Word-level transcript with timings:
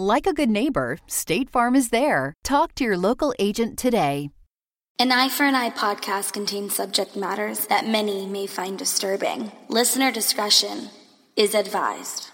Like 0.00 0.26
a 0.26 0.32
good 0.32 0.48
neighbor, 0.48 0.96
State 1.06 1.50
Farm 1.50 1.76
is 1.76 1.90
there. 1.90 2.32
Talk 2.42 2.74
to 2.76 2.84
your 2.84 2.96
local 2.96 3.34
agent 3.38 3.78
today. 3.78 4.30
An 4.98 5.12
Eye 5.12 5.28
for 5.28 5.44
an 5.44 5.54
Eye 5.54 5.68
podcast 5.68 6.32
contains 6.32 6.74
subject 6.74 7.16
matters 7.16 7.66
that 7.66 7.86
many 7.86 8.24
may 8.24 8.46
find 8.46 8.78
disturbing. 8.78 9.52
Listener 9.68 10.10
discretion 10.10 10.88
is 11.36 11.54
advised. 11.54 12.30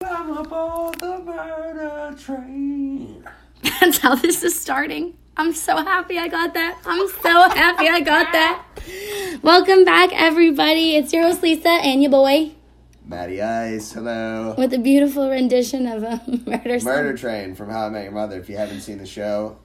I'm 0.00 0.34
aboard 0.34 0.98
the 0.98 1.18
murder 1.18 2.16
train. 2.18 3.28
That's 3.62 3.98
how 3.98 4.14
this 4.14 4.42
is 4.42 4.58
starting. 4.58 5.18
I'm 5.36 5.52
so 5.52 5.76
happy 5.76 6.16
I 6.16 6.28
got 6.28 6.54
that. 6.54 6.80
I'm 6.86 7.06
so 7.22 7.50
happy 7.50 7.86
I 7.86 8.00
got 8.00 8.32
that. 8.32 8.64
Welcome 9.42 9.84
back, 9.84 10.08
everybody. 10.14 10.96
It's 10.96 11.12
your 11.12 11.24
host, 11.24 11.42
Lisa, 11.42 11.68
and 11.68 12.00
your 12.02 12.10
boy, 12.10 12.52
Matty 13.04 13.42
Ice, 13.42 13.92
hello. 13.92 14.54
with 14.56 14.72
a 14.72 14.78
beautiful 14.78 15.28
rendition 15.30 15.86
of 15.86 16.02
a 16.02 16.20
murder 16.46 16.78
song. 16.78 16.92
Murder 16.92 17.16
Train 17.16 17.54
from 17.54 17.68
How 17.70 17.86
I 17.86 17.90
Met 17.90 18.04
Your 18.04 18.12
Mother. 18.12 18.38
If 18.38 18.48
you 18.48 18.56
haven't 18.56 18.80
seen 18.82 18.98
the 18.98 19.06
show, 19.06 19.58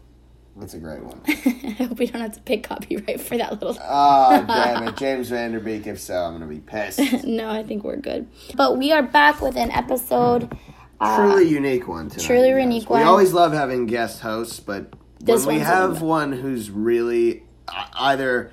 it's 0.61 0.73
a 0.73 0.80
great 0.80 1.03
one. 1.03 1.21
I 1.27 1.84
hope 1.84 1.99
we 1.99 2.08
don't 2.08 2.21
have 2.21 2.34
to 2.34 2.41
pay 2.41 2.58
copyright 2.59 3.21
for 3.21 3.38
that 3.38 3.53
little. 3.53 3.77
Oh, 3.88 4.44
damn 4.47 4.88
it. 4.88 4.97
James 4.97 5.30
Van 5.30 5.52
Der 5.52 5.59
Beek, 5.59 5.86
if 5.86 6.00
so, 6.00 6.16
I'm 6.16 6.38
going 6.38 6.42
to 6.50 6.55
be 6.55 6.59
pissed. 6.61 7.23
No, 7.23 7.50
I 7.50 7.61
think 7.64 7.83
we're 7.83 7.97
good. 7.97 8.27
But 8.55 8.77
we 8.77 8.92
are 8.92 9.03
back 9.03 9.42
with 9.42 9.58
an 9.58 9.70
episode. 9.72 10.58
Truly 10.99 11.47
unique 11.47 11.88
one 11.88 12.09
tonight. 12.09 12.25
truly 12.25 12.49
guys. 12.52 12.61
unique 12.64 12.89
We 12.89 13.02
always 13.02 13.33
love 13.33 13.52
having 13.53 13.86
guest 13.86 14.22
hosts, 14.22 14.59
but 14.59 14.94
This 15.20 15.45
when 15.45 15.58
we 15.58 15.61
have 15.61 16.02
one 16.02 16.31
who's 16.31 16.72
really 16.72 17.44
uh, 17.67 17.86
either 17.94 18.52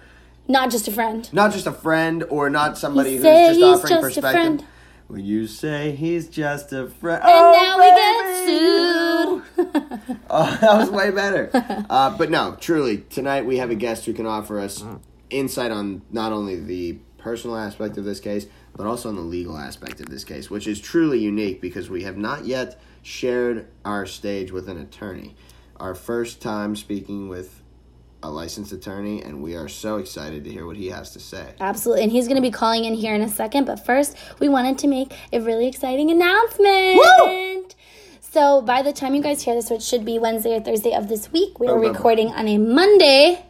Not 0.49 0.71
just 0.71 0.87
a 0.89 0.93
friend. 0.93 1.33
not 1.33 1.53
just 1.53 1.67
a 1.69 1.73
friend 1.73 2.25
or 2.29 2.51
not 2.51 2.77
somebody 2.77 3.13
who's 3.17 3.23
just 3.23 3.63
offering 3.63 4.03
just 4.03 4.19
a 4.19 4.21
perspective. 4.23 4.67
Friend. 5.13 5.23
When 5.23 5.25
you 5.25 5.47
say 5.47 5.93
he's 5.93 6.29
just 6.29 6.73
a 6.73 6.89
friend, 6.89 7.23
And 7.23 7.33
oh, 7.33 7.53
now 7.53 7.79
we 7.79 7.89
get 7.91 8.47
sued. 8.47 9.43
Oh, 10.35 10.59
that 10.61 10.79
was 10.79 10.91
way 10.91 11.11
better. 11.11 11.51
Uh, 11.91 12.17
but 12.17 12.31
no, 12.31 12.57
truly, 12.59 12.99
tonight 13.11 13.45
we 13.45 13.59
have 13.59 13.71
a 13.71 13.75
guest 13.75 14.07
who 14.07 14.15
can 14.15 14.25
offer 14.27 14.59
us 14.59 14.83
insight 15.29 15.71
on 15.71 16.03
not 16.11 16.33
only 16.33 16.59
the 16.59 16.99
personal 17.19 17.57
aspect 17.57 17.99
of 17.99 18.05
this 18.05 18.19
case, 18.19 18.47
but 18.75 18.87
also 18.87 19.11
on 19.11 19.17
the 19.17 19.23
legal 19.23 19.59
aspect 19.59 20.01
of 20.01 20.07
this 20.07 20.25
case, 20.25 20.49
which 20.49 20.67
is 20.67 20.81
truly 20.81 21.19
unique 21.19 21.61
because 21.61 21.91
we 21.91 22.03
have 22.05 22.17
not 22.17 22.47
yet 22.47 22.81
shared 23.03 23.67
our 23.85 24.07
stage 24.07 24.53
with 24.53 24.69
an 24.69 24.79
attorney. 24.79 25.35
Our 25.77 25.95
first 25.95 26.41
time 26.41 26.77
speaking 26.77 27.29
with 27.29 27.62
a 28.23 28.31
licensed 28.31 28.73
attorney, 28.73 29.23
and 29.23 29.43
we 29.43 29.57
are 29.57 29.69
so 29.69 29.97
excited 29.97 30.45
to 30.45 30.51
hear 30.51 30.67
what 30.67 30.77
he 30.77 30.89
has 30.89 31.11
to 31.13 31.21
say. 31.21 31.47
Absolutely. 31.61 32.05
And 32.05 32.13
he's 32.13 32.27
going 32.29 32.37
to 32.37 32.43
be 32.43 32.51
calling 32.51 32.85
in 32.85 32.95
here 32.95 33.15
in 33.15 33.21
a 33.23 33.29
second. 33.29 33.65
But 33.65 33.85
first, 33.85 34.17
we 34.39 34.49
wanted 34.49 34.79
to 34.79 34.87
make 34.89 35.13
a 35.33 35.41
really 35.41 35.67
exciting 35.69 36.11
announcement. 36.11 37.75
So, 38.21 38.63
by 38.63 38.83
the 38.83 38.93
time 38.93 39.15
you 39.15 39.23
guys 39.23 39.43
hear 39.43 39.55
this, 39.55 39.69
which 39.71 39.83
should 39.83 40.05
be 40.05 40.19
Wednesday 40.19 40.57
or 40.57 40.61
Thursday 40.61 40.95
of 40.95 41.09
this 41.09 41.31
week, 41.33 41.61
we 41.61 41.67
are 41.67 41.75
November. 41.77 41.93
recording 41.99 42.29
on 42.29 42.49
a 42.49 42.57
Monday. 42.59 43.45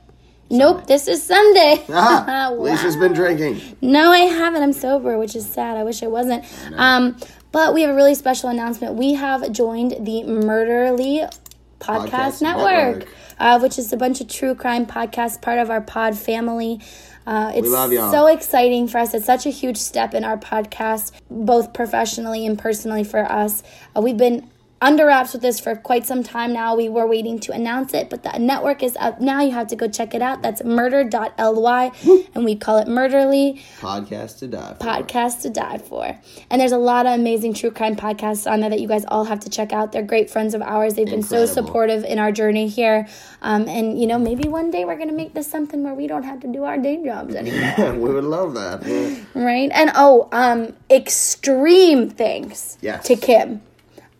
Nope, 0.51 0.87
this 0.87 1.07
is 1.09 1.23
Sunday. 1.23 1.83
Ah, 1.89 2.51
Wow. 2.51 2.55
Lisa's 2.59 2.97
been 2.97 3.13
drinking. 3.13 3.61
No, 3.81 4.11
I 4.11 4.19
haven't. 4.19 4.63
I'm 4.63 4.73
sober, 4.73 5.19
which 5.19 5.37
is 5.37 5.49
sad. 5.49 5.77
I 5.77 5.85
wish 5.85 6.03
I 6.03 6.09
wasn't. 6.09 6.45
Um, 6.77 7.17
but 7.53 7.75
we 7.75 7.83
have 7.83 7.91
a 7.91 7.95
really 7.95 8.15
special 8.15 8.49
announcement. 8.49 8.95
We 8.95 9.15
have 9.15 9.51
joined 9.53 9.93
the 9.93 10.25
Murderly 10.25 11.31
Podcast, 11.79 12.09
Podcast 12.09 12.43
Network, 12.43 12.99
Network. 12.99 13.09
Uh, 13.43 13.59
which 13.59 13.77
is 13.77 13.93
a 13.93 13.97
bunch 13.97 14.21
of 14.21 14.29
true 14.29 14.55
crime 14.55 14.87
podcasts, 14.87 15.41
part 15.43 15.59
of 15.59 15.69
our 15.69 15.81
pod 15.81 16.17
family. 16.17 16.81
Uh, 17.27 17.51
it's 17.53 17.69
so 18.13 18.27
exciting 18.29 18.87
for 18.87 18.99
us. 18.99 19.15
It's 19.15 19.27
such 19.27 19.47
a 19.47 19.51
huge 19.51 19.79
step 19.79 20.15
in 20.15 20.23
our 20.23 20.39
podcast, 20.39 21.11
both 21.29 21.73
professionally 21.73 22.47
and 22.47 22.57
personally 22.57 23.03
for 23.03 23.25
us. 23.25 23.65
Uh, 23.97 24.01
we've 24.01 24.17
been 24.17 24.49
under 24.83 25.07
wraps 25.07 25.33
with 25.33 25.41
this 25.43 25.59
for 25.61 25.75
quite 25.77 26.05
some 26.05 26.23
time 26.23 26.53
now. 26.53 26.75
We 26.77 26.89
were 26.89 27.07
waiting 27.07 27.39
to 27.41 27.53
announce 27.53 27.95
it, 27.95 28.11
but 28.11 28.23
the 28.25 28.37
network 28.39 28.83
is 28.83 28.97
up 28.97 29.21
now. 29.21 29.41
You 29.41 29.53
have 29.53 29.69
to 29.69 29.77
go 29.77 29.89
check 29.89 30.15
it 30.15 30.21
out. 30.21 30.43
That's 30.43 30.63
murder.ly, 30.65 31.93
and 32.35 32.45
we 32.45 32.57
call 32.57 32.79
it 32.79 32.89
Murderly 32.89 33.61
Podcast 33.81 34.41
to 34.41 34.49
die 34.49 34.75
for. 34.75 34.85
podcast 34.85 35.43
to 35.43 35.51
die 35.51 35.79
for. 35.79 36.19
And 36.51 36.61
there's 36.61 36.73
a 36.73 36.79
lot 36.79 37.07
of 37.07 37.13
amazing 37.19 37.55
true 37.55 37.71
crime 37.71 37.97
podcasts 37.97 38.51
on 38.51 38.61
there 38.61 38.71
that 38.71 38.81
you 38.81 38.89
guys 38.89 39.05
all 39.09 39.25
have 39.25 39.41
to 39.41 39.51
check 39.51 39.73
out. 39.73 39.93
They're 39.93 40.03
great 40.03 40.29
friends 40.29 40.53
of 40.55 40.63
ours. 40.63 40.95
They've 40.95 41.07
been 41.09 41.23
so 41.23 41.47
supportive 41.47 42.05
in 42.05 42.19
our 42.19 42.33
journey 42.33 42.69
here. 42.69 43.07
Um, 43.41 43.69
and, 43.69 44.01
you 44.01 44.07
know, 44.07 44.19
maybe 44.19 44.49
one 44.49 44.71
day 44.71 44.85
we're 44.85 44.97
going 44.97 45.09
to 45.09 45.15
make 45.15 45.33
this 45.35 45.47
something 45.49 45.83
where 45.85 45.95
we 45.95 46.07
don't 46.07 46.25
have 46.25 46.41
to 46.41 46.49
do 46.49 46.65
our 46.65 46.77
day 46.79 47.03
jobs 47.05 47.35
anymore, 47.35 47.95
we 47.99 48.13
would 48.13 48.25
love 48.25 48.55
that. 48.55 48.85
Yeah. 48.87 49.17
right? 49.45 49.71
And, 49.73 49.93
oh, 49.95 50.29
um, 50.33 50.75
extreme 50.91 52.11
thanks 52.11 52.79
Yes. 52.81 53.07
to 53.07 53.17
Kim. 53.17 53.63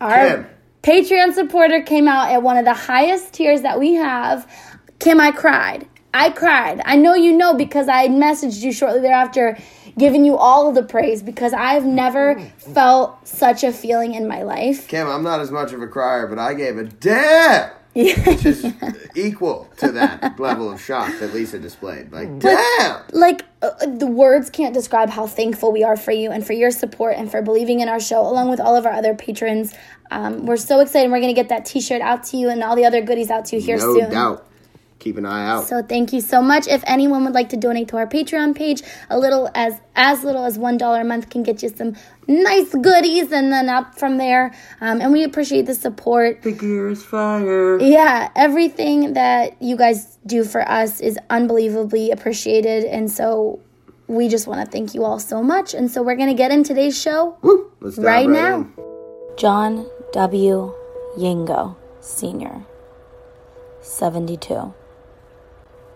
Our 0.01 0.27
Kim. 0.27 0.47
Patreon 0.83 1.33
supporter 1.33 1.81
came 1.81 2.09
out 2.09 2.29
at 2.29 2.43
one 2.43 2.57
of 2.57 2.65
the 2.65 2.73
highest 2.73 3.33
tiers 3.33 3.61
that 3.61 3.79
we 3.79 3.93
have. 3.93 4.45
Kim, 4.99 5.21
I 5.21 5.31
cried. 5.31 5.87
I 6.13 6.29
cried. 6.29 6.81
I 6.83 6.97
know 6.97 7.15
you 7.15 7.35
know 7.35 7.53
because 7.53 7.87
I 7.87 8.09
messaged 8.09 8.61
you 8.61 8.73
shortly 8.73 8.99
thereafter, 8.99 9.57
giving 9.97 10.25
you 10.25 10.35
all 10.37 10.73
the 10.73 10.83
praise 10.83 11.23
because 11.23 11.53
I've 11.53 11.85
never 11.85 12.33
hmm. 12.33 12.73
felt 12.73 13.25
such 13.25 13.63
a 13.63 13.71
feeling 13.71 14.13
in 14.13 14.27
my 14.27 14.43
life. 14.43 14.89
Kim, 14.89 15.07
I'm 15.07 15.23
not 15.23 15.39
as 15.39 15.51
much 15.51 15.71
of 15.71 15.81
a 15.81 15.87
crier, 15.87 16.27
but 16.27 16.37
I 16.37 16.53
gave 16.53 16.77
a 16.77 16.83
damn, 16.83 17.71
which 17.95 18.45
is 18.45 18.73
equal 19.15 19.69
to 19.77 19.91
that 19.91 20.39
level 20.39 20.71
of 20.71 20.81
shock 20.81 21.11
that 21.19 21.33
Lisa 21.33 21.59
displayed. 21.59 22.11
Like, 22.11 22.39
damn! 22.39 23.01
like 23.11 23.45
uh, 23.61 23.69
the 23.85 24.07
words 24.07 24.49
can't 24.49 24.73
describe 24.73 25.09
how 25.09 25.27
thankful 25.27 25.71
we 25.71 25.83
are 25.83 25.95
for 25.95 26.11
you 26.11 26.31
and 26.31 26.45
for 26.45 26.53
your 26.53 26.71
support 26.71 27.15
and 27.17 27.29
for 27.29 27.41
believing 27.41 27.79
in 27.79 27.89
our 27.89 27.99
show 27.99 28.21
along 28.21 28.49
with 28.49 28.59
all 28.59 28.75
of 28.75 28.85
our 28.85 28.93
other 28.93 29.13
patrons 29.13 29.73
um, 30.11 30.45
we're 30.45 30.57
so 30.57 30.79
excited 30.79 31.09
we're 31.11 31.19
going 31.19 31.33
to 31.33 31.39
get 31.39 31.49
that 31.49 31.65
t-shirt 31.65 32.01
out 32.01 32.23
to 32.23 32.37
you 32.37 32.49
and 32.49 32.63
all 32.63 32.75
the 32.75 32.85
other 32.85 33.01
goodies 33.01 33.29
out 33.29 33.45
to 33.45 33.55
you 33.55 33.61
here 33.61 33.77
No 33.77 33.93
soon 33.93 34.11
doubt. 34.11 34.47
Keep 35.03 35.17
an 35.17 35.25
eye 35.25 35.45
out. 35.51 35.67
so 35.67 35.81
thank 35.83 36.13
you 36.13 36.21
so 36.21 36.41
much 36.41 36.65
if 36.67 36.81
anyone 36.87 37.21
would 37.25 37.33
like 37.33 37.49
to 37.49 37.57
donate 37.57 37.87
to 37.89 37.97
our 37.97 38.07
patreon 38.07 38.55
page 38.55 38.81
a 39.09 39.17
little 39.19 39.49
as 39.53 39.73
as 39.95 40.23
little 40.23 40.45
as 40.45 40.57
one 40.57 40.77
dollar 40.77 41.01
a 41.01 41.03
month 41.03 41.29
can 41.29 41.43
get 41.43 41.61
you 41.61 41.69
some 41.69 41.91
nice 42.27 42.71
goodies 42.73 43.31
and 43.31 43.51
then 43.51 43.67
up 43.67 43.99
from 43.99 44.17
there 44.17 44.45
um, 44.79 45.01
and 45.01 45.11
we 45.11 45.23
appreciate 45.25 45.65
the 45.65 45.75
support 45.75 46.41
the 46.43 46.53
gear 46.53 46.87
is 46.87 47.03
fire. 47.03 47.79
yeah, 47.79 48.29
everything 48.35 49.13
that 49.13 49.61
you 49.61 49.75
guys 49.75 50.17
do 50.25 50.43
for 50.45 50.61
us 50.79 51.01
is 51.01 51.17
unbelievably 51.29 52.11
appreciated. 52.11 52.85
And 52.85 53.11
so 53.11 53.59
we 54.07 54.29
just 54.29 54.47
want 54.47 54.63
to 54.65 54.71
thank 54.71 54.93
you 54.95 55.03
all 55.03 55.19
so 55.19 55.43
much. 55.43 55.73
And 55.73 55.91
so 55.91 56.01
we're 56.01 56.15
going 56.15 56.29
to 56.29 56.33
get 56.43 56.51
in 56.51 56.63
today's 56.63 56.99
show 56.99 57.37
Woo! 57.41 57.71
Let's 57.81 57.97
dive 57.97 58.05
right 58.05 58.29
now. 58.29 58.55
in. 58.61 58.73
John 59.37 59.85
W. 60.13 60.73
Yengo, 61.17 61.75
Sr., 61.99 62.65
72. 63.81 64.73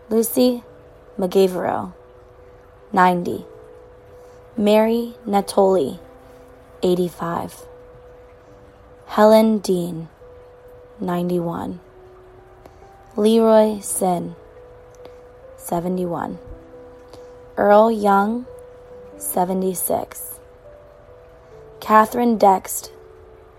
Lucy 0.09 0.63
Mugavero, 1.19 1.91
90. 2.93 3.45
Mary 4.55 5.15
Natoli, 5.27 5.99
85. 6.81 7.65
Helen 9.07 9.57
Dean, 9.57 10.07
91. 11.01 11.81
Leroy 13.17 13.81
Sin, 13.81 14.37
71. 15.57 16.39
Earl 17.57 17.91
Young, 17.91 18.45
76. 19.17 20.39
Catherine 21.81 22.37
Dext, 22.37 22.91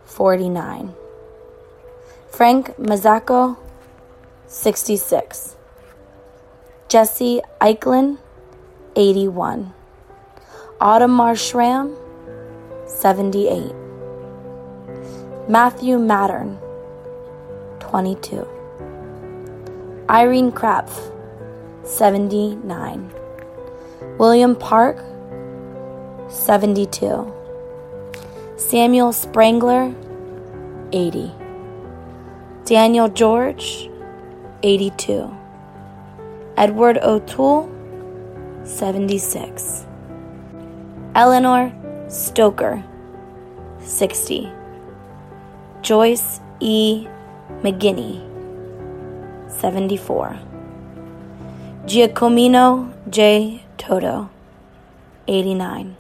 49. 0.06 0.94
Frank 2.30 2.74
Mazzacco, 2.78 3.58
66. 4.46 5.57
Jesse 6.88 7.43
Eichlin, 7.61 8.17
81. 8.96 9.75
Ottomar 10.81 11.37
Schramm, 11.37 11.94
78. 12.87 13.75
Matthew 15.46 15.99
Mattern, 15.99 16.56
22. 17.81 18.46
Irene 20.08 20.50
Krapf, 20.50 21.12
79. 21.85 23.11
William 24.19 24.56
Park, 24.56 25.05
72. 26.31 27.31
Samuel 28.56 29.12
Sprangler, 29.12 29.94
80. 30.93 31.32
Daniel 32.64 33.11
George, 33.11 33.90
82. 34.62 35.38
Edward 36.58 36.99
O'Toole, 37.05 37.70
76. 38.64 39.87
Eleanor 41.14 41.72
Stoker, 42.08 42.82
60. 43.81 44.50
Joyce 45.82 46.40
E. 46.58 47.06
McGinney, 47.62 48.20
74. 49.49 50.37
Giacomino 51.87 52.93
J. 53.08 53.62
Toto, 53.76 54.28
89. 55.28 55.96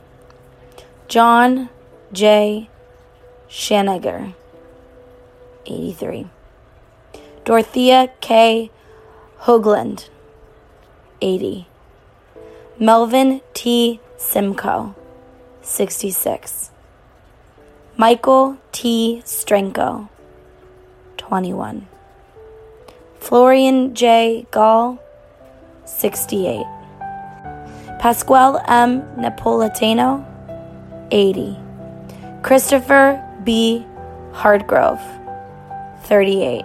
John 1.06 1.68
J. 2.12 2.68
Shanagher, 3.48 4.34
83. 5.66 6.26
Dorothea 7.44 8.10
K. 8.20 8.72
Hoagland, 9.42 10.08
80. 11.20 11.66
Melvin 12.78 13.40
T. 13.54 14.00
Simcoe, 14.16 14.94
66. 15.62 16.70
Michael 17.96 18.58
T. 18.72 19.22
Strenko, 19.24 20.08
21. 21.16 21.88
Florian 23.18 23.94
J. 23.94 24.46
Gall, 24.50 24.98
68. 25.84 26.64
Pasquale 27.98 28.62
M. 28.68 29.02
Napolitano, 29.16 30.24
80. 31.10 31.56
Christopher 32.42 33.20
B. 33.42 33.84
Hardgrove, 34.32 35.00
38. 36.04 36.64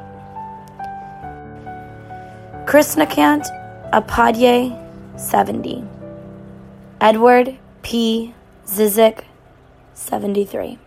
Krishnakant 2.66 3.46
Upadhyay, 3.94 4.74
70. 5.20 5.84
Edward 7.00 7.60
P. 7.84 8.34
Zizik, 8.66 9.24
73. 9.94 10.80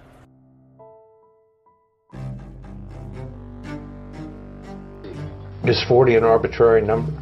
Is 5.66 5.84
40 5.86 6.16
an 6.16 6.24
arbitrary 6.24 6.82
number? 6.82 7.12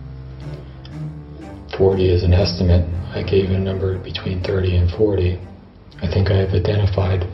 40 1.77 2.11
is 2.11 2.23
an 2.23 2.33
estimate. 2.33 2.89
I 3.15 3.23
gave 3.23 3.51
a 3.51 3.59
number 3.59 3.99
between 3.99 4.43
30 4.43 4.77
and 4.77 4.91
40. 4.93 5.39
I 6.01 6.07
think 6.07 6.31
I 6.31 6.37
have 6.39 6.55
identified, 6.55 7.29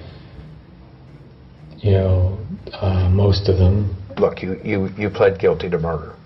you 1.79 1.93
know, 1.93 2.39
uh, 2.73 3.09
most 3.11 3.49
of 3.49 3.59
them. 3.59 3.95
Look, 4.19 4.43
you, 4.43 4.61
you, 4.65 4.89
you 4.99 5.09
pled 5.09 5.39
guilty 5.39 5.71
to 5.71 5.79
murder. 5.79 6.17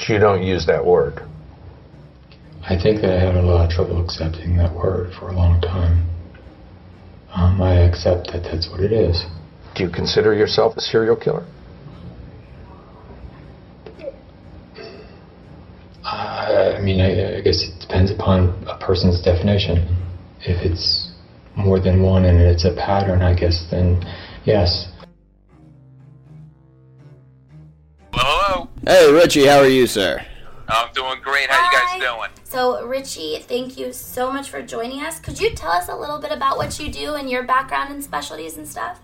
But 0.00 0.08
you 0.08 0.18
don't 0.18 0.42
use 0.42 0.64
that 0.64 0.84
word. 0.84 1.20
I 2.62 2.80
think 2.80 3.02
that 3.02 3.10
I 3.10 3.20
had 3.20 3.34
a 3.34 3.42
lot 3.42 3.66
of 3.66 3.70
trouble 3.70 4.02
accepting 4.02 4.56
that 4.56 4.74
word 4.74 5.12
for 5.12 5.28
a 5.28 5.32
long 5.32 5.60
time. 5.60 6.08
Um, 7.34 7.60
I 7.60 7.80
accept 7.80 8.32
that 8.32 8.42
that's 8.44 8.70
what 8.70 8.80
it 8.80 8.92
is. 8.92 9.24
Do 9.74 9.84
you 9.84 9.90
consider 9.90 10.34
yourself 10.34 10.74
a 10.78 10.80
serial 10.80 11.16
killer? 11.16 11.46
Uh, 16.02 16.76
I 16.78 16.80
mean, 16.80 17.00
I, 17.02 17.36
I 17.36 17.40
guess 17.42 17.62
it 17.62 17.78
depends 17.80 18.10
upon 18.10 18.66
a 18.66 18.78
person's 18.78 19.20
definition. 19.20 19.84
If 20.40 20.64
it's 20.64 21.12
more 21.56 21.78
than 21.78 22.02
one 22.02 22.24
and 22.24 22.40
it's 22.40 22.64
a 22.64 22.74
pattern, 22.74 23.20
I 23.20 23.34
guess, 23.34 23.66
then 23.70 24.02
yes. 24.46 24.89
Hey, 28.86 29.12
Richie, 29.12 29.44
how 29.44 29.58
are 29.58 29.68
you, 29.68 29.86
sir? 29.86 30.24
I'm 30.66 30.90
doing 30.94 31.20
great. 31.22 31.50
How 31.50 31.70
you 31.70 32.00
guys 32.00 32.00
doing? 32.00 32.30
So, 32.44 32.86
Richie, 32.86 33.38
thank 33.40 33.76
you 33.76 33.92
so 33.92 34.32
much 34.32 34.48
for 34.48 34.62
joining 34.62 35.00
us. 35.02 35.20
Could 35.20 35.38
you 35.38 35.50
tell 35.50 35.70
us 35.70 35.88
a 35.90 35.94
little 35.94 36.18
bit 36.18 36.32
about 36.32 36.56
what 36.56 36.80
you 36.80 36.90
do 36.90 37.14
and 37.14 37.28
your 37.28 37.42
background 37.42 37.92
and 37.92 38.02
specialties 38.02 38.56
and 38.56 38.66
stuff? 38.66 38.98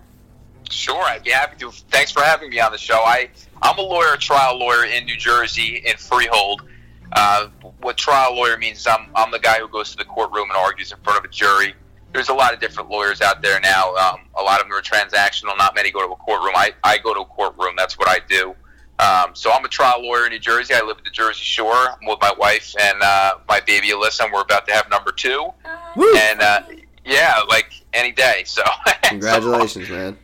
Sure, 0.71 0.99
I'd 1.03 1.23
be 1.23 1.29
happy 1.29 1.57
to. 1.59 1.69
Thanks 1.91 2.11
for 2.11 2.23
having 2.23 2.49
me 2.49 2.59
on 2.59 2.71
the 2.71 2.77
show. 2.79 3.03
I 3.05 3.29
I'm 3.61 3.77
a 3.77 3.81
lawyer, 3.83 4.15
a 4.15 4.17
trial 4.17 4.57
lawyer 4.57 4.85
in 4.85 5.05
New 5.05 5.15
Jersey 5.15 5.83
in 5.85 5.95
Freehold. 5.97 6.63
Uh, 7.11 7.49
what 7.81 7.97
trial 7.97 8.35
lawyer 8.35 8.57
means 8.57 8.79
is 8.79 8.87
I'm 8.87 9.09
I'm 9.13 9.29
the 9.29 9.39
guy 9.39 9.59
who 9.59 9.67
goes 9.67 9.91
to 9.91 9.97
the 9.97 10.05
courtroom 10.05 10.49
and 10.49 10.57
argues 10.57 10.91
in 10.91 10.97
front 11.03 11.19
of 11.19 11.25
a 11.25 11.31
jury. 11.31 11.75
There's 12.13 12.29
a 12.29 12.33
lot 12.33 12.51
of 12.51 12.59
different 12.59 12.89
lawyers 12.89 13.21
out 13.21 13.43
there 13.43 13.59
now. 13.59 13.93
Um, 13.95 14.21
a 14.39 14.41
lot 14.41 14.59
of 14.59 14.67
them 14.67 14.75
are 14.75 14.81
transactional. 14.81 15.55
Not 15.55 15.75
many 15.75 15.91
go 15.91 16.05
to 16.05 16.11
a 16.11 16.15
courtroom. 16.15 16.55
I, 16.55 16.71
I 16.83 16.97
go 16.97 17.13
to 17.13 17.19
a 17.19 17.25
courtroom. 17.25 17.75
That's 17.77 17.99
what 17.99 18.09
I 18.09 18.19
do. 18.27 18.55
Um, 18.99 19.31
so 19.33 19.51
I'm 19.51 19.63
a 19.63 19.67
trial 19.67 20.01
lawyer 20.03 20.25
in 20.25 20.31
New 20.31 20.39
Jersey. 20.39 20.73
I 20.73 20.81
live 20.81 20.97
at 20.97 21.03
the 21.03 21.11
Jersey 21.11 21.43
Shore. 21.43 21.73
I'm 21.75 21.99
with 22.07 22.19
my 22.19 22.33
wife 22.37 22.73
and 22.81 23.01
uh, 23.01 23.35
my 23.47 23.59
baby 23.59 23.89
Alyssa, 23.89 24.23
and 24.25 24.33
we're 24.33 24.41
about 24.41 24.65
to 24.67 24.73
have 24.73 24.89
number 24.89 25.11
two. 25.11 25.49
And 25.95 26.41
uh, 26.41 26.61
yeah, 27.05 27.41
like 27.47 27.71
any 27.93 28.11
day. 28.11 28.43
So 28.45 28.63
Congratulations, 29.03 29.89
man. 29.89 30.17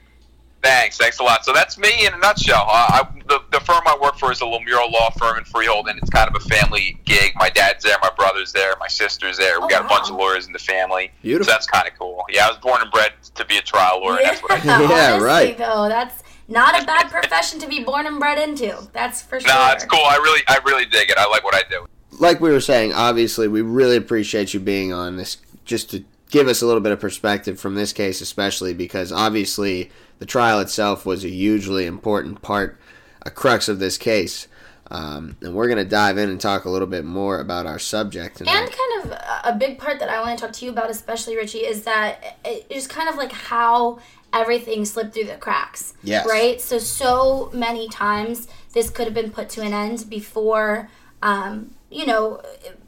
Thanks, 0.63 0.97
thanks 0.97 1.19
a 1.19 1.23
lot. 1.23 1.43
So 1.43 1.51
that's 1.51 1.77
me 1.77 2.05
in 2.07 2.13
a 2.13 2.17
nutshell. 2.19 2.63
Uh, 2.69 2.87
I, 3.03 3.07
the, 3.27 3.41
the 3.51 3.59
firm 3.59 3.81
I 3.85 3.97
work 4.01 4.17
for 4.17 4.31
is 4.31 4.39
a 4.39 4.45
Lomurro 4.45 4.89
law 4.89 5.09
firm 5.19 5.37
in 5.37 5.43
Freehold, 5.43 5.89
and 5.89 5.99
it's 5.99 6.09
kind 6.09 6.33
of 6.33 6.35
a 6.41 6.45
family 6.47 6.97
gig. 7.03 7.33
My 7.35 7.49
dad's 7.49 7.83
there, 7.83 7.97
my 8.01 8.09
brother's 8.17 8.53
there, 8.53 8.73
my 8.79 8.87
sister's 8.87 9.37
there. 9.37 9.59
We 9.59 9.65
Oh, 9.65 9.67
got 9.67 9.83
a 9.85 9.89
bunch 9.89 10.09
of 10.09 10.15
lawyers 10.15 10.47
in 10.47 10.53
the 10.53 10.59
family. 10.59 11.11
Beautiful. 11.21 11.47
So 11.47 11.51
that's 11.51 11.67
kind 11.67 11.85
of 11.85 11.93
cool. 11.99 12.23
Yeah, 12.29 12.45
I 12.45 12.49
was 12.49 12.59
born 12.59 12.81
and 12.81 12.89
bred 12.91 13.11
to 13.35 13.45
be 13.45 13.57
a 13.57 13.61
trial 13.61 13.99
lawyer. 14.01 14.19
and 14.19 14.25
That's 14.25 14.41
what 14.41 14.51
I 14.53 14.59
do. 14.61 14.69
Yeah, 14.69 15.11
Honestly, 15.15 15.27
right. 15.27 15.57
Though 15.57 15.89
that's 15.89 16.22
not 16.47 16.81
a 16.81 16.85
bad 16.85 17.09
profession 17.09 17.59
to 17.59 17.67
be 17.67 17.83
born 17.83 18.05
and 18.05 18.19
bred 18.19 18.37
into. 18.37 18.87
That's 18.93 19.21
for 19.21 19.39
sure. 19.39 19.49
No, 19.49 19.71
it's 19.71 19.85
cool. 19.85 19.99
I 20.03 20.15
really, 20.17 20.41
I 20.47 20.59
really 20.65 20.85
dig 20.85 21.09
it. 21.09 21.17
I 21.17 21.27
like 21.29 21.43
what 21.43 21.55
I 21.55 21.63
do. 21.69 21.85
Like 22.19 22.39
we 22.39 22.51
were 22.51 22.61
saying, 22.61 22.93
obviously, 22.93 23.47
we 23.47 23.61
really 23.61 23.97
appreciate 23.97 24.53
you 24.53 24.59
being 24.59 24.93
on 24.93 25.17
this 25.17 25.37
just 25.65 25.89
to 25.91 26.03
give 26.29 26.47
us 26.47 26.61
a 26.61 26.65
little 26.65 26.81
bit 26.81 26.91
of 26.91 26.99
perspective 26.99 27.59
from 27.59 27.75
this 27.75 27.93
case, 27.93 28.21
especially 28.21 28.73
because 28.73 29.11
obviously 29.11 29.89
the 30.19 30.25
trial 30.25 30.59
itself 30.59 31.05
was 31.05 31.23
a 31.23 31.29
hugely 31.29 31.85
important 31.85 32.41
part, 32.41 32.79
a 33.23 33.29
crux 33.31 33.67
of 33.67 33.79
this 33.79 33.97
case. 33.97 34.47
Um, 34.91 35.37
and 35.41 35.55
we're 35.55 35.67
going 35.67 35.77
to 35.83 35.89
dive 35.89 36.17
in 36.17 36.29
and 36.29 36.39
talk 36.39 36.65
a 36.65 36.69
little 36.69 36.87
bit 36.87 37.03
more 37.05 37.39
about 37.39 37.65
our 37.65 37.79
subject. 37.79 38.41
And 38.41 38.49
kind 38.49 38.69
of 39.05 39.11
a- 39.11 39.41
a 39.45 39.55
big 39.55 39.79
part 39.79 39.99
that 39.99 40.09
I 40.09 40.19
want 40.21 40.37
to 40.37 40.45
talk 40.45 40.53
to 40.55 40.65
you 40.65 40.71
about, 40.71 40.89
especially 40.89 41.35
Richie, 41.35 41.59
is 41.59 41.83
that 41.83 42.37
it 42.45 42.65
is 42.69 42.85
kind 42.87 43.09
of 43.09 43.15
like 43.15 43.31
how 43.31 43.99
everything 44.33 44.83
slipped 44.85 45.13
through 45.13 45.25
the 45.25 45.35
cracks. 45.35 45.93
Yes. 46.03 46.27
Right? 46.27 46.59
So, 46.59 46.79
so 46.79 47.51
many 47.53 47.87
times 47.87 48.47
this 48.73 48.89
could 48.89 49.05
have 49.05 49.13
been 49.13 49.31
put 49.31 49.49
to 49.49 49.61
an 49.61 49.73
end 49.73 50.09
before, 50.09 50.89
um, 51.21 51.75
you 51.89 52.05
know, 52.05 52.41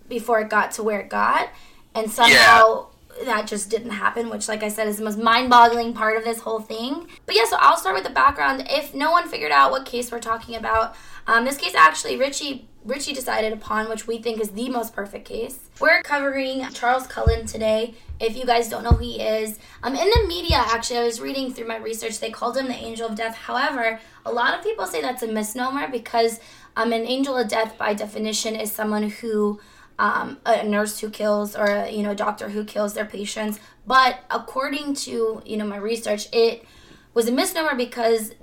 before 0.09 0.41
it 0.41 0.49
got 0.49 0.71
to 0.71 0.83
where 0.83 0.99
it 0.99 1.09
got. 1.09 1.49
And 1.93 2.11
somehow 2.11 2.87
that 3.23 3.47
just 3.47 3.69
didn't 3.69 3.91
happen, 3.91 4.29
which, 4.29 4.47
like 4.47 4.63
I 4.63 4.67
said, 4.67 4.87
is 4.87 4.97
the 4.97 5.03
most 5.03 5.17
mind 5.17 5.49
boggling 5.49 5.93
part 5.93 6.17
of 6.17 6.23
this 6.23 6.39
whole 6.39 6.59
thing. 6.59 7.07
But 7.25 7.35
yeah, 7.35 7.45
so 7.45 7.57
I'll 7.59 7.77
start 7.77 7.95
with 7.95 8.03
the 8.03 8.09
background. 8.09 8.65
If 8.69 8.93
no 8.93 9.11
one 9.11 9.29
figured 9.29 9.51
out 9.51 9.71
what 9.71 9.85
case 9.85 10.11
we're 10.11 10.19
talking 10.19 10.55
about, 10.55 10.95
um, 11.27 11.45
this 11.45 11.57
case 11.57 11.75
actually, 11.75 12.17
Richie. 12.17 12.67
Richie 12.83 13.13
decided 13.13 13.51
upon, 13.51 13.89
which 13.89 14.05
we 14.05 14.19
think 14.19 14.39
is 14.39 14.51
the 14.51 14.69
most 14.69 14.93
perfect 14.93 15.27
case. 15.27 15.57
We're 15.79 16.03
covering 16.03 16.69
Charles 16.69 17.07
Cullen 17.07 17.47
today. 17.47 17.95
If 18.19 18.37
you 18.37 18.45
guys 18.45 18.69
don't 18.69 18.83
know 18.83 18.91
who 18.91 19.03
he 19.03 19.19
is, 19.19 19.57
um, 19.81 19.95
in 19.95 20.07
the 20.07 20.27
media, 20.27 20.57
actually, 20.57 20.99
I 20.99 21.03
was 21.03 21.19
reading 21.19 21.51
through 21.51 21.67
my 21.67 21.77
research, 21.77 22.19
they 22.19 22.29
called 22.29 22.57
him 22.57 22.67
the 22.67 22.75
Angel 22.75 23.07
of 23.07 23.15
Death. 23.15 23.35
However, 23.35 23.99
a 24.23 24.31
lot 24.31 24.53
of 24.53 24.63
people 24.63 24.85
say 24.85 25.01
that's 25.01 25.23
a 25.23 25.27
misnomer 25.27 25.87
because 25.87 26.39
um, 26.77 26.93
an 26.93 27.07
angel 27.07 27.35
of 27.35 27.47
death, 27.47 27.75
by 27.75 27.95
definition, 27.95 28.55
is 28.55 28.71
someone 28.71 29.09
who 29.09 29.59
um, 29.97 30.37
a 30.45 30.63
nurse 30.63 30.99
who 30.99 31.09
kills 31.09 31.55
or 31.55 31.65
a, 31.65 31.89
you 31.89 32.03
know 32.03 32.11
a 32.11 32.15
doctor 32.15 32.49
who 32.49 32.65
kills 32.65 32.93
their 32.93 33.05
patients. 33.05 33.59
But 33.87 34.19
according 34.29 34.95
to 34.95 35.41
you 35.45 35.57
know 35.57 35.65
my 35.65 35.77
research, 35.77 36.27
it 36.31 36.65
was 37.13 37.27
a 37.27 37.31
misnomer 37.31 37.75
because 37.75 38.33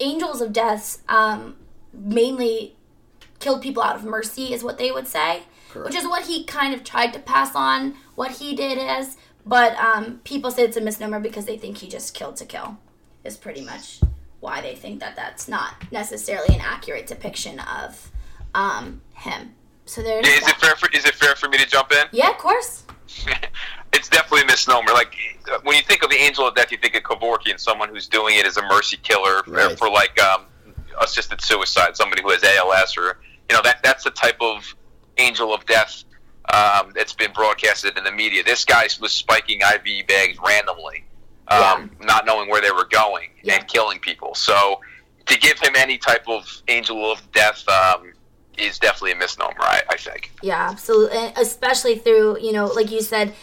angels 0.00 0.40
of 0.40 0.52
death 0.52 1.02
um, 1.08 1.56
mainly 1.92 2.76
killed 3.40 3.62
people 3.62 3.82
out 3.82 3.96
of 3.96 4.04
mercy, 4.04 4.52
is 4.52 4.62
what 4.64 4.78
they 4.78 4.90
would 4.90 5.06
say, 5.06 5.42
which 5.74 5.94
is 5.94 6.04
what 6.06 6.26
he 6.26 6.44
kind 6.44 6.74
of 6.74 6.82
tried 6.84 7.12
to 7.12 7.18
pass 7.18 7.54
on 7.54 7.94
what 8.14 8.32
he 8.32 8.54
did 8.54 8.78
as. 8.78 9.16
But 9.46 9.76
um, 9.76 10.20
people 10.24 10.50
say 10.50 10.62
it's 10.64 10.76
a 10.76 10.80
misnomer 10.80 11.20
because 11.20 11.46
they 11.46 11.56
think 11.56 11.78
he 11.78 11.88
just 11.88 12.14
killed 12.14 12.36
to 12.36 12.44
kill. 12.44 12.78
Is 13.24 13.36
pretty 13.36 13.62
much 13.64 14.00
why 14.40 14.60
they 14.60 14.74
think 14.74 15.00
that 15.00 15.16
that's 15.16 15.48
not 15.48 15.74
necessarily 15.90 16.54
an 16.54 16.60
accurate 16.60 17.06
depiction 17.06 17.58
of 17.60 18.10
um, 18.54 19.00
him. 19.14 19.54
So 19.86 20.02
there's 20.02 20.26
Is 20.26 20.40
that. 20.40 20.50
it 20.50 20.56
fair? 20.56 20.76
For, 20.76 20.88
is 20.96 21.04
it 21.06 21.14
fair 21.14 21.34
for 21.34 21.48
me 21.48 21.58
to 21.58 21.66
jump 21.66 21.90
in? 21.92 22.06
Yeah, 22.12 22.30
of 22.30 22.38
course. 22.38 22.84
it's 23.92 24.08
definitely 24.08 24.42
a 24.42 24.46
misnomer. 24.46 24.92
Like 24.92 25.14
when 25.62 25.76
you 25.76 25.82
think 25.82 26.02
of 26.02 26.10
the 26.10 26.16
angel 26.16 26.46
of 26.46 26.54
death, 26.54 26.70
you 26.70 26.78
think 26.78 26.94
of 26.94 27.02
Kevorkian, 27.02 27.58
someone 27.58 27.88
who's 27.88 28.06
doing 28.06 28.36
it 28.38 28.46
as 28.46 28.56
a 28.58 28.62
mercy 28.62 28.98
killer 29.02 29.42
for, 29.44 29.50
Right. 29.52 29.78
for 29.78 29.90
like 29.90 30.20
um, 30.22 30.42
assisted 31.00 31.40
suicide, 31.40 31.96
somebody 31.96 32.22
who 32.22 32.30
has 32.30 32.42
ALS 32.44 32.96
or 32.96 33.18
you 33.48 33.56
know 33.56 33.62
that 33.62 33.82
that's 33.82 34.04
the 34.04 34.10
type 34.10 34.36
of 34.40 34.74
angel 35.18 35.52
of 35.54 35.64
death 35.66 36.04
um, 36.52 36.92
that's 36.94 37.12
been 37.12 37.32
broadcasted 37.32 37.96
in 37.98 38.04
the 38.04 38.12
media. 38.12 38.42
This 38.42 38.64
guy 38.64 38.88
was 39.00 39.12
spiking 39.12 39.60
IV 39.60 40.06
bags 40.06 40.38
randomly, 40.44 41.04
um, 41.48 41.90
not 42.00 42.24
knowing 42.26 42.48
where 42.48 42.60
they 42.62 42.70
were 42.70 42.86
going 42.90 43.28
Yeah. 43.42 43.56
and 43.56 43.68
killing 43.68 43.98
people. 43.98 44.34
So 44.34 44.80
to 45.26 45.38
give 45.38 45.58
him 45.58 45.74
any 45.76 45.98
type 45.98 46.24
of 46.28 46.46
angel 46.68 47.10
of 47.12 47.20
death 47.32 47.68
um, 47.68 48.12
is 48.56 48.78
definitely 48.78 49.12
a 49.12 49.16
misnomer. 49.16 49.60
I, 49.60 49.82
I 49.90 49.96
think. 49.96 50.32
Yeah, 50.42 50.68
absolutely. 50.70 51.18
And 51.18 51.36
especially 51.38 51.96
through, 51.98 52.38
you 52.40 52.52
know, 52.52 52.66
like 52.66 52.90
you 52.90 53.02
said, 53.02 53.34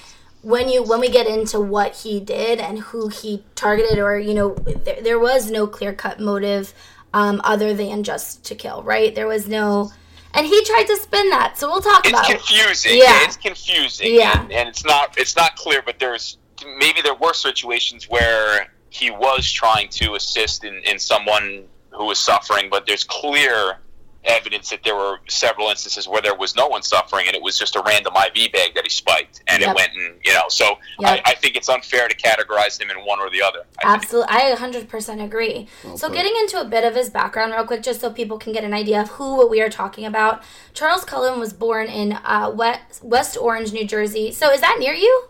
when 0.42 0.70
you 0.70 0.84
when 0.84 1.00
we 1.00 1.10
get 1.10 1.26
into 1.28 1.60
what 1.60 1.96
he 1.98 2.20
did 2.20 2.60
and 2.60 2.78
who 2.80 3.10
he 3.10 3.44
targeted, 3.56 3.98
or 4.00 4.18
you 4.20 4.34
know, 4.34 4.54
there, 4.56 5.02
there 5.02 5.20
was 5.20 5.50
no 5.50 5.66
clear 5.68 5.94
cut 5.94 6.20
motive 6.20 6.74
um, 7.16 7.40
other 7.44 7.74
than 7.74 8.04
just 8.04 8.44
to 8.46 8.56
kill. 8.56 8.84
Right? 8.84 9.16
There 9.16 9.28
was 9.28 9.48
no. 9.48 9.92
And 10.34 10.46
he 10.46 10.66
tried 10.66 10.84
to 10.84 10.98
spin 10.98 11.30
that, 11.30 11.58
so 11.58 11.70
we'll 11.70 11.82
talk 11.82 12.06
It's 12.06 12.10
about 12.10 12.30
it. 12.30 12.36
It's 12.36 12.48
confusing. 12.50 12.98
Yeah. 12.98 13.24
It's 13.24 13.38
confusing. 13.38 14.14
Yeah. 14.14 14.42
And, 14.42 14.52
and 14.52 14.70
it's 14.70 14.84
not 14.84 15.18
it's 15.18 15.36
not 15.36 15.56
clear, 15.56 15.82
but 15.82 15.98
there's 15.98 16.38
maybe 16.78 17.02
there 17.02 17.16
were 17.16 17.34
situations 17.34 18.10
where 18.10 18.68
he 18.90 19.12
was 19.12 19.50
trying 19.50 19.90
to 19.90 20.16
assist 20.16 20.64
in, 20.64 20.76
in 20.84 21.00
someone 21.00 21.66
who 21.92 22.06
was 22.06 22.20
suffering, 22.20 22.68
but 22.70 22.86
there's 22.86 23.06
clear 23.06 23.80
evidence 24.28 24.70
that 24.70 24.84
there 24.84 24.96
were 24.96 25.20
several 25.28 25.70
instances 25.70 26.08
where 26.08 26.22
there 26.22 26.36
was 26.36 26.56
no 26.56 26.68
one 26.68 26.82
suffering 26.84 27.26
and 27.28 27.36
it 27.36 27.42
was 27.42 27.58
just 27.58 27.76
a 27.76 27.84
random 27.86 28.14
IV 28.16 28.52
bag 28.52 28.74
that 28.76 28.84
he 28.84 28.90
spiked 28.90 29.44
and 29.48 29.62
Yep. 29.62 29.70
it 29.72 29.76
went 29.76 29.92
and 29.96 30.16
you 30.24 30.34
know 30.34 30.44
so 30.50 30.78
Yep. 31.00 31.22
I, 31.26 31.32
I 31.32 31.36
think 31.36 31.56
it's 31.56 31.70
unfair 31.70 32.08
to 32.08 32.16
categorize 32.16 32.80
him 32.82 32.90
in 32.90 32.98
one 33.06 33.20
or 33.20 33.30
the 33.30 33.42
other. 33.42 33.60
I 33.84 33.84
think. 33.96 34.04
Absolutely, 34.04 34.34
I 34.36 34.56
100% 34.56 35.24
agree. 35.24 35.68
so, 35.96 36.10
getting 36.10 36.34
into 36.40 36.60
a 36.60 36.66
bit 36.66 36.84
of 36.84 36.96
his 36.96 37.10
background, 37.10 37.52
real 37.54 37.66
quick, 37.66 37.84
just 37.84 38.00
so 38.02 38.12
people 38.12 38.38
can 38.38 38.54
get 38.54 38.64
an 38.64 38.74
idea 38.74 39.02
of 39.02 39.10
who 39.10 39.46
we 39.48 39.62
are 39.62 39.70
talking 39.70 40.06
about. 40.06 40.42
Charles 40.74 41.04
Cullen 41.06 41.40
was 41.40 41.52
born 41.54 41.88
in 41.88 42.14
uh, 42.14 42.52
West, 42.56 43.04
West 43.04 43.38
Orange, 43.38 43.74
New 43.74 43.86
Jersey. 43.86 44.32
So, 44.32 44.52
is 44.52 44.62
that 44.62 44.78
near 44.80 44.94
you? 44.94 45.26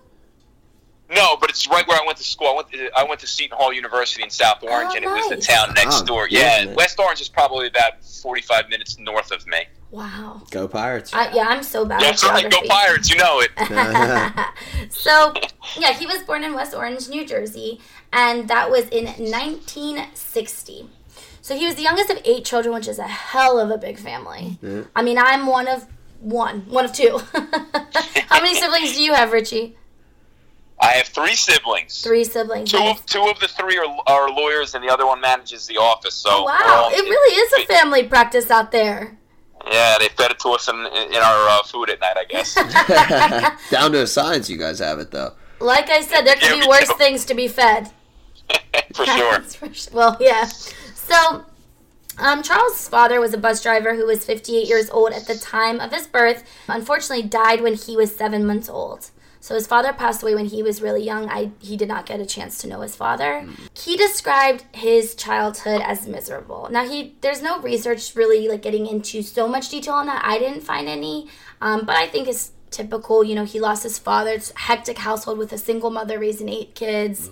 No, 1.09 1.37
but 1.39 1.49
it's 1.51 1.67
right 1.67 1.87
where 1.87 2.01
I 2.01 2.05
went 2.05 2.17
to 2.17 2.23
school. 2.23 2.47
I 2.47 2.53
went 2.55 2.71
to, 2.71 2.89
I 2.97 3.03
went 3.03 3.19
to 3.19 3.27
Seton 3.27 3.57
Hall 3.57 3.71
University 3.71 4.23
in 4.23 4.29
South 4.29 4.57
oh, 4.63 4.69
Orange, 4.69 4.91
Oh, 4.93 4.95
and 4.95 5.05
it 5.05 5.07
was 5.07 5.29
the 5.29 5.37
town 5.37 5.73
next 5.75 6.01
Oh, 6.01 6.05
door. 6.05 6.27
yeah, 6.29 6.61
Yeah. 6.61 6.73
West 6.73 6.99
Orange 6.99 7.21
is 7.21 7.29
probably 7.29 7.67
about 7.67 8.03
45 8.03 8.69
minutes 8.69 8.97
north 8.97 9.31
of 9.31 9.45
me. 9.45 9.65
Wow. 9.91 10.41
Go 10.49 10.67
Pirates. 10.67 11.13
I, 11.13 11.31
yeah, 11.33 11.45
I'm 11.47 11.61
so 11.63 11.85
bad 11.85 12.01
That's 12.01 12.23
right. 12.23 12.49
Go. 12.49 12.59
Pirates. 12.67 13.09
You 13.09 13.17
know 13.17 13.41
it. 13.41 13.51
So, 14.89 15.33
yeah, 15.77 15.93
he 15.93 16.05
was 16.05 16.23
born 16.23 16.43
in 16.43 16.53
West 16.53 16.73
Orange, 16.73 17.07
New 17.09 17.25
Jersey, 17.25 17.79
and 18.11 18.47
that 18.47 18.69
was 18.71 18.87
in 18.89 19.05
1960. 19.05 20.89
So 21.41 21.55
he 21.55 21.65
was 21.65 21.75
the 21.75 21.83
youngest 21.83 22.09
of 22.09 22.19
eight 22.25 22.43
children, 22.45 22.73
which 22.73 22.87
is 22.87 22.97
a 22.97 23.07
hell 23.07 23.59
of 23.59 23.69
a 23.69 23.77
big 23.77 23.99
family. 23.99 24.57
I 24.95 25.03
mean, 25.03 25.17
I'm 25.19 25.45
one 25.45 25.67
of 25.67 25.85
one, 26.19 26.61
one 26.61 26.85
of 26.85 26.93
two. 26.93 27.19
How 27.33 28.41
many 28.41 28.55
siblings 28.55 28.93
do 28.95 29.03
you 29.03 29.13
have, 29.13 29.31
Richie? 29.31 29.77
I 30.85 30.91
have 30.97 31.07
three 31.07 31.35
siblings. 31.35 32.01
Three 32.03 32.23
siblings. 32.23 32.71
Two 32.71 32.77
of, 32.77 33.05
two 33.05 33.23
of 33.23 33.39
the 33.39 33.47
three 33.47 33.77
are, 33.77 33.85
are 34.07 34.29
lawyers, 34.29 34.75
and 34.75 34.83
the 34.83 34.89
other 34.93 35.05
one 35.05 35.19
manages 35.19 35.65
the 35.67 35.77
office. 35.77 36.13
So 36.13 36.43
Wow, 36.43 36.59
all- 36.85 36.89
it 36.91 37.01
really 37.03 37.35
is 37.35 37.63
a 37.63 37.65
family 37.73 38.03
practice 38.03 38.51
out 38.51 38.71
there. 38.71 39.17
Yeah, 39.65 39.97
they 39.99 40.09
fed 40.09 40.29
it 40.31 40.39
to 40.41 40.49
us 40.49 40.67
in, 40.69 40.75
in 40.75 41.15
our 41.15 41.49
uh, 41.49 41.63
food 41.63 41.89
at 41.89 41.99
night, 41.99 42.17
I 42.17 42.25
guess. 42.25 42.53
Down 43.71 43.91
to 43.93 44.03
a 44.03 44.07
science, 44.07 44.47
you 44.49 44.57
guys 44.57 44.77
have 44.79 44.99
it 44.99 45.09
though. 45.11 45.33
Like 45.59 45.89
I 45.89 46.01
said, 46.01 46.21
there 46.21 46.35
could 46.35 46.55
Yeah, 46.57 46.61
be 46.61 46.67
worse 46.67 46.87
do. 46.87 46.93
things 46.95 47.25
to 47.25 47.33
be 47.33 47.47
fed. 47.47 47.89
For 48.93 49.05
sure. 49.05 49.41
For. 49.41 49.69
Well, 49.95 50.17
yeah. 50.19 50.45
So, 50.45 51.45
um, 52.19 52.43
Charles' 52.43 52.87
father 52.87 53.19
was 53.19 53.33
a 53.33 53.37
bus 53.39 53.63
driver 53.63 53.95
who 53.95 54.05
was 54.05 54.23
58 54.23 54.67
years 54.67 54.89
old 54.91 55.13
at 55.13 55.25
the 55.25 55.35
time 55.35 55.79
of 55.79 55.91
his 55.91 56.05
birth. 56.05 56.43
Unfortunately, 56.67 57.23
died 57.23 57.61
when 57.61 57.73
he 57.73 57.97
was 57.97 58.15
seven 58.15 58.45
months 58.45 58.69
old. 58.69 59.09
So 59.45 59.53
his 59.53 59.67
father 59.67 59.93
passed 59.93 60.23
away 60.23 60.33
when 60.33 60.47
he 60.47 60.63
was 60.63 60.81
really 60.81 61.03
young. 61.03 61.29
I 61.29 61.51
he 61.59 61.77
did 61.77 61.87
not 61.87 62.07
get 62.07 62.19
a 62.19 62.25
chance 62.25 62.57
to 62.61 62.67
know 62.67 62.81
his 62.81 62.95
father. 62.95 63.47
He 63.75 63.95
described 63.95 64.63
his 64.73 65.13
childhood 65.13 65.81
as 65.85 66.07
miserable. 66.07 66.67
Now 66.71 66.83
he 66.89 67.13
there's 67.21 67.43
no 67.43 67.59
research 67.61 68.15
really 68.15 68.47
like 68.47 68.63
getting 68.63 68.87
into 68.87 69.21
so 69.21 69.47
much 69.47 69.69
detail 69.69 69.93
on 69.93 70.07
that. 70.07 70.23
I 70.25 70.39
didn't 70.39 70.61
find 70.61 70.87
any, 70.89 71.29
um, 71.61 71.85
but 71.85 71.95
I 71.95 72.07
think 72.07 72.27
it's 72.27 72.53
typical. 72.71 73.23
You 73.23 73.35
know, 73.35 73.45
he 73.45 73.59
lost 73.59 73.83
his 73.83 73.99
father. 73.99 74.31
It's 74.31 74.49
a 74.49 74.59
hectic 74.61 74.97
household 74.97 75.37
with 75.37 75.53
a 75.53 75.59
single 75.59 75.91
mother 75.91 76.17
raising 76.17 76.49
eight 76.49 76.73
kids. 76.73 77.29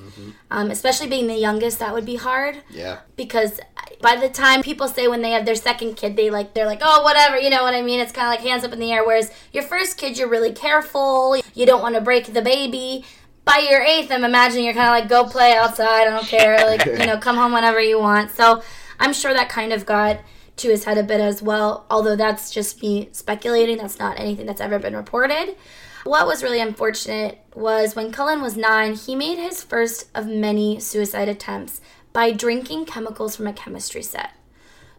Um, 0.52 0.70
especially 0.70 1.08
being 1.10 1.26
the 1.26 1.36
youngest, 1.48 1.80
that 1.80 1.96
would 1.96 2.06
be 2.06 2.18
hard 2.18 2.62
Yeah. 2.70 3.00
because 3.16 3.60
by 4.02 4.16
the 4.16 4.30
time 4.30 4.62
people 4.62 4.88
say 4.88 5.08
when 5.08 5.22
they 5.22 5.32
have 5.32 5.46
their 5.46 5.56
second 5.56 5.96
kid 5.96 6.16
they 6.16 6.30
like 6.30 6.54
they're 6.54 6.66
like 6.66 6.82
oh 6.82 7.04
whatever 7.04 7.38
you 7.40 7.50
know 7.50 7.64
what 7.64 7.74
i 7.74 7.82
mean? 7.82 8.00
It's 8.00 8.12
kind 8.12 8.28
of 8.28 8.32
like 8.32 8.48
hands 8.48 8.64
up 8.64 8.74
in 8.74 8.80
the 8.80 8.92
air. 8.92 9.06
Whereas 9.06 9.32
your 9.52 9.64
first 9.64 9.98
kid 9.98 10.18
you're 10.18 10.30
really 10.30 10.52
careful 10.52 11.42
you 11.54 11.66
don't 11.66 11.82
want 11.82 11.96
to 11.96 12.02
break 12.02 12.34
the 12.34 12.42
baby. 12.42 13.06
By 13.46 13.68
your 13.70 13.82
eighth 13.82 14.12
i'm 14.12 14.24
imagining 14.24 14.66
you're 14.66 14.74
kind 14.74 14.88
of 14.88 15.00
like 15.02 15.10
go 15.10 15.30
play 15.30 15.54
outside 15.54 16.08
i 16.08 16.10
don't 16.10 16.26
care 16.26 16.58
like 16.66 16.86
you 17.00 17.06
know 17.06 17.18
come 17.18 17.36
home 17.36 17.54
whenever 17.54 17.82
you 17.82 18.00
want. 18.00 18.32
So 18.32 18.64
i'm 19.00 19.14
sure 19.14 19.34
that 19.34 19.50
kind 19.50 19.74
of 19.74 19.86
got 19.86 20.20
to 20.56 20.70
his 20.70 20.84
head 20.84 20.98
a 20.98 21.04
bit 21.04 21.20
as 21.20 21.42
well 21.42 21.86
although 21.90 22.16
that's 22.16 22.52
just 22.52 22.82
me 22.82 23.10
speculating 23.12 23.78
that's 23.78 24.00
not 24.00 24.20
anything 24.20 24.46
that's 24.46 24.62
ever 24.62 24.80
been 24.80 24.96
reported. 24.96 25.56
What 26.04 26.28
was 26.28 26.44
really 26.44 26.60
unfortunate 26.60 27.40
was 27.56 27.96
when 27.96 28.12
Cullen 28.12 28.42
was 28.42 28.58
nine, 28.58 28.94
he 28.96 29.16
made 29.16 29.38
his 29.38 29.64
first 29.64 30.10
of 30.14 30.28
many 30.28 30.82
suicide 30.82 31.30
attempts 31.30 31.80
by 32.14 32.32
drinking 32.32 32.86
chemicals 32.86 33.36
from 33.36 33.48
a 33.48 33.54
chemistry 33.54 34.04
set. 34.04 34.32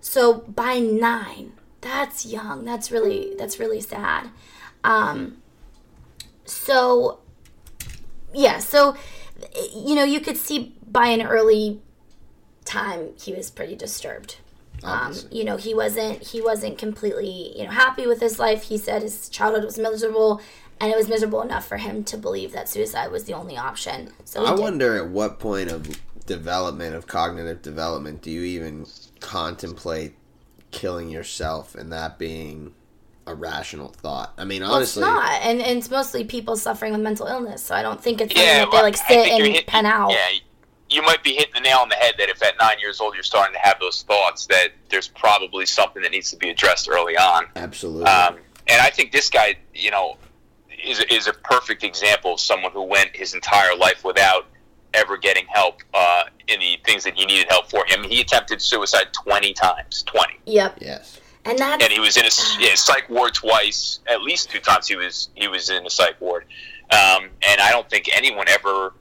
So 0.01 0.39
by 0.41 0.81
nine, 0.81 1.53
that's 1.81 2.27
young. 2.27 2.65
That's 2.65 2.91
really 2.91 3.35
that's 3.39 3.59
really 3.59 3.81
sad. 3.81 4.29
Um, 4.83 5.39
so 6.45 7.21
yeah, 8.35 8.59
so 8.59 8.97
you 9.75 9.95
know 9.95 10.05
you 10.05 10.21
could 10.21 10.37
see 10.37 10.77
by 10.87 11.07
an 11.09 11.23
early 11.23 11.81
time 12.65 13.11
he 13.19 13.33
was 13.33 13.51
pretty 13.51 13.77
disturbed. 13.77 14.37
Um, 14.83 15.15
you 15.31 15.45
know 15.45 15.57
he 15.57 15.73
wasn't 15.73 16.23
he 16.23 16.43
wasn't 16.43 16.77
completely 16.77 17.57
you 17.57 17.65
know 17.65 17.71
happy 17.71 18.07
with 18.07 18.21
his 18.21 18.39
life. 18.39 18.65
He 18.65 18.77
said 18.77 19.03
his 19.03 19.29
childhood 19.29 19.65
was 19.65 19.79
miserable, 19.79 20.43
and 20.81 20.93
it 20.93 20.97
was 20.97 21.09
miserable 21.09 21.41
enough 21.41 21.67
for 21.67 21.79
him 21.79 22.05
to 22.05 22.19
believe 22.19 22.53
that 22.53 22.69
suicide 22.69 23.11
was 23.11 23.25
the 23.25 23.33
only 23.33 23.57
option. 23.57 24.13
So 24.25 24.45
I 24.45 24.51
did. 24.51 24.61
wonder 24.61 24.97
at 24.97 25.09
what 25.09 25.39
point 25.39 25.71
of 25.71 25.89
development 26.27 26.95
of 26.95 27.07
cognitive 27.07 27.61
development 27.63 28.23
do 28.23 28.31
you 28.31 28.43
even 28.43 28.87
contemplate 29.21 30.15
killing 30.71 31.09
yourself 31.11 31.75
and 31.75 31.93
that 31.93 32.19
being 32.19 32.75
a 33.27 33.35
rational 33.35 33.89
thought? 33.89 34.33
I 34.39 34.45
mean, 34.45 34.63
Well, 34.63 34.77
it's 34.77 34.97
honestly, 34.97 35.03
not, 35.03 35.43
and, 35.43 35.61
and 35.63 35.79
it's 35.79 35.91
mostly 35.91 36.25
people 36.25 36.57
suffering 36.57 36.93
with 36.93 37.01
mental 37.01 37.27
illness. 37.27 37.63
So 37.63 37.75
I 37.75 37.83
don't 37.83 38.03
think 38.03 38.21
it's 38.21 38.35
Yeah, 38.35 38.61
something 38.63 38.71
that 38.71 38.77
they 38.77 38.83
like 38.83 38.97
sit 38.97 39.37
you're 39.39 39.47
and 39.47 39.55
hit- 39.55 39.67
pen 39.67 39.87
out. 39.87 40.11
Yeah, 40.11 40.27
you 40.91 41.03
might 41.03 41.23
be 41.23 41.33
hitting 41.35 41.55
the 41.55 41.61
nail 41.61 41.79
on 41.79 41.89
the 41.89 41.95
head 41.97 42.15
that 42.19 42.29
if 42.29 42.43
at 42.43 42.55
nine 42.61 42.79
years 42.81 43.01
old 43.01 43.15
you're 43.15 43.23
starting 43.23 43.55
to 43.55 43.61
have 43.61 43.79
those 43.81 44.03
thoughts, 44.03 44.47
that 44.47 44.69
there's 44.91 45.09
probably 45.09 45.67
something 45.67 46.03
that 46.03 46.11
needs 46.13 46.31
to 46.31 46.37
be 46.37 46.51
addressed 46.51 46.89
early 46.89 47.17
on. 47.17 47.47
absolutely. 47.57 48.05
Um, 48.05 48.37
and 48.67 48.81
I 48.81 48.91
think 48.91 49.13
this 49.13 49.29
guy, 49.31 49.57
you 49.75 49.91
know, 49.91 50.17
is 50.85 51.01
is 51.11 51.27
a 51.27 51.33
perfect 51.33 51.83
example 51.85 52.35
of 52.35 52.41
someone 52.41 52.73
who 52.73 52.83
went 52.83 53.15
his 53.17 53.35
entire 53.35 53.75
life 53.77 54.05
without 54.05 54.47
ever 54.95 55.17
getting 55.17 55.47
help 55.47 55.83
uh, 55.93 56.25
in 56.49 56.61
the 56.61 56.79
things 56.85 57.05
that 57.05 57.15
he 57.15 57.27
needed 57.27 57.47
help 57.51 57.71
for. 57.71 57.85
Him, 57.87 58.03
he 58.05 58.21
attempted 58.21 58.61
suicide 58.63 59.09
twenty 59.13 59.53
times, 59.53 60.03
twenty, 60.05 60.35
Yep, 60.47 60.79
yes. 60.81 61.21
and 61.45 61.59
that's 61.59 61.83
and 61.83 61.93
he 61.93 62.01
was 62.01 62.17
in 62.17 62.25
a 62.25 62.31
yeah, 62.61 62.75
psych 62.75 63.09
ward 63.09 63.35
twice. 63.35 64.01
At 64.07 64.23
least 64.23 64.51
two 64.51 64.61
times 64.61 64.87
he 64.89 64.97
was 64.97 65.29
he 65.35 65.49
was 65.49 65.71
in 65.71 65.85
a 65.87 65.91
psych 65.91 66.21
ward. 66.21 66.45
Um, 66.91 67.31
and 67.43 67.61
I 67.61 67.71
don't 67.71 67.89
think 67.89 68.09
anyone 68.15 68.47
ever 68.49 68.93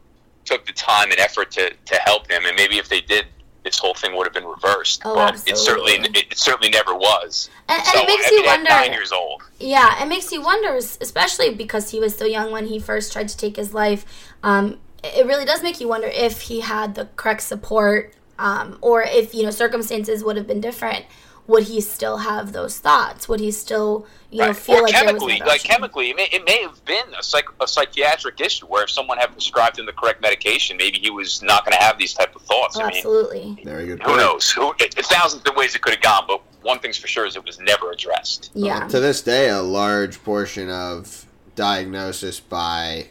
took 0.45 0.65
the 0.65 0.73
time 0.73 1.11
and 1.11 1.19
effort 1.19 1.51
to, 1.51 1.69
to 1.73 1.95
help 2.05 2.29
him. 2.31 2.43
And 2.45 2.55
maybe 2.55 2.77
if 2.77 2.87
they 2.89 3.01
did, 3.01 3.25
this 3.63 3.77
whole 3.77 3.93
thing 3.93 4.15
would 4.15 4.25
have 4.25 4.33
been 4.33 4.45
reversed. 4.45 5.01
Oh, 5.05 5.15
but 5.15 5.35
it 5.47 5.57
certainly 5.57 5.93
it, 5.93 6.31
it 6.31 6.37
certainly 6.37 6.69
never 6.69 6.95
was. 6.95 7.49
And- 7.69 7.77
and 7.79 7.87
so 7.87 7.99
it 8.01 8.07
makes 8.07 8.25
I 8.27 8.29
you 8.31 8.37
mean, 8.37 8.45
at 8.49 8.55
wonder- 8.57 8.69
Nine 8.69 8.91
years 8.93 9.11
old. 9.11 9.43
Yeah, 9.59 10.01
it 10.03 10.07
makes 10.07 10.31
you 10.31 10.41
wonder, 10.41 10.75
especially 10.75 11.53
because 11.55 11.91
he 11.91 11.99
was 11.99 12.15
so 12.17 12.25
young 12.25 12.51
when 12.51 12.67
he 12.67 12.79
first 12.79 13.11
tried 13.13 13.27
to 13.29 13.37
take 13.37 13.55
his 13.57 13.73
life. 13.73 14.05
Um, 14.43 14.79
it 15.03 15.25
really 15.25 15.45
does 15.45 15.61
make 15.61 15.79
you 15.79 15.87
wonder 15.87 16.07
if 16.07 16.41
he 16.41 16.61
had 16.61 16.95
the 16.95 17.05
correct 17.15 17.41
support, 17.41 18.13
um, 18.39 18.77
or 18.81 19.03
if 19.03 19.33
you 19.33 19.43
know 19.43 19.51
circumstances 19.51 20.23
would 20.23 20.37
have 20.37 20.47
been 20.47 20.61
different. 20.61 21.05
Would 21.45 21.63
he 21.63 21.81
still 21.81 22.19
have 22.19 22.53
those 22.53 22.79
thoughts? 22.79 23.27
Would 23.27 23.41
he 23.41 23.51
still, 23.51 24.07
you 24.29 24.39
know, 24.39 24.47
Right. 24.47 24.55
feel 24.55 24.75
or 24.77 24.83
like 24.83 24.93
there 24.93 25.03
was 25.13 25.21
chemically, 25.21 25.45
like 25.45 25.61
chemically, 25.61 26.09
it 26.11 26.15
may, 26.15 26.29
it 26.31 26.45
may 26.45 26.61
have 26.61 26.85
been 26.85 27.03
a, 27.19 27.21
psych, 27.21 27.43
a 27.59 27.67
psychiatric 27.67 28.39
issue 28.39 28.65
where 28.65 28.85
if 28.85 28.89
someone 28.89 29.17
had 29.17 29.33
prescribed 29.33 29.77
him 29.77 29.85
the 29.85 29.91
correct 29.91 30.21
medication, 30.21 30.77
maybe 30.77 30.99
he 30.99 31.09
was 31.09 31.43
not 31.43 31.65
going 31.65 31.77
to 31.77 31.83
have 31.83 31.97
these 31.97 32.13
type 32.13 32.33
of 32.33 32.43
thoughts. 32.43 32.77
Oh, 32.77 32.83
I 32.83 32.87
mean, 32.87 32.95
absolutely. 32.95 33.61
Very 33.65 33.87
good. 33.87 33.99
who 33.99 34.05
point. 34.05 34.19
knows? 34.19 34.49
Who, 34.51 34.71
it, 34.79 34.97
it, 34.97 35.05
thousands 35.05 35.43
of 35.45 35.53
ways 35.57 35.75
it 35.75 35.81
could 35.81 35.95
have 35.95 36.01
gone, 36.01 36.23
but 36.29 36.41
one 36.61 36.79
thing's 36.79 36.97
for 36.97 37.07
sure 37.09 37.25
is 37.25 37.35
it 37.35 37.43
was 37.45 37.59
never 37.59 37.91
addressed. 37.91 38.51
Yeah. 38.53 38.87
To 38.87 39.01
this 39.01 39.21
day, 39.21 39.49
a 39.49 39.61
large 39.61 40.23
portion 40.23 40.69
of 40.69 41.25
diagnosis 41.55 42.39
by 42.39 43.07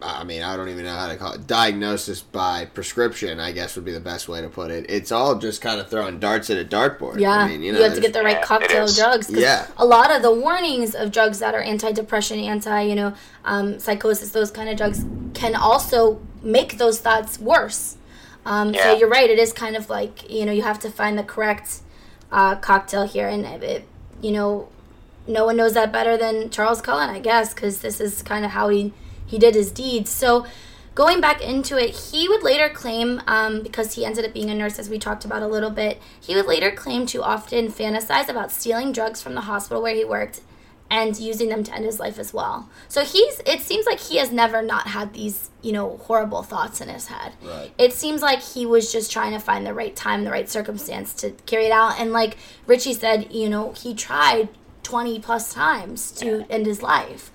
I 0.00 0.22
mean, 0.22 0.42
I 0.42 0.56
don't 0.56 0.68
even 0.68 0.84
know 0.84 0.94
how 0.94 1.08
to 1.08 1.16
call 1.16 1.32
it. 1.32 1.46
Diagnosis 1.48 2.20
by 2.20 2.66
prescription, 2.66 3.40
I 3.40 3.50
guess 3.52 3.74
would 3.74 3.84
be 3.84 3.92
the 3.92 3.98
best 4.00 4.28
way 4.28 4.40
to 4.40 4.48
put 4.48 4.70
it. 4.70 4.86
It's 4.88 5.10
all 5.10 5.34
just 5.36 5.60
kind 5.60 5.80
of 5.80 5.88
throwing 5.90 6.20
darts 6.20 6.50
at 6.50 6.56
a 6.58 6.64
dartboard. 6.64 7.18
Yeah, 7.18 7.32
I 7.32 7.48
mean, 7.48 7.62
you 7.62 7.74
you, 7.74 7.82
have 7.82 7.94
to 7.94 8.00
get 8.00 8.12
the 8.12 8.22
right 8.22 8.40
cocktail 8.40 8.84
of 8.84 8.88
is. 8.90 8.96
drugs. 8.96 9.26
'cause 9.26 9.36
Yeah. 9.36 9.66
a 9.76 9.84
lot 9.84 10.10
of 10.14 10.22
the 10.22 10.32
warnings 10.32 10.94
of 10.94 11.10
drugs 11.10 11.40
that 11.40 11.54
are 11.54 11.60
anti-depression, 11.62 12.38
anti, 12.38 12.82
you 12.82 12.94
know, 12.94 13.12
um, 13.44 13.78
psychosis, 13.80 14.30
those 14.30 14.52
kind 14.52 14.68
of 14.68 14.76
drugs 14.76 15.04
can 15.34 15.56
also 15.56 16.20
make 16.42 16.78
those 16.78 17.00
thoughts 17.00 17.40
worse. 17.40 17.96
Um, 18.46 18.72
Yeah. 18.74 18.84
So 18.92 18.98
you're 18.98 19.08
right. 19.08 19.28
It 19.28 19.38
is 19.40 19.52
kind 19.52 19.74
of 19.76 19.90
like 19.90 20.30
you 20.30 20.46
know 20.46 20.52
you 20.52 20.62
have 20.62 20.78
to 20.80 20.90
find 20.90 21.18
the 21.18 21.24
correct 21.24 21.80
uh, 22.30 22.54
cocktail 22.56 23.02
here, 23.04 23.26
and 23.28 23.44
it, 23.44 23.62
it, 23.62 23.88
you 24.22 24.30
know 24.30 24.68
no 25.26 25.44
one 25.44 25.56
knows 25.56 25.74
that 25.74 25.92
better 25.92 26.16
than 26.16 26.48
Charles 26.50 26.80
Cullen, 26.80 27.10
I 27.10 27.18
guess, 27.18 27.52
because 27.52 27.80
this 27.80 28.00
is 28.00 28.22
kind 28.22 28.44
of 28.46 28.52
how 28.52 28.68
he 28.70 28.94
he 29.28 29.38
did 29.38 29.54
his 29.54 29.70
deeds. 29.70 30.10
So 30.10 30.46
going 30.94 31.20
back 31.20 31.40
into 31.40 31.76
it, 31.76 31.90
he 31.90 32.28
would 32.28 32.42
later 32.42 32.68
claim, 32.68 33.22
um, 33.28 33.62
because 33.62 33.94
he 33.94 34.04
ended 34.04 34.24
up 34.24 34.34
being 34.34 34.50
a 34.50 34.54
nurse, 34.54 34.80
as 34.80 34.90
we 34.90 34.98
talked 34.98 35.24
about 35.24 35.42
a 35.42 35.46
little 35.46 35.70
bit, 35.70 36.02
he 36.20 36.34
would 36.34 36.46
later 36.46 36.72
claim 36.72 37.06
to 37.06 37.22
often 37.22 37.68
fantasize 37.68 38.28
about 38.28 38.50
stealing 38.50 38.90
drugs 38.90 39.22
from 39.22 39.34
the 39.34 39.42
hospital 39.42 39.80
where 39.80 39.94
he 39.94 40.04
worked 40.04 40.40
and 40.90 41.18
using 41.18 41.50
them 41.50 41.62
to 41.62 41.74
end 41.74 41.84
his 41.84 42.00
life 42.00 42.18
as 42.18 42.32
well. 42.32 42.68
So 42.88 43.04
he's 43.04 43.40
it 43.46 43.60
seems 43.60 43.86
like 43.86 44.00
he 44.00 44.16
has 44.16 44.32
never 44.32 44.62
not 44.62 44.88
had 44.88 45.12
these, 45.12 45.50
you 45.62 45.70
know, 45.72 45.98
horrible 45.98 46.42
thoughts 46.42 46.80
in 46.80 46.88
his 46.88 47.06
head. 47.06 47.34
Right. 47.42 47.72
It 47.78 47.92
seems 47.92 48.22
like 48.22 48.42
he 48.42 48.64
was 48.64 48.90
just 48.90 49.12
trying 49.12 49.32
to 49.32 49.38
find 49.38 49.66
the 49.66 49.74
right 49.74 49.94
time, 49.94 50.24
the 50.24 50.30
right 50.30 50.48
circumstance 50.48 51.12
to 51.14 51.30
carry 51.46 51.66
it 51.66 51.72
out. 51.72 52.00
And 52.00 52.12
like 52.12 52.38
Richie 52.66 52.94
said, 52.94 53.32
you 53.32 53.48
know, 53.48 53.72
he 53.72 53.94
tried 53.94 54.48
20 54.82 55.20
plus 55.20 55.52
times 55.52 56.10
to 56.12 56.46
end 56.50 56.66
his 56.66 56.82
life. 56.82 57.30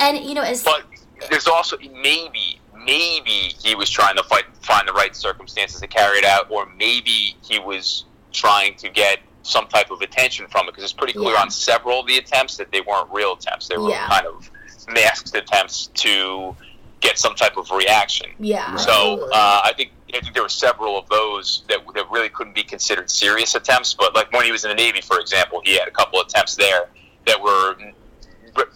And 0.00 0.18
you 0.18 0.34
know, 0.34 0.42
as 0.42 0.64
But 0.64 0.84
there's 1.30 1.46
also 1.46 1.76
maybe 1.78 2.60
maybe 2.84 3.52
he 3.62 3.74
was 3.74 3.90
trying 3.90 4.16
to 4.16 4.22
fight, 4.22 4.44
find 4.62 4.86
the 4.88 4.92
right 4.92 5.14
circumstances 5.14 5.80
to 5.80 5.86
carry 5.86 6.18
it 6.18 6.24
out, 6.24 6.50
or 6.50 6.66
maybe 6.76 7.36
he 7.42 7.58
was 7.58 8.04
trying 8.32 8.74
to 8.76 8.88
get 8.88 9.18
some 9.42 9.66
type 9.66 9.90
of 9.90 10.00
attention 10.00 10.46
from 10.48 10.66
it 10.66 10.72
because 10.72 10.84
it's 10.84 10.92
pretty 10.92 11.12
clear 11.12 11.34
Yeah. 11.34 11.40
on 11.42 11.50
several 11.50 12.00
of 12.00 12.06
the 12.06 12.18
attempts 12.18 12.56
that 12.56 12.70
they 12.70 12.80
weren't 12.82 13.10
real 13.10 13.32
attempts; 13.34 13.68
they 13.68 13.76
were 13.76 13.90
Yeah. 13.90 14.06
kind 14.08 14.26
of 14.26 14.50
masked 14.88 15.34
attempts 15.34 15.88
to 15.94 16.56
get 17.00 17.18
some 17.18 17.34
type 17.34 17.56
of 17.56 17.70
reaction. 17.70 18.30
yeah. 18.38 18.74
So 18.76 19.28
uh, 19.32 19.60
I 19.64 19.72
think 19.76 19.92
I 20.14 20.20
think 20.20 20.32
there 20.34 20.42
were 20.42 20.48
several 20.48 20.98
of 20.98 21.08
those 21.08 21.62
that 21.68 21.78
that 21.94 22.10
really 22.10 22.28
couldn't 22.28 22.54
be 22.54 22.62
considered 22.62 23.10
serious 23.10 23.54
attempts. 23.54 23.92
But 23.94 24.14
like 24.14 24.32
when 24.32 24.44
he 24.44 24.52
was 24.52 24.64
in 24.64 24.70
the 24.70 24.74
Navy, 24.74 25.00
for 25.00 25.18
example, 25.20 25.60
he 25.64 25.76
had 25.76 25.86
a 25.88 25.90
couple 25.90 26.20
attempts 26.20 26.54
there 26.56 26.88
that 27.26 27.40
were 27.42 27.76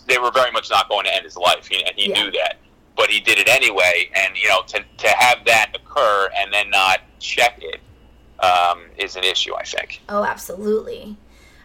they 0.06 0.18
were 0.18 0.30
very 0.30 0.50
much 0.52 0.70
not 0.70 0.88
going 0.88 1.04
to 1.06 1.14
end 1.14 1.24
his 1.24 1.36
life, 1.36 1.66
he, 1.66 1.82
and 1.84 1.94
he 1.96 2.10
Yeah. 2.10 2.22
knew 2.22 2.30
that. 2.32 2.56
But 2.96 3.10
he 3.10 3.20
did 3.20 3.38
it 3.38 3.48
anyway, 3.48 4.10
and 4.14 4.36
you 4.36 4.48
know 4.48 4.62
to 4.68 4.84
to 4.98 5.08
have 5.08 5.44
that 5.46 5.72
occur 5.74 6.28
and 6.38 6.52
then 6.52 6.70
not 6.70 7.00
check 7.18 7.58
it 7.60 7.80
um, 8.44 8.82
is 8.98 9.16
an 9.16 9.24
issue. 9.24 9.54
I 9.54 9.64
think. 9.64 10.00
Oh, 10.08 10.24
absolutely. 10.24 11.16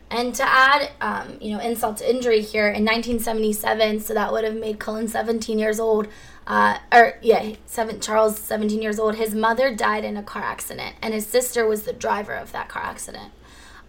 And 0.09 0.33
to 0.35 0.43
add, 0.43 0.91
um, 1.01 1.37
you 1.41 1.51
know, 1.51 1.59
insult 1.61 1.97
to 1.97 2.09
injury 2.09 2.39
here, 2.41 2.67
in 2.69 2.85
1977, 2.85 3.99
so 3.99 4.13
that 4.13 4.31
would 4.31 4.45
have 4.45 4.55
made 4.55 4.79
Cullen 4.79 5.09
17 5.09 5.59
years 5.59 5.81
old, 5.81 6.07
uh, 6.47 6.77
or 6.93 7.17
yeah, 7.21 7.55
seven, 7.65 7.99
Charles 7.99 8.39
17 8.39 8.81
years 8.81 8.99
old. 8.99 9.15
His 9.15 9.35
mother 9.35 9.75
died 9.75 10.05
in 10.05 10.15
a 10.15 10.23
car 10.23 10.43
accident, 10.43 10.95
and 11.01 11.13
his 11.13 11.27
sister 11.27 11.67
was 11.67 11.83
the 11.83 11.91
driver 11.91 12.33
of 12.33 12.53
that 12.53 12.69
car 12.69 12.83
accident. 12.83 13.33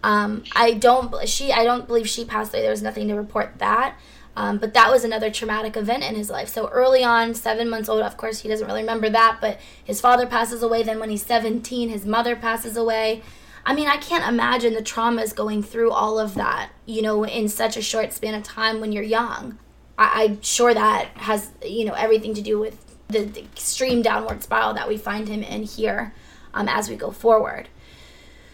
Um, 0.03 0.43
I 0.55 0.73
don't, 0.73 1.27
she, 1.27 1.51
I 1.51 1.63
don't 1.63 1.87
believe 1.87 2.07
she 2.07 2.25
passed 2.25 2.53
away. 2.53 2.61
There 2.61 2.71
was 2.71 2.81
nothing 2.81 3.07
to 3.09 3.15
report 3.15 3.57
that. 3.57 3.95
Um, 4.35 4.57
but 4.57 4.73
that 4.73 4.89
was 4.89 5.03
another 5.03 5.29
traumatic 5.29 5.75
event 5.75 6.03
in 6.03 6.15
his 6.15 6.29
life. 6.29 6.47
So 6.47 6.69
early 6.69 7.03
on, 7.03 7.33
seven 7.33 7.69
months 7.69 7.89
old, 7.89 8.01
of 8.01 8.15
course, 8.15 8.39
he 8.39 8.47
doesn't 8.47 8.65
really 8.65 8.81
remember 8.81 9.09
that, 9.09 9.39
but 9.41 9.59
his 9.83 9.99
father 9.99 10.25
passes 10.25 10.63
away. 10.63 10.81
Then 10.81 10.99
when 10.99 11.09
he's 11.09 11.25
17, 11.25 11.89
his 11.89 12.05
mother 12.05 12.35
passes 12.37 12.77
away. 12.77 13.21
I 13.65 13.73
mean, 13.73 13.87
I 13.87 13.97
can't 13.97 14.27
imagine 14.27 14.73
the 14.73 14.81
traumas 14.81 15.35
going 15.35 15.61
through 15.61 15.91
all 15.91 16.17
of 16.17 16.35
that, 16.35 16.69
you 16.85 17.01
know, 17.01 17.25
in 17.25 17.49
such 17.49 17.75
a 17.75 17.81
short 17.81 18.13
span 18.13 18.33
of 18.33 18.43
time 18.43 18.79
when 18.79 18.93
you're 18.93 19.03
young. 19.03 19.59
I, 19.97 20.23
I'm 20.23 20.41
sure 20.41 20.73
that 20.73 21.09
has, 21.15 21.51
you 21.63 21.83
know, 21.83 21.93
everything 21.93 22.33
to 22.35 22.41
do 22.41 22.57
with 22.59 22.77
the, 23.09 23.25
the 23.25 23.41
extreme 23.41 24.01
downward 24.01 24.41
spiral 24.43 24.73
that 24.75 24.87
we 24.87 24.97
find 24.97 25.27
him 25.27 25.43
in 25.43 25.63
here 25.63 26.13
um, 26.53 26.69
as 26.69 26.89
we 26.89 26.95
go 26.95 27.11
forward. 27.11 27.67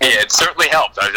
Yeah, 0.05 0.21
it 0.21 0.31
certainly 0.31 0.67
helped. 0.69 0.97
I, 1.01 1.09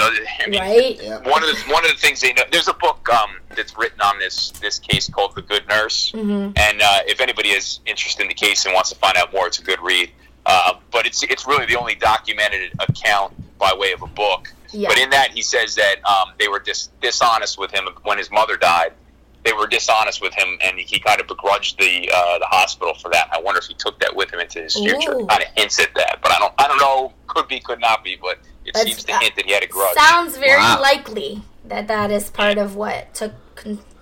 I 0.45 0.49
mean, 0.49 0.61
Right? 0.61 0.99
Yeah. 1.03 1.19
one 1.29 1.43
of 1.43 1.49
the 1.51 1.57
one 1.73 1.85
of 1.85 1.91
the 1.91 1.97
things 1.97 2.21
they 2.21 2.33
know. 2.33 2.43
There's 2.51 2.69
a 2.69 2.75
book 2.75 3.09
um, 3.11 3.37
that's 3.55 3.77
written 3.77 4.01
on 4.01 4.19
this 4.19 4.51
this 4.53 4.79
case 4.79 5.09
called 5.09 5.35
The 5.35 5.43
Good 5.43 5.67
Nurse, 5.69 6.13
Mm-hmm. 6.13 6.53
and 6.57 6.83
uh, 6.83 7.01
if 7.07 7.21
anybody 7.21 7.51
is 7.51 7.81
interested 7.87 8.23
in 8.23 8.29
the 8.29 8.35
case 8.35 8.65
and 8.65 8.75
wants 8.75 8.91
to 8.91 8.97
find 8.97 9.17
out 9.17 9.33
more, 9.33 9.47
it's 9.47 9.59
a 9.59 9.63
good 9.65 9.81
read. 9.83 10.11
Uh, 10.47 10.75
but 10.91 11.07
it's 11.07 11.23
it's 11.25 11.47
really 11.47 11.67
the 11.67 11.77
only 11.77 11.95
documented 11.95 12.73
account 12.79 13.35
by 13.59 13.73
way 13.77 13.93
of 13.93 14.03
a 14.03 14.07
book. 14.07 14.53
Yeah. 14.71 14.89
But 14.89 14.99
in 14.99 15.11
that, 15.11 15.31
he 15.33 15.43
says 15.43 15.75
that 15.75 15.97
um, 16.05 16.33
they 16.39 16.49
were 16.49 16.59
dis- 16.61 16.89
dishonest 17.03 17.59
with 17.59 17.71
him 17.71 17.85
when 18.05 18.19
his 18.19 18.31
mother 18.31 18.57
died. 18.57 18.93
They 19.45 19.53
were 19.53 19.67
dishonest 19.67 20.21
with 20.21 20.35
him, 20.35 20.59
and 20.63 20.79
he 20.79 20.99
kind 20.99 21.21
of 21.21 21.27
begrudged 21.27 21.79
the 21.79 22.11
uh, 22.15 22.39
the 22.39 22.47
hospital 22.47 22.95
for 22.95 23.11
that. 23.11 23.29
I 23.33 23.41
wonder 23.41 23.59
if 23.61 23.67
he 23.67 23.75
took 23.75 23.99
that 24.01 24.15
with 24.15 24.31
him 24.33 24.41
into 24.41 24.61
his 24.63 24.75
future. 24.75 25.15
Ooh. 25.17 25.27
Kind 25.27 25.43
of 25.43 25.49
hints 25.57 25.79
at 25.79 25.95
that, 25.95 26.19
but 26.23 26.33
I 26.33 26.39
don't 26.39 26.53
I 26.59 26.69
don't 26.69 26.79
know. 26.79 27.13
Could 27.29 27.47
be, 27.49 27.61
could 27.61 27.81
not 27.81 28.03
be, 28.03 28.17
but 28.21 28.39
it 28.69 28.75
That's- 28.75 28.95
seems 28.95 29.05
to 29.05 29.17
hint 29.19 29.37
that 29.37 29.47
he 29.47 29.53
had 29.53 29.63
a 29.65 29.67
grudge. 29.67 29.95
Sounds 29.95 30.37
very 30.37 30.61
Wow. 30.61 30.81
likely 30.81 31.43
that 31.65 31.89
that 31.89 32.11
is 32.11 32.31
part 32.31 32.59
of 32.59 32.77
what 32.77 33.13
took, 33.15 33.33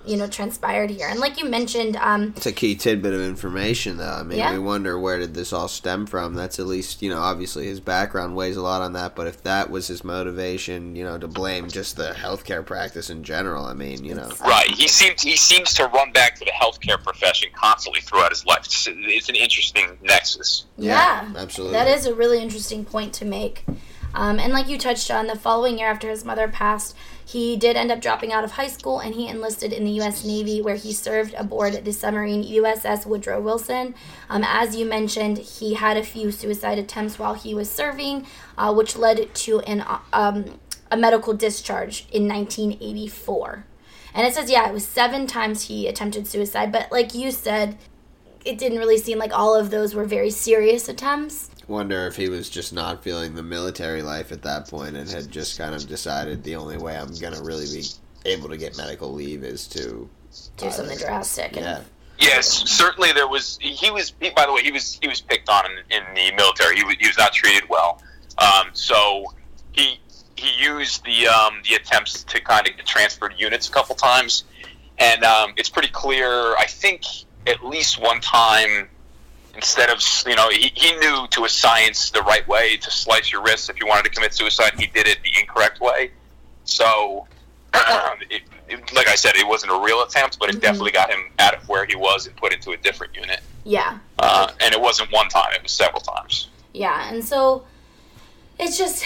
you 0.05 0.17
know, 0.17 0.29
transpired 0.29 0.89
here. 0.91 1.09
And 1.09 1.19
like 1.19 1.37
you 1.37 1.47
mentioned, 1.47 1.97
um, 1.97 2.33
It's 2.37 2.47
a 2.47 2.53
key 2.53 2.77
tidbit 2.77 3.13
of 3.13 3.21
information, 3.21 3.97
though. 3.97 4.05
I 4.21 4.23
mean, 4.23 4.39
Yeah. 4.39 4.53
we 4.53 4.61
wonder 4.61 4.97
where 4.97 5.19
did 5.19 5.35
this 5.35 5.53
all 5.53 5.67
stem 5.67 6.07
from. 6.07 6.35
That's 6.35 6.61
at 6.61 6.67
least, 6.67 7.03
you 7.03 7.11
know, 7.11 7.19
obviously 7.21 7.67
his 7.67 7.81
background 7.81 8.37
weighs 8.37 8.57
a 8.57 8.63
lot 8.63 8.83
on 8.83 8.93
that. 8.93 9.17
But 9.17 9.27
if 9.27 9.43
that 9.43 9.69
was 9.69 9.89
his 9.89 10.05
motivation, 10.05 10.95
you 10.95 11.03
know, 11.03 11.19
to 11.19 11.27
blame 11.27 11.69
just 11.69 11.97
the 11.97 12.13
healthcare 12.17 12.65
practice 12.65 13.11
in 13.11 13.25
general, 13.25 13.65
I 13.65 13.75
mean, 13.75 14.05
you 14.05 14.15
know, 14.15 14.31
Right. 14.41 14.71
He 14.71 14.87
seems 14.87 15.23
he 15.23 15.37
seems 15.37 15.75
to 15.75 15.87
run 15.89 16.13
back 16.13 16.37
to 16.39 16.45
the 16.45 16.53
healthcare 16.53 17.03
profession 17.03 17.49
constantly 17.57 18.01
throughout 18.01 18.31
his 18.31 18.47
life. 18.47 18.61
It's, 18.65 18.87
it's 18.89 19.29
an 19.29 19.35
interesting 19.35 19.99
nexus. 20.03 20.67
yeah, 20.79 21.25
absolutely. 21.37 21.73
That 21.77 21.89
is 21.89 22.07
a 22.07 22.15
really 22.15 22.41
interesting 22.41 22.85
point 22.85 23.13
to 23.15 23.25
make. 23.25 23.65
Um, 24.17 24.41
and 24.41 24.53
like 24.53 24.67
you 24.67 24.79
touched 24.79 25.11
on, 25.11 25.27
the 25.27 25.37
following 25.37 25.79
year 25.79 25.89
after 25.89 26.09
his 26.09 26.25
mother 26.25 26.49
passed, 26.49 26.97
he 27.25 27.55
did 27.55 27.77
end 27.77 27.93
up 27.93 28.01
dropping 28.01 28.33
out 28.33 28.45
of 28.45 28.53
high 28.53 28.69
school 28.69 28.99
and 28.99 29.15
he 29.15 29.29
enlisted 29.29 29.75
in 29.75 29.85
the 29.85 29.91
U.S. 29.93 30.25
Navy, 30.25 30.63
where 30.63 30.77
he 30.77 30.93
served 30.93 31.35
aboard 31.35 31.85
the 31.85 31.93
submarine 31.93 32.43
USS 32.43 33.05
Woodrow 33.05 33.43
Wilson. 33.43 33.95
Um, 34.31 34.43
as 34.47 34.75
you 34.75 34.87
mentioned, 34.87 35.37
he 35.37 35.75
had 35.75 35.99
a 35.99 36.03
few 36.03 36.33
suicide 36.33 36.79
attempts 36.79 37.19
while 37.19 37.35
he 37.35 37.55
was 37.55 37.71
serving, 37.71 38.27
uh, 38.57 38.73
which 38.73 38.97
led 38.97 39.35
to 39.35 39.61
an 39.61 39.83
uh, 39.83 39.99
um, 40.15 40.59
a 40.91 40.97
medical 40.97 41.35
discharge 41.35 42.07
in 42.11 42.27
1984. 42.27 43.67
And 44.15 44.27
it 44.27 44.33
says, 44.33 44.51
yeah, 44.51 44.67
it 44.67 44.73
was 44.73 44.87
seven 44.87 45.27
times 45.27 45.65
he 45.65 45.87
attempted 45.87 46.27
suicide, 46.27 46.73
but 46.73 46.91
like 46.91 47.15
you 47.15 47.31
said, 47.31 47.77
it 48.47 48.57
didn't 48.57 48.79
really 48.79 48.97
seem 48.97 49.19
like 49.19 49.37
all 49.37 49.55
of 49.55 49.71
those 49.71 49.95
were 49.95 50.05
very 50.05 50.31
serious 50.31 50.89
attempts. 50.89 51.51
Wonder 51.69 52.07
if 52.07 52.17
he 52.17 52.29
was 52.29 52.49
just 52.49 52.73
not 52.73 53.03
feeling 53.03 53.35
the 53.35 53.43
military 53.43 54.03
life 54.03 54.33
at 54.33 54.43
that 54.43 54.69
point 54.69 54.97
and 54.97 55.09
had 55.09 55.31
just 55.31 55.59
kind 55.59 55.75
of 55.75 55.87
decided 55.89 56.45
the 56.45 56.57
only 56.57 56.77
way 56.77 56.97
I'm 56.97 57.15
gonna 57.17 57.43
really 57.43 57.67
be 57.67 57.85
able 58.25 58.49
to 58.49 58.57
get 58.57 58.77
medical 58.77 59.13
leave 59.13 59.45
is 59.45 59.67
to 59.69 60.09
Do 60.57 60.71
something 60.71 60.99
drastic. 60.99 61.57
And, 61.57 61.65
yeah. 61.65 61.81
Yes, 62.19 62.49
certainly 62.49 63.13
there 63.13 63.29
was. 63.29 63.59
He 63.61 63.91
was. 63.91 64.15
He, 64.21 64.31
by 64.31 64.47
the 64.47 64.53
way, 64.53 64.63
he 64.63 64.73
was. 64.73 64.99
He 65.03 65.09
was 65.09 65.21
picked 65.21 65.49
on 65.51 65.67
in, 65.67 65.79
in 65.91 66.15
the 66.15 66.35
military. 66.35 66.77
He 66.77 66.85
was, 66.85 66.97
he 66.99 67.07
was 67.07 67.19
not 67.19 67.33
treated 67.33 67.69
well. 67.69 68.03
Um, 68.39 68.71
so 68.73 69.35
he 69.73 70.01
he 70.37 70.63
used 70.63 71.05
the 71.05 71.29
um, 71.29 71.61
the 71.69 71.75
attempts 71.75 72.25
to 72.25 72.41
kind 72.41 72.67
of 72.67 72.77
get 72.77 72.87
transferred 72.87 73.35
units 73.37 73.69
a 73.69 73.73
couple 73.73 73.95
times, 73.95 74.45
and 74.99 75.25
um, 75.25 75.53
it's 75.57 75.69
pretty 75.69 75.91
clear. 75.91 76.57
I 76.57 76.65
think 76.67 77.03
at 77.47 77.65
least 77.65 78.01
one 78.01 78.21
time, 78.21 78.89
instead 79.57 79.91
of 79.91 80.01
you 80.27 80.37
know, 80.37 80.49
he, 80.51 80.71
he 80.75 80.95
knew 80.99 81.27
to 81.31 81.45
a 81.45 81.49
science 81.49 82.11
the 82.11 82.23
right 82.23 82.47
way 82.47 82.77
to 82.77 82.91
slice 82.91 83.33
your 83.33 83.43
wrists 83.43 83.69
if 83.69 83.81
you 83.81 83.87
wanted 83.87 84.05
to 84.05 84.11
commit 84.11 84.33
suicide. 84.35 84.73
He 84.79 84.87
did 84.87 85.07
it 85.09 85.19
the 85.25 85.41
incorrect 85.41 85.81
way. 85.81 86.11
So. 86.65 87.27
It, 88.31 88.43
it, 88.69 88.93
like 88.95 89.07
I 89.07 89.15
said, 89.15 89.37
it 89.37 89.47
wasn't 89.47 89.71
a 89.73 89.81
real 89.85 90.03
attempt, 90.03 90.39
but 90.41 90.49
it 90.49 90.61
definitely 90.61 90.91
got 90.91 91.11
him 91.11 91.21
out 91.39 91.55
of 91.55 91.69
where 91.69 91.85
he 91.85 91.95
was 91.95 92.27
and 92.27 92.35
put 92.37 92.53
into 92.53 92.71
a 92.73 92.77
different 92.79 93.15
unit. 93.15 93.41
yeah, 93.65 93.99
Uh, 94.19 94.51
and 94.61 94.75
it 94.75 94.81
wasn't 94.81 95.13
one 95.13 95.29
time; 95.29 95.53
it 95.55 95.63
was 95.63 95.71
several 95.73 96.01
times. 96.01 96.49
yeah. 96.73 97.13
And 97.13 97.23
so 97.25 97.65
it's 98.59 98.77
just, 98.79 99.05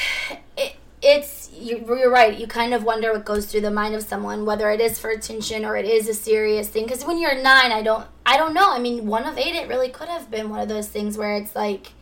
it, 0.56 0.76
it's, 1.02 1.50
you- 1.52 1.84
you're 1.88 2.10
right. 2.10 2.38
You 2.38 2.46
kind 2.46 2.74
of 2.74 2.84
wonder 2.84 3.12
what 3.12 3.24
goes 3.24 3.46
through 3.46 3.62
the 3.62 3.70
mind 3.70 3.94
of 3.94 4.02
someone, 4.02 4.44
whether 4.44 4.70
it 4.70 4.80
is 4.80 4.98
for 4.98 5.10
attention 5.10 5.64
or 5.64 5.76
it 5.76 5.86
is 5.86 6.08
a 6.08 6.14
serious 6.14 6.68
thing. 6.68 6.84
Because 6.84 7.04
when 7.04 7.18
you're 7.18 7.34
nine, 7.34 7.72
I 7.72 7.82
don't, 7.82 8.06
I 8.26 8.36
don't 8.36 8.54
know. 8.54 8.70
I 8.72 8.78
mean, 8.78 9.06
one 9.06 9.24
of 9.24 9.38
eight, 9.38 9.54
it 9.54 9.68
really 9.68 9.88
could 9.88 10.08
have 10.08 10.30
been 10.30 10.50
one 10.50 10.60
of 10.60 10.68
those 10.68 10.88
things 10.88 11.16
where 11.16 11.36
it's 11.36 11.54
like 11.56 11.92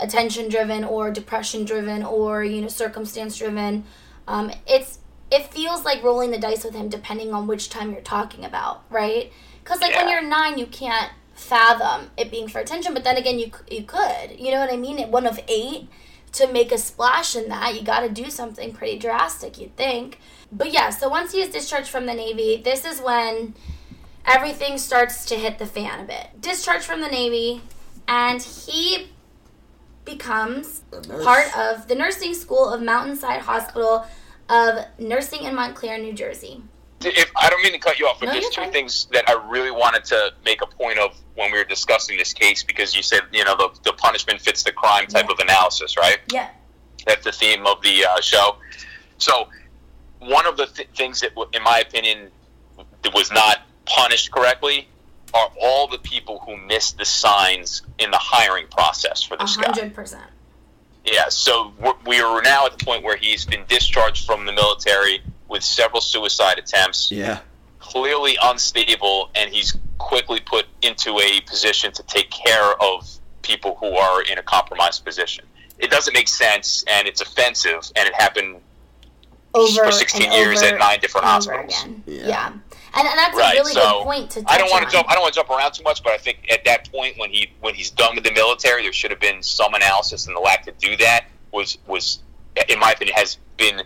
attention 0.00 0.48
driven 0.48 0.84
or 0.84 1.10
depression 1.10 1.64
driven 1.64 2.02
or, 2.02 2.42
you 2.44 2.60
know, 2.60 2.68
circumstance 2.68 3.36
driven. 3.38 3.84
Um, 4.26 4.50
it's, 4.66 4.98
it 5.30 5.52
feels 5.52 5.84
like 5.84 6.02
rolling 6.02 6.30
the 6.30 6.38
dice 6.38 6.64
with 6.64 6.74
him 6.74 6.88
depending 6.88 7.32
on 7.32 7.46
which 7.46 7.70
time 7.70 7.92
you're 7.92 8.00
talking 8.00 8.44
about, 8.44 8.84
right? 8.90 9.32
Because 9.62 9.80
like 9.80 9.94
when 9.94 10.08
you're 10.08 10.22
nine, 10.22 10.58
you 10.58 10.66
can't 10.66 11.12
fathom 11.34 12.10
it 12.16 12.30
being 12.30 12.48
for 12.48 12.58
attention, 12.60 12.94
but 12.94 13.02
then 13.04 13.16
again, 13.16 13.38
you 13.38 13.50
you 13.70 13.82
could, 13.82 14.38
you 14.38 14.50
know 14.52 14.60
what 14.60 14.72
I 14.72 14.76
mean? 14.76 14.98
At 15.00 15.10
one 15.10 15.26
of 15.26 15.40
eight, 15.48 15.88
to 16.34 16.52
make 16.52 16.72
a 16.72 16.78
splash 16.78 17.36
in 17.36 17.48
that, 17.48 17.74
you 17.74 17.82
got 17.82 18.00
to 18.00 18.08
do 18.08 18.30
something 18.30 18.72
pretty 18.72 18.98
drastic, 18.98 19.58
you'd 19.58 19.76
think. 19.76 20.18
But 20.52 20.72
yeah, 20.72 20.90
so 20.90 21.08
once 21.08 21.32
he 21.32 21.40
is 21.40 21.50
discharged 21.50 21.88
from 21.88 22.06
the 22.06 22.14
Navy, 22.14 22.60
this 22.62 22.84
is 22.84 23.00
when 23.00 23.54
everything 24.26 24.78
starts 24.78 25.24
to 25.26 25.36
hit 25.36 25.58
the 25.58 25.66
fan 25.66 26.00
a 26.00 26.04
bit. 26.04 26.40
Discharged 26.40 26.84
from 26.84 27.00
the 27.00 27.08
Navy, 27.08 27.62
and 28.06 28.42
he 28.42 29.08
becomes 30.04 30.82
part 31.22 31.56
of 31.56 31.88
the 31.88 31.94
nursing 31.94 32.34
school 32.34 32.68
of 32.68 32.82
Mountainside 32.82 33.40
Hospital 33.40 34.06
of 34.48 34.84
Nursing 34.98 35.44
in 35.44 35.54
Montclair, 35.54 35.98
New 35.98 36.12
Jersey. 36.12 36.62
If 37.04 37.30
I 37.36 37.48
don't 37.50 37.62
mean 37.62 37.72
to 37.72 37.78
cut 37.78 37.98
you 37.98 38.06
off, 38.06 38.20
but 38.20 38.26
No, 38.26 38.32
there's 38.32 38.48
two 38.50 38.62
fine. 38.62 38.72
things 38.72 39.06
that 39.12 39.28
I 39.28 39.32
really 39.48 39.70
wanted 39.70 40.04
to 40.06 40.32
make 40.44 40.62
a 40.62 40.66
point 40.66 40.98
of 40.98 41.14
when 41.34 41.50
we 41.52 41.58
were 41.58 41.64
discussing 41.64 42.16
this 42.16 42.32
case 42.32 42.62
because 42.62 42.94
you 42.94 43.02
said 43.02 43.22
you 43.32 43.44
know 43.44 43.56
the, 43.56 43.70
the 43.84 43.92
punishment 43.94 44.40
fits 44.40 44.62
the 44.62 44.72
crime 44.72 45.06
type 45.06 45.26
Yeah. 45.26 45.32
of 45.32 45.38
analysis, 45.40 45.96
right? 45.96 46.18
Yeah. 46.32 46.48
That's 47.06 47.24
the 47.24 47.32
theme 47.32 47.66
of 47.66 47.82
the 47.82 48.04
uh, 48.06 48.20
show. 48.20 48.56
So, 49.18 49.48
one 50.20 50.46
of 50.46 50.56
the 50.56 50.66
th- 50.66 50.88
things 50.96 51.20
that, 51.20 51.30
w- 51.34 51.50
in 51.52 51.62
my 51.62 51.80
opinion, 51.80 52.30
was 53.14 53.30
not 53.30 53.58
punished 53.84 54.30
correctly 54.32 54.88
are 55.34 55.50
all 55.60 55.86
the 55.88 55.98
people 55.98 56.38
who 56.46 56.56
missed 56.56 56.96
the 56.96 57.04
signs 57.04 57.82
in 57.98 58.10
the 58.10 58.16
hiring 58.18 58.66
process 58.68 59.22
for 59.22 59.36
this 59.36 59.56
guy. 59.56 59.64
hundred 59.66 59.92
percent. 59.94 60.22
Yeah, 61.04 61.28
so 61.28 61.74
we're, 61.78 61.92
we 62.06 62.20
are 62.20 62.40
now 62.40 62.64
at 62.64 62.78
the 62.78 62.82
point 62.84 63.02
where 63.02 63.16
he's 63.16 63.44
been 63.44 63.64
discharged 63.68 64.24
from 64.24 64.46
the 64.46 64.52
military 64.52 65.22
with 65.48 65.62
several 65.62 66.00
suicide 66.00 66.58
attempts, 66.58 67.10
Yeah. 67.10 67.40
clearly 67.78 68.36
unstable, 68.42 69.30
and 69.34 69.50
he's 69.52 69.76
quickly 69.98 70.40
put 70.40 70.66
into 70.82 71.18
a 71.20 71.40
position 71.42 71.92
to 71.92 72.02
take 72.04 72.30
care 72.30 72.80
of 72.82 73.08
people 73.42 73.76
who 73.80 73.94
are 73.96 74.22
in 74.22 74.38
a 74.38 74.42
compromised 74.42 75.04
position. 75.04 75.44
It 75.78 75.90
doesn't 75.90 76.14
make 76.14 76.28
sense, 76.28 76.84
and 76.88 77.06
it's 77.06 77.20
offensive, 77.20 77.90
and 77.96 78.08
it 78.08 78.14
happened 78.14 78.60
Over 79.54 79.84
for 79.84 79.92
16 79.92 80.32
years 80.32 80.62
over 80.62 80.74
at 80.74 80.80
nine 80.80 80.98
different 81.00 81.26
hospitals. 81.26 81.74
Yeah. 82.06 82.26
Yeah. 82.26 82.46
And, 82.96 83.08
and 83.08 83.18
that's 83.18 83.36
Right, 83.36 83.56
a 83.56 83.60
really 83.60 83.72
so 83.72 83.80
good 83.98 84.04
point 84.04 84.30
to 84.30 84.42
touch 84.42 84.52
I 84.52 84.58
don't 84.58 84.70
want 84.70 84.84
to 84.84 84.90
jump. 84.90 85.10
I 85.10 85.14
don't 85.14 85.22
want 85.22 85.34
to 85.34 85.38
jump 85.40 85.50
around 85.50 85.72
too 85.72 85.82
much, 85.82 86.02
but 86.02 86.12
I 86.12 86.16
think 86.18 86.46
at 86.50 86.64
that 86.64 86.90
point 86.92 87.18
when 87.18 87.28
he 87.30 87.50
when 87.60 87.74
he's 87.74 87.90
done 87.90 88.14
with 88.14 88.22
the 88.24 88.32
military, 88.32 88.82
there 88.82 88.92
should 88.92 89.10
have 89.10 89.20
been 89.20 89.42
some 89.42 89.74
analysis, 89.74 90.26
and 90.26 90.34
the 90.36 90.40
lack 90.40 90.64
to 90.66 90.72
do 90.72 90.96
that 90.98 91.26
was 91.52 91.78
was, 91.88 92.20
in 92.68 92.78
my 92.78 92.92
opinion, 92.92 93.16
has 93.16 93.38
been 93.56 93.82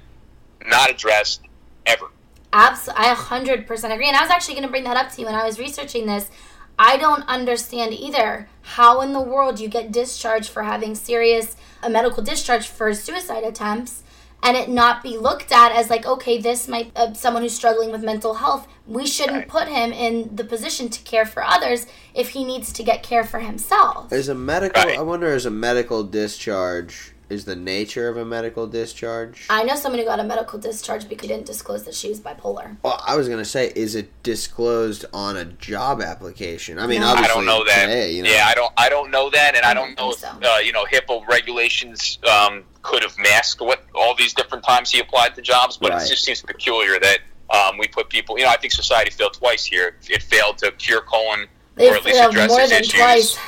not 0.67 0.91
addressed 0.91 1.41
ever. 1.89 2.07
Absolutely, 2.53 3.05
I 3.05 3.15
100% 3.15 3.93
agree. 3.95 4.09
And 4.09 4.17
I 4.17 4.23
was 4.23 4.31
actually 4.31 4.55
going 4.55 4.67
to 4.67 4.71
bring 4.71 4.85
that 4.85 4.97
up 4.97 5.11
to 5.13 5.21
you 5.21 5.27
when 5.27 5.35
I 5.35 5.45
was 5.45 5.59
researching 5.59 6.07
this. 6.07 6.31
I 6.79 6.97
don't 6.97 7.23
understand 7.29 7.93
either 7.93 8.49
how 8.63 9.01
in 9.01 9.13
the 9.13 9.21
world 9.21 9.59
you 9.59 9.69
get 9.69 9.91
discharged 9.93 10.49
for 10.49 10.63
having 10.63 10.95
serious 10.95 11.57
a 11.83 11.91
medical 11.91 12.23
discharge 12.23 12.69
for 12.69 12.95
suicide 12.95 13.43
attempts 13.45 14.03
and 14.43 14.57
it 14.57 14.69
not 14.69 15.03
be 15.03 15.19
looked 15.19 15.51
at 15.51 15.73
as 15.73 15.91
like 15.91 16.07
okay 16.07 16.41
this 16.41 16.69
might 16.69 16.93
uh, 16.95 17.13
someone 17.15 17.43
who's 17.43 17.55
struggling 17.55 17.91
with 17.91 18.05
mental 18.05 18.35
health 18.35 18.69
we 18.87 19.05
shouldn't 19.07 19.39
Right. 19.39 19.49
put 19.49 19.67
him 19.69 19.93
in 19.93 20.35
the 20.37 20.45
position 20.45 20.89
to 20.91 21.03
care 21.03 21.27
for 21.27 21.43
others 21.43 21.87
if 22.15 22.29
he 22.31 22.45
needs 22.45 22.73
to 22.73 22.85
get 22.85 23.03
care 23.03 23.25
for 23.25 23.41
himself 23.41 24.13
Is 24.13 24.29
a 24.29 24.35
medical? 24.37 24.81
Right. 24.81 24.99
I 24.99 25.03
wonder. 25.03 25.27
Is 25.35 25.47
a 25.47 25.51
medical 25.51 26.05
discharge? 26.05 27.13
Is 27.31 27.45
the 27.45 27.57
nature 27.57 28.09
of 28.09 28.17
a 28.17 28.25
medical 28.25 28.67
discharge? 28.67 29.47
i 29.51 29.63
know 29.63 29.77
someone 29.77 29.99
who 29.99 30.07
got 30.07 30.19
a 30.19 30.25
medical 30.25 30.59
discharge 30.59 31.07
because 31.09 31.29
he 31.29 31.35
didn't 31.35 31.47
disclose 31.47 31.85
that 31.85 31.95
she 31.95 32.09
was 32.09 32.21
bipolar 32.21 32.77
well, 32.83 33.03
I 33.07 33.17
was 33.17 33.29
gonna 33.29 33.45
say, 33.45 33.71
is 33.77 33.95
it 33.95 34.11
disclosed 34.23 35.05
on 35.13 35.37
a 35.37 35.45
job 35.45 36.01
application? 36.01 36.79
I 36.79 36.87
mean, 36.87 37.01
No. 37.01 37.09
I 37.13 37.27
don't 37.27 37.45
know 37.45 37.65
that. 37.65 37.87
today, 37.87 38.13
you 38.13 38.23
know. 38.23 38.31
Yeah, 38.31 38.47
I 38.47 38.55
don't. 38.55 38.73
I 38.79 38.89
don't 38.89 39.11
know 39.11 39.29
that, 39.31 39.55
and 39.57 39.65
I, 39.65 39.71
I 39.71 39.75
don't 39.75 39.95
don't 39.97 39.99
know 40.09 40.13
think 40.15 40.43
if 40.43 40.49
uh, 40.51 40.59
you 40.59 40.73
know 40.73 40.85
HIPAA 40.87 41.27
regulations 41.29 42.19
um, 42.29 42.65
could 42.83 43.03
have 43.03 43.17
masked 43.19 43.61
what 43.61 43.85
all 43.95 44.15
these 44.15 44.33
different 44.33 44.65
times 44.65 44.91
he 44.91 45.01
applied 45.01 45.35
to 45.35 45.43
jobs, 45.43 45.77
but 45.77 45.91
Right. 45.91 46.03
it 46.03 46.09
just 46.09 46.25
seems 46.25 46.41
peculiar 46.43 46.99
that 47.01 47.19
um, 47.51 47.77
we 47.79 47.87
put 47.89 48.09
people. 48.09 48.39
You 48.39 48.45
know, 48.45 48.51
I 48.51 48.57
think 48.57 48.73
society 48.73 49.11
failed 49.11 49.35
twice 49.35 49.65
here. 49.65 49.97
It 50.09 50.23
failed 50.23 50.59
to 50.59 50.71
cure 50.73 51.03
Cullen 51.03 51.47
they 51.75 51.91
or 51.91 51.95
at 51.97 52.05
least 52.05 52.19
address 52.21 52.49
more 52.51 52.61
his 52.61 52.71
than 52.71 52.81
issues. 52.81 52.93
twice 53.01 53.39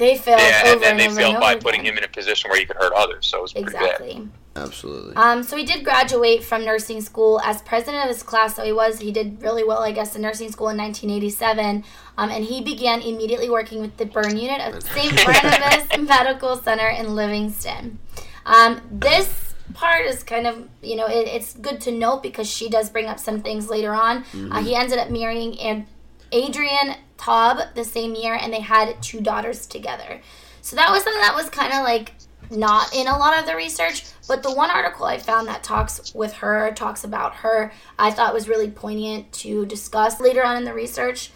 they 0.00 0.16
failed 0.18 0.40
Yeah, 0.40 0.62
over 0.64 0.72
and 0.74 0.82
then 0.82 0.96
they 0.96 1.06
over 1.06 1.14
failed 1.16 1.34
and 1.34 1.40
by 1.40 1.52
over 1.52 1.62
putting 1.62 1.80
again. 1.82 1.92
him 1.92 1.98
in 1.98 2.04
a 2.04 2.08
position 2.08 2.50
where 2.50 2.58
he 2.58 2.66
could 2.66 2.76
hurt 2.76 2.92
others. 2.94 3.26
So 3.26 3.38
it 3.38 3.42
was 3.42 3.52
pretty 3.52 3.70
bad. 3.72 3.82
exactly 3.84 4.28
absolutely. 4.56 5.14
Um, 5.16 5.42
so 5.42 5.56
he 5.56 5.64
did 5.64 5.84
graduate 5.84 6.42
from 6.42 6.64
nursing 6.64 7.00
school 7.00 7.40
as 7.44 7.62
president 7.62 8.02
of 8.04 8.08
his 8.08 8.22
class. 8.22 8.56
So 8.56 8.64
he 8.64 8.72
was 8.72 8.98
he 8.98 9.12
did 9.12 9.40
really 9.40 9.62
well, 9.64 9.82
I 9.82 9.92
guess, 9.92 10.16
in 10.16 10.22
nursing 10.22 10.50
school 10.50 10.68
in 10.70 10.76
1987. 10.78 11.84
Um, 12.18 12.30
and 12.30 12.44
he 12.44 12.60
began 12.60 13.00
immediately 13.00 13.48
working 13.48 13.80
with 13.80 13.96
the 13.96 14.06
burn 14.06 14.36
unit 14.36 14.60
of 14.74 14.82
St. 14.94 15.14
Barnabas 15.24 15.86
Medical 15.98 16.56
Center 16.56 16.88
in 16.88 17.14
Livingston. 17.14 17.98
Um, 18.44 18.80
this 18.90 19.54
part 19.72 20.04
is 20.04 20.24
kind 20.24 20.46
of 20.48 20.68
you 20.82 20.96
know 20.96 21.06
it, 21.06 21.28
it's 21.28 21.54
good 21.54 21.80
to 21.82 21.92
note 21.92 22.22
because 22.22 22.50
she 22.50 22.68
does 22.68 22.90
bring 22.90 23.06
up 23.06 23.18
some 23.20 23.40
things 23.40 23.70
later 23.70 23.94
on. 23.94 24.24
Uh, 24.50 24.62
he 24.62 24.74
ended 24.74 24.98
up 24.98 25.10
marrying 25.10 25.58
Ad- 25.60 25.86
Adrienne 26.34 26.96
Taub 27.18 27.74
the 27.74 27.84
same 27.84 28.14
year, 28.14 28.34
and 28.34 28.52
they 28.52 28.60
had 28.60 29.02
two 29.02 29.20
daughters 29.20 29.66
together. 29.66 30.20
So 30.62 30.76
that 30.76 30.90
was 30.90 31.02
something 31.02 31.22
that 31.22 31.34
was 31.34 31.50
kind 31.50 31.72
of 31.72 31.82
like 31.82 32.14
not 32.50 32.94
in 32.94 33.06
a 33.06 33.16
lot 33.16 33.38
of 33.38 33.46
the 33.46 33.54
research, 33.54 34.04
but 34.26 34.42
the 34.42 34.52
one 34.52 34.70
article 34.70 35.06
I 35.06 35.18
found 35.18 35.48
that 35.48 35.62
talks 35.62 36.14
with 36.14 36.32
her, 36.34 36.72
talks 36.72 37.04
about 37.04 37.34
her, 37.36 37.72
I 37.98 38.10
thought 38.10 38.34
was 38.34 38.48
really 38.48 38.70
poignant 38.70 39.32
to 39.34 39.66
discuss 39.66 40.20
later 40.20 40.44
on 40.44 40.56
in 40.56 40.64
the 40.64 40.74
research 40.74 41.30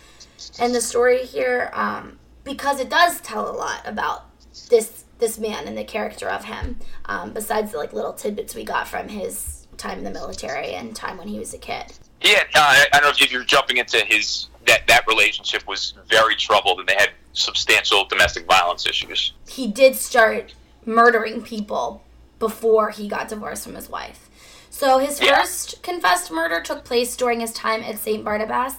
and 0.58 0.74
the 0.74 0.80
story 0.80 1.24
here, 1.24 1.70
um, 1.72 2.18
because 2.42 2.80
it 2.80 2.90
does 2.90 3.20
tell 3.20 3.50
a 3.50 3.56
lot 3.56 3.82
about 3.84 4.24
this 4.68 5.04
this 5.18 5.38
man 5.38 5.68
and 5.68 5.78
the 5.78 5.84
character 5.84 6.28
of 6.28 6.44
him. 6.44 6.78
Um, 7.06 7.32
besides 7.32 7.72
the 7.72 7.78
like 7.78 7.92
little 7.92 8.12
tidbits 8.12 8.54
we 8.54 8.64
got 8.64 8.88
from 8.88 9.08
his 9.08 9.66
time 9.76 9.98
in 9.98 10.04
the 10.04 10.10
military 10.10 10.74
and 10.74 10.94
time 10.94 11.16
when 11.16 11.28
he 11.28 11.38
was 11.38 11.54
a 11.54 11.58
kid. 11.58 11.84
Yeah, 12.20 12.42
uh, 12.54 12.60
I 12.60 12.86
I 12.92 13.00
don't 13.00 13.18
know 13.18 13.24
if 13.24 13.32
you're 13.32 13.44
jumping 13.44 13.76
into 13.76 13.98
his 13.98 14.48
that 14.66 14.86
that 14.86 15.06
relationship 15.06 15.66
was 15.66 15.94
very 16.08 16.36
troubled, 16.36 16.80
and 16.80 16.88
they 16.88 16.94
had 16.94 17.10
substantial 17.32 18.04
domestic 18.06 18.46
violence 18.46 18.86
issues. 18.86 19.32
he 19.48 19.66
did 19.66 19.94
start 19.96 20.54
murdering 20.86 21.42
people 21.42 22.02
before 22.38 22.90
he 22.90 23.08
got 23.08 23.28
divorced 23.28 23.64
from 23.64 23.74
his 23.74 23.88
wife. 23.88 24.28
So 24.70 24.98
his 24.98 25.20
Yeah. 25.20 25.36
first 25.40 25.82
confessed 25.82 26.30
murder 26.30 26.60
took 26.60 26.84
place 26.84 27.16
during 27.16 27.40
his 27.40 27.52
time 27.52 27.82
at 27.82 27.98
St. 27.98 28.22
Barnabas. 28.24 28.74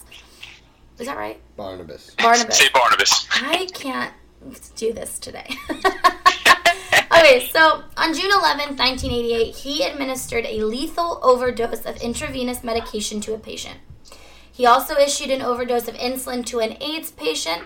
Is 1.00 1.08
that 1.08 1.18
right? 1.18 1.42
Barnabas. 1.58 2.12
Barnabas. 2.18 2.58
Say 2.58 2.70
Barnabas. 2.74 3.28
I 3.32 3.68
can't 3.74 4.14
do 4.76 4.94
this 4.94 5.18
today. 5.20 5.48
okay, 7.12 7.50
so 7.52 7.84
on 7.98 8.14
June 8.14 8.32
11th, 8.32 8.78
1988, 8.78 9.56
he 9.56 9.84
administered 9.84 10.46
a 10.46 10.62
lethal 10.64 11.20
overdose 11.24 11.86
of 11.86 11.98
intravenous 11.98 12.64
medication 12.64 13.20
to 13.22 13.34
a 13.34 13.38
patient. 13.38 13.80
He 14.56 14.66
also 14.66 14.96
issued 14.96 15.32
an 15.32 15.42
overdose 15.42 15.90
of 15.90 15.96
insulin 15.96 16.46
to 16.46 16.60
an 16.60 16.82
AIDS 16.82 17.12
patient, 17.12 17.64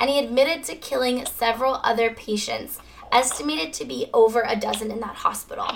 and 0.00 0.10
he 0.10 0.18
admitted 0.18 0.64
to 0.64 0.74
killing 0.74 1.24
several 1.24 1.80
other 1.84 2.10
patients, 2.12 2.80
estimated 3.12 3.72
to 3.74 3.84
be 3.84 4.08
over 4.12 4.42
a 4.44 4.56
dozen 4.56 4.90
in 4.90 4.98
that 4.98 5.14
hospital. 5.14 5.68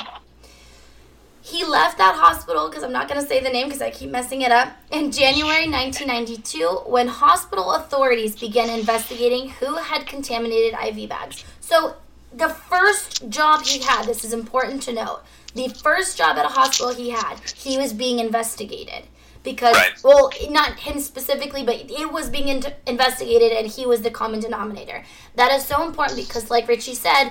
He 1.41 1.65
left 1.65 1.99
that 1.99 2.17
hospital, 2.17 2.69
because 2.69 2.83
I'm 2.83 2.91
not 2.91 3.09
going 3.09 3.21
to 3.21 3.27
say 3.27 3.41
the 3.41 3.49
name 3.49 3.69
because 3.69 3.81
I 3.81 3.91
keep 3.91 4.11
messing 4.11 4.43
it 4.43 4.51
up, 4.51 4.73
in 4.91 5.13
January 5.13 5.71
1992 5.71 6.67
when 6.87 7.07
hospital 7.07 7.75
authorities 7.75 8.35
began 8.35 8.69
investigating 8.69 9.51
who 9.51 9.77
had 9.77 10.05
contaminated 10.05 10.77
IV 10.85 11.09
bags. 11.09 11.45
So, 11.61 11.95
the 12.33 12.49
first 12.49 13.29
job 13.29 13.65
he 13.65 13.81
had, 13.81 14.07
this 14.07 14.25
is 14.25 14.33
important 14.33 14.83
to 14.83 14.93
note, 14.93 15.23
the 15.55 15.69
first 15.69 16.19
job 16.19 16.37
at 16.37 16.45
a 16.45 16.49
hospital 16.49 16.93
he 16.93 17.11
had, 17.11 17.39
he 17.55 17.79
was 17.79 17.93
being 17.93 18.19
investigated. 18.19 19.05
Because, 19.47 19.77
Right. 19.77 19.93
well, 20.03 20.31
not 20.51 20.81
him 20.81 20.99
specifically, 21.01 21.63
but 21.63 21.77
it 21.89 22.11
was 22.11 22.29
being 22.29 22.49
in- 22.49 22.75
investigated 22.85 23.53
and 23.53 23.67
he 23.69 23.87
was 23.87 24.03
the 24.03 24.11
common 24.11 24.41
denominator. 24.41 25.05
That 25.37 25.53
is 25.53 25.65
so 25.65 25.85
important 25.85 26.19
because, 26.19 26.51
like 26.51 26.67
Richie 26.67 26.97
said, 26.97 27.31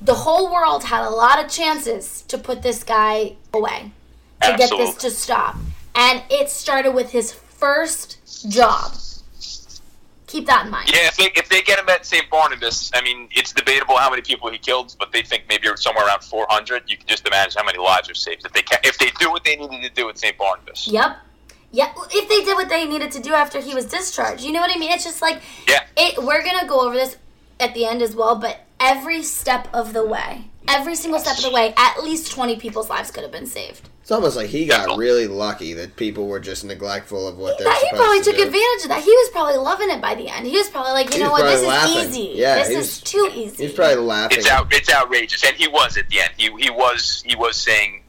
the 0.00 0.14
whole 0.14 0.50
world 0.50 0.84
had 0.84 1.04
a 1.04 1.10
lot 1.10 1.38
of 1.44 1.50
chances 1.50 2.22
to 2.28 2.38
put 2.38 2.62
this 2.62 2.82
guy 2.82 3.36
away, 3.52 3.92
to 4.40 4.56
get 4.56 4.70
this 4.70 4.94
to 5.04 5.10
stop. 5.10 5.56
And 5.94 6.22
it 6.30 6.48
started 6.48 6.92
with 6.92 7.10
his 7.10 7.32
first 7.32 8.16
job. 8.48 8.92
Keep 10.28 10.46
that 10.46 10.66
in 10.66 10.70
mind. 10.70 10.90
Yeah, 10.92 11.08
if 11.08 11.16
they, 11.16 11.30
if 11.34 11.48
they 11.48 11.62
get 11.62 11.78
him 11.78 11.88
at 11.88 12.04
St. 12.04 12.28
Barnabas, 12.30 12.90
I 12.94 13.00
mean, 13.02 13.28
it's 13.32 13.52
debatable 13.52 13.96
how 13.96 14.10
many 14.10 14.20
people 14.22 14.50
he 14.50 14.58
killed, 14.58 14.94
but 14.98 15.10
they 15.10 15.22
think 15.22 15.44
maybe 15.48 15.66
somewhere 15.76 16.06
around 16.06 16.22
400. 16.22 16.84
You 16.86 16.98
can 16.98 17.06
just 17.06 17.26
imagine 17.26 17.54
how 17.58 17.64
many 17.64 17.78
lives 17.78 18.10
are 18.10 18.14
saved 18.14 18.44
if 18.44 18.52
they 18.52 18.60
can, 18.62 18.78
if 18.84 18.98
they 18.98 19.10
do 19.18 19.30
what 19.30 19.42
they 19.44 19.56
needed 19.56 19.82
to 19.82 19.90
do 19.90 20.08
at 20.10 20.18
St. 20.18 20.36
Barnabas. 20.36 20.86
Yep. 20.86 21.16
Yeah, 21.70 21.92
if 22.10 22.28
they 22.28 22.44
did 22.44 22.54
what 22.54 22.68
they 22.68 22.86
needed 22.86 23.10
to 23.12 23.20
do 23.20 23.32
after 23.34 23.60
he 23.60 23.74
was 23.74 23.86
discharged. 23.86 24.42
You 24.42 24.52
know 24.52 24.60
what 24.60 24.74
I 24.74 24.78
mean? 24.78 24.90
It's 24.90 25.04
just 25.04 25.20
like 25.22 25.42
Yeah. 25.66 25.80
it 25.96 26.22
we're 26.22 26.42
going 26.42 26.58
to 26.60 26.66
go 26.66 26.80
over 26.86 26.94
this 26.94 27.16
at 27.60 27.74
the 27.74 27.84
end 27.86 28.00
as 28.02 28.14
well, 28.14 28.36
but 28.36 28.60
every 28.80 29.22
step 29.22 29.68
of 29.72 29.92
the 29.92 30.04
way, 30.06 30.50
every 30.66 30.94
single 30.94 31.20
step 31.20 31.36
of 31.38 31.42
the 31.44 31.50
way, 31.50 31.74
at 31.76 32.02
least 32.02 32.32
20 32.32 32.56
people's 32.56 32.88
lives 32.90 33.10
could 33.10 33.22
have 33.22 33.32
been 33.32 33.46
saved. 33.46 33.88
It's 34.00 34.10
almost 34.10 34.36
like 34.36 34.48
he 34.48 34.64
got 34.64 34.96
really 34.96 35.26
lucky 35.26 35.74
that 35.74 35.96
people 35.96 36.28
were 36.28 36.40
just 36.40 36.64
neglectful 36.64 37.28
of 37.28 37.36
what 37.36 37.58
they're 37.58 37.66
Yeah, 37.68 37.74
he 37.74 37.80
supposed 37.88 37.96
probably 38.02 38.18
to 38.20 38.24
took 38.24 38.36
do. 38.36 38.42
advantage 38.44 38.82
of 38.84 38.88
that. 38.88 39.02
He 39.02 39.10
was 39.10 39.28
probably 39.30 39.56
loving 39.56 39.90
it 39.90 40.00
by 40.00 40.14
the 40.14 40.28
end. 40.30 40.46
He 40.46 40.56
was 40.56 40.70
probably 40.70 40.92
like, 40.92 41.10
you 41.10 41.18
He 41.18 41.22
know 41.24 41.30
what, 41.30 41.42
this 41.42 41.62
probably 41.62 41.96
is 42.02 42.08
easy. 42.16 42.32
Yeah, 42.38 42.54
this 42.56 42.68
he 42.68 42.74
is 42.76 43.00
too 43.02 43.30
easy. 43.34 43.66
He's 43.66 43.74
probably 43.74 43.96
laughing. 43.96 44.38
It's 44.38 44.48
out. 44.48 44.72
It's 44.72 44.90
outrageous, 44.90 45.44
and 45.44 45.54
he 45.56 45.68
was 45.68 45.98
at 45.98 46.08
the 46.08 46.20
end. 46.20 46.30
He 46.38 46.50
he 46.58 46.70
was 46.70 47.22
he 47.26 47.36
was 47.36 47.56
saying, 47.56 48.02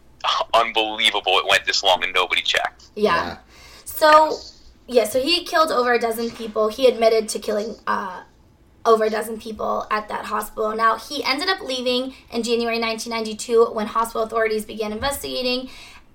"Unbelievable! 0.53 1.37
It 1.39 1.45
went 1.49 1.65
this 1.65 1.83
long 1.83 2.01
and 2.03 2.13
nobody 2.13 2.41
checked." 2.41 2.85
Yeah. 2.95 3.15
Yeah. 3.25 3.37
So, 3.83 4.37
yeah, 4.87 5.03
so 5.03 5.21
he 5.21 5.43
killed 5.43 5.71
over 5.71 5.93
a 5.93 5.99
dozen 5.99 6.29
people. 6.31 6.69
He 6.69 6.87
admitted 6.87 7.27
to 7.29 7.39
killing 7.39 7.75
uh, 7.87 8.21
over 8.85 9.05
a 9.05 9.09
dozen 9.09 9.39
people 9.39 9.85
at 9.91 10.07
that 10.09 10.25
hospital. 10.25 10.75
Now, 10.75 10.97
he 10.97 11.23
ended 11.23 11.49
up 11.49 11.61
leaving 11.61 12.13
in 12.31 12.43
January 12.43 12.79
1992 12.79 13.73
when 13.73 13.87
hospital 13.87 14.23
authorities 14.23 14.65
began 14.65 14.91
investigating 14.91 15.69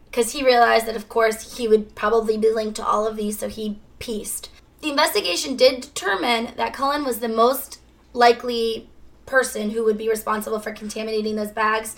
because 0.07 0.33
he 0.33 0.44
realized 0.44 0.87
that, 0.87 0.96
of 0.96 1.09
course, 1.09 1.57
he 1.57 1.66
would 1.68 1.94
probably 1.94 2.38
be 2.38 2.50
linked 2.50 2.77
to 2.77 2.87
all 2.87 3.07
of 3.07 3.16
these, 3.16 3.38
so 3.38 3.48
he 3.48 3.79
pieced. 3.98 4.48
The 4.81 4.90
investigation 4.90 5.57
did 5.57 5.81
determine 5.81 6.55
that 6.57 6.72
Cullen 6.72 7.05
was 7.05 7.20
the 7.20 7.29
most 7.29 7.81
likely 8.12 8.88
person 9.27 9.70
who 9.70 9.85
would 9.85 9.98
be 9.98 10.09
responsible 10.09 10.61
for 10.61 10.72
contaminating 10.72 11.37
those 11.37 11.50
bags, 11.50 11.96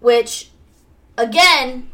which, 0.00 0.50
again, 1.16 1.90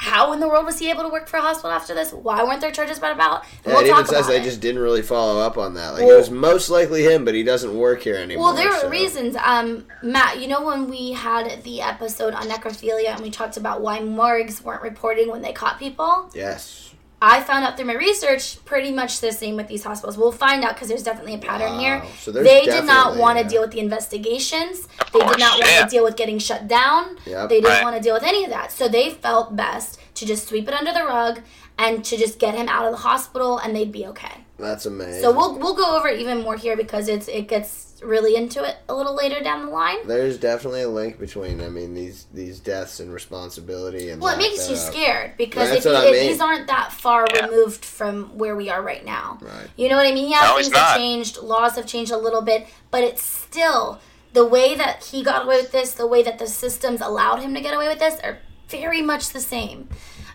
how 0.00 0.32
in 0.32 0.38
the 0.40 0.48
world 0.48 0.64
was 0.64 0.78
he 0.78 0.90
able 0.90 1.02
to 1.02 1.08
work 1.08 1.28
for 1.28 1.38
a 1.38 1.40
hospital 1.42 1.70
after 1.70 1.92
this? 1.94 2.12
Why 2.12 2.42
weren't 2.44 2.60
there 2.60 2.70
charges 2.70 2.98
brought 3.00 3.12
about? 3.12 3.44
And 3.64 3.74
Yeah, 3.74 3.80
it 3.80 3.86
even 3.88 4.06
says 4.06 4.28
they 4.28 4.40
it. 4.40 4.44
just 4.44 4.60
didn't 4.60 4.80
really 4.80 5.02
follow 5.02 5.40
up 5.40 5.58
on 5.58 5.74
that. 5.74 5.94
Like 5.94 6.02
Well- 6.04 6.14
it 6.14 6.18
was 6.18 6.30
most 6.30 6.70
likely 6.70 7.02
him, 7.02 7.24
but 7.24 7.34
he 7.34 7.42
doesn't 7.42 7.76
work 7.76 8.02
here 8.02 8.14
anymore. 8.16 8.46
Well, 8.46 8.54
there 8.54 8.68
were 8.70 8.76
so- 8.78 8.88
reasons. 8.88 9.36
Um, 9.44 9.86
Matt, 10.02 10.38
you 10.40 10.46
know 10.46 10.62
when 10.62 10.88
we 10.88 11.12
had 11.12 11.64
the 11.64 11.80
episode 11.82 12.32
on 12.34 12.48
necrophilia 12.48 13.08
and 13.14 13.20
we 13.20 13.30
talked 13.30 13.56
about 13.56 13.80
why 13.80 13.98
morgues 14.00 14.62
weren't 14.62 14.82
reporting 14.82 15.30
when 15.30 15.42
they 15.42 15.52
caught 15.52 15.78
people? 15.80 16.30
Yes. 16.32 16.87
I 17.20 17.42
found 17.42 17.64
out 17.64 17.76
through 17.76 17.86
my 17.86 17.94
research 17.96 18.64
pretty 18.64 18.92
much 18.92 19.20
the 19.20 19.32
same 19.32 19.56
with 19.56 19.66
these 19.66 19.82
hospitals. 19.82 20.16
We'll 20.16 20.30
find 20.30 20.62
out 20.62 20.74
because 20.74 20.86
there's 20.88 21.02
definitely 21.02 21.34
a 21.34 21.38
pattern 21.38 21.72
Wow. 21.72 21.78
here. 21.80 22.02
So 22.20 22.30
they 22.30 22.64
did 22.64 22.84
not 22.84 23.16
want 23.16 23.38
to 23.38 23.44
yeah. 23.44 23.48
deal 23.50 23.60
with 23.62 23.72
the 23.72 23.80
investigations. 23.80 24.86
Of 25.00 25.10
they 25.12 25.18
course, 25.20 25.34
did 25.36 25.42
oh, 25.42 25.46
not 25.46 25.58
want 25.58 25.70
yeah. 25.72 25.84
to 25.84 25.90
deal 25.90 26.04
with 26.04 26.16
getting 26.16 26.38
shut 26.38 26.68
down. 26.68 27.16
Yep. 27.26 27.48
They 27.48 27.56
didn't 27.60 27.70
Right. 27.72 27.82
want 27.82 27.96
to 27.96 28.02
deal 28.02 28.14
with 28.14 28.22
any 28.22 28.44
of 28.44 28.50
that. 28.50 28.70
So 28.70 28.86
they 28.88 29.10
felt 29.10 29.56
best 29.56 29.98
to 30.14 30.26
just 30.26 30.46
sweep 30.48 30.68
it 30.68 30.74
under 30.74 30.92
the 30.92 31.04
rug 31.04 31.40
and 31.76 32.04
to 32.04 32.16
just 32.16 32.38
get 32.38 32.54
him 32.54 32.68
out 32.68 32.84
of 32.84 32.92
the 32.92 32.98
hospital 32.98 33.58
and 33.58 33.74
they'd 33.74 33.90
be 33.92 34.06
okay. 34.06 34.44
That's 34.58 34.86
amazing. 34.86 35.20
So 35.22 35.32
we'll 35.32 35.58
we'll 35.58 35.76
go 35.76 35.96
over 35.96 36.08
it 36.08 36.20
even 36.20 36.42
more 36.42 36.56
here 36.56 36.76
because 36.76 37.08
it's 37.08 37.28
it 37.28 37.48
gets 37.48 37.87
really 38.02 38.36
into 38.36 38.62
it 38.64 38.76
a 38.88 38.94
little 38.94 39.14
later 39.14 39.40
down 39.42 39.66
the 39.66 39.72
line. 39.72 40.06
There's 40.06 40.38
definitely 40.38 40.82
a 40.82 40.88
link 40.88 41.18
between, 41.18 41.60
I 41.60 41.68
mean, 41.68 41.94
these 41.94 42.26
these 42.32 42.60
deaths 42.60 43.00
and 43.00 43.12
responsibility 43.12 44.10
and. 44.10 44.20
Well, 44.22 44.34
it 44.34 44.38
makes 44.38 44.68
you 44.68 44.76
thereof. 44.76 44.92
scared 44.94 45.36
because 45.36 45.70
if, 45.70 45.84
you- 45.84 45.92
I 45.92 46.06
if 46.06 46.12
these 46.20 46.40
aren't 46.40 46.66
that 46.68 46.92
far 46.92 47.26
Yeah. 47.34 47.46
removed 47.46 47.84
from 47.84 48.36
where 48.38 48.54
we 48.56 48.70
are 48.70 48.82
right 48.82 49.04
now. 49.04 49.38
Right. 49.40 49.68
You 49.76 49.88
know 49.88 49.96
what 49.96 50.06
I 50.06 50.12
mean? 50.12 50.30
Yeah, 50.30 50.40
No, 50.42 50.54
things 50.56 50.68
it's 50.68 50.76
have 50.76 50.96
changed, 50.96 51.38
laws 51.38 51.76
have 51.76 51.86
changed 51.86 52.12
a 52.12 52.18
little 52.18 52.42
bit, 52.42 52.66
but 52.90 53.02
it's 53.04 53.22
still 53.22 54.00
the 54.32 54.44
way 54.46 54.74
that 54.74 55.04
he 55.04 55.22
got 55.24 55.44
away 55.46 55.60
with 55.60 55.72
this, 55.72 55.92
the 55.92 56.06
way 56.06 56.22
that 56.22 56.38
the 56.38 56.46
systems 56.46 57.00
allowed 57.00 57.40
him 57.40 57.54
to 57.54 57.60
get 57.60 57.74
away 57.74 57.88
with 57.88 57.98
this, 57.98 58.20
are 58.22 58.38
very 58.68 59.00
much 59.02 59.30
the 59.30 59.40
same. 59.40 59.88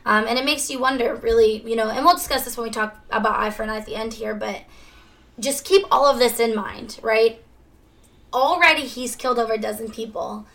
Um, 0.05 0.25
and 0.27 0.37
it 0.39 0.43
makes 0.43 0.69
you 0.69 0.79
wonder, 0.79 1.15
really, 1.15 1.61
you 1.69 1.75
know, 1.75 1.89
and 1.89 2.03
we'll 2.03 2.15
discuss 2.15 2.43
this 2.43 2.57
when 2.57 2.65
we 2.65 2.71
talk 2.71 2.97
about 3.11 3.39
eye 3.39 3.51
for 3.51 3.63
an 3.63 3.69
eye 3.69 3.77
at 3.77 3.85
the 3.85 3.95
end 3.95 4.15
here, 4.15 4.33
but 4.35 4.63
just 5.39 5.63
keep 5.65 5.85
all 5.91 6.05
of 6.05 6.17
this 6.19 6.39
in 6.39 6.55
mind, 6.55 6.99
right? 7.01 7.42
Already 8.33 8.83
he's 8.87 9.15
killed 9.15 9.37
over 9.39 9.53
a 9.53 9.57
dozen 9.57 9.91
people. 9.91 10.45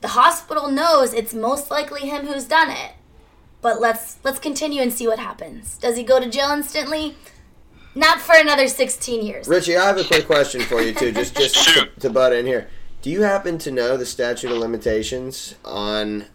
The 0.00 0.08
hospital 0.08 0.70
knows 0.70 1.12
it's 1.12 1.34
most 1.34 1.70
likely 1.70 2.08
him 2.08 2.26
who's 2.26 2.44
done 2.44 2.70
it. 2.70 2.92
But 3.60 3.80
let's 3.80 4.18
let's 4.24 4.38
continue 4.38 4.80
and 4.82 4.92
see 4.92 5.06
what 5.06 5.18
happens. 5.18 5.78
Does 5.78 5.96
he 5.96 6.02
go 6.02 6.20
to 6.20 6.28
jail 6.28 6.50
instantly? 6.50 7.16
Not 7.94 8.20
for 8.20 8.36
another 8.36 8.68
16 8.68 9.24
years. 9.26 9.48
Richie, 9.48 9.76
I 9.76 9.86
have 9.86 9.98
a 9.98 10.04
quick 10.04 10.26
question 10.26 10.60
for 10.60 10.80
you 10.80 10.92
too, 10.94 11.10
just 11.10 11.36
just 11.36 11.56
to, 11.74 11.88
to 12.00 12.10
butt 12.10 12.32
in 12.32 12.46
here. 12.46 12.68
Do 13.02 13.10
you 13.10 13.22
happen 13.22 13.58
to 13.58 13.70
know 13.70 13.96
the 13.96 14.06
statute 14.06 14.50
of 14.52 14.58
limitations 14.58 15.54
on? 15.64 16.26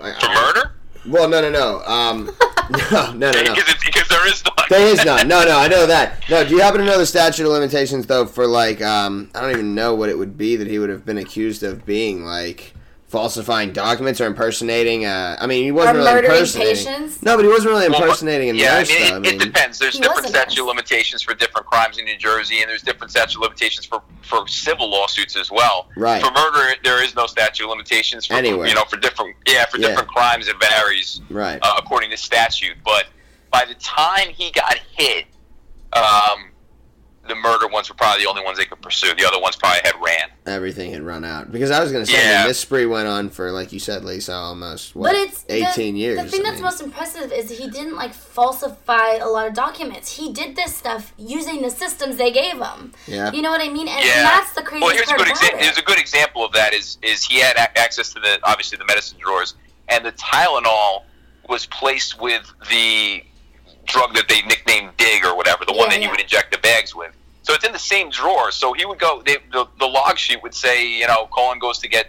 I- 0.00 0.12
For 0.12 0.26
I- 0.26 0.34
murder? 0.46 0.72
Well, 1.06 1.28
no, 1.28 1.40
no, 1.40 1.50
no. 1.50 1.80
Um, 1.84 2.30
no, 2.70 3.12
no, 3.12 3.30
no, 3.30 3.42
no. 3.42 3.54
Because, 3.54 4.08
there 4.08 4.26
is 4.26 4.44
none. 4.44 4.66
There 4.68 4.86
is 4.86 5.04
none. 5.04 5.28
No, 5.28 5.44
no, 5.44 5.58
I 5.58 5.68
know 5.68 5.86
that. 5.86 6.28
No, 6.28 6.44
do 6.44 6.54
you 6.54 6.60
happen 6.60 6.80
to 6.80 6.86
know 6.86 6.98
the 6.98 7.06
statute 7.06 7.44
of 7.44 7.52
limitations 7.52 8.06
though 8.06 8.26
for 8.26 8.46
like 8.46 8.82
um 8.82 9.30
I 9.34 9.40
don't 9.40 9.50
even 9.52 9.74
know 9.74 9.94
what 9.94 10.08
it 10.08 10.18
would 10.18 10.36
be 10.36 10.56
that 10.56 10.66
he 10.66 10.78
would 10.78 10.90
have 10.90 11.04
been 11.06 11.18
accused 11.18 11.62
of 11.62 11.86
being 11.86 12.24
like 12.24 12.74
falsifying 13.08 13.72
documents 13.72 14.20
or 14.20 14.26
impersonating 14.26 15.06
uh 15.06 15.34
I 15.40 15.46
mean 15.46 15.64
he 15.64 15.72
wasn't 15.72 15.96
Or 15.96 16.00
really 16.00 16.18
impersonating. 16.18 16.74
patients? 16.84 17.22
No, 17.22 17.36
but 17.36 17.42
he 17.42 17.48
wasn't 17.48 17.70
really 17.72 17.88
Well, 17.88 18.02
impersonating 18.02 18.50
a 18.50 18.52
yeah, 18.52 18.78
nurse 18.78 18.90
I 18.90 18.94
mean, 18.94 19.22
though. 19.22 19.28
it, 19.28 19.34
it 19.34 19.40
depends. 19.40 19.78
There's 19.78 19.96
different 19.98 20.22
was 20.24 20.30
statute 20.30 20.60
of 20.60 20.66
limitations 20.66 21.22
for 21.22 21.34
different 21.34 21.66
crimes 21.66 21.96
in 21.98 22.04
New 22.04 22.18
Jersey, 22.18 22.60
and 22.60 22.68
there's 22.68 22.82
different 22.82 23.10
statute 23.10 23.36
of 23.38 23.42
limitations 23.42 23.86
for, 23.86 24.02
for 24.22 24.46
civil 24.46 24.90
lawsuits 24.90 25.36
as 25.36 25.50
well. 25.50 25.88
Right. 25.96 26.22
For 26.22 26.30
murder, 26.32 26.74
there 26.84 27.02
is 27.02 27.16
no 27.16 27.26
statute 27.26 27.64
of 27.64 27.70
limitations. 27.70 28.26
For, 28.26 28.34
Anywhere. 28.34 28.66
You 28.68 28.74
know, 28.74 28.84
for 28.84 28.98
different 28.98 29.36
yeah, 29.46 29.64
for 29.66 29.78
Yeah. 29.78 29.88
different 29.88 30.08
crimes, 30.10 30.46
it 30.46 30.56
varies 30.60 31.22
Right. 31.30 31.58
uh, 31.62 31.74
according 31.78 32.10
to 32.10 32.16
statute. 32.18 32.76
But 32.84 33.06
by 33.50 33.64
the 33.66 33.74
time 33.76 34.28
he 34.28 34.50
got 34.50 34.78
hit, 34.96 35.24
um, 35.94 36.50
the 37.28 37.34
murder 37.36 37.68
ones 37.68 37.88
were 37.88 37.94
probably 37.94 38.24
the 38.24 38.28
only 38.28 38.42
ones 38.42 38.58
they 38.58 38.64
could 38.64 38.80
pursue. 38.82 39.14
The 39.14 39.26
other 39.26 39.40
ones 39.40 39.56
probably 39.56 39.80
had 39.84 39.94
ran. 40.02 40.28
Everything 40.46 40.92
had 40.92 41.02
run 41.02 41.24
out 41.24 41.52
because 41.52 41.70
I 41.70 41.80
was 41.80 41.92
going 41.92 42.04
to 42.04 42.10
say 42.10 42.18
I 42.34 42.38
mean, 42.40 42.48
this 42.48 42.58
spree 42.58 42.86
went 42.86 43.06
on 43.06 43.28
for 43.30 43.52
like 43.52 43.72
you 43.72 43.78
said, 43.78 44.04
Lisa, 44.04 44.32
almost 44.34 44.96
what, 44.96 45.08
But 45.12 45.16
it's 45.16 45.42
the- 45.42 45.54
eighteen 45.68 45.94
years. 45.96 46.18
The 46.22 46.28
thing 46.30 46.40
I 46.40 46.44
that's 46.44 46.54
mean. 46.56 46.62
most 46.64 46.80
impressive 46.80 47.30
is 47.32 47.50
he 47.56 47.68
didn't 47.70 47.96
like 47.96 48.14
falsify 48.14 49.16
a 49.16 49.28
lot 49.28 49.46
of 49.46 49.54
documents. 49.54 50.16
He 50.16 50.32
did 50.32 50.56
this 50.56 50.74
stuff 50.74 51.12
using 51.18 51.62
the 51.62 51.70
systems 51.70 52.16
they 52.16 52.30
gave 52.32 52.58
him. 52.58 52.92
Yeah. 53.06 53.30
You 53.32 53.42
know 53.42 53.50
what 53.50 53.60
I 53.60 53.68
mean? 53.68 53.88
And, 53.88 54.04
Yeah. 54.04 54.12
and 54.18 54.24
that's 54.26 54.52
the 54.54 54.62
craziest 54.62 54.86
Well, 54.86 54.94
here's 54.96 55.10
a 55.10 55.14
good 55.16 55.28
example. 55.28 55.58
Here's 55.60 55.78
a 55.78 55.82
good 55.82 55.98
example 55.98 56.44
of 56.44 56.52
that. 56.52 56.72
Is 56.74 56.98
is 57.02 57.24
he 57.24 57.38
had 57.40 57.56
a- 57.56 57.78
access 57.78 58.12
to 58.14 58.20
the 58.20 58.38
obviously 58.44 58.78
the 58.78 58.84
medicine 58.86 59.18
drawers, 59.20 59.54
and 59.88 60.04
the 60.04 60.12
Tylenol 60.12 61.02
was 61.48 61.66
placed 61.66 62.20
with 62.20 62.50
the 62.70 63.22
drug 63.88 64.14
that 64.14 64.28
they 64.28 64.42
nicknamed 64.42 64.96
Dig 64.96 65.24
or 65.24 65.36
whatever, 65.36 65.64
the 65.66 65.72
one 65.72 65.88
that 65.90 66.00
yeah. 66.00 66.10
would 66.10 66.20
inject 66.20 66.52
the 66.52 66.58
bags 66.58 66.94
with. 66.94 67.12
So 67.42 67.54
it's 67.54 67.64
in 67.64 67.72
the 67.72 67.78
same 67.78 68.10
drawer. 68.10 68.52
So 68.52 68.72
he 68.74 68.84
would 68.84 68.98
go. 68.98 69.22
They, 69.24 69.38
the 69.52 69.66
the 69.78 69.86
log 69.86 70.18
sheet 70.18 70.42
would 70.42 70.54
say, 70.54 70.86
you 70.86 71.06
know, 71.06 71.28
Cullen 71.34 71.58
goes 71.58 71.78
to 71.78 71.88
get 71.88 72.08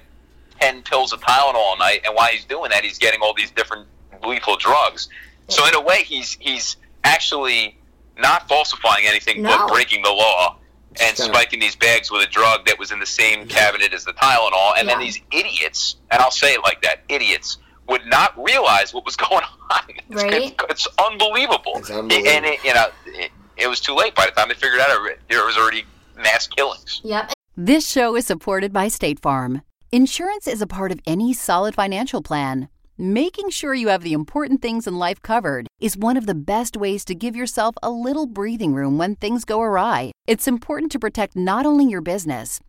ten 0.60 0.82
pills 0.84 1.13
of 1.13 1.22
Tylenol 1.22 1.76
a 1.76 1.80
night, 1.80 2.02
and 2.06 2.13
while 2.15 2.28
he's 2.28 2.46
doing 2.46 2.72
that, 2.72 2.84
he's 2.84 2.98
getting 2.98 3.22
all 3.22 3.34
these 3.34 3.52
different 3.52 3.88
lethal 4.26 4.58
drugs. 4.58 5.10
So 5.48 5.65
in 5.68 5.74
a 5.74 5.82
way, 5.82 6.04
he's 6.04 6.34
he's 6.39 6.78
actually 7.04 7.78
not 8.18 8.48
falsifying 8.50 9.06
anything 9.08 9.42
No. 9.42 9.58
but 9.58 9.74
breaking 9.74 10.04
the 10.04 10.12
law 10.12 10.58
and 11.02 11.15
spiking 11.15 11.60
these 11.60 11.76
bags 11.76 12.12
with 12.12 12.28
a 12.28 12.30
drug 12.30 12.65
that 12.65 12.78
was 12.78 12.92
in 12.92 13.00
the 13.00 13.06
same 13.06 13.48
cabinet 13.48 13.94
as 13.94 14.04
the 14.04 14.13
Tylenol. 14.13 14.74
And 14.78 14.89
then 14.89 15.00
these 15.00 15.22
idiots, 15.32 15.96
and 16.12 16.22
I'll 16.22 16.32
say 16.32 16.54
it 16.54 16.62
like 16.63 16.82
that, 16.82 17.02
idiots 17.08 17.58
would 17.89 18.06
not 18.06 18.34
realize 18.41 18.93
what 18.93 19.06
was 19.06 19.15
going 19.28 19.43
on. 19.71 19.82
It's, 19.89 20.23
Right. 20.23 20.34
it's, 20.34 20.56
it's 20.69 20.88
unbelievable. 21.06 21.73
It's 21.78 21.89
unbelievable. 21.89 22.30
And 22.30 22.45
it, 22.45 22.63
you 22.63 22.73
know, 22.73 22.88
it, 23.08 23.32
it 23.58 23.67
was 23.67 23.80
too 23.80 23.93
late 23.95 24.15
by 24.15 24.25
the 24.25 24.32
time 24.32 24.47
they 24.49 24.54
figured 24.56 24.80
out 24.80 24.89
it, 25.08 25.19
there 25.30 25.45
was 25.45 25.58
already 25.58 25.86
mass 26.17 26.47
killings. 26.47 27.02
Yep. 27.04 27.34
This 27.58 27.89
show 27.89 28.15
is 28.15 28.25
supported 28.25 28.71
by 28.71 28.88
State 28.88 29.19
Farm. 29.19 29.62
Insurance 29.91 30.47
is 30.47 30.62
a 30.62 30.67
part 30.67 30.91
of 30.91 30.99
any 31.06 31.34
solid 31.34 31.75
financial 31.75 32.21
plan. 32.21 32.69
Making 32.97 33.49
sure 33.49 33.73
you 33.73 33.88
have 33.88 34.04
the 34.04 34.13
important 34.13 34.62
things 34.62 34.86
in 34.86 34.97
life 34.97 35.21
covered 35.21 35.67
is 35.80 35.95
one 35.97 36.17
of 36.17 36.25
the 36.25 36.36
best 36.36 36.75
ways 36.75 37.06
to 37.06 37.15
give 37.15 37.36
yourself 37.36 37.75
a 37.82 37.89
little 37.89 38.25
breathing 38.25 38.73
room 38.73 38.97
when 38.97 39.15
things 39.15 39.45
go 39.45 39.62
awry. 39.62 40.12
It's 40.28 40.47
important 40.49 40.91
to 40.91 40.99
protect 40.99 41.36
not 41.36 41.65
only 41.65 41.86
your 41.86 42.02
business, 42.02 42.60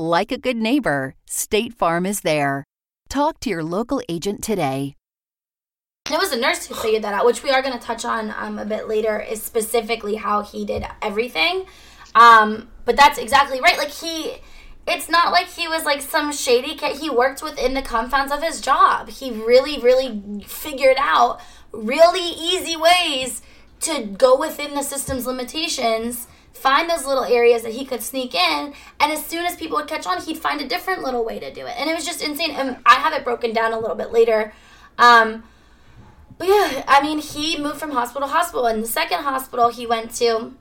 Like 0.00 0.32
a 0.32 0.38
good 0.38 0.56
neighbor, 0.56 1.14
State 1.26 1.74
Farm 1.74 2.06
is 2.06 2.22
there. 2.22 2.64
Talk 3.10 3.38
to 3.40 3.50
your 3.50 3.62
local 3.62 4.00
agent 4.08 4.42
today. 4.42 4.96
It 6.10 6.18
was 6.18 6.32
a 6.32 6.40
nurse 6.40 6.64
who 6.64 6.74
figured 6.74 7.04
that 7.04 7.12
out, 7.12 7.26
which 7.26 7.42
we 7.42 7.50
are 7.50 7.60
going 7.60 7.78
to 7.78 7.86
touch 7.86 8.06
on 8.06 8.32
um, 8.38 8.58
a 8.58 8.64
bit 8.64 8.88
later, 8.88 9.20
is 9.20 9.42
specifically 9.42 10.14
how 10.14 10.40
he 10.40 10.64
did 10.64 10.86
everything. 11.02 11.66
Um, 12.14 12.70
but 12.86 12.96
that's 12.96 13.18
exactly 13.18 13.60
right. 13.60 13.76
Like, 13.76 13.90
he, 13.90 14.36
it's 14.88 15.10
not 15.10 15.32
like 15.32 15.48
he 15.48 15.68
was 15.68 15.84
like 15.84 16.00
some 16.00 16.32
shady 16.32 16.76
cat. 16.76 16.96
He 16.96 17.10
worked 17.10 17.42
within 17.42 17.74
the 17.74 17.82
confines 17.82 18.32
of 18.32 18.42
his 18.42 18.62
job. 18.62 19.10
He 19.10 19.30
really, 19.30 19.78
really 19.78 20.42
figured 20.46 20.96
out 20.98 21.42
really 21.72 22.24
easy 22.24 22.74
ways 22.74 23.42
to 23.80 24.06
go 24.06 24.34
within 24.34 24.74
the 24.74 24.82
system's 24.82 25.26
limitations. 25.26 26.26
Find 26.52 26.90
those 26.90 27.06
little 27.06 27.24
areas 27.24 27.62
that 27.62 27.72
he 27.72 27.84
could 27.84 28.02
sneak 28.02 28.34
in, 28.34 28.74
and 28.98 29.12
as 29.12 29.24
soon 29.24 29.46
as 29.46 29.56
people 29.56 29.78
would 29.78 29.88
catch 29.88 30.06
on, 30.06 30.20
he'd 30.22 30.36
find 30.38 30.60
a 30.60 30.68
different 30.68 31.02
little 31.02 31.24
way 31.24 31.38
to 31.38 31.52
do 31.52 31.66
it. 31.66 31.74
And 31.78 31.88
it 31.88 31.94
was 31.94 32.04
just 32.04 32.22
insane. 32.22 32.50
And 32.50 32.76
I 32.84 32.94
have 32.94 33.12
it 33.14 33.24
broken 33.24 33.52
down 33.52 33.72
a 33.72 33.78
little 33.78 33.96
bit 33.96 34.12
later. 34.12 34.52
Um, 34.98 35.44
but 36.36 36.48
yeah, 36.48 36.84
I 36.86 37.00
mean, 37.02 37.18
he 37.18 37.58
moved 37.58 37.78
from 37.78 37.92
hospital 37.92 38.28
to 38.28 38.32
hospital. 38.34 38.66
And 38.66 38.82
the 38.82 38.88
second 38.88 39.22
hospital 39.22 39.70
he 39.70 39.86
went 39.86 40.14
to, 40.16 40.54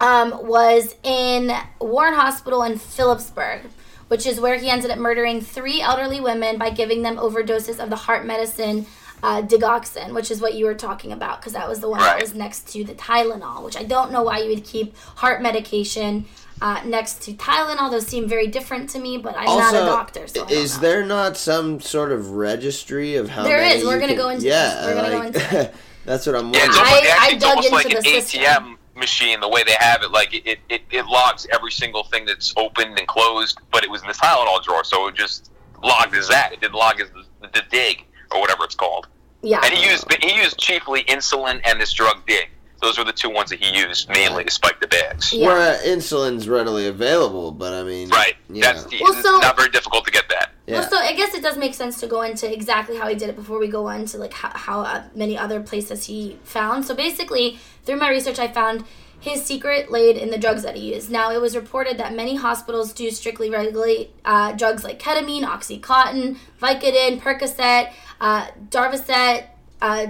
um, 0.00 0.46
was 0.46 0.96
in 1.02 1.52
Warren 1.80 2.14
Hospital 2.14 2.62
in 2.62 2.78
Phillipsburg, 2.78 3.62
which 4.08 4.26
is 4.26 4.40
where 4.40 4.58
he 4.58 4.68
ended 4.68 4.90
up 4.90 4.98
murdering 4.98 5.40
three 5.40 5.80
elderly 5.80 6.20
women 6.20 6.58
by 6.58 6.70
giving 6.70 7.02
them 7.02 7.16
overdoses 7.16 7.78
of 7.78 7.90
the 7.90 7.96
heart 7.96 8.24
medicine 8.24 8.86
uh, 9.22 9.42
digoxin, 9.42 10.14
which 10.14 10.30
is 10.30 10.40
what 10.40 10.54
you 10.54 10.64
were 10.64 10.74
talking 10.74 11.12
about, 11.12 11.40
because 11.40 11.52
that 11.52 11.68
was 11.68 11.80
the 11.80 11.88
one 11.88 12.00
that 12.00 12.20
was 12.20 12.34
next 12.34 12.68
to 12.72 12.84
the 12.84 12.94
Tylenol, 12.94 13.64
which 13.64 13.76
I 13.76 13.82
don't 13.84 14.10
know 14.12 14.22
why 14.22 14.38
you 14.38 14.48
would 14.50 14.64
keep 14.64 14.96
heart 14.96 15.42
medication 15.42 16.24
uh, 16.62 16.80
next 16.84 17.22
to 17.22 17.32
Tylenol. 17.32 17.90
Those 17.90 18.06
seem 18.06 18.28
very 18.28 18.46
different 18.46 18.90
to 18.90 18.98
me, 18.98 19.18
but 19.18 19.34
I'm 19.36 19.46
not 19.46 19.74
a 19.74 19.78
doctor, 19.78 20.26
so 20.26 20.44
I 20.44 20.48
don't 20.48 20.58
is 20.58 20.76
know. 20.76 20.80
there 20.82 21.04
not 21.06 21.36
some 21.36 21.80
sort 21.80 22.12
of 22.12 22.30
registry 22.32 23.16
of 23.16 23.28
how 23.28 23.44
There 23.44 23.58
many 23.58 23.80
is. 23.80 23.84
We're 23.86 23.98
gonna 24.00 24.08
can- 24.14 24.16
go 24.16 24.28
into 24.30 24.46
yeah, 24.46 24.74
this. 24.74 24.86
We're 24.86 24.94
gonna 24.94 25.10
go 25.10 25.22
into 25.22 25.60
it. 25.60 25.74
that's 26.04 26.26
what 26.26 26.36
I'm 26.36 26.52
Yeah, 26.52 26.64
it's 26.66 26.76
wondering. 26.76 26.86
almost, 26.94 27.04
I- 27.04 27.08
I 27.08 27.16
actually, 27.16 27.34
it's 27.36 27.44
dug 27.44 27.50
almost 27.56 27.66
into 27.66 27.74
like 27.76 27.88
the 27.88 27.96
an 27.98 28.22
system. 28.22 28.40
ATM 28.42 28.76
machine, 28.96 29.40
the 29.40 29.48
way 29.48 29.62
they 29.64 29.76
have 29.78 30.02
it. 30.02 30.10
Like, 30.10 30.34
it, 30.34 30.46
it, 30.46 30.58
it, 30.68 30.82
it 30.90 31.06
logs 31.06 31.46
every 31.54 31.72
single 31.72 32.04
thing 32.04 32.26
that's 32.26 32.52
opened 32.58 32.98
and 32.98 33.08
closed, 33.08 33.58
but 33.72 33.82
it 33.84 33.90
was 33.90 34.02
in 34.02 34.08
the 34.08 34.14
Tylenol 34.14 34.62
drawer, 34.62 34.84
so 34.84 35.08
it 35.08 35.14
just 35.14 35.50
logged 35.82 36.14
as 36.14 36.28
that. 36.28 36.52
It 36.52 36.60
didn't 36.60 36.74
log 36.74 37.00
as 37.00 37.08
the, 37.10 37.48
the 37.48 37.62
dig, 37.70 38.04
or 38.32 38.40
whatever 38.40 38.64
it's 38.64 38.74
called. 38.74 39.06
yeah. 39.42 39.60
And 39.64 39.72
he 39.74 39.88
used 39.90 40.06
he 40.22 40.34
used 40.40 40.58
chiefly 40.58 41.04
insulin 41.04 41.60
and 41.64 41.80
this 41.80 41.92
drug 41.92 42.24
dig. 42.26 42.48
Those 42.82 42.96
were 42.96 43.04
the 43.04 43.12
two 43.12 43.28
ones 43.28 43.50
that 43.50 43.62
he 43.62 43.76
used 43.78 44.08
mainly 44.08 44.42
to 44.44 44.50
spike 44.50 44.80
the 44.80 44.86
bags. 44.86 45.34
Yeah. 45.34 45.48
Where 45.48 45.74
uh, 45.74 45.78
insulin's 45.84 46.48
readily 46.48 46.86
available, 46.86 47.50
but 47.52 47.74
I 47.74 47.82
mean, 47.82 48.08
Right. 48.08 48.36
Yeah. 48.48 48.72
That's 48.72 48.84
Well, 49.00 49.12
it's 49.12 49.22
so- 49.22 49.36
not 49.38 49.54
very 49.56 49.68
difficult 49.68 50.06
to 50.06 50.10
get 50.10 50.26
that. 50.30 50.52
yeah. 50.66 50.80
Well, 50.80 50.88
so 50.88 50.96
I 50.96 51.12
guess 51.12 51.34
it 51.34 51.42
does 51.42 51.58
make 51.58 51.74
sense 51.74 52.00
to 52.00 52.06
go 52.06 52.22
into 52.22 52.50
exactly 52.50 52.96
how 52.96 53.06
he 53.08 53.14
did 53.16 53.28
it 53.28 53.36
before 53.36 53.58
we 53.58 53.68
go 53.68 53.86
on 53.88 54.06
to 54.06 54.16
like 54.16 54.32
how, 54.32 54.50
how 54.54 54.80
uh, 54.80 55.02
many 55.14 55.36
other 55.36 55.60
places 55.60 56.06
he 56.06 56.38
found. 56.42 56.86
So 56.86 56.94
basically, 56.94 57.58
through 57.84 57.96
my 57.96 58.08
research, 58.08 58.38
I 58.38 58.48
found 58.48 58.84
his 59.20 59.44
secret 59.44 59.90
laid 59.90 60.16
in 60.16 60.30
the 60.30 60.38
drugs 60.38 60.62
that 60.62 60.76
he 60.76 60.94
used. 60.94 61.10
Now, 61.10 61.30
it 61.30 61.38
was 61.42 61.54
reported 61.54 61.98
that 61.98 62.14
many 62.14 62.36
hospitals 62.36 62.94
do 62.94 63.10
strictly 63.10 63.50
regulate 63.50 64.14
uh, 64.24 64.52
drugs 64.52 64.82
like 64.84 64.98
ketamine, 64.98 65.42
oxycontin, 65.44 66.38
Vicodin, 66.58 67.20
Percocet, 67.20 67.92
uh, 68.20 68.48
Darvocet, 68.68 69.46
uh, 69.80 70.06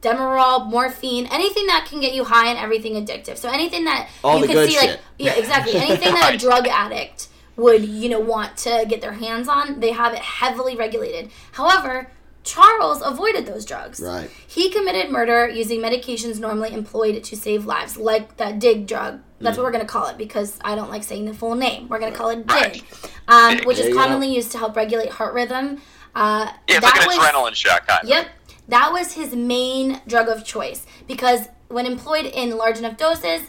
Demerol, 0.00 0.66
morphine, 0.66 1.26
anything 1.26 1.66
that 1.66 1.86
can 1.88 2.00
get 2.00 2.14
you 2.14 2.24
high 2.24 2.48
and 2.48 2.58
everything 2.58 2.94
addictive. 2.94 3.36
So 3.36 3.48
anything 3.50 3.84
that 3.84 4.08
All 4.22 4.36
you 4.38 4.42
the 4.42 4.46
can 4.46 4.56
good 4.56 4.70
see, 4.70 4.76
like 4.88 5.00
yeah, 5.18 5.34
exactly. 5.34 5.74
Anything 5.74 6.14
that 6.14 6.34
a 6.34 6.38
drug 6.46 6.68
addict 6.68 7.28
would, 7.56 7.84
you 7.84 8.08
know, 8.08 8.20
want 8.20 8.56
to 8.58 8.84
get 8.88 9.00
their 9.00 9.14
hands 9.14 9.48
on, 9.48 9.80
they 9.80 9.90
have 9.90 10.12
it 10.12 10.20
heavily 10.20 10.76
regulated. 10.76 11.30
However, 11.50 12.12
Charles 12.44 13.02
avoided 13.04 13.44
those 13.46 13.64
drugs. 13.64 14.00
Right. 14.00 14.30
He 14.46 14.70
committed 14.70 15.10
murder 15.10 15.48
using 15.48 15.80
medications 15.80 16.38
normally 16.38 16.72
employed 16.72 17.22
to 17.24 17.36
save 17.36 17.66
lives, 17.66 17.96
like 17.96 18.36
that 18.36 18.60
dig 18.60 18.86
drug. 18.86 19.20
That's 19.40 19.56
Hmm. 19.56 19.62
what 19.62 19.66
we're 19.66 19.72
going 19.72 19.84
to 19.86 19.92
call 19.92 20.06
it 20.06 20.16
because 20.16 20.58
I 20.64 20.76
don't 20.76 20.88
like 20.90 21.02
saying 21.02 21.24
the 21.24 21.34
full 21.34 21.56
name. 21.56 21.88
We're 21.88 21.98
going 21.98 22.12
to 22.12 22.16
call 22.18 22.30
it 22.30 22.46
dig, 22.46 22.84
um, 23.26 23.58
which 23.64 23.78
is 23.80 23.88
you 23.88 23.94
go. 23.94 24.00
commonly 24.00 24.32
used 24.32 24.52
to 24.52 24.58
help 24.58 24.76
regulate 24.76 25.10
heart 25.10 25.34
rhythm. 25.34 25.82
Uh, 26.18 26.52
Yeah, 26.68 26.80
that 26.80 26.94
like 26.94 27.02
an 27.02 27.06
was- 27.06 27.16
adrenaline 27.18 27.54
shot 27.54 27.86
kind 27.86 28.02
of. 28.02 28.08
Yep. 28.08 28.28
That 28.68 28.92
was 28.92 29.12
his 29.12 29.34
main 29.36 30.00
drug 30.06 30.28
of 30.28 30.44
choice 30.44 30.84
because 31.06 31.48
when 31.68 31.86
employed 31.86 32.26
in 32.26 32.56
large 32.56 32.78
enough 32.78 32.96
doses, 32.96 33.42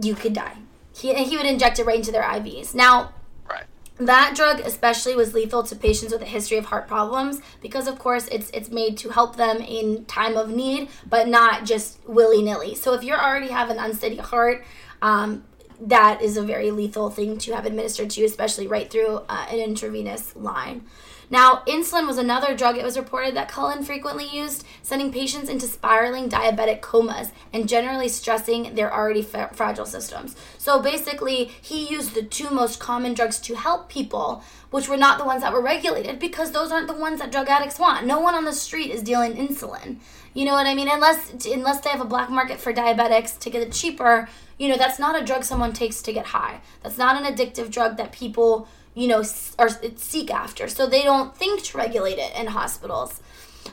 you 0.00 0.14
could 0.14 0.32
die. 0.32 0.56
He, 0.96 1.12
he 1.22 1.36
would 1.36 1.46
inject 1.46 1.78
it 1.78 1.84
right 1.84 1.96
into 1.96 2.10
their 2.12 2.22
IVs. 2.22 2.74
Now, 2.74 3.12
Right. 3.48 3.64
that 3.98 4.34
drug 4.34 4.60
especially 4.60 5.14
was 5.14 5.34
lethal 5.34 5.62
to 5.64 5.76
patients 5.76 6.12
with 6.12 6.22
a 6.22 6.26
history 6.26 6.56
of 6.56 6.66
heart 6.66 6.88
problems 6.88 7.40
because 7.60 7.86
of 7.86 7.98
course 7.98 8.26
it's 8.28 8.48
it's 8.50 8.70
made 8.70 8.96
to 8.98 9.10
help 9.10 9.36
them 9.36 9.58
in 9.58 10.04
time 10.06 10.36
of 10.36 10.48
need 10.50 10.88
but 11.08 11.28
not 11.28 11.64
just 11.64 11.98
willy-nilly 12.08 12.74
so 12.74 12.94
if 12.94 13.02
you 13.04 13.12
already 13.12 13.48
have 13.48 13.68
an 13.70 13.78
unsteady 13.78 14.16
heart 14.16 14.64
um, 15.02 15.44
that 15.80 16.22
is 16.22 16.36
a 16.36 16.42
very 16.42 16.70
lethal 16.70 17.10
thing 17.10 17.36
to 17.38 17.52
have 17.54 17.66
administered 17.66 18.08
to 18.10 18.20
you 18.20 18.26
especially 18.26 18.66
right 18.66 18.90
through 18.90 19.16
uh, 19.28 19.46
an 19.50 19.58
intravenous 19.58 20.34
line 20.36 20.82
now 21.30 21.62
insulin 21.66 22.06
was 22.06 22.18
another 22.18 22.56
drug 22.56 22.76
it 22.76 22.84
was 22.84 22.98
reported 22.98 23.34
that 23.36 23.48
cullen 23.48 23.84
frequently 23.84 24.26
used 24.26 24.66
sending 24.82 25.12
patients 25.12 25.48
into 25.48 25.66
spiraling 25.66 26.28
diabetic 26.28 26.80
comas 26.80 27.30
and 27.52 27.68
generally 27.68 28.08
stressing 28.08 28.74
their 28.74 28.92
already 28.92 29.22
fa- 29.22 29.50
fragile 29.52 29.86
systems. 29.86 30.34
So 30.58 30.82
basically 30.82 31.44
he 31.44 31.88
used 31.88 32.14
the 32.14 32.22
two 32.22 32.50
most 32.50 32.80
common 32.80 33.14
drugs 33.14 33.38
to 33.40 33.54
help 33.54 33.88
people 33.88 34.42
which 34.70 34.88
were 34.88 34.96
not 34.96 35.18
the 35.18 35.24
ones 35.24 35.42
that 35.42 35.52
were 35.52 35.62
regulated 35.62 36.18
because 36.18 36.52
those 36.52 36.70
aren't 36.70 36.88
the 36.88 36.94
ones 36.94 37.20
that 37.20 37.32
drug 37.32 37.48
addicts 37.48 37.78
want. 37.78 38.06
No 38.06 38.20
one 38.20 38.34
on 38.34 38.44
the 38.44 38.52
street 38.52 38.90
is 38.90 39.02
dealing 39.02 39.34
insulin. 39.34 39.98
You 40.34 40.44
know 40.44 40.52
what 40.52 40.66
i 40.66 40.74
mean? 40.74 40.88
Unless 40.88 41.46
unless 41.46 41.80
they 41.80 41.90
have 41.90 42.00
a 42.00 42.04
black 42.04 42.30
market 42.30 42.60
for 42.60 42.72
diabetics 42.72 43.38
to 43.40 43.50
get 43.50 43.62
it 43.62 43.72
cheaper 43.72 44.28
you 44.60 44.68
know 44.68 44.76
that's 44.76 44.98
not 44.98 45.20
a 45.20 45.24
drug 45.24 45.42
someone 45.42 45.72
takes 45.72 46.02
to 46.02 46.12
get 46.12 46.26
high. 46.26 46.60
That's 46.82 46.98
not 46.98 47.16
an 47.16 47.34
addictive 47.34 47.70
drug 47.70 47.96
that 47.96 48.12
people 48.12 48.68
you 48.94 49.06
know 49.06 49.22
or 49.58 49.68
seek 49.96 50.30
after 50.30 50.68
so 50.68 50.86
they 50.86 51.02
don't 51.02 51.36
think 51.36 51.62
to 51.62 51.78
regulate 51.78 52.18
it 52.18 52.34
in 52.36 52.46
hospitals 52.48 53.20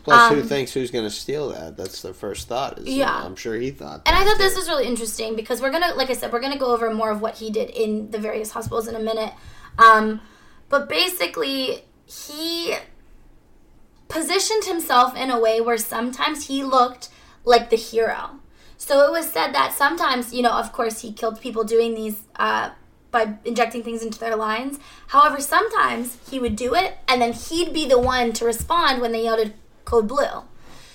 Plus, 0.04 0.30
who 0.30 0.40
um, 0.40 0.48
thinks 0.48 0.74
who's 0.74 0.92
going 0.92 1.04
to 1.04 1.12
steal 1.12 1.50
that? 1.50 1.76
That's 1.76 2.02
their 2.02 2.14
first 2.14 2.48
thought. 2.48 2.80
Is, 2.80 2.88
you 2.88 3.00
Yeah. 3.00 3.08
know, 3.08 3.26
I'm 3.26 3.36
sure 3.36 3.56
he 3.56 3.72
thought. 3.72 4.04
And 4.06 4.16
I 4.16 4.24
thought 4.24 4.38
this 4.38 4.56
was 4.56 4.68
really 4.70 4.86
interesting 4.86 5.36
because 5.36 5.62
we're 5.62 5.72
gonna, 5.72 5.94
like 5.96 6.10
I 6.10 6.14
said, 6.14 6.32
we're 6.32 6.40
gonna 6.40 6.58
go 6.58 6.74
over 6.74 6.94
more 6.94 7.12
of 7.12 7.22
what 7.22 7.36
he 7.36 7.52
did 7.52 7.70
in 7.72 8.12
the 8.12 8.18
various 8.18 8.52
hospitals 8.52 8.88
in 8.88 8.96
a 8.96 9.00
minute. 9.00 9.34
Um, 9.78 10.22
but 10.70 10.88
basically, 10.88 11.84
he 12.06 12.76
positioned 14.08 14.64
himself 14.64 15.16
in 15.16 15.30
a 15.30 15.40
way 15.40 15.60
where 15.60 15.78
sometimes 15.78 16.48
he 16.48 16.64
looked 16.64 17.10
like 17.44 17.70
the 17.70 17.76
hero. 17.76 18.40
So 18.78 19.06
it 19.06 19.12
was 19.12 19.30
said 19.30 19.54
that 19.54 19.74
sometimes, 19.74 20.34
you 20.34 20.42
know, 20.42 20.52
of 20.52 20.72
course, 20.72 21.02
he 21.02 21.12
killed 21.12 21.42
people 21.42 21.64
doing 21.64 21.96
these 21.96 22.22
uh, 22.38 22.70
by 23.12 23.36
injecting 23.46 23.84
things 23.84 24.04
into 24.04 24.20
their 24.20 24.36
lines. 24.36 24.80
However, 25.08 25.40
sometimes 25.42 26.18
he 26.30 26.40
would 26.40 26.56
do 26.56 26.74
it, 26.76 26.98
and 27.08 27.22
then 27.22 27.34
he'd 27.34 27.74
be 27.74 27.86
the 27.88 28.00
one 28.00 28.34
to 28.34 28.46
respond 28.46 29.02
when 29.02 29.12
they 29.12 29.24
yelled 29.24 29.54
code 29.86 30.08
blue. 30.08 30.44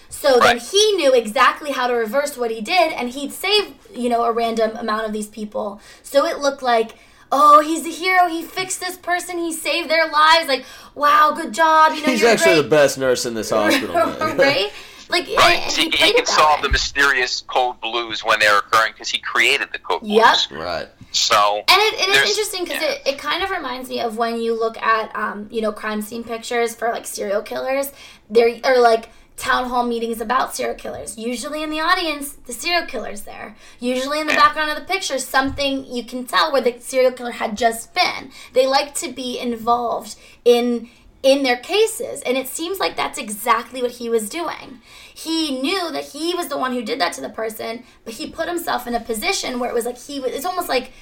So 0.08 0.38
then 0.38 0.58
he 0.58 0.92
knew 0.92 1.14
exactly 1.14 1.72
how 1.72 1.86
to 1.86 1.94
reverse 1.94 2.36
what 2.36 2.50
he 2.50 2.60
did, 2.60 2.92
and 2.92 3.08
he'd 3.10 3.32
save, 3.32 3.74
you 3.94 4.08
know, 4.10 4.24
a 4.24 4.32
random 4.32 4.76
amount 4.76 5.06
of 5.06 5.12
these 5.14 5.26
people. 5.26 5.80
So 6.02 6.26
it 6.26 6.38
looked 6.38 6.62
like, 6.62 6.92
oh, 7.32 7.60
he's 7.62 7.86
a 7.86 7.88
hero. 7.88 8.28
He 8.28 8.42
fixed 8.42 8.78
this 8.80 8.98
person. 8.98 9.38
He 9.38 9.54
saved 9.54 9.88
their 9.88 10.06
lives. 10.10 10.48
Like, 10.48 10.66
wow, 10.94 11.32
good 11.34 11.54
job. 11.54 11.94
You 11.94 12.02
know, 12.02 12.08
He's 12.12 12.20
you're 12.20 12.28
actually 12.30 12.56
great. 12.56 12.62
the 12.64 12.68
best 12.68 12.98
nurse 12.98 13.24
in 13.24 13.32
this 13.32 13.48
hospital. 13.58 13.94
right? 14.36 14.70
Like, 15.08 15.26
Right. 15.28 15.60
and 15.62 15.72
See, 15.72 15.84
he 15.84 15.90
he, 15.90 15.96
played 15.96 16.16
can 16.16 16.26
solve 16.26 16.58
way. 16.60 16.66
the 16.66 16.72
mysterious 16.72 17.40
code 17.40 17.80
blues 17.80 18.22
when 18.22 18.38
they're 18.38 18.58
occurring 18.58 18.92
because 18.92 19.08
he 19.08 19.18
created 19.18 19.68
the 19.72 19.78
code 19.78 20.02
blues. 20.02 20.12
Yep. 20.50 20.60
right. 20.60 20.88
So 21.12 21.62
And, 21.68 21.80
it, 21.80 22.00
and 22.00 22.12
it's 22.12 22.30
interesting 22.30 22.64
because 22.64 22.82
yeah. 22.82 22.90
it, 22.90 23.14
it 23.14 23.18
kind 23.18 23.42
of 23.42 23.50
reminds 23.50 23.88
me 23.88 24.00
of 24.00 24.16
when 24.16 24.40
you 24.40 24.58
look 24.58 24.76
at, 24.78 25.14
um, 25.14 25.48
you 25.50 25.60
know, 25.60 25.72
crime 25.72 26.02
scene 26.02 26.24
pictures 26.24 26.74
for 26.74 26.88
like 26.88 27.06
serial 27.06 27.42
killers. 27.42 27.92
There 28.30 28.58
or 28.64 28.78
like 28.78 29.08
town 29.36 29.68
hall 29.68 29.84
meetings 29.84 30.20
about 30.20 30.54
serial 30.54 30.76
killers. 30.76 31.18
Usually 31.18 31.62
in 31.62 31.70
the 31.70 31.80
audience, 31.80 32.32
the 32.32 32.52
serial 32.52 32.86
killer's 32.86 33.22
there. 33.22 33.56
Usually 33.80 34.20
in 34.20 34.26
the 34.26 34.34
background 34.34 34.70
of 34.70 34.78
the 34.78 34.84
picture, 34.84 35.18
something 35.18 35.84
you 35.84 36.04
can 36.04 36.24
tell 36.24 36.52
where 36.52 36.60
the 36.62 36.78
serial 36.78 37.12
killer 37.12 37.32
had 37.32 37.56
just 37.56 37.94
been. 37.94 38.30
They 38.52 38.66
like 38.66 38.94
to 38.96 39.12
be 39.12 39.38
involved 39.38 40.16
in 40.44 40.88
in 41.22 41.42
their 41.42 41.56
cases 41.56 42.20
and 42.22 42.36
it 42.36 42.48
seems 42.48 42.78
like 42.78 42.96
that's 42.96 43.18
exactly 43.18 43.80
what 43.80 43.92
he 43.92 44.08
was 44.08 44.28
doing 44.28 44.80
he 45.14 45.60
knew 45.60 45.90
that 45.92 46.06
he 46.06 46.34
was 46.34 46.48
the 46.48 46.58
one 46.58 46.72
who 46.72 46.82
did 46.82 47.00
that 47.00 47.12
to 47.12 47.20
the 47.20 47.28
person 47.28 47.84
but 48.04 48.14
he 48.14 48.30
put 48.30 48.48
himself 48.48 48.86
in 48.86 48.94
a 48.94 49.00
position 49.00 49.60
where 49.60 49.70
it 49.70 49.74
was 49.74 49.86
like 49.86 49.98
he 49.98 50.18
was 50.18 50.32
it's 50.32 50.44
almost 50.44 50.68
like 50.68 50.92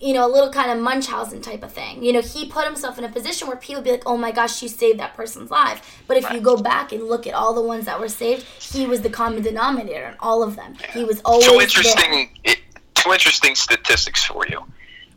you 0.00 0.14
know, 0.14 0.26
a 0.26 0.30
little 0.30 0.50
kind 0.50 0.70
of 0.70 0.82
Munchausen 0.82 1.40
type 1.40 1.62
of 1.62 1.72
thing. 1.72 2.02
You 2.02 2.12
know, 2.12 2.20
he 2.20 2.46
put 2.46 2.64
himself 2.64 2.98
in 2.98 3.04
a 3.04 3.08
position 3.08 3.48
where 3.48 3.56
people 3.56 3.76
would 3.76 3.84
be 3.84 3.90
like, 3.90 4.02
oh 4.06 4.16
my 4.16 4.32
gosh, 4.32 4.62
you 4.62 4.68
saved 4.68 4.98
that 4.98 5.14
person's 5.14 5.50
life. 5.50 6.02
But 6.06 6.16
if 6.16 6.30
you 6.32 6.40
go 6.40 6.56
back 6.56 6.92
and 6.92 7.04
look 7.04 7.26
at 7.26 7.34
all 7.34 7.54
the 7.54 7.62
ones 7.62 7.84
that 7.84 8.00
were 8.00 8.08
saved, 8.08 8.42
he 8.42 8.86
was 8.86 9.02
the 9.02 9.10
common 9.10 9.42
denominator 9.42 10.06
in 10.06 10.14
all 10.20 10.42
of 10.42 10.56
them. 10.56 10.76
He 10.92 11.04
was 11.04 11.20
always 11.24 11.46
two 11.46 11.60
interesting 11.60 12.30
it, 12.44 12.60
two 12.94 13.12
interesting 13.12 13.54
statistics 13.54 14.24
for 14.24 14.46
you. 14.46 14.64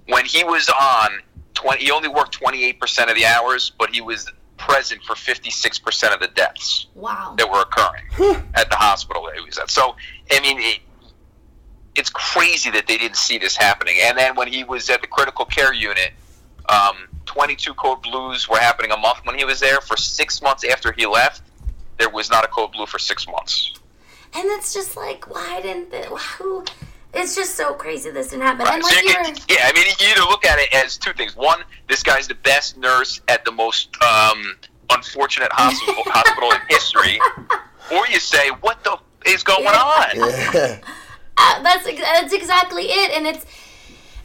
When 0.07 0.25
he 0.25 0.43
was 0.43 0.69
on, 0.69 1.21
20, 1.53 1.83
he 1.83 1.91
only 1.91 2.09
worked 2.09 2.39
28% 2.39 3.09
of 3.09 3.15
the 3.15 3.25
hours, 3.25 3.71
but 3.77 3.89
he 3.91 4.01
was 4.01 4.29
present 4.57 5.03
for 5.03 5.13
56% 5.15 6.13
of 6.13 6.19
the 6.19 6.27
deaths 6.29 6.87
Wow. 6.95 7.35
that 7.37 7.49
were 7.49 7.61
occurring 7.61 8.43
at 8.55 8.69
the 8.69 8.75
hospital 8.75 9.25
that 9.25 9.35
he 9.35 9.41
was 9.45 9.57
at. 9.57 9.69
So, 9.69 9.95
I 10.31 10.39
mean, 10.41 10.57
it, 10.59 10.79
it's 11.95 12.09
crazy 12.09 12.71
that 12.71 12.87
they 12.87 12.97
didn't 12.97 13.17
see 13.17 13.37
this 13.37 13.55
happening. 13.55 13.97
And 14.01 14.17
then 14.17 14.35
when 14.35 14.47
he 14.47 14.63
was 14.63 14.89
at 14.89 15.01
the 15.01 15.07
critical 15.07 15.45
care 15.45 15.73
unit, 15.73 16.11
um, 16.69 16.95
22 17.25 17.73
code 17.75 18.01
blues 18.01 18.47
were 18.49 18.57
happening 18.57 18.91
a 18.91 18.97
month 18.97 19.19
when 19.25 19.37
he 19.37 19.45
was 19.45 19.59
there. 19.59 19.81
For 19.81 19.97
six 19.97 20.41
months 20.41 20.63
after 20.63 20.91
he 20.91 21.05
left, 21.05 21.41
there 21.99 22.09
was 22.09 22.29
not 22.29 22.43
a 22.43 22.47
code 22.47 22.71
blue 22.71 22.85
for 22.85 22.99
six 22.99 23.27
months. 23.27 23.73
And 24.33 24.45
it's 24.45 24.73
just 24.73 24.95
like, 24.97 25.29
why 25.29 25.61
didn't 25.61 25.91
the, 25.91 26.03
who? 26.15 26.65
It's 27.13 27.35
just 27.35 27.55
so 27.55 27.73
crazy 27.73 28.09
this 28.09 28.29
didn't 28.29 28.43
happen. 28.43 28.65
Right. 28.65 28.73
And 28.75 28.83
like 28.83 29.03
you 29.03 29.09
you 29.09 29.13
can, 29.13 29.35
yeah, 29.47 29.65
I 29.69 29.73
mean, 29.73 29.85
you 29.99 30.07
either 30.09 30.21
look 30.21 30.45
at 30.45 30.57
it 30.59 30.73
as 30.73 30.97
two 30.97 31.13
things. 31.13 31.35
One, 31.35 31.59
this 31.87 32.01
guy's 32.01 32.27
the 32.27 32.35
best 32.35 32.77
nurse 32.77 33.21
at 33.27 33.45
the 33.45 33.51
most 33.51 33.95
um, 34.01 34.57
unfortunate 34.89 35.51
hospital 35.51 36.03
hospital 36.07 36.51
in 36.51 36.59
history, 36.69 37.19
or 37.91 38.07
you 38.07 38.19
say, 38.19 38.49
what 38.61 38.83
the 38.83 38.93
f- 38.93 39.03
is 39.27 39.43
going 39.43 39.67
on? 39.67 40.07
Yeah. 40.15 40.51
yeah, 40.53 41.61
that's 41.61 41.85
that's 41.85 42.33
exactly 42.33 42.85
it, 42.85 43.11
and 43.11 43.27
it's 43.27 43.45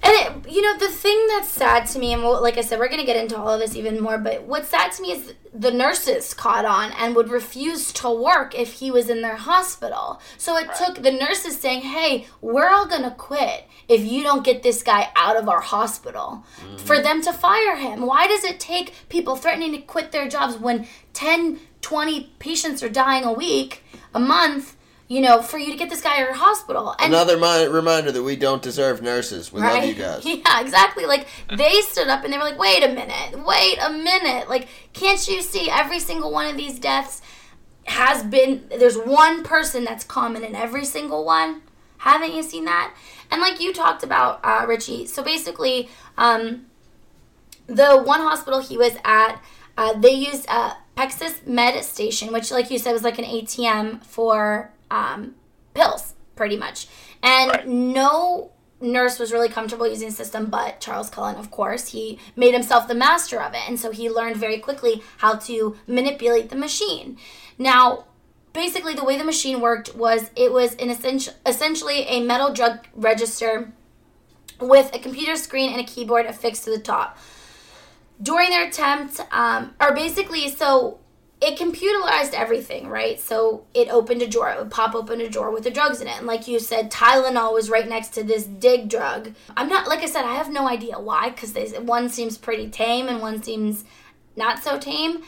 and 0.02 0.12
it, 0.46 0.52
you 0.52 0.62
know 0.62 0.78
the 0.78 0.88
thing 0.88 1.26
that's 1.28 1.48
sad 1.48 1.86
to 1.88 1.98
me, 1.98 2.12
and 2.12 2.22
we'll, 2.22 2.40
like 2.40 2.56
I 2.56 2.60
said, 2.60 2.78
we're 2.78 2.88
gonna 2.88 3.04
get 3.04 3.16
into 3.16 3.36
all 3.36 3.48
of 3.48 3.60
this 3.60 3.74
even 3.74 4.00
more. 4.00 4.16
But 4.16 4.44
what's 4.44 4.68
sad 4.68 4.92
to 4.92 5.02
me 5.02 5.12
is 5.12 5.34
the 5.52 5.72
nurses 5.72 6.34
caught 6.34 6.64
on 6.64 6.92
and 6.92 7.16
would 7.16 7.30
refuse 7.30 7.92
to 7.94 8.10
work 8.10 8.56
if 8.56 8.74
he 8.74 8.90
was 8.90 9.10
in 9.10 9.22
their 9.22 9.36
hospital. 9.36 10.20
So 10.36 10.56
it 10.56 10.68
took 10.76 11.02
the 11.02 11.10
nurses 11.10 11.58
saying, 11.58 11.82
"Hey, 11.82 12.26
we're 12.40 12.68
all 12.68 12.86
gonna 12.86 13.14
quit 13.18 13.66
if 13.88 14.04
you 14.04 14.22
don't 14.22 14.44
get 14.44 14.62
this 14.62 14.82
guy 14.82 15.10
out 15.16 15.36
of 15.36 15.48
our 15.48 15.60
hospital," 15.60 16.44
mm-hmm. 16.60 16.76
for 16.76 17.00
them 17.00 17.20
to 17.22 17.32
fire 17.32 17.76
him. 17.76 18.06
Why 18.06 18.28
does 18.28 18.44
it 18.44 18.60
take 18.60 18.94
people 19.08 19.34
threatening 19.34 19.72
to 19.72 19.78
quit 19.78 20.12
their 20.12 20.28
jobs 20.28 20.56
when 20.56 20.86
10, 21.12 21.58
20 21.80 22.34
patients 22.38 22.82
are 22.82 22.88
dying 22.88 23.24
a 23.24 23.32
week, 23.32 23.82
a 24.14 24.20
month? 24.20 24.76
You 25.10 25.22
know, 25.22 25.40
for 25.40 25.56
you 25.56 25.72
to 25.72 25.78
get 25.78 25.88
this 25.88 26.02
guy 26.02 26.22
out 26.22 26.28
of 26.28 26.36
hospital. 26.36 26.94
And 26.98 27.14
Another 27.14 27.38
mi- 27.38 27.66
reminder 27.66 28.12
that 28.12 28.22
we 28.22 28.36
don't 28.36 28.60
deserve 28.60 29.00
nurses. 29.00 29.50
We 29.50 29.62
love 29.62 29.82
you 29.84 29.94
guys. 29.94 30.22
Yeah, 30.26 30.60
exactly. 30.60 31.06
Like 31.06 31.26
they 31.56 31.80
stood 31.80 32.08
up 32.08 32.24
and 32.24 32.32
they 32.32 32.36
were 32.36 32.44
like, 32.44 32.58
"Wait 32.58 32.82
a 32.84 32.88
minute, 32.88 33.42
wait 33.46 33.78
a 33.80 33.90
minute! 33.90 34.50
Like, 34.50 34.68
can't 34.92 35.26
you 35.26 35.40
see 35.40 35.70
every 35.70 35.98
single 35.98 36.30
one 36.30 36.46
of 36.46 36.58
these 36.58 36.78
deaths 36.78 37.22
has 37.84 38.22
been? 38.22 38.68
There's 38.68 38.98
one 38.98 39.44
person 39.44 39.84
that's 39.84 40.04
common 40.04 40.44
in 40.44 40.54
every 40.54 40.84
single 40.84 41.24
one. 41.24 41.62
Haven't 41.98 42.34
you 42.34 42.42
seen 42.42 42.66
that? 42.66 42.94
And 43.30 43.40
like 43.40 43.60
you 43.60 43.72
talked 43.72 44.02
about, 44.02 44.40
uh, 44.44 44.66
Richie. 44.68 45.06
So 45.06 45.22
basically, 45.22 45.88
um, 46.18 46.66
the 47.66 47.96
one 48.02 48.20
hospital 48.20 48.60
he 48.60 48.76
was 48.76 48.92
at, 49.04 49.40
uh, 49.78 49.94
they 49.98 50.12
used 50.12 50.46
a 50.48 50.76
Pyxis 50.96 51.46
Med 51.46 51.82
Station, 51.84 52.32
which, 52.32 52.50
like 52.50 52.70
you 52.70 52.78
said, 52.78 52.92
was 52.92 53.02
like 53.04 53.18
an 53.18 53.24
ATM 53.24 54.04
for 54.04 54.70
um, 54.90 55.34
pills, 55.74 56.14
pretty 56.36 56.56
much. 56.56 56.88
And 57.22 57.50
Right. 57.50 57.66
no 57.66 58.52
nurse 58.80 59.18
was 59.18 59.32
really 59.32 59.48
comfortable 59.48 59.88
using 59.88 60.08
the 60.08 60.14
system, 60.14 60.46
but 60.46 60.80
Charles 60.80 61.10
Cullen, 61.10 61.34
of 61.36 61.50
course, 61.50 61.88
he 61.88 62.18
made 62.36 62.54
himself 62.54 62.86
the 62.86 62.94
master 62.94 63.40
of 63.40 63.52
it, 63.54 63.68
and 63.68 63.78
so 63.78 63.90
he 63.90 64.08
learned 64.08 64.36
very 64.36 64.58
quickly 64.58 65.02
how 65.18 65.34
to 65.34 65.76
manipulate 65.86 66.48
the 66.50 66.56
machine. 66.56 67.18
Now, 67.58 68.04
basically, 68.52 68.94
the 68.94 69.04
way 69.04 69.18
the 69.18 69.24
machine 69.24 69.60
worked 69.60 69.96
was 69.96 70.30
it 70.36 70.52
was 70.52 70.74
an 70.76 70.90
essential, 70.90 71.34
essentially 71.44 72.02
a 72.02 72.22
metal 72.22 72.52
drug 72.52 72.86
register 72.94 73.72
with 74.60 74.94
a 74.94 74.98
computer 74.98 75.36
screen 75.36 75.72
and 75.72 75.80
a 75.80 75.84
keyboard 75.84 76.26
affixed 76.26 76.64
to 76.64 76.70
the 76.70 76.78
top. 76.78 77.18
During 78.20 78.50
their 78.50 78.66
attempt, 78.66 79.20
um, 79.30 79.74
or 79.80 79.92
basically, 79.94 80.48
so 80.50 80.98
it 81.40 81.58
computerized 81.58 82.32
everything, 82.32 82.88
right? 82.88 83.20
So 83.20 83.64
it 83.72 83.88
opened 83.88 84.22
a 84.22 84.26
drawer, 84.26 84.50
it 84.50 84.58
would 84.58 84.70
pop 84.70 84.94
open 84.94 85.20
a 85.20 85.28
drawer 85.28 85.52
with 85.52 85.64
the 85.64 85.70
drugs 85.70 86.00
in 86.00 86.08
it. 86.08 86.18
And 86.18 86.26
like 86.26 86.48
you 86.48 86.58
said, 86.58 86.90
Tylenol 86.90 87.54
was 87.54 87.70
right 87.70 87.88
next 87.88 88.08
to 88.14 88.24
this 88.24 88.44
dig 88.44 88.88
drug. 88.88 89.34
I'm 89.56 89.68
not, 89.68 89.88
like 89.88 90.00
I 90.00 90.06
said, 90.06 90.24
I 90.24 90.34
have 90.34 90.50
no 90.50 90.68
idea 90.68 90.98
why, 90.98 91.30
because 91.30 91.54
one 91.78 92.08
seems 92.08 92.36
pretty 92.36 92.68
tame 92.68 93.06
and 93.06 93.20
one 93.20 93.42
seems 93.42 93.84
not 94.34 94.62
so 94.62 94.78
tame. 94.78 95.22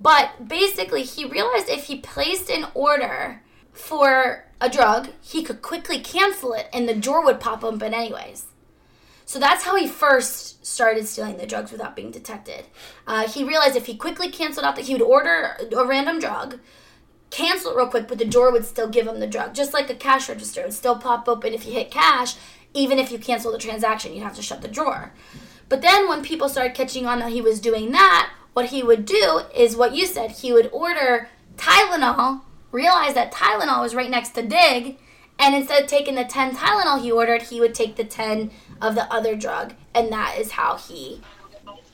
But 0.00 0.48
basically, 0.48 1.02
he 1.02 1.24
realized 1.24 1.68
if 1.68 1.84
he 1.84 2.00
placed 2.00 2.50
an 2.50 2.66
order 2.74 3.42
for 3.72 4.46
a 4.60 4.70
drug, 4.70 5.10
he 5.20 5.42
could 5.42 5.62
quickly 5.62 6.00
cancel 6.00 6.54
it 6.54 6.68
and 6.72 6.88
the 6.88 6.94
drawer 6.94 7.24
would 7.24 7.40
pop 7.40 7.62
open 7.62 7.92
anyways. 7.92 8.46
So 9.26 9.38
that's 9.38 9.64
how 9.64 9.76
he 9.76 9.86
first 9.86 10.51
started 10.62 11.06
stealing 11.06 11.36
the 11.36 11.46
drugs 11.46 11.72
without 11.72 11.96
being 11.96 12.10
detected. 12.10 12.66
Uh, 13.06 13.28
he 13.28 13.44
realized 13.44 13.76
if 13.76 13.86
he 13.86 13.96
quickly 13.96 14.30
canceled 14.30 14.64
out 14.64 14.76
that 14.76 14.86
he 14.86 14.94
would 14.94 15.02
order 15.02 15.56
a 15.76 15.84
random 15.84 16.18
drug, 16.18 16.60
cancel 17.30 17.72
it 17.72 17.76
real 17.76 17.88
quick, 17.88 18.06
but 18.08 18.18
the 18.18 18.24
drawer 18.24 18.52
would 18.52 18.64
still 18.64 18.88
give 18.88 19.06
him 19.06 19.20
the 19.20 19.26
drug, 19.26 19.54
just 19.54 19.74
like 19.74 19.90
a 19.90 19.94
cash 19.94 20.28
register 20.28 20.60
it 20.60 20.66
would 20.66 20.74
still 20.74 20.96
pop 20.96 21.28
open 21.28 21.52
if 21.52 21.66
you 21.66 21.72
hit 21.72 21.90
cash. 21.90 22.36
Even 22.74 22.98
if 22.98 23.10
you 23.12 23.18
cancel 23.18 23.52
the 23.52 23.58
transaction, 23.58 24.14
you'd 24.14 24.22
have 24.22 24.36
to 24.36 24.42
shut 24.42 24.62
the 24.62 24.68
drawer. 24.68 25.12
But 25.68 25.82
then 25.82 26.08
when 26.08 26.22
people 26.22 26.48
started 26.48 26.74
catching 26.74 27.06
on 27.06 27.18
that 27.18 27.32
he 27.32 27.40
was 27.40 27.60
doing 27.60 27.92
that, 27.92 28.30
what 28.52 28.66
he 28.66 28.82
would 28.82 29.04
do 29.04 29.42
is 29.54 29.76
what 29.76 29.94
you 29.94 30.06
said. 30.06 30.30
He 30.30 30.52
would 30.52 30.70
order 30.72 31.28
Tylenol, 31.56 32.42
realize 32.70 33.14
that 33.14 33.32
Tylenol 33.32 33.80
was 33.80 33.94
right 33.94 34.10
next 34.10 34.30
to 34.30 34.42
Dig, 34.42 34.98
and 35.38 35.54
instead 35.54 35.82
of 35.82 35.88
taking 35.88 36.14
the 36.14 36.24
10 36.24 36.56
Tylenol 36.56 37.02
he 37.02 37.10
ordered, 37.10 37.42
he 37.42 37.60
would 37.60 37.74
take 37.74 37.96
the 37.96 38.04
10 38.04 38.50
of 38.80 38.94
the 38.94 39.12
other 39.12 39.36
drug, 39.36 39.74
and 39.94 40.12
that 40.12 40.38
is 40.38 40.52
how 40.52 40.76
he 40.76 41.20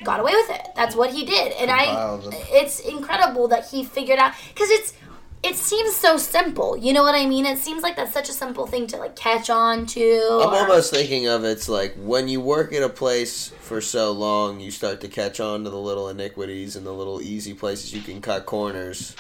got 0.05 0.21
away 0.21 0.33
with 0.33 0.51
it. 0.51 0.69
That's 0.77 0.95
what 0.95 1.11
he 1.13 1.25
did. 1.25 1.53
And 1.53 1.71
I 1.71 2.19
it's 2.53 2.81
incredible 2.81 3.49
that 3.49 3.69
he 3.69 3.85
figured 3.85 4.19
out 4.19 4.33
cuz 4.55 4.71
it's 4.71 4.95
it 5.41 5.55
seems 5.55 5.95
so 5.95 6.17
simple. 6.17 6.77
You 6.77 6.93
know 6.93 7.03
what 7.03 7.15
I 7.15 7.25
mean? 7.27 7.47
It 7.47 7.59
seems 7.59 7.83
like 7.83 7.95
that's 7.95 8.13
such 8.13 8.29
a 8.29 8.33
simple 8.33 8.67
thing 8.67 8.89
to 8.89 8.97
like 8.97 9.15
catch 9.15 9.51
on 9.51 9.87
to. 9.87 10.41
I'm 10.43 10.53
or- 10.53 10.57
almost 10.57 10.93
thinking 10.93 11.29
of 11.29 11.45
it's 11.45 11.69
like 11.69 11.95
when 11.97 12.29
you 12.29 12.41
work 12.41 12.73
at 12.73 12.83
a 12.83 12.89
place 12.89 13.53
for 13.61 13.81
so 13.81 14.11
long, 14.13 14.59
you 14.61 14.71
start 14.71 15.01
to 15.03 15.09
catch 15.09 15.39
on 15.39 15.65
to 15.65 15.71
the 15.71 15.79
little 15.79 16.09
iniquities 16.09 16.75
and 16.75 16.85
the 16.85 16.93
little 16.93 17.21
easy 17.23 17.55
places 17.55 17.95
you 17.95 18.03
can 18.03 18.21
cut 18.21 18.47
corners. 18.47 19.15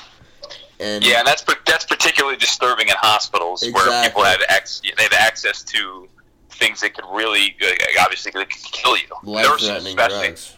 And 0.80 1.04
Yeah, 1.04 1.18
and 1.18 1.26
that's 1.26 1.44
that's 1.66 1.84
particularly 1.84 2.36
disturbing 2.36 2.88
in 2.88 2.94
hospitals 2.98 3.64
where 3.72 4.02
people 4.04 4.22
have 4.24 4.40
ex- 4.48 4.80
they 4.96 5.02
have 5.02 5.12
access 5.12 5.62
to 5.64 6.08
things 6.50 6.80
that 6.80 6.94
could 6.94 7.04
really 7.12 7.56
uh, 7.62 7.66
obviously 8.00 8.32
could 8.32 8.48
kill 8.50 8.96
you. 8.96 9.04
Nurses 9.24 9.68
life-threatening 9.68 9.86
especially. 9.98 10.26
drugs. 10.28 10.54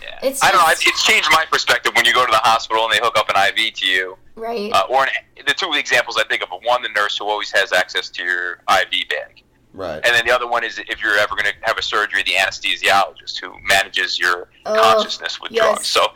Yeah. 0.00 0.18
It's 0.28 0.42
I 0.42 0.50
don't 0.50 0.60
know. 0.60 0.68
It's 0.70 1.04
changed 1.04 1.28
my 1.32 1.44
perspective 1.50 1.92
when 1.94 2.04
you 2.04 2.12
go 2.12 2.24
to 2.26 2.30
the 2.30 2.38
hospital 2.38 2.84
and 2.84 2.92
they 2.92 2.98
hook 3.02 3.16
up 3.16 3.28
an 3.28 3.36
IV 3.56 3.74
to 3.74 3.86
you, 3.86 4.16
right. 4.34 4.72
uh, 4.72 4.82
or 4.90 5.04
an, 5.04 5.10
the 5.46 5.54
two 5.54 5.72
examples 5.74 6.16
I 6.16 6.24
think 6.24 6.42
of: 6.42 6.48
one, 6.64 6.82
the 6.82 6.88
nurse 6.88 7.18
who 7.18 7.28
always 7.28 7.52
has 7.52 7.72
access 7.72 8.08
to 8.10 8.24
your 8.24 8.52
IV 8.68 9.08
bag, 9.08 9.42
Right. 9.72 10.04
and 10.04 10.14
then 10.14 10.26
the 10.26 10.32
other 10.34 10.48
one 10.48 10.64
is 10.64 10.78
if 10.78 11.00
you're 11.02 11.16
ever 11.18 11.36
going 11.36 11.44
to 11.46 11.54
have 11.62 11.78
a 11.78 11.82
surgery, 11.82 12.24
the 12.24 12.32
anesthesiologist 12.32 13.40
who 13.40 13.54
manages 13.64 14.18
your 14.18 14.48
Oh, 14.66 14.74
consciousness 14.80 15.40
with 15.40 15.52
yes. 15.52 15.64
drugs. 15.64 15.86
So 15.86 16.06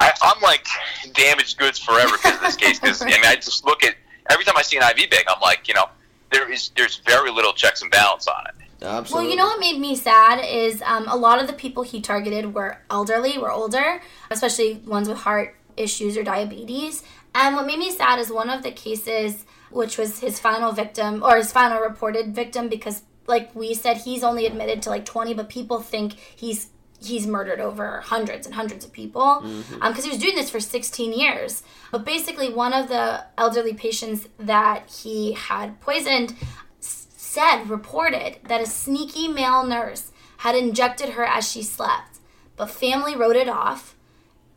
I, 0.00 0.12
I'm 0.22 0.40
like 0.42 0.66
damaged 1.14 1.58
goods 1.58 1.78
forever 1.78 2.16
because 2.16 2.36
of 2.36 2.40
this 2.40 2.56
case. 2.56 2.78
Because 2.78 3.02
I 3.02 3.06
mean, 3.06 3.24
I 3.24 3.36
just 3.36 3.64
look 3.64 3.84
at 3.84 3.94
every 4.30 4.44
time 4.44 4.56
I 4.56 4.62
see 4.62 4.76
an 4.76 4.82
IV 4.82 5.10
bag, 5.10 5.24
I'm 5.28 5.40
like, 5.40 5.68
you 5.68 5.74
know, 5.74 5.86
there 6.32 6.50
is 6.50 6.70
there's 6.76 6.96
very 6.98 7.30
little 7.30 7.52
checks 7.52 7.82
and 7.82 7.90
balance 7.90 8.28
on 8.28 8.46
it. 8.46 8.54
Absolutely. 8.80 9.12
Well, 9.12 9.30
you 9.30 9.36
know 9.36 9.46
what 9.46 9.60
made 9.60 9.80
me 9.80 9.96
sad 9.96 10.44
is 10.44 10.82
um, 10.82 11.08
a 11.08 11.16
lot 11.16 11.40
of 11.40 11.48
the 11.48 11.52
people 11.52 11.82
he 11.82 12.00
targeted 12.00 12.54
were 12.54 12.78
elderly, 12.90 13.36
were 13.36 13.50
older, 13.50 14.00
especially 14.30 14.74
ones 14.86 15.08
with 15.08 15.18
heart 15.18 15.56
issues 15.76 16.16
or 16.16 16.22
diabetes. 16.22 17.02
And 17.34 17.56
what 17.56 17.66
made 17.66 17.78
me 17.78 17.90
sad 17.90 18.18
is 18.18 18.30
one 18.30 18.50
of 18.50 18.62
the 18.62 18.70
cases, 18.70 19.44
which 19.70 19.98
was 19.98 20.20
his 20.20 20.38
final 20.38 20.72
victim 20.72 21.22
or 21.24 21.36
his 21.36 21.52
final 21.52 21.80
reported 21.80 22.34
victim, 22.34 22.68
because 22.68 23.02
like 23.26 23.54
we 23.54 23.74
said, 23.74 23.98
he's 23.98 24.22
only 24.24 24.46
admitted 24.46 24.82
to 24.82 24.90
like 24.90 25.04
20, 25.04 25.34
but 25.34 25.48
people 25.48 25.80
think 25.80 26.14
he's 26.14 26.70
he's 27.00 27.26
murdered 27.26 27.60
over 27.60 28.00
hundreds 28.00 28.46
and 28.46 28.54
hundreds 28.54 28.84
of 28.84 28.92
people. 28.92 29.42
Mm-hmm. 29.42 29.82
Um, 29.82 29.92
because 29.92 30.04
he 30.04 30.10
was 30.10 30.18
doing 30.18 30.34
this 30.34 30.50
for 30.50 30.60
16 30.60 31.12
years. 31.12 31.62
But 31.92 32.04
basically, 32.04 32.52
one 32.52 32.72
of 32.72 32.88
the 32.88 33.24
elderly 33.36 33.74
patients 33.74 34.28
that 34.38 34.90
he 34.90 35.32
had 35.32 35.80
poisoned 35.80 36.34
said, 36.80 37.68
reported 37.68 38.38
that 38.44 38.60
a 38.60 38.66
sneaky 38.66 39.28
male 39.28 39.64
nurse 39.64 40.10
had 40.38 40.56
injected 40.56 41.10
her 41.10 41.24
as 41.24 41.48
she 41.48 41.62
slept, 41.62 42.18
but 42.56 42.70
family 42.70 43.14
wrote 43.14 43.36
it 43.36 43.48
off 43.48 43.94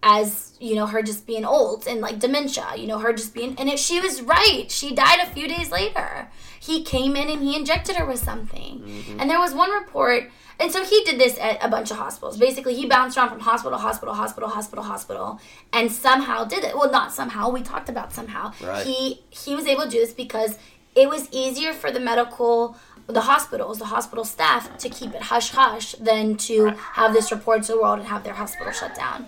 as 0.04 0.56
you 0.60 0.74
know 0.74 0.88
her 0.88 1.04
just 1.04 1.28
being 1.28 1.46
old 1.46 1.86
and 1.86 2.02
like 2.02 2.18
dementia 2.18 2.66
you 2.76 2.88
know 2.88 2.98
her 2.98 3.14
just 3.14 3.36
being 3.36 3.56
and 3.60 3.70
it, 3.70 3.78
she 3.78 4.00
was 4.00 4.22
right. 4.22 4.66
She 4.70 4.96
died 4.96 5.20
a 5.20 5.30
few 5.30 5.48
days 5.48 5.70
later. 5.72 6.30
He 6.60 6.84
came 6.84 7.16
in 7.16 7.30
and 7.30 7.42
he 7.42 7.56
injected 7.56 7.96
her 7.98 8.06
with 8.06 8.20
something. 8.20 8.80
Mm-hmm. 8.80 9.20
And 9.20 9.30
there 9.30 9.40
was 9.40 9.54
one 9.54 9.72
report 9.72 10.32
and 10.62 10.72
so 10.72 10.84
he 10.86 11.04
did 11.04 11.20
this 11.20 11.38
at 11.40 11.58
a 11.64 11.68
bunch 11.68 11.90
of 11.92 11.98
hospitals 11.98 12.38
basically 12.38 12.76
he 12.76 12.86
bounced 12.86 13.18
around 13.18 13.30
from 13.30 13.40
hospital 13.40 13.78
hospital 13.80 14.14
hospital 14.14 14.50
hospital 14.50 14.84
hospital 14.84 15.40
and 15.74 15.92
somehow 15.92 16.44
did 16.46 16.64
it 16.64 16.76
well 16.76 16.92
not 16.92 17.12
somehow 17.12 17.50
we 17.50 17.62
talked 17.62 17.90
about 17.90 18.14
somehow 18.14 18.52
Right. 18.62 18.86
he 18.86 19.22
he 19.30 19.56
was 19.56 19.66
able 19.68 19.84
to 19.84 19.90
do 19.90 20.00
this 20.00 20.14
because 20.14 20.58
it 20.96 21.10
was 21.10 21.28
easier 21.32 21.74
for 21.74 21.90
the 21.92 22.00
medical 22.00 22.78
the 23.08 23.22
hospitals 23.22 23.80
the 23.80 23.86
hospital 23.86 24.24
staff 24.24 24.78
to 24.78 24.88
keep 24.90 25.14
it 25.14 25.24
hush 25.24 25.50
hush 25.52 25.94
than 25.94 26.38
to 26.38 26.68
have 27.00 27.12
this 27.14 27.32
report 27.32 27.64
to 27.64 27.72
the 27.74 27.82
world 27.82 28.00
and 28.00 28.08
have 28.08 28.24
their 28.24 28.34
hospital 28.36 28.72
shut 28.72 28.94
down 28.96 29.26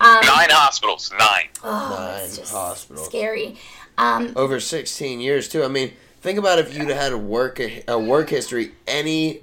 um, 0.00 0.18
Nine 0.26 0.50
hospitals, 0.50 1.12
nine. 1.16 1.48
oh, 1.62 1.96
Nine 1.96 2.24
it's 2.24 2.36
just 2.38 2.52
hospitals. 2.52 3.06
scary 3.06 3.56
um, 3.98 4.32
Over 4.34 4.58
16 4.58 5.20
years 5.20 5.48
too. 5.48 5.62
I 5.62 5.68
mean, 5.68 5.92
think 6.20 6.38
about 6.40 6.58
if 6.58 6.74
you'd 6.76 6.88
had 6.88 7.12
a 7.12 7.18
work 7.18 7.60
a 7.86 7.96
work 7.98 8.28
history, 8.30 8.72
any 8.88 9.42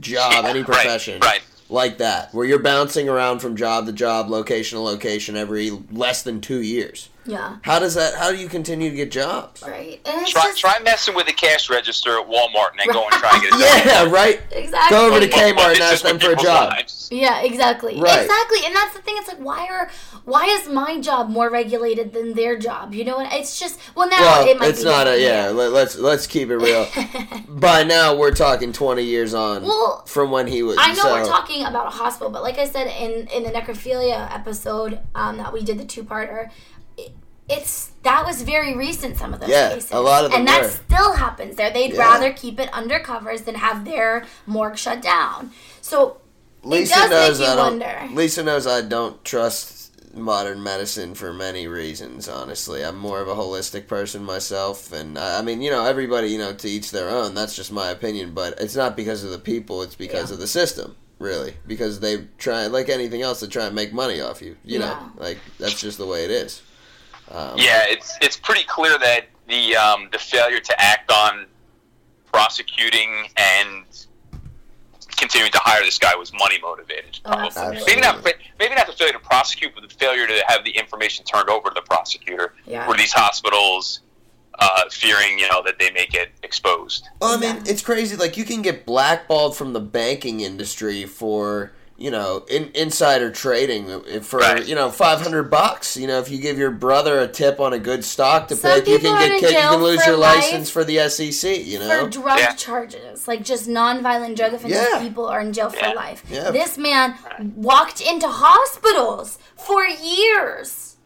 job, 0.00 0.44
any 0.44 0.60
Right, 0.60 0.66
profession, 0.66 1.20
right. 1.20 1.42
like 1.68 1.98
that, 1.98 2.32
where 2.34 2.44
you're 2.46 2.58
bouncing 2.58 3.08
around 3.08 3.40
from 3.40 3.56
job 3.56 3.86
to 3.86 3.92
job, 3.92 4.28
location 4.30 4.76
to 4.76 4.82
location 4.82 5.36
every 5.36 5.70
less 5.90 6.22
than 6.22 6.40
two 6.40 6.60
years. 6.60 7.08
Yeah. 7.26 7.56
How 7.62 7.78
does 7.78 7.94
that? 7.94 8.14
How 8.14 8.30
do 8.30 8.36
you 8.36 8.48
continue 8.48 8.90
to 8.90 8.96
get 8.96 9.10
jobs? 9.10 9.62
Right. 9.62 10.00
And 10.04 10.20
it's 10.22 10.30
Try, 10.30 10.42
just, 10.42 10.58
try 10.60 10.78
messing 10.80 11.14
with 11.14 11.26
the 11.26 11.32
cash 11.32 11.70
register 11.70 12.18
at 12.20 12.26
Walmart 12.28 12.70
and 12.72 12.80
then 12.80 12.88
go 12.92 13.02
and 13.04 13.12
try 13.12 13.30
and 13.32 13.42
get 13.42 13.52
a 13.54 13.58
job. 13.58 13.86
Yeah, 13.86 14.10
right. 14.10 14.40
Exactly. 14.52 14.96
Go 14.96 15.06
over 15.10 15.20
to 15.20 15.26
But 15.26 15.36
Kmart 15.38 15.70
it's 15.70 15.80
and 15.80 15.82
ask 15.82 16.02
them 16.02 16.18
for 16.18 16.32
a 16.32 16.36
job. 16.36 16.70
lives. 16.70 17.08
Yeah, 17.10 17.40
exactly. 17.42 17.98
Right. 18.00 18.22
Exactly. 18.22 18.58
And 18.66 18.74
that's 18.76 18.94
the 18.94 19.00
thing. 19.02 19.14
It's 19.18 19.28
like 19.28 19.38
why 19.38 19.66
are 19.68 19.90
why 20.24 20.44
is 20.46 20.68
my 20.68 21.00
job 21.00 21.28
more 21.30 21.50
regulated 21.50 22.12
than 22.12 22.34
their 22.34 22.58
job? 22.58 22.92
You 22.94 23.04
know, 23.04 23.18
and 23.18 23.32
it's 23.32 23.58
just 23.58 23.78
well 23.94 24.08
now 24.08 24.18
Well, 24.20 24.48
it 24.48 24.58
might 24.58 24.68
it's 24.70 24.80
be 24.80 24.84
not 24.84 25.06
a 25.06 25.20
yeah. 25.20 25.48
Let, 25.48 25.72
let's 25.72 25.96
let's 25.96 26.26
keep 26.26 26.50
it 26.50 26.56
real. 26.58 26.86
By 27.48 27.84
now, 27.84 28.14
we're 28.16 28.34
talking 28.34 28.72
twenty 28.72 29.04
years 29.04 29.32
on 29.34 29.62
Well, 29.62 30.04
from 30.06 30.30
when 30.30 30.46
he 30.46 30.62
was. 30.62 30.76
I 30.78 30.88
know 30.88 31.02
so- 31.02 31.12
we're 31.14 31.24
talking 31.26 31.64
about 31.64 31.86
a 31.86 31.90
hospital, 31.90 32.30
but 32.30 32.42
like 32.42 32.58
I 32.58 32.66
said 32.66 32.86
in 32.86 33.28
in 33.28 33.42
the 33.44 33.50
necrophilia 33.50 34.30
episode 34.34 35.00
um, 35.14 35.36
that 35.38 35.52
we 35.52 35.62
did 35.62 35.78
the 35.78 35.84
two 35.84 36.04
parter, 36.04 36.46
it, 36.46 36.52
it's 37.48 37.90
that 38.02 38.24
was 38.26 38.42
very 38.42 38.76
recent. 38.76 39.16
Some 39.16 39.34
of 39.34 39.40
those 39.40 39.48
Yeah, 39.50 39.70
cases, 39.74 39.92
a 39.92 40.00
lot 40.00 40.24
of 40.24 40.30
them 40.30 40.40
and 40.40 40.48
that 40.48 40.62
were. 40.62 40.68
still 40.68 41.12
happens 41.14 41.56
there. 41.56 41.70
They'd 41.70 41.92
Yeah. 41.94 42.00
rather 42.00 42.32
keep 42.32 42.58
it 42.60 42.68
under 42.72 42.98
covers 43.00 43.42
than 43.42 43.56
have 43.56 43.84
their 43.84 44.26
morgue 44.46 44.76
shut 44.78 45.00
down. 45.02 45.52
So 45.80 46.18
Lisa 46.62 46.94
it 46.94 46.96
does 46.96 47.10
knows 47.10 47.38
make 47.40 47.46
you 47.48 47.52
I 47.52 47.56
don't. 47.56 47.80
wonder. 47.80 48.08
Lisa 48.14 48.42
knows 48.42 48.66
I 48.66 48.80
don't 48.82 49.22
trust 49.24 49.72
modern 50.14 50.62
medicine 50.62 51.14
for 51.14 51.32
many 51.32 51.66
reasons. 51.66 52.28
Honestly, 52.28 52.82
I'm 52.84 52.96
more 52.96 53.20
of 53.20 53.28
a 53.28 53.34
holistic 53.34 53.88
person 53.88 54.22
myself, 54.24 54.92
and 54.92 55.18
I, 55.18 55.38
I 55.40 55.42
mean, 55.42 55.60
you 55.60 55.70
know, 55.70 55.84
everybody, 55.84 56.28
you 56.28 56.38
know, 56.38 56.52
to 56.54 56.68
each 56.68 56.92
their 56.92 57.08
own. 57.10 57.34
That's 57.34 57.56
just 57.56 57.72
my 57.72 57.88
opinion, 57.90 58.32
but 58.32 58.54
it's 58.60 58.76
not 58.76 58.96
because 58.96 59.24
of 59.24 59.30
the 59.30 59.38
people. 59.38 59.82
It's 59.82 59.96
because 59.96 60.30
of 60.30 60.38
the 60.38 60.46
system. 60.46 60.96
Really, 61.20 61.54
because 61.66 62.00
they 62.00 62.26
try, 62.38 62.66
like 62.66 62.88
anything 62.88 63.22
else, 63.22 63.40
they 63.40 63.46
try 63.46 63.66
and 63.66 63.74
make 63.74 63.92
money 63.92 64.20
off 64.20 64.42
you. 64.42 64.56
You 64.64 64.80
know, 64.80 65.10
like 65.16 65.38
that's 65.58 65.80
just 65.80 65.96
the 65.98 66.06
way 66.06 66.24
it 66.24 66.30
is. 66.30 66.60
Um, 67.30 67.54
Yeah, 67.56 67.84
it's 67.88 68.16
it's 68.20 68.36
pretty 68.36 68.64
clear 68.64 68.98
that 68.98 69.26
the 69.48 69.76
um, 69.76 70.08
the 70.12 70.18
failure 70.18 70.60
to 70.60 70.80
act 70.80 71.10
on 71.10 71.46
prosecuting 72.32 73.28
and 73.36 73.84
continuing 75.16 75.52
to 75.52 75.58
hire 75.58 75.82
this 75.84 75.98
guy 75.98 76.14
was 76.16 76.32
money 76.32 76.58
motivated. 76.60 77.20
Oh, 77.24 77.30
Probably. 77.30 77.46
absolutely. 77.48 77.84
maybe 77.86 78.00
not 78.00 78.24
maybe 78.58 78.74
not 78.74 78.86
the 78.86 78.92
failure 78.92 79.12
to 79.12 79.18
prosecute, 79.20 79.72
but 79.74 79.88
the 79.88 79.94
failure 79.94 80.26
to 80.26 80.44
have 80.48 80.64
the 80.64 80.70
information 80.70 81.24
turned 81.24 81.48
over 81.48 81.68
to 81.68 81.74
the 81.74 81.82
prosecutor. 81.82 82.54
Yeah. 82.66 82.86
Were 82.88 82.96
these 82.96 83.12
hospitals 83.12 84.00
uh, 84.58 84.84
fearing, 84.90 85.38
you 85.38 85.48
know, 85.48 85.62
that 85.64 85.78
they 85.78 85.90
may 85.92 86.06
get 86.06 86.28
exposed? 86.42 87.08
Well, 87.20 87.36
I 87.36 87.40
mean, 87.40 87.62
it's 87.66 87.82
crazy. 87.82 88.16
Like 88.16 88.36
you 88.36 88.44
can 88.44 88.62
get 88.62 88.84
blackballed 88.86 89.56
from 89.56 89.72
the 89.72 89.80
banking 89.80 90.40
industry 90.40 91.04
for 91.06 91.72
you 91.96 92.10
know 92.10 92.44
in, 92.50 92.70
insider 92.74 93.30
trading 93.30 94.20
for 94.22 94.40
Right. 94.40 94.66
you 94.66 94.74
know 94.74 94.90
five 94.90 95.20
hundred 95.20 95.44
bucks. 95.44 95.96
You 95.96 96.06
know, 96.06 96.18
if 96.18 96.28
you 96.30 96.38
give 96.38 96.58
your 96.58 96.70
brother 96.70 97.20
a 97.20 97.28
tip 97.28 97.60
on 97.60 97.72
a 97.72 97.78
good 97.78 98.04
stock 98.04 98.48
to 98.48 98.56
Some 98.56 98.80
pick, 98.80 98.88
you 98.88 98.98
can 98.98 99.16
get 99.18 99.40
kicked. 99.40 99.52
You 99.52 99.58
can 99.58 99.82
lose 99.82 100.04
your 100.06 100.16
license 100.16 100.68
for 100.70 100.82
the 100.84 100.98
SEC. 101.08 101.64
You 101.64 101.78
know, 101.78 102.04
for 102.04 102.10
drug 102.10 102.38
Yeah. 102.38 102.52
charges, 102.54 103.28
like 103.28 103.44
just 103.44 103.68
non-violent 103.68 104.36
drug 104.36 104.54
offenses, 104.54 104.86
Yeah. 104.92 104.98
people 105.00 105.26
are 105.26 105.40
in 105.40 105.52
jail 105.52 105.70
for 105.70 105.76
Yeah. 105.78 105.92
life. 105.92 106.22
Yeah. 106.30 106.50
This 106.50 106.76
man 106.76 107.14
walked 107.56 108.00
into 108.00 108.26
hospitals 108.28 109.38
for 109.56 109.84
years. 109.86 110.96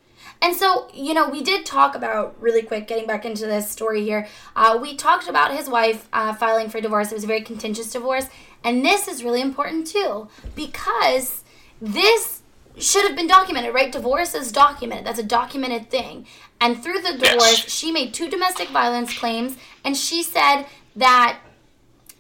And 0.41 0.55
so, 0.55 0.87
you 0.95 1.15
know, 1.15 1.29
we 1.29 1.43
did 1.43 1.67
talk 1.67 1.97
about 1.97 2.37
really 2.41 2.63
quick, 2.63 2.87
getting 2.87 3.09
back 3.09 3.25
into 3.25 3.45
this 3.47 3.69
story 3.71 4.05
here. 4.05 4.29
Uh, 4.55 4.79
we 4.81 4.95
talked 4.95 5.29
about 5.29 5.51
his 5.53 5.69
wife 5.69 6.07
uh, 6.13 6.33
filing 6.33 6.71
for 6.71 6.81
divorce. 6.81 7.11
It 7.11 7.15
was 7.17 7.25
a 7.25 7.27
very 7.27 7.41
contentious 7.41 7.91
divorce, 7.91 8.27
and 8.69 8.85
this 8.85 9.09
is 9.09 9.25
really 9.25 9.41
important 9.41 9.87
too 9.87 10.29
because 10.55 11.43
this 11.81 12.43
should 12.77 13.05
have 13.07 13.17
been 13.17 13.27
documented, 13.27 13.73
right? 13.75 13.91
Divorce 13.91 14.35
is 14.35 14.53
documented. 14.53 15.07
That's 15.07 15.19
a 15.19 15.25
documented 15.25 15.91
thing. 15.91 16.27
And 16.61 16.83
through 16.83 17.01
the 17.01 17.13
divorce, 17.17 17.65
Yes. 17.65 17.71
she 17.71 17.91
made 17.91 18.13
two 18.13 18.29
domestic 18.29 18.69
violence 18.69 19.17
claims, 19.19 19.57
and 19.85 19.97
she 19.97 20.23
said 20.23 20.65
that 20.97 21.39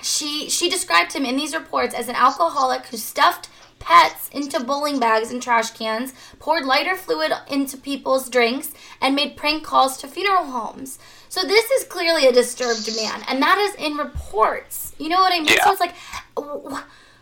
she 0.01 0.49
she 0.49 0.71
described 0.71 1.13
him 1.13 1.25
in 1.25 1.37
these 1.37 1.55
reports 1.55 1.95
as 1.95 2.09
an 2.09 2.15
alcoholic 2.15 2.87
who 2.87 2.97
stuffed 2.97 3.49
pets 3.79 4.29
into 4.31 4.59
bowling 4.65 4.99
bags 4.99 5.31
and 5.31 5.43
trash 5.43 5.71
cans, 5.73 6.13
poured 6.39 6.65
lighter 6.65 6.97
fluid 6.97 7.33
into 7.49 7.77
people's 7.77 8.29
drinks, 8.31 8.73
and 9.01 9.15
made 9.15 9.37
prank 9.37 9.65
calls 9.65 9.97
to 9.99 10.09
funeral 10.09 10.45
homes. 10.47 10.99
So 11.29 11.43
this 11.43 11.71
is 11.71 11.85
clearly 11.85 12.27
a 12.27 12.33
disturbed 12.33 12.89
man, 12.97 13.23
and 13.29 13.43
that 13.43 13.59
is 13.59 13.75
in 13.75 13.97
reports. 13.97 14.88
You 14.99 15.09
know 15.09 15.21
what 15.21 15.33
I 15.33 15.39
mean? 15.39 15.49
Yeah. 15.49 15.65
So 15.65 15.73
it's 15.73 15.81
like, 15.81 15.95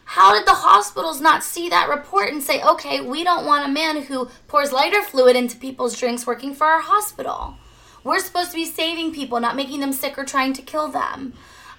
how 0.04 0.34
did 0.34 0.46
the 0.46 0.54
hospitals 0.54 1.20
not 1.20 1.42
see 1.42 1.68
that 1.68 1.88
report 1.88 2.30
and 2.30 2.42
say, 2.42 2.62
okay, 2.62 3.00
we 3.00 3.24
don't 3.24 3.44
want 3.44 3.68
a 3.68 3.72
man 3.72 4.02
who 4.02 4.28
pours 4.48 4.72
lighter 4.72 5.02
fluid 5.02 5.36
into 5.36 5.56
people's 5.56 5.98
drinks 5.98 6.26
working 6.26 6.54
for 6.54 6.66
our 6.66 6.80
hospital? 6.80 7.56
We're 8.04 8.20
supposed 8.20 8.50
to 8.52 8.56
be 8.56 8.64
saving 8.64 9.12
people, 9.12 9.40
not 9.40 9.56
making 9.56 9.80
them 9.80 9.92
sick 9.92 10.16
or 10.16 10.24
trying 10.24 10.52
to 10.54 10.62
kill 10.62 10.88
them. 10.88 11.34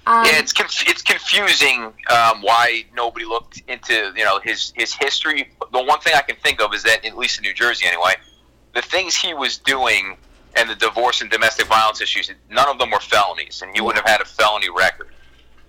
Um, 0.06 0.26
yeah, 0.26 0.40
it's 0.40 0.54
conf- 0.54 0.88
it's 0.88 1.02
confusing 1.02 1.94
um, 2.10 2.42
why 2.42 2.86
nobody 2.96 3.26
looked 3.26 3.62
into 3.68 4.14
you 4.16 4.24
know 4.24 4.40
his 4.42 4.72
his 4.76 4.94
history. 4.94 5.50
The 5.74 5.84
one 5.84 6.00
thing 6.00 6.14
I 6.16 6.22
can 6.22 6.38
think 6.38 6.62
of 6.62 6.74
is 6.74 6.84
that 6.84 7.04
at 7.06 7.18
least 7.18 7.40
in 7.40 7.44
New 7.44 7.54
Jersey 7.54 7.88
anyway, 7.88 8.14
the 8.74 8.82
things 8.82 9.16
he 9.16 9.34
was 9.34 9.58
doing 9.58 10.16
and 10.56 10.70
the 10.70 10.76
divorce 10.76 11.22
and 11.22 11.30
domestic 11.30 11.68
violence 11.68 12.00
issues, 12.00 12.32
none 12.50 12.70
of 12.70 12.80
them 12.80 12.92
were 12.92 13.02
felonies, 13.02 13.62
and 13.62 13.76
he 13.76 13.82
wouldn't 13.82 14.02
have 14.06 14.10
had 14.10 14.22
a 14.22 14.26
felony 14.26 14.70
record. 14.70 15.10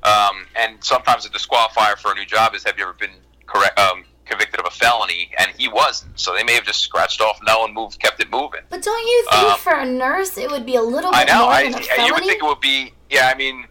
Um, 0.02 0.46
and 0.56 0.82
sometimes 0.82 1.26
a 1.26 1.30
disqualifier 1.30 1.96
for 1.98 2.12
a 2.12 2.14
new 2.14 2.24
job 2.24 2.54
is 2.54 2.64
have 2.64 2.78
you 2.78 2.84
ever 2.84 2.92
been 2.94 3.10
correct 3.46 3.78
um, 3.78 4.04
convicted 4.26 4.60
of 4.60 4.66
a 4.66 4.70
felony? 4.70 5.30
And 5.38 5.50
he 5.56 5.68
wasn't, 5.68 6.18
so 6.18 6.34
they 6.34 6.44
may 6.44 6.54
have 6.54 6.64
just 6.64 6.80
scratched 6.80 7.20
off 7.20 7.38
no 7.46 7.64
and 7.64 7.74
moved, 7.74 7.98
kept 7.98 8.20
it 8.20 8.30
moving. 8.30 8.60
But 8.70 8.82
don't 8.82 9.06
you 9.06 9.26
think 9.30 9.52
Um, 9.52 9.58
for 9.58 9.72
a 9.74 9.84
nurse 9.86 10.38
it 10.38 10.50
would 10.50 10.64
be 10.66 10.76
a 10.76 10.82
little 10.82 11.10
bit 11.10 11.20
I 11.20 11.24
know. 11.24 11.44
more 11.44 11.52
I, 11.52 11.62
than 11.64 11.74
a 11.82 12.06
you 12.06 12.14
would 12.14 12.24
think 12.24 12.42
it 12.42 12.46
would 12.46 12.60
be. 12.60 12.92
Yeah, 13.10 13.30
I 13.32 13.36
mean, 13.36 13.66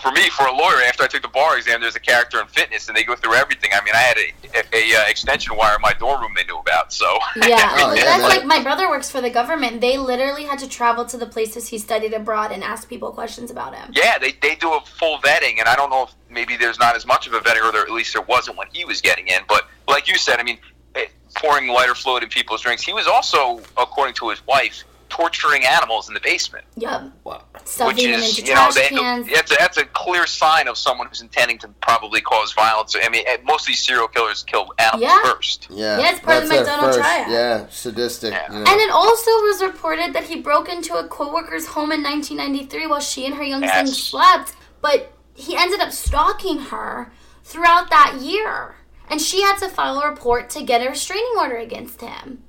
for 0.00 0.10
me, 0.12 0.28
for 0.30 0.46
a 0.46 0.52
lawyer, 0.52 0.82
after 0.86 1.02
I 1.02 1.06
took 1.06 1.22
the 1.22 1.28
bar 1.28 1.56
exam, 1.56 1.80
there's 1.80 1.96
a 1.96 2.00
character 2.00 2.40
in 2.40 2.46
fitness, 2.46 2.88
and 2.88 2.96
they 2.96 3.04
go 3.04 3.14
through 3.14 3.34
everything. 3.34 3.70
I 3.72 3.84
mean, 3.84 3.94
I 3.94 3.98
had 3.98 4.16
a, 4.18 4.58
a, 4.58 4.94
a 4.94 5.00
uh, 5.00 5.08
extension 5.08 5.56
wire 5.56 5.76
in 5.76 5.80
my 5.82 5.92
dorm 5.94 6.20
room 6.20 6.32
they 6.36 6.44
knew 6.44 6.58
about. 6.58 6.92
So 6.92 7.06
yeah, 7.36 7.70
Oh, 7.78 7.86
well, 7.88 7.96
yeah, 7.96 8.04
that's 8.04 8.22
man. 8.22 8.28
like 8.28 8.44
my 8.44 8.62
brother 8.62 8.88
works 8.88 9.10
for 9.10 9.20
the 9.20 9.30
government. 9.30 9.80
They 9.80 9.98
literally 9.98 10.44
had 10.44 10.58
to 10.60 10.68
travel 10.68 11.04
to 11.06 11.16
the 11.16 11.26
places 11.26 11.68
he 11.68 11.78
studied 11.78 12.12
abroad 12.12 12.52
and 12.52 12.62
ask 12.64 12.88
people 12.88 13.10
questions 13.12 13.50
about 13.50 13.74
him. 13.74 13.92
yeah, 13.94 14.18
they 14.18 14.32
they 14.42 14.54
do 14.56 14.72
a 14.72 14.80
full 14.80 15.18
vetting, 15.18 15.58
and 15.58 15.68
I 15.68 15.76
don't 15.76 15.90
know 15.90 16.04
if 16.04 16.14
maybe 16.28 16.56
there's 16.56 16.78
not 16.78 16.96
as 16.96 17.06
much 17.06 17.26
of 17.26 17.32
a 17.34 17.40
vetting, 17.40 17.68
or 17.68 17.72
there, 17.72 17.82
at 17.82 17.90
least 17.90 18.12
there 18.14 18.22
wasn't 18.22 18.56
when 18.56 18.68
he 18.72 18.84
was 18.84 19.00
getting 19.00 19.28
in. 19.28 19.40
But 19.48 19.68
like 19.88 20.08
you 20.08 20.16
said, 20.16 20.40
I 20.40 20.42
mean, 20.42 20.58
eh, 20.94 21.06
pouring 21.36 21.68
lighter 21.68 21.94
fluid 21.94 22.22
in 22.22 22.28
people's 22.28 22.62
drinks. 22.62 22.82
He 22.82 22.92
was 22.92 23.06
also, 23.06 23.60
according 23.76 24.14
to 24.16 24.30
his 24.30 24.44
wife, 24.46 24.84
torturing 25.10 25.64
animals 25.66 26.08
in 26.08 26.14
the 26.14 26.20
basement. 26.20 26.64
Yep. 26.76 27.12
Wow. 27.24 27.42
Stuffing 27.64 27.94
which 27.96 28.04
them 28.04 28.12
is, 28.14 28.38
into 28.38 28.48
you 28.50 28.54
know, 28.54 28.70
they, 28.74 28.88
cans. 28.88 29.28
that's, 29.28 29.50
a, 29.52 29.54
that's 29.58 29.76
a 29.76 29.84
clear 29.84 30.26
sign 30.26 30.66
of 30.68 30.78
someone 30.78 31.06
who's 31.08 31.20
intending 31.20 31.58
to 31.58 31.68
probably 31.82 32.20
cause 32.22 32.52
violence. 32.54 32.96
I 33.00 33.08
mean, 33.10 33.24
eh, 33.26 33.36
most 33.44 33.62
of 33.62 33.66
these 33.68 33.80
serial 33.84 34.08
killers 34.08 34.42
kill 34.42 34.68
animals 34.78 35.02
Yeah. 35.02 35.22
first. 35.22 35.66
Yeah, 35.70 35.98
Yeah, 35.98 36.10
it's 36.12 36.20
part 36.20 36.42
of 36.44 36.48
the 36.48 36.54
that's 36.54 36.66
their 36.68 36.76
Macdonald 36.76 36.94
first- 36.94 36.98
triad. 37.00 37.30
Yeah, 37.30 37.66
sadistic. 37.70 38.32
Yeah. 38.32 38.52
You 38.52 38.58
know. 38.60 38.70
And 38.70 38.80
it 38.80 38.90
also 38.90 39.30
was 39.42 39.62
reported 39.62 40.12
that 40.14 40.24
he 40.24 40.40
broke 40.40 40.68
into 40.68 40.94
a 40.96 41.06
coworker's 41.06 41.66
home 41.66 41.92
in 41.92 42.02
1993 42.02 42.86
while 42.86 43.00
she 43.00 43.26
and 43.26 43.34
her 43.34 43.44
young 43.44 43.66
son 43.68 43.86
slept, 43.86 44.54
but 44.80 45.12
he 45.34 45.56
ended 45.56 45.80
up 45.80 45.92
stalking 45.92 46.58
her 46.60 47.12
throughout 47.44 47.90
that 47.90 48.16
year. 48.20 48.76
And 49.08 49.20
she 49.20 49.42
had 49.42 49.56
to 49.58 49.68
file 49.68 49.98
a 50.00 50.08
report 50.08 50.48
to 50.50 50.62
get 50.62 50.86
a 50.86 50.88
restraining 50.88 51.34
order 51.36 51.56
against 51.56 52.00
him. 52.00 52.44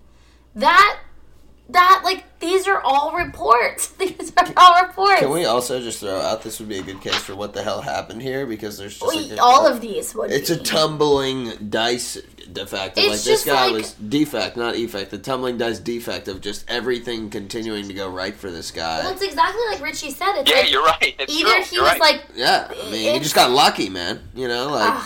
That 0.53 0.99
that 1.73 2.01
like 2.03 2.23
these 2.39 2.67
are 2.67 2.81
all 2.81 3.15
reports. 3.15 3.87
These 3.99 4.33
are 4.35 4.47
all 4.57 4.81
reports. 4.87 5.19
Can 5.19 5.29
we 5.29 5.45
also 5.45 5.79
just 5.79 5.99
throw 5.99 6.19
out 6.19 6.41
this 6.41 6.59
would 6.59 6.67
be 6.69 6.79
a 6.79 6.81
good 6.83 6.99
case 7.01 7.15
for 7.17 7.35
what 7.35 7.53
the 7.53 7.61
hell 7.61 7.81
happened 7.81 8.21
here 8.21 8.47
because 8.47 8.77
there's 8.79 8.97
just 8.97 9.15
We- 9.15 9.29
like 9.29 9.37
a- 9.39 9.41
all 9.43 9.67
of 9.67 9.79
these 9.79 10.15
would 10.15 10.31
It's 10.31 10.49
a 10.49 10.57
tumbling 10.57 11.69
dice 11.69 12.17
defect. 12.51 12.97
It's 12.97 13.07
like 13.09 13.21
this 13.21 13.45
guy 13.45 13.65
like- 13.67 13.73
was 13.73 13.93
defect, 13.93 14.57
not 14.57 14.75
effect. 14.75 15.11
The 15.11 15.19
tumbling 15.19 15.57
dice 15.59 15.77
defect 15.79 16.27
of 16.27 16.41
just 16.41 16.65
everything 16.67 17.29
continuing 17.29 17.87
to 17.89 17.93
go 17.93 18.09
right 18.09 18.35
for 18.35 18.49
this 18.49 18.71
guy. 18.71 19.01
Well, 19.03 19.13
it's 19.13 19.21
exactly 19.21 19.61
like 19.69 19.81
Richie 19.81 20.09
said. 20.11 20.39
It's 20.41 20.49
Yeah, 20.49 20.57
like 20.61 20.71
you're 20.71 20.83
right. 20.83 21.15
It's 21.19 21.31
either 21.33 21.53
true. 21.53 21.63
he 21.63 21.75
You're 21.75 21.83
was 21.83 21.91
right. 21.93 22.01
like 22.01 22.21
yeah, 22.35 22.67
I 22.71 22.89
mean, 22.91 23.13
he 23.13 23.19
just 23.19 23.35
got 23.35 23.51
lucky, 23.51 23.89
man. 23.89 24.19
You 24.33 24.47
know, 24.47 24.69
like 24.69 25.03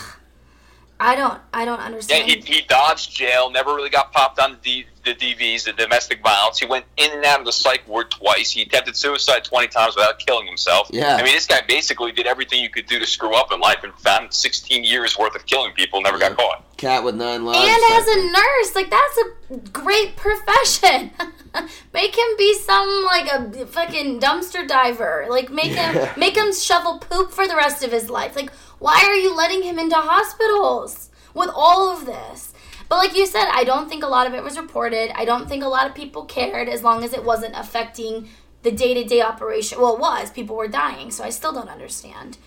I 1.05 1.15
don't 1.15 1.39
I 1.53 1.65
don't 1.65 1.79
understand. 1.79 2.27
Yeah, 2.27 2.33
understand. 2.33 2.55
he, 2.55 2.61
he 2.61 2.67
dodged 2.67 3.15
jail, 3.15 3.51
never 3.51 3.75
really 3.75 3.91
got 3.91 4.11
popped 4.11 4.39
on 4.39 4.57
the, 4.63 4.87
the 5.03 5.13
DVs, 5.13 5.65
the 5.65 5.73
domestic 5.73 6.23
violence. 6.23 6.57
He 6.57 6.65
went 6.65 6.85
in 6.97 7.11
and 7.11 7.23
out 7.23 7.39
of 7.39 7.45
the 7.45 7.51
psych 7.51 7.87
ward 7.87 8.09
twice. 8.09 8.49
He 8.49 8.63
attempted 8.63 8.95
suicide 8.95 9.43
20 9.43 9.67
times 9.67 9.95
without 9.95 10.17
killing 10.17 10.47
himself. 10.47 10.89
Yeah. 10.91 11.15
I 11.15 11.23
mean, 11.23 11.33
this 11.33 11.45
guy 11.45 11.61
basically 11.67 12.11
did 12.11 12.25
everything 12.25 12.59
you 12.59 12.71
could 12.71 12.87
do 12.87 12.97
to 12.97 13.05
screw 13.05 13.35
up 13.35 13.53
in 13.53 13.59
life 13.59 13.83
and 13.83 13.93
found 13.99 14.33
16 14.33 14.83
years 14.83 15.15
worth 15.15 15.35
of 15.35 15.45
killing 15.45 15.73
people, 15.73 16.01
never 16.01 16.17
got 16.17 16.35
caught. 16.37 16.65
cat 16.77 17.03
with 17.03 17.13
nine 17.13 17.45
lives. 17.45 17.59
and 17.59 17.81
type 17.83 17.99
as 17.99 18.07
a 18.07 18.31
nurse, 18.31 18.75
like 18.75 18.89
that's 18.89 19.19
a 19.51 19.69
great 19.69 20.15
profession. 20.15 21.11
make 21.93 22.17
him 22.17 22.37
be 22.37 22.55
some 22.55 23.05
like 23.05 23.31
a 23.31 23.65
fucking 23.67 24.19
dumpster 24.19 24.67
diver. 24.67 25.27
Like 25.29 25.51
make 25.51 25.73
him 25.73 26.09
make 26.17 26.35
him 26.35 26.51
shovel 26.51 26.97
poop 26.97 27.31
for 27.31 27.47
the 27.47 27.55
rest 27.55 27.83
of 27.83 27.91
his 27.91 28.09
life. 28.09 28.35
Like 28.35 28.51
why 28.85 29.01
are 29.03 29.15
you 29.15 29.35
letting 29.35 29.63
him 29.63 29.79
into 29.79 29.95
hospitals 29.95 31.09
with 31.33 31.49
all 31.55 31.91
of 31.91 32.05
this? 32.05 32.53
But 32.87 32.97
like 32.97 33.17
you 33.17 33.25
said, 33.25 33.49
I 33.51 33.63
don't 33.63 33.89
think 33.89 34.03
a 34.03 34.07
lot 34.07 34.27
of 34.27 34.35
it 34.35 34.43
was 34.43 34.59
reported. 34.59 35.09
I 35.19 35.25
don't 35.25 35.49
think 35.49 35.63
a 35.63 35.67
lot 35.67 35.89
of 35.89 35.95
people 35.95 36.23
cared 36.25 36.69
as 36.69 36.83
long 36.83 37.03
as 37.03 37.11
it 37.11 37.23
wasn't 37.23 37.55
affecting 37.57 38.29
the 38.61 38.69
day 38.69 38.93
to 38.93 39.03
day 39.03 39.21
operation. 39.21 39.81
Well, 39.81 39.95
it 39.95 39.99
was. 39.99 40.29
People 40.29 40.55
were 40.55 40.67
dying, 40.67 41.09
so 41.09 41.23
I 41.23 41.31
still 41.31 41.51
don't 41.51 41.67
understand. 41.67 42.37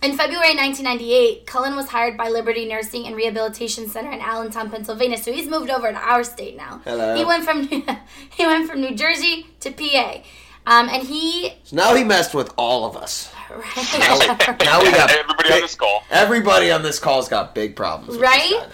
In 0.00 0.16
February 0.16 0.54
1998, 0.54 1.48
Cullen 1.48 1.74
was 1.74 1.88
hired 1.88 2.16
by 2.16 2.28
Liberty 2.28 2.64
Nursing 2.64 3.04
and 3.04 3.16
Rehabilitation 3.16 3.88
Center 3.88 4.12
in 4.12 4.20
Allentown, 4.20 4.70
Pennsylvania. 4.70 5.18
So 5.18 5.32
he's 5.32 5.48
moved 5.48 5.68
over 5.68 5.90
to 5.90 5.98
our 5.98 6.22
state 6.22 6.56
now. 6.56 6.80
Hello. 6.84 7.16
He 7.16 7.24
went 7.24 7.42
from 7.42 7.62
he 8.36 8.46
went 8.46 8.70
from 8.70 8.80
New 8.80 8.94
Jersey 8.94 9.48
to 9.58 9.72
PA, 9.72 10.22
um, 10.64 10.88
and 10.90 11.08
he 11.08 11.54
So 11.64 11.74
now 11.74 11.96
he 11.96 12.04
messed 12.04 12.34
with 12.34 12.54
all 12.56 12.84
of 12.84 12.96
us. 12.96 13.34
Right, 13.50 14.58
Now 14.64 14.82
we 14.82 14.90
got 14.90 15.10
Everybody 15.10 15.52
on 15.52 15.60
this 15.60 15.74
call. 15.74 16.04
Everybody 16.10 16.70
on 16.70 16.82
this 16.82 16.98
call's 16.98 17.28
got 17.28 17.54
big 17.54 17.76
problems. 17.76 18.18
Right? 18.20 18.50
now. 18.52 18.66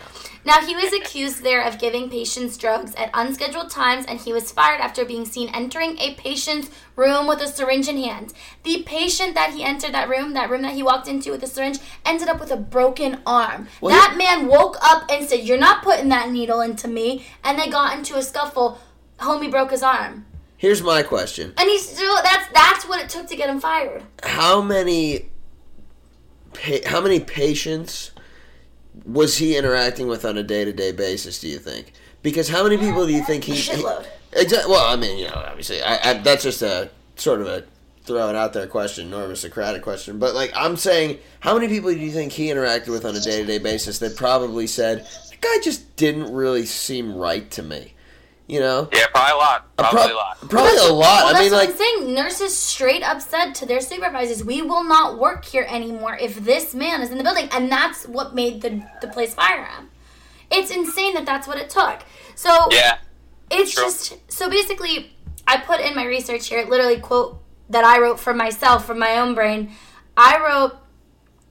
Now, 0.47 0.61
he 0.61 0.77
was 0.77 0.93
accused 0.93 1.43
there 1.43 1.62
of 1.66 1.79
giving 1.79 2.11
patients 2.11 2.59
drugs 2.59 2.95
at 2.97 3.09
unscheduled 3.14 3.70
times, 3.70 4.05
and 4.05 4.20
he 4.20 4.31
was 4.31 4.53
fired 4.53 4.79
after 4.79 5.03
being 5.03 5.25
seen 5.25 5.49
entering 5.55 5.97
a 5.99 6.14
patient's 6.16 6.70
room 6.97 7.27
with 7.27 7.41
a 7.41 7.49
syringe 7.49 7.89
in 7.89 7.97
hand. 7.97 8.35
The 8.62 8.83
patient 8.83 9.35
that 9.35 9.55
he 9.55 9.64
entered 9.64 9.93
that 9.93 10.11
room, 10.11 10.35
that 10.35 10.51
room 10.51 10.61
that 10.61 10.75
he 10.75 10.83
walked 10.83 11.09
into 11.09 11.31
with 11.31 11.43
a 11.43 11.47
syringe, 11.47 11.79
ended 12.05 12.29
up 12.29 12.41
with 12.41 12.51
a 12.51 12.59
broken 12.59 13.22
arm. 13.27 13.68
Well, 13.81 13.95
that 13.95 14.16
man 14.18 14.47
woke 14.47 14.77
up 14.83 15.11
and 15.11 15.27
said, 15.27 15.41
You're 15.41 15.57
not 15.57 15.83
putting 15.83 16.11
that 16.11 16.31
needle 16.31 16.61
into 16.61 16.89
me. 16.89 17.25
And 17.43 17.59
they 17.59 17.70
got 17.70 17.97
into 17.97 18.16
a 18.16 18.22
scuffle. 18.22 18.79
Homie 19.20 19.51
broke 19.51 19.70
his 19.70 19.83
arm. 19.83 20.27
Here's 20.65 20.83
my 20.83 21.03
question: 21.03 21.53
And 21.59 21.69
he's 21.69 21.87
still, 21.87 22.15
that's, 22.23 22.51
that's 22.55 22.89
what 22.89 22.99
it 22.99 23.11
took 23.11 23.27
to 23.27 23.37
get 23.37 23.51
him 23.51 23.61
fired. 23.61 24.03
How 24.23 24.62
many, 24.62 25.27
pa- 26.55 26.89
how 26.89 27.03
many 27.03 27.21
patients 27.21 28.12
was 29.05 29.37
he 29.37 29.59
interacting 29.59 30.09
with 30.09 30.25
on 30.25 30.39
a 30.39 30.43
day 30.43 30.65
to 30.65 30.73
day 30.73 30.91
basis? 30.91 31.39
Do 31.39 31.49
you 31.49 31.59
think? 31.59 31.93
Because 32.23 32.49
how 32.49 32.62
many 32.62 32.79
people 32.79 33.07
do 33.07 33.12
you 33.12 33.23
think 33.23 33.45
he? 33.45 33.53
Shitload. 33.53 34.07
Exactly. 34.33 34.73
Well, 34.73 34.91
I 34.91 34.97
mean, 34.97 35.19
you 35.19 35.27
know, 35.27 35.35
obviously, 35.35 35.83
I, 35.83 35.99
I, 36.03 36.15
that's 36.15 36.45
just 36.45 36.62
a 36.62 36.89
sort 37.17 37.43
of 37.43 37.47
a 37.47 37.65
throw 38.05 38.31
it 38.31 38.35
out 38.35 38.55
there 38.55 38.67
question, 38.67 39.12
of 39.12 39.31
a 39.31 39.37
Socratic 39.37 39.83
question. 39.83 40.19
But 40.19 40.35
like, 40.35 40.51
I'm 40.57 40.79
saying, 40.79 41.19
how 41.41 41.53
many 41.53 41.69
people 41.69 41.91
do 41.91 41.99
you 41.99 42.11
think 42.11 42.33
he 42.33 42.47
interacted 42.47 42.89
with 42.89 43.05
on 43.05 43.15
a 43.15 43.21
day 43.21 43.43
to 43.43 43.47
day 43.47 43.59
basis 43.59 43.99
that 43.99 44.17
probably 44.17 44.67
said 44.67 45.01
that 45.05 45.41
guy 45.43 45.59
just 45.62 45.95
didn't 45.97 46.33
really 46.33 46.65
seem 46.65 47.15
right 47.15 47.51
to 47.51 47.62
me? 47.62 47.91
You 48.47 48.61
know, 48.61 48.88
Yeah, 48.92 49.07
probably 49.07 49.32
a 49.32 49.36
lot. 49.36 49.66
A 49.78 49.82
Probably 49.82 49.99
prob- 50.01 50.11
a 50.11 50.14
lot. 50.14 50.51
Probably 50.51 50.76
a 50.76 50.92
lot. 50.92 50.99
Well, 51.01 51.26
I 51.28 51.32
that's 51.32 51.42
mean, 51.45 51.53
what 51.53 51.59
like, 51.61 51.68
I'm 51.70 51.76
saying. 51.76 52.14
Nurses 52.14 52.55
straight 52.57 53.03
up 53.03 53.22
said 53.22 53.55
to 53.55 53.66
their 53.66 53.80
supervisors, 53.80 54.45
"We 54.45 54.61
will 54.61 54.84
not 54.84 55.18
work 55.18 55.47
here 55.47 55.66
anymore 55.68 56.18
if 56.20 56.45
this 56.45 56.74
man 56.74 57.01
is 57.01 57.11
in 57.11 57.16
the 57.16 57.24
building," 57.24 57.49
and 57.53 57.72
that's 57.72 58.05
what 58.07 58.34
made 58.34 58.61
the 58.61 58.82
the 59.01 59.09
place 59.09 59.32
fire 59.32 59.64
him. 59.64 59.90
It's 60.51 60.70
insane 60.70 61.14
that 61.14 61.24
that's 61.24 61.49
what 61.49 61.57
it 61.59 61.70
took. 61.70 62.01
So 62.34 62.68
Yeah. 62.70 62.99
it's 63.51 63.72
true. 63.72 63.84
just 63.84 64.16
so 64.28 64.51
basically, 64.51 65.16
I 65.49 65.57
put 65.57 65.80
in 65.80 65.95
my 65.97 66.05
research 66.05 66.49
here, 66.49 66.66
literally 66.66 67.01
quote 67.01 67.40
that 67.70 67.84
I 67.84 67.99
wrote 67.99 68.20
for 68.20 68.34
myself 68.34 68.84
from 68.86 68.99
my 68.99 69.16
own 69.16 69.34
brain. 69.34 69.74
I 70.18 70.38
wrote. 70.38 70.76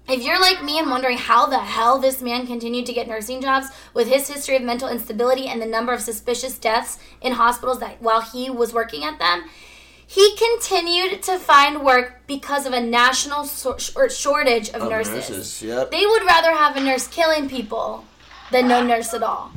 If 0.07 0.21
you're 0.21 0.39
like 0.39 0.61
me 0.63 0.79
and 0.79 0.89
wondering 0.89 1.17
how 1.17 1.45
the 1.47 1.59
hell 1.59 1.97
this 1.97 2.21
man 2.21 2.45
continued 2.45 2.85
to 2.87 2.93
get 2.93 3.07
nursing 3.07 3.41
jobs 3.41 3.67
with 3.93 4.09
his 4.09 4.27
history 4.29 4.57
of 4.57 4.61
mental 4.61 4.89
instability 4.89 5.47
and 5.47 5.61
the 5.61 5.65
number 5.65 5.93
of 5.93 6.01
suspicious 6.01 6.57
deaths 6.57 6.99
in 7.21 7.33
hospitals 7.33 7.79
that 7.79 8.01
while 8.01 8.19
he 8.21 8.49
was 8.49 8.73
working 8.73 9.05
at 9.05 9.17
them, 9.17 9.45
he 10.05 10.35
continued 10.35 11.23
to 11.23 11.39
find 11.39 11.83
work 11.85 12.21
because 12.27 12.65
of 12.65 12.73
a 12.73 12.81
national 12.81 13.45
so- 13.45 13.77
shortage 13.77 14.69
of 14.69 14.81
of 14.83 14.89
nurses. 14.89 15.29
nurses. 15.29 15.61
Yep. 15.63 15.91
They 15.91 16.05
would 16.05 16.23
rather 16.25 16.51
have 16.51 16.75
a 16.75 16.81
nurse 16.81 17.07
killing 17.07 17.47
people 17.47 18.03
than 18.51 18.67
no 18.67 18.83
nurse 18.83 19.13
at 19.13 19.23
all. 19.23 19.51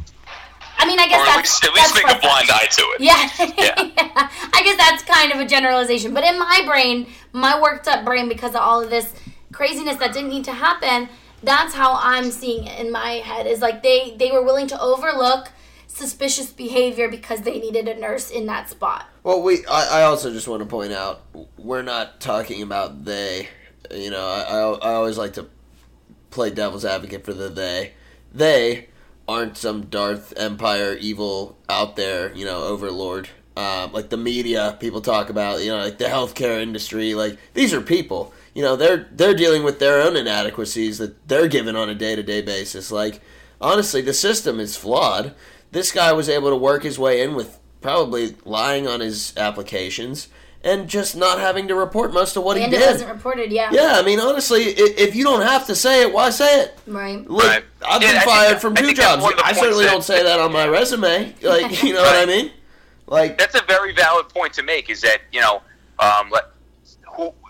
I 0.78 0.86
mean, 0.86 1.00
I 1.00 1.08
guess 1.08 1.18
Or 1.26 1.30
at 1.30 1.36
that's 1.36 1.62
least, 1.62 1.64
at 1.64 1.74
least 1.74 1.94
that's 1.94 2.06
make 2.06 2.16
a 2.16 2.20
blind 2.20 2.50
eye 2.50 2.66
to 2.70 2.82
it. 2.94 3.00
Yeah. 3.00 3.28
Yeah. 3.58 4.28
I 4.52 4.62
guess 4.64 4.76
that's 4.76 5.02
kind 5.02 5.32
of 5.32 5.40
a 5.40 5.44
generalization. 5.46 6.14
But 6.14 6.22
in 6.24 6.38
my 6.38 6.62
brain, 6.64 7.06
my 7.32 7.60
worked 7.60 7.88
up 7.88 8.04
brain, 8.04 8.28
because 8.28 8.50
of 8.50 8.60
all 8.60 8.80
of 8.82 8.90
this 8.90 9.12
craziness 9.56 9.96
that 9.96 10.12
didn't 10.12 10.28
need 10.28 10.44
to 10.44 10.52
happen, 10.52 11.08
that's 11.42 11.74
how 11.74 11.98
I'm 12.00 12.30
seeing 12.30 12.66
it 12.66 12.78
in 12.78 12.92
my 12.92 13.12
head. 13.12 13.46
Is 13.46 13.60
like 13.60 13.82
they 13.82 14.14
they 14.16 14.30
were 14.30 14.42
willing 14.42 14.66
to 14.68 14.80
overlook 14.80 15.50
suspicious 15.86 16.52
behavior 16.52 17.08
because 17.08 17.40
they 17.40 17.58
needed 17.58 17.88
a 17.88 17.98
nurse 17.98 18.30
in 18.30 18.46
that 18.46 18.68
spot. 18.68 19.06
Well, 19.22 19.42
we. 19.42 19.64
I, 19.66 20.00
I 20.00 20.02
also 20.02 20.30
just 20.30 20.46
want 20.46 20.62
to 20.62 20.68
point 20.68 20.92
out 20.92 21.22
we're 21.56 21.82
not 21.82 22.20
talking 22.20 22.62
about 22.62 23.04
they. 23.04 23.48
You 23.90 24.10
know, 24.10 24.26
I, 24.26 24.42
I, 24.42 24.90
I 24.90 24.94
always 24.94 25.16
like 25.16 25.34
to 25.34 25.46
play 26.30 26.50
devil's 26.50 26.84
advocate 26.84 27.24
for 27.24 27.32
the 27.32 27.48
they. 27.48 27.92
They 28.34 28.88
aren't 29.26 29.56
some 29.56 29.86
Darth 29.86 30.34
Empire 30.36 30.96
evil 31.00 31.56
out 31.68 31.96
there. 31.96 32.34
You 32.34 32.44
know, 32.44 32.62
overlord. 32.62 33.28
Uh, 33.56 33.88
like 33.90 34.10
the 34.10 34.18
media, 34.18 34.76
people 34.80 35.00
talk 35.00 35.30
about. 35.30 35.62
You 35.62 35.70
know, 35.70 35.78
like 35.78 35.98
the 35.98 36.04
healthcare 36.04 36.60
industry. 36.60 37.14
Like 37.14 37.38
these 37.54 37.72
are 37.72 37.80
people. 37.80 38.34
You 38.56 38.62
know, 38.62 38.74
they're 38.74 39.06
they're 39.12 39.34
dealing 39.34 39.64
with 39.64 39.80
their 39.80 40.00
own 40.00 40.16
inadequacies 40.16 40.96
that 40.96 41.28
they're 41.28 41.46
given 41.46 41.76
on 41.76 41.90
a 41.90 41.94
day 41.94 42.16
to 42.16 42.22
day 42.22 42.40
basis. 42.40 42.90
Like 42.90 43.20
honestly, 43.60 44.00
the 44.00 44.14
system 44.14 44.58
is 44.60 44.78
flawed. 44.78 45.34
This 45.72 45.92
guy 45.92 46.14
was 46.14 46.30
able 46.30 46.48
to 46.48 46.56
work 46.56 46.82
his 46.82 46.98
way 46.98 47.20
in 47.20 47.34
with 47.34 47.58
probably 47.82 48.34
lying 48.46 48.88
on 48.88 49.00
his 49.00 49.34
applications 49.36 50.28
and 50.64 50.88
just 50.88 51.14
not 51.14 51.38
having 51.38 51.68
to 51.68 51.74
report 51.74 52.14
most 52.14 52.34
of 52.38 52.44
what 52.44 52.56
he 52.56 52.62
And 52.62 52.72
it 52.72 52.78
did. 52.78 52.90
wasn't 52.92 53.10
reported, 53.12 53.52
yeah. 53.52 53.68
Yeah, 53.72 53.92
I 53.96 54.02
mean, 54.02 54.18
honestly, 54.18 54.62
if 54.62 55.14
you 55.14 55.22
don't 55.22 55.42
have 55.42 55.66
to 55.66 55.74
say 55.76 56.00
it, 56.02 56.12
why 56.12 56.30
say 56.30 56.62
it? 56.62 56.78
Right. 56.86 57.28
Look, 57.28 57.44
Right. 57.44 57.62
I've 57.86 58.00
been 58.00 58.08
I 58.08 58.12
think 58.20 58.24
fired 58.24 58.54
that- 58.54 58.60
from 58.62 58.74
two 58.74 58.86
think 58.86 58.96
jobs. 58.96 59.22
one 59.22 59.34
of 59.34 59.38
the 59.38 59.44
I 59.46 59.52
certainly 59.52 59.84
that- 59.84 59.90
don't 59.92 60.02
say 60.02 60.22
that 60.24 60.40
on 60.40 60.50
my 60.50 60.66
resume. 60.66 61.34
Like, 61.42 61.82
you 61.82 61.92
know 61.92 62.02
what 62.02 62.16
I 62.16 62.24
mean? 62.24 62.50
Like, 63.06 63.36
That's 63.36 63.54
a 63.54 63.62
very 63.68 63.92
valid 63.92 64.30
point 64.30 64.54
to 64.54 64.62
make. 64.62 64.88
Is 64.88 65.02
that 65.02 65.18
you 65.30 65.40
know, 65.42 65.60
um, 66.00 66.30
let, 66.32 66.44
who, 66.46 66.55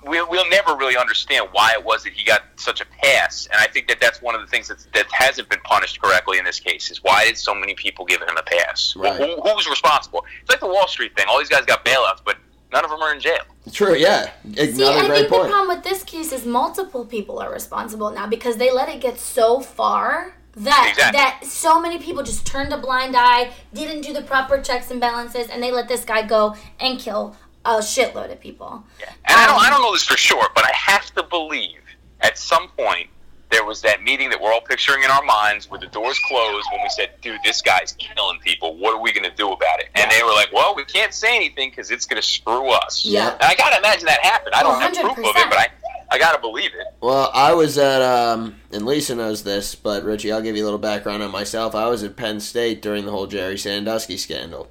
we'll, 0.06 0.28
we'll 0.30 0.48
never 0.48 0.74
really 0.76 0.96
understand 0.96 1.48
why 1.52 1.72
it 1.72 1.84
was 1.84 2.04
that 2.04 2.12
he 2.12 2.24
got 2.24 2.42
such 2.56 2.80
a 2.80 2.84
pass, 3.02 3.46
and 3.52 3.60
I 3.60 3.66
think 3.66 3.88
that 3.88 4.00
that's 4.00 4.22
one 4.22 4.34
of 4.34 4.40
the 4.40 4.46
things 4.46 4.68
that 4.68 4.78
that 4.94 5.06
hasn't 5.12 5.48
been 5.48 5.60
punished 5.60 6.00
correctly 6.00 6.38
in 6.38 6.44
this 6.44 6.60
case. 6.60 6.90
Is 6.90 7.02
why 7.02 7.26
did 7.26 7.36
so 7.36 7.54
many 7.54 7.74
people 7.74 8.04
give 8.04 8.20
him 8.22 8.36
a 8.36 8.42
pass? 8.42 8.94
Right. 8.96 9.18
Well, 9.18 9.40
who, 9.42 9.50
who's 9.54 9.68
responsible? 9.68 10.24
It's 10.40 10.50
like 10.50 10.60
the 10.60 10.66
Wall 10.68 10.88
Street 10.88 11.16
thing. 11.16 11.26
All 11.28 11.38
these 11.38 11.48
guys 11.48 11.64
got 11.64 11.84
bailouts, 11.84 12.20
but 12.24 12.36
none 12.72 12.84
of 12.84 12.90
them 12.90 13.00
are 13.00 13.12
in 13.14 13.20
jail. 13.20 13.42
true, 13.72 13.94
yeah. 13.94 14.30
See, 14.54 14.60
Another 14.82 14.98
I 15.00 15.06
great 15.06 15.18
think 15.20 15.30
the 15.30 15.48
problem 15.48 15.68
with 15.68 15.84
this 15.84 16.02
case 16.04 16.32
is 16.32 16.44
multiple 16.46 17.04
people 17.04 17.38
are 17.38 17.52
responsible 17.52 18.10
now 18.10 18.26
because 18.26 18.56
they 18.56 18.70
let 18.72 18.88
it 18.88 19.00
get 19.00 19.18
so 19.18 19.60
far 19.60 20.34
that 20.56 20.86
Exactly. 20.90 21.18
that 21.18 21.44
so 21.44 21.78
many 21.78 21.98
people 21.98 22.22
just 22.22 22.46
turned 22.46 22.72
a 22.72 22.78
blind 22.78 23.14
eye, 23.16 23.52
didn't 23.74 24.00
do 24.00 24.12
the 24.14 24.22
proper 24.22 24.58
checks 24.60 24.90
and 24.90 24.98
balances, 25.00 25.48
and 25.48 25.62
they 25.62 25.70
let 25.70 25.86
this 25.86 26.02
guy 26.04 26.22
go 26.26 26.56
and 26.80 26.98
kill 26.98 27.36
a 27.66 27.78
shitload 27.78 28.32
of 28.32 28.40
people. 28.40 28.84
Yeah. 29.00 29.12
And 29.26 29.36
I 29.38 29.46
don't, 29.46 29.56
Um, 29.56 29.60
I 29.62 29.70
don't 29.70 29.82
know 29.82 29.92
this 29.92 30.04
for 30.04 30.16
sure, 30.16 30.48
but 30.54 30.64
I 30.64 30.72
have 30.74 31.12
to 31.14 31.22
believe 31.22 31.80
at 32.20 32.38
some 32.38 32.68
point 32.68 33.08
there 33.50 33.64
was 33.64 33.80
that 33.82 34.02
meeting 34.02 34.28
that 34.30 34.40
we're 34.40 34.52
all 34.52 34.60
picturing 34.60 35.04
in 35.04 35.10
our 35.10 35.22
minds 35.22 35.70
with 35.70 35.80
the 35.80 35.86
doors 35.86 36.18
closed 36.28 36.66
when 36.72 36.82
we 36.82 36.88
said, 36.88 37.10
dude, 37.22 37.38
this 37.44 37.62
guy's 37.62 37.92
killing 37.92 38.40
people. 38.40 38.76
What 38.76 38.94
are 38.94 39.00
we 39.00 39.12
going 39.12 39.28
to 39.28 39.36
do 39.36 39.52
about 39.52 39.78
it? 39.78 39.88
And 39.94 40.10
they 40.10 40.22
were 40.22 40.32
like, 40.32 40.52
well, 40.52 40.74
we 40.74 40.84
can't 40.84 41.14
say 41.14 41.36
anything 41.36 41.70
because 41.70 41.90
it's 41.92 42.06
going 42.06 42.20
to 42.20 42.26
screw 42.26 42.70
us. 42.70 43.04
Yeah. 43.04 43.34
And 43.34 43.42
I 43.42 43.54
got 43.54 43.70
to 43.70 43.78
imagine 43.78 44.06
that 44.06 44.20
happened. 44.20 44.54
I 44.54 44.62
don't 44.62 44.80
have 44.80 44.92
proof 44.94 45.18
of 45.18 45.36
it, 45.36 45.48
but 45.48 45.58
I, 45.58 45.68
I 46.10 46.18
got 46.18 46.34
to 46.34 46.40
believe 46.40 46.70
it. 46.74 46.86
Well, 47.00 47.30
I 47.32 47.54
was 47.54 47.78
at, 47.78 48.02
um, 48.02 48.56
and 48.72 48.84
Lisa 48.84 49.14
knows 49.14 49.44
this, 49.44 49.76
but 49.76 50.02
Richie, 50.02 50.32
I'll 50.32 50.42
give 50.42 50.56
you 50.56 50.64
a 50.64 50.66
little 50.66 50.78
background 50.78 51.22
on 51.22 51.30
myself. 51.30 51.74
I 51.76 51.86
was 51.88 52.02
at 52.02 52.16
Penn 52.16 52.40
State 52.40 52.82
during 52.82 53.04
the 53.04 53.12
whole 53.12 53.28
Jerry 53.28 53.58
Sandusky 53.58 54.16
scandal. 54.16 54.68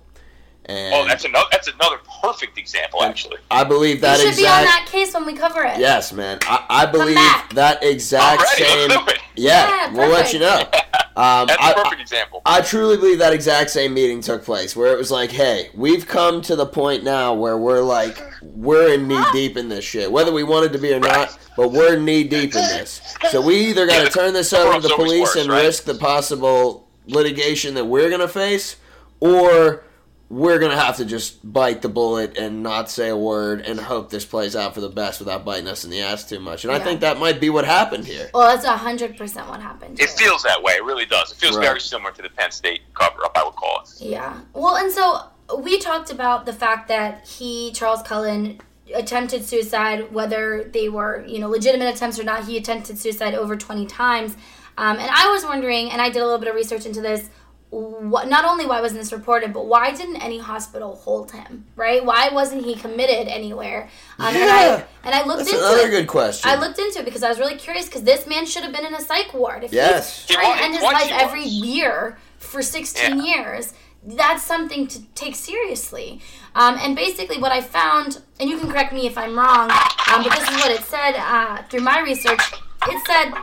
And 0.68 0.93
Oh, 0.95 1.05
that's 1.07 1.26
another, 1.26 1.45
that's 1.51 1.68
another 1.68 1.97
perfect 2.22 2.57
example, 2.57 3.03
actually. 3.03 3.38
I 3.51 3.63
believe 3.63 4.01
that 4.01 4.20
you 4.20 4.28
should 4.28 4.38
be 4.38 4.47
on 4.47 4.63
that 4.63 4.88
case 4.89 5.13
when 5.13 5.26
we 5.26 5.34
cover 5.34 5.63
it. 5.63 5.78
Yes, 5.80 6.11
man. 6.11 6.39
I, 6.43 6.66
I 6.70 6.86
believe 6.86 7.16
back. 7.16 7.53
that 7.53 7.84
exact 7.84 8.41
Alrighty, 8.41 8.57
same. 8.66 8.89
let's 8.89 9.05
do 9.05 9.11
it. 9.13 9.20
Yeah, 9.36 9.68
Yeah, 9.70 9.93
we'll 9.93 10.09
let 10.09 10.34
you 10.34 10.39
know. 10.39 10.63
Um, 11.18 11.47
That's 11.47 11.61
I, 11.63 11.72
a 11.72 11.76
perfect 11.76 12.01
example. 12.01 12.41
I 12.45 12.59
truly 12.59 12.97
believe 12.97 13.20
that 13.20 13.32
exact 13.32 13.70
same 13.70 13.93
meeting 13.93 14.20
took 14.20 14.43
place 14.43 14.76
where 14.76 14.91
it 14.93 14.97
was 14.97 15.11
like, 15.11 15.32
hey, 15.32 15.70
we've 15.74 16.05
come 16.05 16.41
to 16.41 16.57
the 16.57 16.66
point 16.66 17.05
now 17.05 17.34
where 17.34 17.57
we're 17.57 17.82
like, 17.82 18.22
we're 18.41 18.93
in 18.93 19.07
knee 19.07 19.24
deep 19.32 19.55
in 19.55 19.70
this 19.70 19.86
shit, 19.86 20.11
whether 20.11 20.34
we 20.34 20.43
wanted 20.43 20.74
to 20.74 20.78
be 20.78 20.93
or 20.93 20.99
not, 20.99 21.38
but 21.55 21.70
we're 21.72 21.97
knee 21.97 22.26
deep 22.26 22.53
in 22.53 22.63
this. 22.63 23.16
So 23.30 23.39
we 23.39 23.55
either 23.68 23.88
got 23.88 24.05
to 24.05 24.11
turn 24.11 24.34
this 24.34 24.51
over 24.51 24.82
to 24.82 24.86
the 24.86 24.93
police 24.93 25.22
worse, 25.22 25.36
and 25.38 25.49
right? 25.49 25.63
risk 25.63 25.86
the 25.86 25.95
possible 25.95 26.89
litigation 27.07 27.76
that 27.76 27.86
we're 27.86 28.09
going 28.09 28.20
to 28.20 28.28
face, 28.28 28.76
or 29.22 29.86
we're 30.30 30.58
going 30.58 30.72
to 30.72 30.78
have 30.78 30.98
to 30.98 31.06
just 31.06 31.40
bite 31.54 31.82
the 31.84 31.90
bullet 31.90 32.36
and 32.38 32.64
not 32.64 32.90
say 32.90 33.10
a 33.10 33.16
word 33.18 33.62
and 33.62 33.80
hope 33.80 34.10
this 34.10 34.26
plays 34.26 34.56
out 34.56 34.74
for 34.74 34.82
the 34.82 34.90
best 34.90 35.20
without 35.20 35.46
biting 35.46 35.68
us 35.68 35.84
in 35.86 35.92
the 35.92 36.02
ass 36.02 36.28
too 36.28 36.40
much. 36.40 36.64
And 36.66 36.74
I 36.74 36.80
think 36.80 37.02
that 37.02 37.20
might 37.20 37.40
be 37.40 37.50
what 37.52 37.64
happened 37.66 38.06
here. 38.06 38.30
Well, 38.34 38.48
that's 38.50 38.66
hundred 38.66 39.18
percent 39.18 39.48
what 39.48 39.62
happened. 39.62 40.00
It 40.00 40.10
feels 40.10 40.42
that 40.44 40.62
way. 40.64 40.74
It 40.74 40.84
really 40.84 41.06
does. 41.06 41.32
It 41.32 41.36
feels 41.38 41.56
Right. 41.58 41.66
very 41.66 41.80
similar 41.80 42.12
to 42.12 42.22
the 42.22 42.30
Penn 42.30 42.52
State 42.52 42.82
cover 42.96 43.24
up, 43.24 43.38
I 43.38 43.44
would 43.44 43.56
call 43.56 43.82
it. 43.82 44.02
Yeah. 44.02 44.34
Well, 44.54 44.78
and 44.78 44.92
so 44.92 45.22
we 45.60 45.78
talked 45.80 46.10
about 46.12 46.48
the 46.48 46.54
fact 46.54 46.88
that 46.88 47.28
he, 47.28 47.72
Charles 47.74 48.02
Cullen, 48.02 48.60
attempted 48.96 49.46
suicide, 49.46 50.12
whether 50.12 50.64
they 50.64 50.90
were, 50.90 51.24
you 51.28 51.40
know, 51.40 51.50
legitimate 51.50 51.94
attempts 51.94 52.20
or 52.20 52.24
not. 52.24 52.46
He 52.46 52.58
attempted 52.58 52.98
suicide 52.98 53.36
over 53.36 53.56
20 53.56 53.86
times. 53.86 54.36
Um, 54.78 54.98
and 54.98 55.10
I 55.10 55.32
was 55.32 55.44
wondering, 55.46 55.90
and 55.92 56.02
I 56.02 56.10
did 56.10 56.22
a 56.22 56.26
little 56.26 56.40
bit 56.40 56.50
of 56.50 56.56
research 56.56 56.86
into 56.86 57.02
this, 57.02 57.30
what, 57.76 58.30
not 58.30 58.46
only 58.46 58.66
why 58.66 58.80
wasn't 58.82 59.02
this 59.02 59.12
reported, 59.12 59.52
but 59.54 59.66
why 59.66 59.92
didn't 59.92 60.18
any 60.18 60.40
hospital 60.40 60.96
hold 60.96 61.32
him? 61.32 61.66
Right? 61.76 62.04
Why 62.04 62.30
wasn't 62.32 62.64
he 62.64 62.76
committed 62.76 63.28
anywhere? 63.28 63.90
Um, 64.20 64.28
and 64.36 64.38
I 64.50 64.86
and 65.04 65.14
I 65.16 65.26
looked 65.26 65.40
That's 65.40 65.52
into 65.54 65.66
another 65.66 65.88
it. 65.88 65.92
good 65.92 66.08
question. 66.08 66.50
I 66.50 66.56
looked 66.56 66.80
into 66.80 67.00
it 67.00 67.06
because 67.06 67.24
I 67.24 67.30
was 67.30 67.40
really 67.40 67.58
curious 67.58 67.86
because 67.88 68.04
this 68.04 68.26
man 68.28 68.46
should 68.46 68.64
have 68.64 68.72
been 68.74 68.86
in 68.86 68.94
a 68.96 69.02
psych 69.02 69.34
ward. 69.34 69.64
If 69.64 69.74
Yes. 69.74 70.26
he's 70.28 70.36
trying 70.38 70.58
to 70.58 70.64
end 70.64 70.74
his 70.74 70.82
He 70.82 70.86
was. 70.86 70.94
life 70.94 71.12
every 71.12 71.44
year 71.44 72.18
for 72.38 72.62
16 72.62 73.18
Yeah. 73.20 73.24
years, 73.24 73.74
that's 74.04 74.44
something 74.44 74.88
to 74.88 75.02
take 75.16 75.36
seriously. 75.36 76.22
Um, 76.54 76.78
and 76.82 76.96
basically, 76.96 77.40
what 77.40 77.52
I 77.52 77.60
found, 77.62 78.22
and 78.40 78.50
you 78.50 78.58
can 78.58 78.70
correct 78.72 78.94
me 78.94 79.06
if 79.08 79.18
I'm 79.18 79.38
wrong, 79.38 79.70
um, 79.72 80.24
but 80.24 80.32
this 80.32 80.48
is 80.50 80.56
what 80.58 80.72
it 80.72 80.84
said 80.86 81.16
uh, 81.18 81.64
through 81.70 81.82
my 81.82 82.00
research. 82.02 82.42
It 82.88 83.02
said 83.08 83.34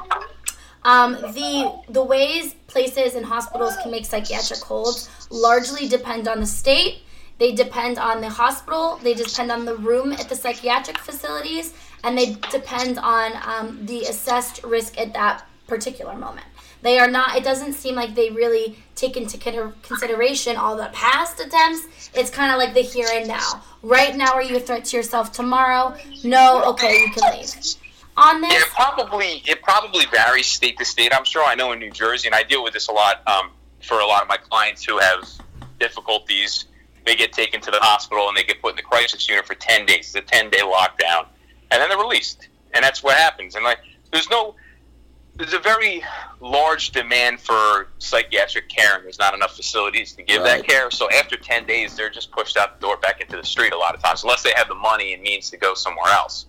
um, 0.85 1.13
the 1.13 1.73
the 1.89 2.03
ways 2.03 2.55
places 2.67 3.15
and 3.15 3.25
hospitals 3.25 3.77
can 3.83 3.91
make 3.91 4.05
psychiatric 4.05 4.61
holds 4.61 5.09
largely 5.31 5.89
depend 5.89 6.29
on 6.29 6.41
the 6.41 6.47
state. 6.47 7.03
They 7.39 7.53
depend 7.53 7.99
on 7.99 8.21
the 8.21 8.29
hospital. 8.29 8.99
They 9.03 9.15
depend 9.15 9.51
on 9.51 9.65
the 9.65 9.77
room 9.77 10.13
at 10.13 10.29
the 10.29 10.37
psychiatric 10.37 10.99
facilities, 10.99 11.75
and 12.05 12.17
they 12.17 12.37
depend 12.51 12.99
on 12.99 13.33
um, 13.45 13.87
the 13.87 14.03
assessed 14.03 14.63
risk 14.65 14.99
at 14.99 15.13
that 15.15 15.45
particular 15.67 16.15
moment. 16.15 16.47
They 16.83 16.99
are 16.99 17.11
not. 17.11 17.37
It 17.37 17.45
doesn't 17.45 17.75
seem 17.75 17.95
like 17.95 18.15
they 18.15 18.31
really 18.31 18.77
take 18.97 19.17
into 19.17 19.39
consideration 19.39 20.57
all 20.57 20.77
the 20.77 20.91
past 20.93 21.41
attempts. 21.41 22.11
It's 22.15 22.31
kind 22.31 22.53
of 22.53 22.59
like 22.59 22.75
the 22.75 22.83
here 22.83 23.09
and 23.13 23.29
now. 23.29 23.63
Right 23.83 24.17
now, 24.17 24.33
are 24.35 24.43
you 24.43 24.57
a 24.57 24.61
threat 24.61 24.85
to 24.87 24.97
yourself? 24.97 25.33
Tomorrow, 25.33 25.97
no. 26.25 26.65
Okay, 26.71 27.01
you 27.01 27.13
can 27.13 27.39
leave. 27.39 27.55
On 28.17 28.41
this, 28.43 28.53
Yeah, 28.53 28.61
it 28.61 28.67
probably 28.71 29.43
it 29.47 29.63
probably 29.63 30.05
varies 30.07 30.47
state 30.47 30.77
to 30.79 30.85
state. 30.85 31.15
I'm 31.15 31.25
sure. 31.25 31.45
I 31.45 31.55
know 31.55 31.73
in 31.73 31.79
New 31.79 31.91
Jersey, 31.91 32.29
and 32.29 32.35
I 32.35 32.43
deal 32.43 32.63
with 32.63 32.75
this 32.75 32.89
a 32.89 32.93
lot 32.93 33.27
um, 33.27 33.51
for 33.83 34.01
a 34.01 34.07
lot 34.07 34.23
of 34.23 34.29
my 34.29 34.37
clients 34.37 34.85
who 34.85 34.99
have 34.99 35.29
difficulties. 35.81 36.67
They 37.05 37.17
get 37.17 37.33
taken 37.33 37.61
to 37.63 37.71
the 37.71 37.81
hospital 37.81 38.29
and 38.29 38.37
they 38.37 38.45
get 38.45 38.63
put 38.63 38.71
in 38.71 38.77
the 38.77 38.83
crisis 38.83 39.29
unit 39.29 39.47
for 39.47 39.55
ten 39.55 39.87
days. 39.87 40.15
It's 40.15 40.15
a 40.15 40.21
ten 40.21 40.51
day 40.51 40.61
lockdown, 40.61 41.27
and 41.71 41.81
then 41.81 41.89
they're 41.89 41.99
released. 41.99 42.49
And 42.75 42.85
that's 42.85 43.03
what 43.03 43.17
happens. 43.17 43.55
And 43.55 43.65
like, 43.65 43.79
there's 44.13 44.31
no, 44.31 44.55
there's 45.37 45.53
a 45.53 45.59
very 45.59 46.03
large 46.41 46.91
demand 46.93 47.41
for 47.41 47.89
psychiatric 47.99 48.69
care, 48.69 48.95
and 48.97 49.05
there's 49.05 49.19
not 49.19 49.35
enough 49.35 49.57
facilities 49.57 50.13
to 50.15 50.23
give 50.23 50.43
Right. 50.43 50.59
that 50.63 50.67
care. 50.69 50.91
So 50.91 51.11
after 51.11 51.37
ten 51.37 51.67
days, 51.67 51.97
they're 51.97 52.11
just 52.11 52.31
pushed 52.31 52.57
out 52.57 52.79
the 52.79 52.87
door 52.87 52.99
back 52.99 53.21
into 53.21 53.37
the 53.37 53.45
street 53.45 53.73
a 53.73 53.77
lot 53.79 53.95
of 53.95 54.03
times, 54.03 54.23
unless 54.23 54.43
they 54.43 54.53
have 54.55 54.69
the 54.69 54.75
money 54.75 55.13
and 55.15 55.23
means 55.23 55.51
to 55.51 55.57
go 55.57 55.75
somewhere 55.75 56.13
else. 56.13 56.47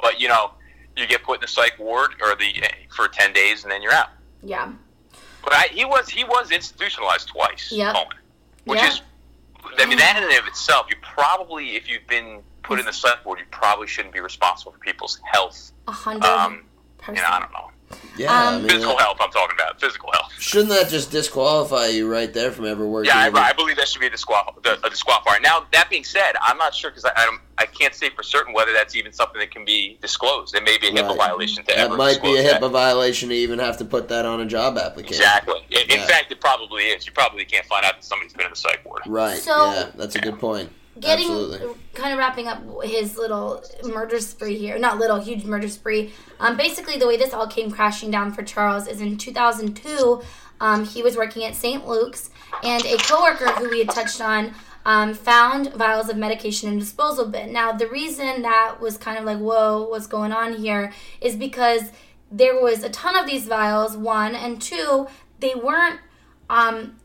But 0.00 0.20
you 0.20 0.28
know, 0.28 0.50
you 0.96 1.06
get 1.06 1.22
put 1.22 1.36
in 1.36 1.40
the 1.40 1.48
psych 1.48 1.78
ward 1.78 2.12
or 2.22 2.34
the 2.36 2.52
for 2.94 3.08
ten 3.08 3.32
days, 3.32 3.62
and 3.64 3.72
then 3.72 3.82
you're 3.82 3.92
out. 3.92 4.10
yeah. 4.42 4.72
But 5.44 5.54
I, 5.54 5.62
he 5.72 5.84
was 5.84 6.08
he 6.08 6.22
was 6.22 6.52
institutionalized 6.52 7.28
twice, 7.28 7.72
Yep. 7.72 7.94
Coleman, 7.94 8.16
which 8.64 8.78
Yeah. 8.78 8.88
is, 8.90 9.00
I 9.78 9.86
mean, 9.86 9.98
that 9.98 10.16
in 10.16 10.22
and 10.22 10.38
of 10.38 10.46
itself, 10.46 10.86
you 10.88 10.94
probably, 11.02 11.74
if 11.74 11.88
you've 11.90 12.06
been 12.06 12.42
put 12.62 12.78
in 12.78 12.86
the 12.86 12.92
psych 12.92 13.24
ward, 13.26 13.40
you 13.40 13.44
probably 13.50 13.88
shouldn't 13.88 14.14
be 14.14 14.20
responsible 14.20 14.70
for 14.70 14.78
people's 14.78 15.18
health. 15.24 15.72
A 15.88 15.92
hundred 15.92 16.24
Um, 16.24 16.62
you 17.08 17.14
know, 17.14 17.24
I 17.28 17.40
don't 17.40 17.50
know, 17.52 17.71
yeah, 18.16 18.32
I 18.32 18.46
um, 18.46 18.62
mean, 18.62 18.70
physical 18.70 18.96
health. 18.98 19.18
I'm 19.20 19.30
talking 19.30 19.56
about 19.58 19.80
physical 19.80 20.10
health. 20.12 20.32
shouldn't 20.38 20.70
that 20.70 20.88
just 20.88 21.10
disqualify 21.10 21.86
you 21.86 22.10
right 22.10 22.32
there 22.32 22.52
from 22.52 22.66
ever 22.66 22.86
working? 22.86 23.10
Yeah, 23.14 23.30
I, 23.34 23.48
I 23.48 23.52
believe 23.52 23.76
that 23.76 23.88
should 23.88 24.00
be 24.00 24.06
a, 24.06 24.10
disqual- 24.10 24.36
a 24.64 24.90
disqualifier. 24.90 25.42
Now, 25.42 25.66
that 25.72 25.88
being 25.90 26.04
said, 26.04 26.32
I'm 26.42 26.58
not 26.58 26.74
sure 26.74 26.90
because 26.90 27.04
I, 27.04 27.12
I, 27.16 27.24
don't, 27.24 27.40
I 27.58 27.66
can't 27.66 27.94
say 27.94 28.10
for 28.10 28.22
certain 28.22 28.52
whether 28.54 28.72
that's 28.72 28.94
even 28.96 29.12
something 29.12 29.40
that 29.40 29.50
can 29.50 29.64
be 29.64 29.98
disclosed. 30.02 30.54
It 30.54 30.64
may 30.64 30.78
be 30.78 30.88
a 30.88 30.90
HIPAA 30.90 31.08
Right. 31.08 31.16
violation 31.18 31.64
to 31.64 31.68
that 31.68 31.78
ever 31.78 31.96
might 31.96 32.20
be 32.22 32.32
a 32.32 32.42
disclose 32.42 32.52
that. 32.52 32.62
HIPAA 32.62 32.70
violation 32.70 33.28
to 33.30 33.34
even 33.34 33.58
have 33.58 33.78
to 33.78 33.84
put 33.84 34.08
that 34.08 34.24
on 34.26 34.40
a 34.40 34.46
job 34.46 34.76
application. 34.78 35.22
Exactly. 35.22 35.60
In, 35.70 35.80
in 35.82 35.98
Yeah. 36.00 36.06
fact, 36.06 36.30
it 36.32 36.40
probably 36.40 36.84
is. 36.84 37.06
You 37.06 37.12
probably 37.12 37.44
can't 37.44 37.66
find 37.66 37.84
out 37.84 37.94
that 37.94 38.04
somebody's 38.04 38.32
been 38.32 38.46
in 38.46 38.52
the 38.52 38.56
psych 38.56 38.84
ward. 38.84 39.02
Right. 39.06 39.38
So- 39.38 39.72
yeah, 39.72 39.90
that's 39.94 40.14
a 40.16 40.20
good 40.20 40.38
point. 40.38 40.70
Getting 41.00 41.30
Absolutely. 41.30 41.74
kind 41.94 42.12
of 42.12 42.18
wrapping 42.18 42.48
up 42.48 42.62
his 42.84 43.16
little 43.16 43.64
murder 43.84 44.20
spree 44.20 44.58
here. 44.58 44.78
Not 44.78 44.98
little 44.98 45.20
huge 45.20 45.44
murder 45.44 45.68
spree. 45.68 46.12
Um, 46.38 46.56
basically 46.56 46.98
the 46.98 47.06
way 47.06 47.16
this 47.16 47.32
all 47.32 47.46
came 47.46 47.70
crashing 47.70 48.10
down 48.10 48.32
for 48.32 48.42
charles 48.42 48.86
is 48.86 49.00
in 49.00 49.16
2002 49.16 50.22
um, 50.60 50.84
he 50.84 51.02
was 51.02 51.16
working 51.16 51.44
at 51.44 51.54
st 51.54 51.86
luke's 51.86 52.30
and 52.62 52.84
a 52.84 52.96
coworker 52.98 53.48
who 53.52 53.70
we 53.70 53.78
had 53.78 53.90
touched 53.90 54.20
on 54.20 54.52
um, 54.84 55.14
found 55.14 55.72
vials 55.74 56.08
of 56.08 56.16
medication 56.16 56.68
in 56.68 56.76
a 56.76 56.80
disposal 56.80 57.26
bin. 57.26 57.52
Now 57.52 57.72
the 57.72 57.86
reason 57.86 58.42
that 58.42 58.80
was 58.80 58.96
kind 58.96 59.18
of 59.18 59.24
like 59.24 59.38
whoa 59.38 59.86
what's 59.88 60.06
going 60.06 60.32
on 60.32 60.54
here 60.54 60.92
is 61.20 61.36
because 61.36 61.92
there 62.30 62.60
was 62.60 62.82
a 62.82 62.90
ton 62.90 63.16
of 63.16 63.26
these 63.26 63.46
vials 63.46 63.96
one 63.96 64.34
and 64.34 64.60
two 64.60 65.06
they 65.38 65.54
weren't 65.54 66.00
um, 66.50 66.96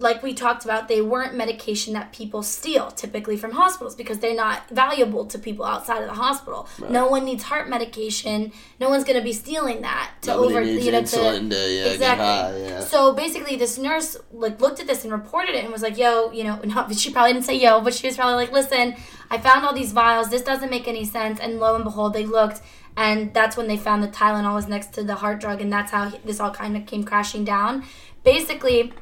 like 0.00 0.24
we 0.24 0.34
talked 0.34 0.64
about, 0.64 0.88
they 0.88 1.00
weren't 1.00 1.34
medication 1.36 1.94
that 1.94 2.12
people 2.12 2.42
steal 2.42 2.90
typically 2.90 3.36
from 3.36 3.52
hospitals 3.52 3.94
because 3.94 4.18
they're 4.18 4.34
not 4.34 4.68
valuable 4.70 5.24
to 5.26 5.38
people 5.38 5.64
outside 5.64 6.02
of 6.02 6.08
the 6.08 6.14
hospital. 6.14 6.68
No 6.90 7.06
one 7.06 7.24
needs 7.24 7.44
heart 7.44 7.68
medication. 7.68 8.52
No 8.80 8.90
one's 8.90 9.04
going 9.04 9.18
to 9.18 9.22
be 9.22 9.32
stealing 9.32 9.82
that 9.82 10.10
to 10.22 10.30
Nobody 10.30 10.54
over 10.54 10.64
needs 10.64 10.86
you 10.86 10.92
know 10.92 11.02
insulin 11.02 11.48
to, 11.50 11.56
yeah, 11.56 11.84
get 11.84 11.92
exactly. 11.94 12.26
high, 12.26 12.58
yeah. 12.58 12.80
So 12.80 13.12
basically, 13.14 13.54
this 13.54 13.78
nurse 13.78 14.16
like 14.32 14.60
looked 14.60 14.80
at 14.80 14.88
this 14.88 15.04
and 15.04 15.12
reported 15.12 15.54
it 15.54 15.62
and 15.62 15.72
was 15.72 15.82
like, 15.82 15.96
"Yo, 15.96 16.32
you 16.32 16.42
know," 16.42 16.56
not, 16.64 16.92
she 16.96 17.12
probably 17.12 17.32
didn't 17.32 17.44
say 17.44 17.54
"yo," 17.54 17.80
but 17.80 17.94
she 17.94 18.08
was 18.08 18.16
probably 18.16 18.34
like, 18.34 18.52
"Listen, 18.52 18.96
I 19.30 19.38
found 19.38 19.64
all 19.64 19.72
these 19.72 19.92
vials. 19.92 20.28
This 20.28 20.42
doesn't 20.42 20.70
make 20.70 20.88
any 20.88 21.04
sense." 21.04 21.38
And 21.38 21.60
lo 21.60 21.76
and 21.76 21.84
behold, 21.84 22.14
they 22.14 22.26
looked. 22.26 22.60
And 22.96 23.34
that's 23.34 23.56
when 23.56 23.66
they 23.66 23.76
found 23.76 24.04
the 24.04 24.08
Tylenol 24.08 24.54
was 24.54 24.68
next 24.68 24.92
to 24.94 25.02
the 25.02 25.16
heart 25.16 25.40
drug, 25.40 25.60
and 25.60 25.72
that's 25.72 25.90
how 25.90 26.10
this 26.24 26.38
all 26.38 26.52
kind 26.52 26.76
of 26.76 26.86
came 26.86 27.02
crashing 27.02 27.44
down. 27.44 27.84
Basically, 28.22 28.92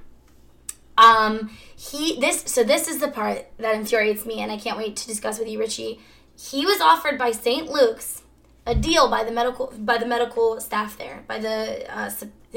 um, 1.02 1.50
he 1.76 2.18
this 2.20 2.44
so 2.46 2.62
this 2.62 2.88
is 2.88 2.98
the 2.98 3.08
part 3.08 3.46
that 3.58 3.74
infuriates 3.74 4.24
me, 4.24 4.40
and 4.40 4.52
I 4.52 4.56
can't 4.58 4.76
wait 4.78 4.96
to 4.96 5.06
discuss 5.06 5.38
with 5.38 5.48
you, 5.48 5.58
Richie. 5.58 6.00
He 6.38 6.64
was 6.64 6.80
offered 6.80 7.18
by 7.18 7.30
St. 7.32 7.70
Luke's 7.70 8.22
a 8.64 8.74
deal 8.74 9.10
by 9.10 9.24
the 9.24 9.32
medical 9.32 9.72
by 9.76 9.98
the 9.98 10.06
medical 10.06 10.60
staff 10.60 10.96
there, 10.96 11.24
by 11.26 11.38
the 11.38 11.84
uh, 11.94 12.10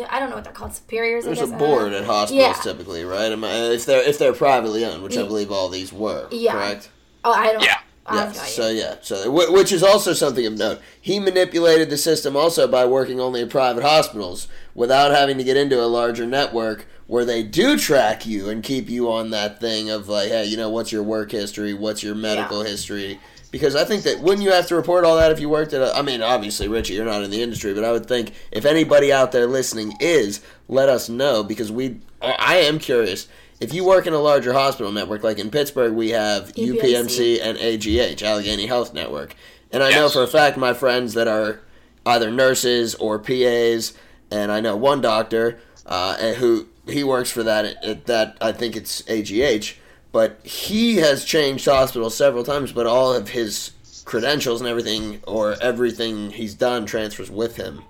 I 0.10 0.20
don't 0.20 0.30
know 0.30 0.36
what 0.36 0.44
they're 0.44 0.54
called, 0.54 0.74
superiors. 0.74 1.24
I 1.26 1.28
There's 1.30 1.40
guess, 1.40 1.52
a 1.52 1.56
I 1.56 1.58
board 1.58 1.94
at 1.94 2.04
hospitals 2.06 2.48
Yeah. 2.48 2.54
typically, 2.62 3.04
right? 3.06 3.32
Am 3.32 3.44
I, 3.44 3.54
if 3.72 3.86
they're 3.86 4.08
if 4.08 4.20
they're 4.20 4.34
privately 4.34 4.86
owned, 4.86 5.02
which 5.04 5.18
I 5.18 5.24
believe 5.24 5.52
all 5.52 5.70
these 5.70 5.92
were, 5.92 6.28
Yeah. 6.32 6.52
correct? 6.54 6.90
Oh, 7.24 7.32
I 7.32 7.52
don't. 7.54 7.64
Yeah. 7.64 7.78
I 8.06 8.16
Yes. 8.18 8.30
idea. 8.40 8.46
So 8.54 8.70
yeah. 8.70 8.96
So 9.02 9.52
which 9.52 9.72
is 9.72 9.82
also 9.82 10.14
something 10.14 10.46
of 10.46 10.54
note. 10.58 10.80
He 11.02 11.20
manipulated 11.20 11.90
the 11.90 11.98
system 11.98 12.36
also 12.36 12.68
by 12.68 12.86
working 12.86 13.20
only 13.20 13.42
in 13.42 13.50
private 13.50 13.82
hospitals 13.84 14.48
without 14.76 15.10
having 15.12 15.40
to 15.40 15.44
get 15.44 15.58
into 15.58 15.82
a 15.84 15.88
larger 15.88 16.28
network 16.28 16.86
where 17.08 17.26
they 17.26 17.44
do 17.44 17.78
track 17.78 18.26
you 18.26 18.50
and 18.50 18.64
keep 18.64 18.90
you 18.90 19.12
on 19.12 19.30
that 19.30 19.60
thing 19.60 19.90
of 19.90 20.10
like, 20.10 20.30
hey, 20.30 20.46
you 20.46 20.58
know, 20.58 20.70
what's 20.70 20.92
your 20.92 21.04
work 21.04 21.32
history? 21.32 21.74
What's 21.74 22.02
your 22.02 22.16
medical 22.16 22.62
history? 22.64 23.20
Because 23.52 23.76
I 23.76 23.86
think 23.86 24.04
that 24.04 24.20
wouldn't 24.20 24.44
you 24.44 24.52
have 24.52 24.68
to 24.68 24.76
report 24.76 25.06
all 25.06 25.16
that 25.18 25.32
if 25.32 25.40
you 25.40 25.48
worked 25.48 25.74
at 25.74 25.82
a? 25.82 25.96
I 25.96 26.02
mean, 26.02 26.22
obviously, 26.22 26.68
Richie, 26.68 26.96
you're 26.96 27.06
not 27.06 27.24
in 27.24 27.32
the 27.32 27.42
industry, 27.42 27.74
but 27.74 27.86
I 27.86 27.92
would 27.92 28.06
think 28.06 28.34
if 28.52 28.66
anybody 28.66 29.14
out 29.14 29.32
there 29.32 29.48
listening 29.48 29.94
is, 30.00 30.42
let 30.68 30.90
us 30.90 31.08
know 31.08 31.44
because 31.44 31.72
we. 31.72 32.00
I 32.22 32.58
am 32.58 32.80
curious. 32.80 33.28
If 33.62 33.74
you 33.74 33.86
work 33.86 34.08
in 34.08 34.14
a 34.14 34.20
larger 34.20 34.52
hospital 34.52 34.92
network, 34.92 35.24
like 35.24 35.40
in 35.40 35.52
Pittsburgh, 35.52 35.94
we 35.94 36.10
have 36.10 36.52
UPMC. 36.54 36.82
UPMC 36.82 37.40
and 37.42 37.58
AGH, 37.58 38.24
Allegheny 38.24 38.66
Health 38.66 38.94
Network. 38.94 39.36
And 39.72 39.82
I 39.82 39.92
know 39.92 40.10
for 40.10 40.24
a 40.24 40.28
fact 40.28 40.58
my 40.58 40.74
friends 40.74 41.14
that 41.14 41.28
are 41.28 41.62
either 42.06 42.32
nurses 42.32 42.96
or 42.96 43.20
PAs, 43.20 43.94
and 44.30 44.52
I 44.52 44.60
know 44.60 44.76
one 44.76 45.00
doctor 45.00 45.60
uh, 45.86 46.34
who 46.34 46.68
he 46.88 47.04
works 47.04 47.32
for 47.32 47.44
that 47.44 47.66
at 47.84 48.06
that 48.06 48.38
I 48.42 48.52
think 48.52 48.76
it's 48.76 49.02
AGH, 49.08 49.76
but 50.12 50.40
he 50.44 50.98
has 50.98 51.26
changed 51.26 51.66
hospitals 51.66 52.16
several 52.16 52.44
times, 52.44 52.72
but 52.72 52.86
all 52.86 53.14
of 53.14 53.30
his 53.30 53.72
credentials 54.06 54.62
and 54.62 54.70
everything 54.70 55.22
or 55.28 55.56
everything 55.62 56.30
he's 56.32 56.54
done 56.54 56.86
transfers 56.86 57.32
with 57.32 57.56
him. 57.58 57.84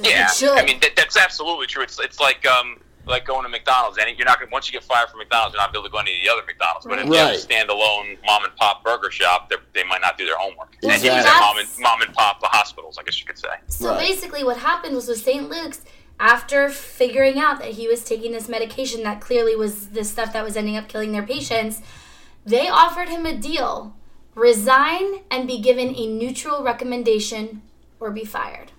Yeah. 0.00 0.28
I 0.42 0.64
mean 0.64 0.80
that, 0.80 0.94
that's 0.96 1.16
absolutely 1.16 1.66
true. 1.66 1.82
It's 1.82 1.98
it's 2.00 2.20
like 2.20 2.46
um 2.46 2.80
like 3.06 3.24
going 3.24 3.42
to 3.42 3.48
McDonald's, 3.48 3.96
and 3.96 4.18
you're 4.18 4.26
not 4.26 4.38
gonna 4.38 4.50
once 4.52 4.66
you 4.68 4.72
get 4.78 4.84
fired 4.84 5.08
from 5.08 5.18
McDonald's, 5.20 5.54
you're 5.54 5.62
not 5.62 5.74
able 5.74 5.82
to 5.84 5.88
go 5.90 5.96
to 5.96 6.02
any 6.02 6.18
of 6.18 6.24
the 6.24 6.30
other 6.32 6.42
McDonald's. 6.46 6.84
But 6.86 6.98
if 6.98 7.06
you 7.06 7.14
have 7.14 7.28
a 7.28 7.30
Right. 7.30 7.38
standalone 7.38 8.18
mom 8.26 8.44
and 8.44 8.54
pop 8.56 8.84
burger 8.84 9.10
shop, 9.10 9.48
they're- 9.48 9.58
might 9.88 10.00
not 10.02 10.18
do 10.18 10.26
their 10.26 10.36
homework. 10.36 10.74
And 10.82 10.92
he 10.92 10.96
was 10.98 11.04
Exactly. 11.04 11.30
at 11.30 11.40
mom 11.40 11.58
and 11.58 11.68
mom 11.78 12.02
and 12.02 12.12
pop 12.12 12.38
hospitals, 12.44 12.98
I 12.98 13.04
guess 13.04 13.18
you 13.20 13.24
could 13.26 13.38
say. 13.38 13.48
So 13.68 13.88
Right. 13.90 14.06
basically, 14.08 14.44
what 14.44 14.58
happened 14.58 14.94
was 14.94 15.06
with 15.08 15.22
St. 15.22 15.48
Luke's, 15.48 15.80
after 16.20 16.68
figuring 16.68 17.38
out 17.38 17.58
that 17.60 17.72
he 17.72 17.86
was 17.86 18.04
taking 18.04 18.32
this 18.32 18.48
medication 18.48 19.02
that 19.04 19.20
clearly 19.20 19.54
was 19.54 19.88
the 19.90 20.04
stuff 20.04 20.32
that 20.32 20.44
was 20.44 20.56
ending 20.56 20.76
up 20.76 20.88
killing 20.88 21.12
their 21.12 21.22
patients, 21.22 21.80
they 22.44 22.68
offered 22.68 23.08
him 23.08 23.26
a 23.26 23.36
deal 23.36 23.94
resign 24.34 25.20
and 25.30 25.48
be 25.48 25.60
given 25.60 25.94
a 25.96 26.06
neutral 26.06 26.62
recommendation 26.62 27.60
or 27.98 28.10
be 28.12 28.24
fired. 28.24 28.70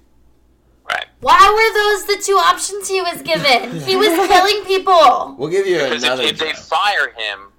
Right. 0.90 1.06
Why 1.20 1.38
were 1.54 2.08
those 2.08 2.18
the 2.18 2.24
two 2.26 2.38
options 2.38 2.88
he 2.88 3.02
was 3.02 3.22
given? 3.22 3.80
he 3.82 3.96
was 3.96 4.08
killing 4.28 4.64
people. 4.66 5.36
We'll 5.38 5.50
give 5.50 5.68
you 5.68 5.78
Because 5.78 6.04
if, 6.04 6.10
another. 6.10 6.24
if 6.24 6.40
they 6.40 6.54
fire 6.54 7.12
him, 7.16 7.52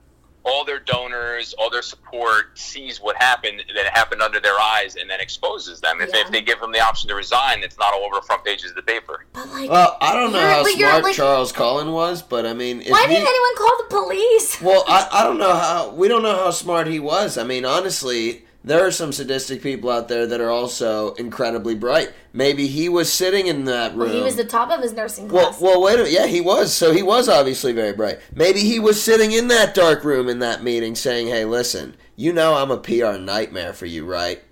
all 0.44 0.64
their 0.64 0.78
donors, 0.80 1.54
all 1.58 1.68
their 1.70 1.82
support 1.82 2.58
sees 2.58 3.00
what 3.00 3.16
happened, 3.16 3.62
that 3.74 3.86
it 3.86 3.92
happened 3.92 4.22
under 4.22 4.40
their 4.40 4.58
eyes, 4.58 4.96
and 4.96 5.08
then 5.08 5.20
exposes 5.20 5.80
them. 5.80 6.00
If, 6.00 6.10
Yeah. 6.14 6.22
if 6.22 6.30
they 6.30 6.40
give 6.40 6.60
them 6.60 6.72
the 6.72 6.80
option 6.80 7.08
to 7.08 7.14
resign, 7.14 7.62
it's 7.62 7.78
not 7.78 7.92
all 7.92 8.04
over 8.04 8.16
the 8.16 8.22
front 8.22 8.44
pages 8.44 8.70
of 8.70 8.76
the 8.76 8.82
paper. 8.82 9.26
But 9.32 9.48
like, 9.50 9.70
Well, 9.70 9.96
I 10.00 10.14
don't 10.14 10.32
know 10.32 10.40
how 10.40 10.64
smart 10.64 11.02
like- 11.04 11.14
Charles 11.16 11.52
Cullen 11.52 11.92
was, 11.92 12.22
but 12.22 12.46
I 12.46 12.52
mean, 12.54 12.80
if 12.80 12.90
why 12.90 13.02
he, 13.02 13.14
didn't 13.14 13.28
anyone 13.28 13.56
call 13.56 13.76
the 13.78 13.84
police? 13.90 14.60
Well, 14.62 14.84
I, 14.88 15.08
I 15.12 15.24
don't 15.24 15.38
know 15.38 15.54
how 15.54 15.90
we 15.90 16.08
don't 16.08 16.22
know 16.22 16.36
how 16.36 16.50
smart 16.50 16.86
he 16.86 16.98
was. 17.00 17.36
I 17.36 17.44
mean, 17.44 17.64
honestly, 17.64 18.44
there 18.62 18.86
are 18.86 18.90
some 18.90 19.12
sadistic 19.12 19.62
people 19.62 19.88
out 19.90 20.08
there 20.08 20.26
that 20.26 20.40
are 20.40 20.50
also 20.50 21.14
incredibly 21.14 21.74
bright. 21.74 22.12
Maybe 22.32 22.66
he 22.66 22.88
was 22.88 23.10
sitting 23.12 23.46
in 23.46 23.64
that 23.64 23.92
room. 23.92 24.08
Well, 24.10 24.18
he 24.18 24.22
was 24.22 24.36
the 24.36 24.44
top 24.44 24.70
of 24.70 24.80
his 24.82 24.92
nursing 24.92 25.28
Well, 25.28 25.46
class. 25.48 25.60
well, 25.60 25.82
wait 25.82 25.94
a 25.94 25.98
minute. 25.98 26.12
Yeah, 26.12 26.26
he 26.26 26.40
was. 26.40 26.72
So 26.74 26.92
he 26.92 27.02
was 27.02 27.28
obviously 27.28 27.72
very 27.72 27.92
bright. 27.94 28.20
Maybe 28.34 28.60
he 28.60 28.78
was 28.78 29.02
sitting 29.02 29.32
in 29.32 29.48
that 29.48 29.74
dark 29.74 30.04
room 30.04 30.28
in 30.28 30.40
that 30.40 30.62
meeting 30.62 30.94
saying, 30.94 31.28
hey, 31.28 31.44
listen, 31.46 31.96
you 32.16 32.32
know 32.32 32.54
I'm 32.54 32.70
a 32.70 32.76
PR 32.76 33.16
nightmare 33.18 33.72
for 33.72 33.86
you, 33.86 34.04
right? 34.04 34.42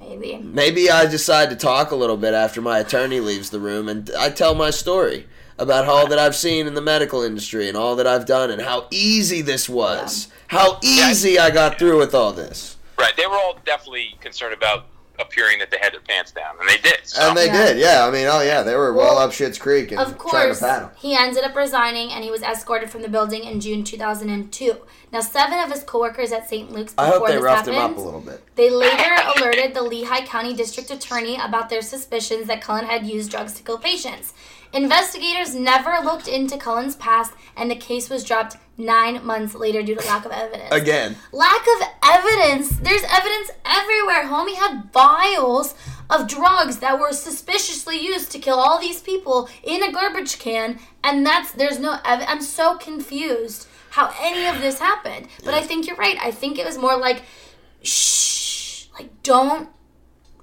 Maybe. 0.00 0.36
Maybe 0.38 0.90
I 0.90 1.06
decide 1.06 1.50
to 1.50 1.56
talk 1.56 1.90
a 1.90 1.96
little 1.96 2.16
bit 2.16 2.34
after 2.34 2.60
my 2.60 2.78
attorney 2.78 3.20
leaves 3.20 3.50
the 3.50 3.60
room 3.60 3.88
and 3.88 4.10
I 4.18 4.30
tell 4.30 4.54
my 4.54 4.70
story 4.70 5.26
about 5.58 5.86
all 5.86 6.06
that 6.08 6.18
I've 6.18 6.34
seen 6.36 6.66
in 6.66 6.74
the 6.74 6.80
medical 6.80 7.22
industry 7.22 7.68
and 7.68 7.76
all 7.76 7.94
that 7.96 8.06
I've 8.06 8.24
done 8.26 8.50
and 8.50 8.62
how 8.62 8.86
easy 8.90 9.42
this 9.42 9.68
was. 9.68 10.28
How 10.48 10.78
easy 10.82 11.38
I 11.38 11.50
got 11.50 11.78
through 11.78 11.98
with 11.98 12.14
all 12.14 12.32
this. 12.32 12.76
Right. 13.00 13.16
They 13.16 13.26
were 13.26 13.36
all 13.36 13.58
definitely 13.64 14.16
concerned 14.20 14.54
about 14.54 14.86
appearing 15.18 15.58
that 15.58 15.70
they 15.70 15.76
had 15.78 15.92
their 15.92 16.00
pants 16.00 16.32
down, 16.32 16.54
and 16.58 16.66
they 16.66 16.78
did. 16.78 16.98
So. 17.04 17.20
And 17.28 17.36
they 17.36 17.46
Yeah. 17.46 17.66
did, 17.66 17.78
yeah. 17.78 18.06
I 18.06 18.10
mean, 18.10 18.26
oh 18.26 18.40
yeah, 18.40 18.62
they 18.62 18.74
were 18.74 18.94
well, 18.94 19.16
Well, 19.16 19.18
up 19.18 19.32
Shit's 19.32 19.58
Creek 19.58 19.90
and 19.92 20.00
Of 20.00 20.16
trying 20.16 20.46
course, 20.46 20.60
to 20.60 20.64
pat 20.64 20.82
him. 20.82 20.90
he 20.96 21.14
ended 21.14 21.44
up 21.44 21.54
resigning 21.54 22.10
and 22.10 22.24
he 22.24 22.30
was 22.30 22.42
escorted 22.42 22.88
from 22.90 23.02
the 23.02 23.08
building 23.08 23.44
in 23.44 23.60
June 23.60 23.84
2002. 23.84 24.76
Now, 25.12 25.20
seven 25.20 25.58
of 25.58 25.70
his 25.70 25.82
coworkers 25.82 26.32
at 26.32 26.48
St. 26.48 26.70
Luke's 26.72 26.94
I 26.96 27.08
hope 27.08 27.26
they 27.26 27.34
this 27.34 27.42
roughed 27.42 27.66
happened, 27.66 27.76
him 27.76 27.82
up 27.82 27.96
a 27.98 28.00
little 28.00 28.20
bit. 28.20 28.42
They 28.54 28.70
later 28.70 29.14
alerted 29.36 29.74
the 29.74 29.82
Lehigh 29.82 30.24
County 30.24 30.54
District 30.54 30.90
Attorney 30.90 31.36
about 31.36 31.68
their 31.68 31.82
suspicions 31.82 32.46
that 32.46 32.62
Cullen 32.62 32.86
had 32.86 33.04
used 33.04 33.30
drugs 33.30 33.52
to 33.54 33.62
kill 33.62 33.76
patients. 33.78 34.32
Investigators 34.72 35.54
never 35.54 35.98
looked 36.04 36.28
into 36.28 36.56
Cullen's 36.56 36.96
past, 36.96 37.32
and 37.56 37.70
the 37.70 37.76
case 37.76 38.08
was 38.08 38.24
dropped 38.24 38.56
nine 38.76 39.24
months 39.24 39.54
later 39.54 39.82
due 39.82 39.96
to 39.96 40.06
lack 40.06 40.24
of 40.24 40.32
evidence. 40.32 40.72
Again. 40.72 41.16
Lack 41.32 41.60
of 41.60 41.88
evidence. 42.04 42.70
There's 42.78 43.02
evidence 43.02 43.50
everywhere. 43.64 44.24
Homie 44.24 44.54
had 44.54 44.90
vials 44.92 45.74
of 46.08 46.28
drugs 46.28 46.78
that 46.78 46.98
were 46.98 47.12
suspiciously 47.12 47.98
used 47.98 48.30
to 48.32 48.38
kill 48.38 48.58
all 48.58 48.80
these 48.80 49.00
people 49.00 49.48
in 49.62 49.82
a 49.82 49.92
garbage 49.92 50.38
can, 50.38 50.78
and 51.04 51.24
that's 51.26 51.52
there's 51.52 51.78
no 51.78 51.98
ev- 52.04 52.24
I'm 52.26 52.42
so 52.42 52.76
confused 52.76 53.66
how 53.90 54.12
any 54.20 54.46
of 54.46 54.60
this 54.60 54.78
happened. 54.78 55.28
But 55.44 55.54
I 55.54 55.62
think 55.62 55.86
you're 55.86 55.96
right. 55.96 56.16
I 56.20 56.30
think 56.30 56.58
it 56.58 56.66
was 56.66 56.78
more 56.78 56.96
like, 56.96 57.22
shh, 57.82 58.86
like 58.94 59.22
don't 59.22 59.68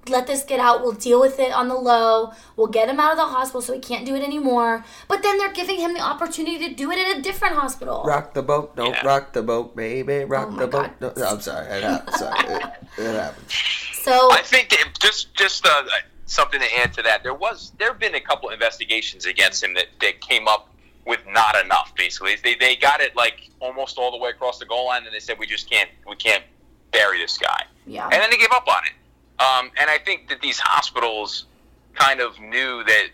let 0.09 0.27
this 0.27 0.43
get 0.43 0.59
out. 0.59 0.81
We'll 0.81 0.91
deal 0.93 1.19
with 1.19 1.39
it 1.39 1.51
on 1.51 1.67
the 1.67 1.75
low. 1.75 2.31
We'll 2.55 2.67
get 2.67 2.89
him 2.89 2.99
out 2.99 3.11
of 3.11 3.17
the 3.17 3.25
hospital 3.25 3.61
so 3.61 3.73
he 3.73 3.79
can't 3.79 4.05
do 4.05 4.15
it 4.15 4.23
anymore. 4.23 4.83
But 5.07 5.23
then 5.23 5.37
they're 5.37 5.53
giving 5.53 5.77
him 5.79 5.93
the 5.93 6.01
opportunity 6.01 6.67
to 6.67 6.73
do 6.73 6.91
it 6.91 6.97
at 6.97 7.17
a 7.17 7.21
different 7.21 7.55
hospital. 7.55 8.03
Rock 8.05 8.33
the 8.33 8.43
boat, 8.43 8.75
don't 8.75 8.93
Yeah. 8.93 9.05
rock 9.05 9.33
the 9.33 9.43
boat, 9.43 9.75
baby, 9.75 10.23
rock 10.25 10.47
Oh 10.49 10.51
my 10.51 10.59
the 10.61 10.67
boat. 10.67 10.99
God. 10.99 11.17
No, 11.17 11.25
I'm 11.25 11.41
sorry, 11.41 11.67
it 11.67 11.83
happened. 11.83 12.15
Sorry, 12.17 12.39
it, 12.53 12.63
it 12.97 13.13
happened. 13.21 13.45
So 13.51 14.31
I 14.31 14.41
think 14.41 14.69
that 14.69 14.87
just 14.99 15.33
just 15.35 15.65
uh, 15.65 15.83
something 16.25 16.59
to 16.59 16.79
add 16.79 16.93
to 16.93 17.01
that. 17.03 17.23
There 17.23 17.33
was 17.33 17.71
there 17.77 17.89
have 17.89 17.99
been 17.99 18.15
a 18.15 18.21
couple 18.21 18.49
investigations 18.49 19.25
against 19.25 19.63
him 19.63 19.73
that, 19.73 19.87
that 20.01 20.21
came 20.21 20.47
up 20.47 20.69
with 21.05 21.19
not 21.29 21.55
enough. 21.63 21.93
Basically, 21.95 22.35
they 22.43 22.55
they 22.55 22.75
got 22.75 23.01
it 23.01 23.15
like 23.15 23.49
almost 23.59 23.97
all 23.97 24.11
the 24.11 24.17
way 24.17 24.29
across 24.29 24.59
the 24.59 24.65
goal 24.65 24.85
line, 24.87 25.03
and 25.05 25.13
they 25.13 25.19
said 25.19 25.37
we 25.39 25.45
just 25.47 25.69
can't 25.69 25.89
we 26.07 26.15
can't 26.15 26.43
bury 26.91 27.19
this 27.19 27.37
guy. 27.37 27.63
yeah. 27.85 28.05
and 28.05 28.13
then 28.13 28.29
they 28.29 28.37
gave 28.37 28.51
up 28.51 28.67
on 28.67 28.85
it. 28.85 28.93
Um, 29.39 29.71
and 29.79 29.89
I 29.89 29.97
think 29.99 30.29
that 30.29 30.41
these 30.41 30.59
hospitals 30.59 31.45
kind 31.93 32.19
of 32.21 32.39
knew 32.39 32.83
that 32.83 33.07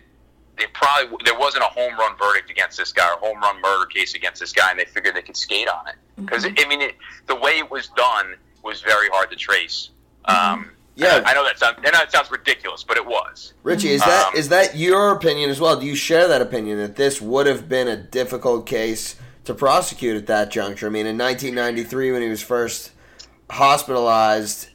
they 0.56 0.66
probably 0.72 1.16
there 1.24 1.38
wasn't 1.38 1.64
a 1.64 1.66
home 1.66 1.98
run 1.98 2.16
verdict 2.16 2.50
against 2.50 2.78
this 2.78 2.92
guy 2.92 3.08
or 3.12 3.18
home 3.18 3.40
run 3.40 3.60
murder 3.60 3.86
case 3.86 4.14
against 4.14 4.40
this 4.40 4.52
guy, 4.52 4.70
and 4.70 4.78
they 4.78 4.84
figured 4.84 5.14
they 5.14 5.22
could 5.22 5.36
skate 5.36 5.68
on 5.68 5.88
it 5.88 5.96
because 6.16 6.44
I 6.44 6.68
mean 6.68 6.80
it, 6.80 6.94
the 7.26 7.34
way 7.34 7.58
it 7.58 7.70
was 7.70 7.88
done 7.88 8.34
was 8.62 8.80
very 8.80 9.08
hard 9.08 9.30
to 9.30 9.36
trace. 9.36 9.90
Um, 10.26 10.70
Yeah. 10.96 11.22
I 11.26 11.34
know 11.34 11.44
that 11.44 11.58
sounds 11.58 11.78
I 11.84 11.90
know 11.90 12.00
it 12.02 12.12
sounds 12.12 12.30
ridiculous, 12.30 12.84
but 12.84 12.96
it 12.96 13.04
was. 13.04 13.52
Richie, 13.64 13.90
is 13.90 14.00
that 14.02 14.28
Um, 14.28 14.36
is 14.36 14.48
that 14.50 14.76
your 14.76 15.10
opinion 15.10 15.50
as 15.50 15.60
well? 15.60 15.78
Do 15.78 15.86
you 15.86 15.96
share 15.96 16.28
that 16.28 16.40
opinion 16.40 16.78
that 16.78 16.96
this 16.96 17.20
would 17.20 17.46
have 17.46 17.68
been 17.68 17.88
a 17.88 17.96
difficult 17.96 18.64
case 18.64 19.16
to 19.44 19.54
prosecute 19.54 20.16
at 20.16 20.26
that 20.28 20.50
juncture? 20.50 20.86
I 20.86 20.90
mean, 20.90 21.06
in 21.06 21.18
1993, 21.18 22.12
when 22.12 22.22
he 22.22 22.28
was 22.28 22.42
first 22.42 22.92
hospitalized 23.50 24.68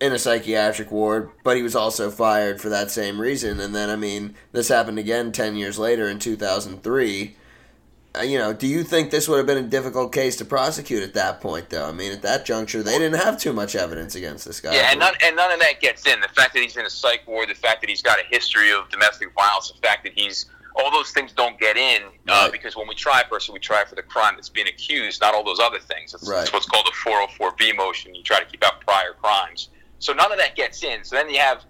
in 0.00 0.12
a 0.12 0.18
psychiatric 0.18 0.90
ward, 0.90 1.30
but 1.42 1.56
he 1.56 1.62
was 1.62 1.74
also 1.74 2.10
fired 2.10 2.60
for 2.60 2.68
that 2.68 2.90
same 2.90 3.20
reason, 3.20 3.60
and 3.60 3.74
then 3.74 3.88
I 3.88 3.96
mean, 3.96 4.34
this 4.52 4.68
happened 4.68 4.98
again 4.98 5.32
10 5.32 5.56
years 5.56 5.78
later 5.78 6.08
in 6.08 6.18
2003. 6.18 7.34
Uh, 8.14 8.22
You 8.22 8.38
know, 8.38 8.52
do 8.52 8.66
you 8.66 8.82
think 8.82 9.10
this 9.10 9.28
would 9.28 9.38
have 9.38 9.46
been 9.46 9.56
a 9.58 9.62
difficult 9.68 10.12
case 10.12 10.36
to 10.36 10.44
prosecute 10.44 11.02
at 11.02 11.14
that 11.14 11.40
point, 11.40 11.70
though? 11.70 11.86
I 11.88 11.92
mean, 11.92 12.12
at 12.12 12.22
that 12.22 12.44
juncture, 12.44 12.82
they 12.82 12.98
didn't 12.98 13.20
have 13.20 13.38
too 13.38 13.52
much 13.54 13.74
evidence 13.76 14.14
against 14.14 14.44
this 14.46 14.60
guy. 14.60 14.74
Yeah, 14.74 14.88
and 14.90 15.00
none, 15.00 15.14
and 15.22 15.34
none 15.36 15.50
of 15.52 15.60
that 15.60 15.80
gets 15.80 16.06
in. 16.06 16.20
The 16.20 16.28
fact 16.28 16.52
that 16.54 16.62
he's 16.62 16.76
in 16.76 16.84
a 16.84 16.90
psych 16.90 17.26
ward, 17.26 17.48
the 17.48 17.54
fact 17.54 17.80
that 17.82 17.88
he's 17.90 18.02
got 18.02 18.18
a 18.18 18.24
history 18.30 18.72
of 18.72 18.88
domestic 18.90 19.32
violence, 19.34 19.70
the 19.70 19.86
fact 19.86 20.04
that 20.04 20.12
he's 20.14 20.46
all 20.78 20.90
those 20.90 21.10
things 21.10 21.32
don't 21.32 21.58
get 21.58 21.78
in 21.78 22.02
uh, 22.28 22.42
Right. 22.42 22.52
because 22.52 22.76
when 22.76 22.86
we 22.86 22.94
try 22.94 23.22
a 23.22 23.24
person, 23.24 23.54
we 23.54 23.60
try 23.60 23.82
for 23.86 23.94
the 23.94 24.02
crime 24.02 24.34
that's 24.36 24.50
being 24.50 24.68
accused, 24.68 25.22
not 25.22 25.34
all 25.34 25.42
those 25.42 25.58
other 25.58 25.78
things. 25.78 26.12
It's, 26.12 26.28
Right. 26.28 26.42
it's 26.42 26.52
what's 26.52 26.66
called 26.66 26.86
a 26.86 26.92
404B 26.92 27.74
motion. 27.74 28.14
You 28.14 28.22
try 28.22 28.40
to 28.40 28.44
keep 28.44 28.62
out 28.62 28.82
prior 28.82 29.14
crimes. 29.14 29.70
So 29.98 30.12
none 30.12 30.32
of 30.32 30.38
that 30.38 30.56
gets 30.56 30.82
in. 30.82 31.04
So 31.04 31.16
then 31.16 31.30
you 31.30 31.38
have 31.38 31.64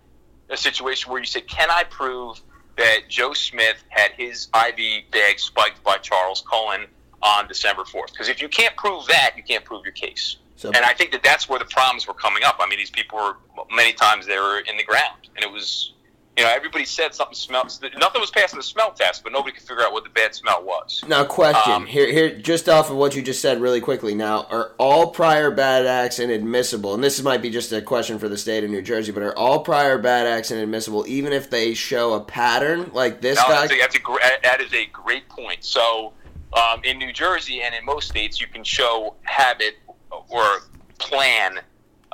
a 0.50 0.56
situation 0.56 1.10
where 1.10 1.20
you 1.20 1.26
say, 1.26 1.40
can 1.42 1.70
I 1.70 1.84
prove 1.84 2.40
that 2.76 3.08
Joe 3.08 3.32
Smith 3.32 3.82
had 3.88 4.12
his 4.12 4.48
IV 4.54 5.10
bag 5.10 5.38
spiked 5.38 5.82
by 5.82 5.96
Charles 5.98 6.44
Cullen 6.50 6.86
on 7.22 7.48
December 7.48 7.82
4th? 7.84 8.12
Because 8.12 8.28
if 8.28 8.42
you 8.42 8.48
can't 8.48 8.76
prove 8.76 9.06
that, 9.06 9.32
you 9.36 9.42
can't 9.42 9.64
prove 9.64 9.84
your 9.84 9.92
case. 9.92 10.36
So- 10.56 10.68
and 10.68 10.84
I 10.84 10.94
think 10.94 11.12
that 11.12 11.22
that's 11.22 11.48
where 11.48 11.58
the 11.58 11.64
problems 11.66 12.06
were 12.06 12.14
coming 12.14 12.42
up. 12.42 12.56
I 12.60 12.66
mean, 12.66 12.78
these 12.78 12.90
people 12.90 13.18
were 13.18 13.36
many 13.70 13.92
times 13.92 14.26
they 14.26 14.38
were 14.38 14.60
in 14.60 14.76
the 14.76 14.84
ground, 14.84 15.28
and 15.34 15.44
it 15.44 15.50
was, 15.50 15.92
you 16.36 16.44
know, 16.44 16.50
everybody 16.50 16.84
said 16.84 17.14
something 17.14 17.34
smells. 17.34 17.80
Nothing 17.98 18.20
was 18.20 18.30
passing 18.30 18.58
the 18.58 18.62
smell 18.62 18.90
test, 18.90 19.22
but 19.22 19.32
nobody 19.32 19.52
could 19.52 19.62
figure 19.66 19.82
out 19.82 19.92
what 19.92 20.04
the 20.04 20.10
bad 20.10 20.34
smell 20.34 20.62
was. 20.62 21.02
Now, 21.08 21.24
question 21.24 21.72
Um, 21.72 21.86
here, 21.86 22.10
here, 22.12 22.36
just 22.36 22.68
off 22.68 22.90
of 22.90 22.96
what 22.96 23.16
you 23.16 23.22
just 23.22 23.40
said, 23.40 23.58
really 23.60 23.80
quickly. 23.80 24.14
Now, 24.14 24.46
are 24.50 24.72
all 24.78 25.08
prior 25.10 25.50
bad 25.50 25.86
acts 25.86 26.18
inadmissible? 26.18 26.92
And 26.92 27.02
this 27.02 27.22
might 27.22 27.40
be 27.40 27.48
just 27.48 27.72
a 27.72 27.80
question 27.80 28.18
for 28.18 28.28
the 28.28 28.36
state 28.36 28.64
of 28.64 28.70
New 28.70 28.82
Jersey, 28.82 29.12
but 29.12 29.22
are 29.22 29.36
all 29.36 29.60
prior 29.60 29.96
bad 29.96 30.26
acts 30.26 30.50
inadmissible, 30.50 31.06
even 31.08 31.32
if 31.32 31.48
they 31.48 31.72
show 31.72 32.12
a 32.12 32.20
pattern 32.20 32.90
like 32.92 33.22
this 33.22 33.36
No, 33.38 33.44
guy? 33.44 33.66
that's 33.66 33.72
a, 33.72 33.78
that's 33.78 33.96
a 33.96 34.42
that 34.42 34.60
is 34.60 34.74
a 34.74 34.84
great 34.86 35.26
point. 35.30 35.64
So, 35.64 36.12
um, 36.52 36.82
in 36.84 36.98
New 36.98 37.12
Jersey 37.14 37.62
and 37.62 37.74
in 37.74 37.82
most 37.84 38.08
states, 38.08 38.40
you 38.40 38.46
can 38.46 38.62
show 38.62 39.16
habit 39.22 39.76
or 40.10 40.60
plan. 40.98 41.60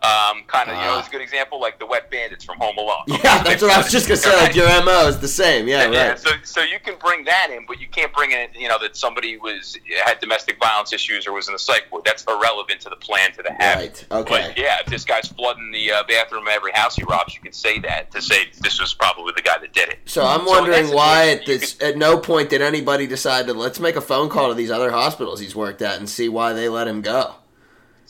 Um, 0.03 0.43
kind 0.49 0.69
of, 0.69 0.75
you 0.77 0.83
know, 0.83 0.95
Ah. 0.95 0.99
it's 0.99 1.07
a 1.07 1.11
good 1.13 1.21
example, 1.21 1.61
like 1.61 1.79
the 1.79 1.87
Wet 1.87 2.11
Bandits 2.11 2.45
from 2.45 2.59
Home 2.59 2.77
Alone. 2.77 3.05
yeah, 3.07 3.41
that's 3.45 3.63
what 3.63 3.71
I 3.71 3.79
was 3.79 3.93
just 3.93 4.09
gonna 4.09 4.17
say. 4.17 4.35
Like 4.37 4.53
your 4.57 4.67
mo 4.83 5.07
is 5.07 5.21
the 5.21 5.29
same. 5.29 5.69
Yeah, 5.69 5.89
Yeah, 5.91 6.09
right. 6.09 6.19
so 6.19 6.31
so 6.43 6.61
you 6.61 6.81
can 6.81 6.97
bring 6.99 7.25
that 7.27 7.51
in, 7.51 7.67
but 7.69 7.81
you 7.81 7.87
can't 7.87 8.13
bring 8.13 8.33
in, 8.33 8.49
you 8.59 8.67
know, 8.69 8.79
that 8.81 8.97
somebody 8.97 9.37
was 9.37 9.79
had 10.05 10.19
domestic 10.19 10.59
violence 10.59 10.93
issues 10.93 11.25
or 11.29 11.33
was 11.33 11.47
in 11.47 11.53
the 11.53 11.59
psych 11.61 11.85
ward. 11.93 12.05
That's 12.05 12.25
irrelevant 12.25 12.81
to 12.81 12.89
the 12.89 12.97
plan, 12.97 13.31
to 13.35 13.45
the 13.45 13.53
habit. 13.53 14.05
Right, 14.11 14.21
okay. 14.23 14.49
But 14.49 14.59
yeah, 14.59 14.79
if 14.81 14.87
this 14.87 15.05
guy's 15.05 15.29
flooding 15.29 15.71
the 15.71 15.93
uh, 15.93 16.03
bathroom 16.09 16.49
of 16.49 16.53
every 16.53 16.73
house 16.73 16.97
he 16.97 17.05
robs, 17.05 17.37
you 17.37 17.41
can 17.41 17.53
say 17.53 17.79
that 17.79 18.11
to 18.11 18.21
say 18.21 18.47
this 18.61 18.81
was 18.81 18.93
probably 18.95 19.33
the 19.37 19.43
guy 19.43 19.59
that 19.61 19.73
did 19.73 19.89
it. 19.89 20.01
So 20.07 20.27
I'm 20.27 20.45
wondering 20.45 20.87
that 20.87 20.95
why 20.97 21.29
at 21.31 21.47
this 21.47 21.81
at 21.81 21.97
no 21.97 22.19
point 22.19 22.51
did 22.51 22.61
anybody 22.61 23.07
decide 23.07 23.47
to 23.47 23.55
let's 23.55 23.79
make 23.79 23.95
a 23.95 24.01
phone 24.01 24.29
call 24.29 24.49
to 24.49 24.55
these 24.55 24.73
other 24.73 24.91
hospitals 24.91 25.39
he's 25.39 25.55
worked 25.55 25.81
at 25.81 25.99
and 26.01 26.11
see 26.11 26.29
why 26.29 26.53
they 26.55 26.69
let 26.69 26.89
him 26.89 27.03
go. 27.03 27.37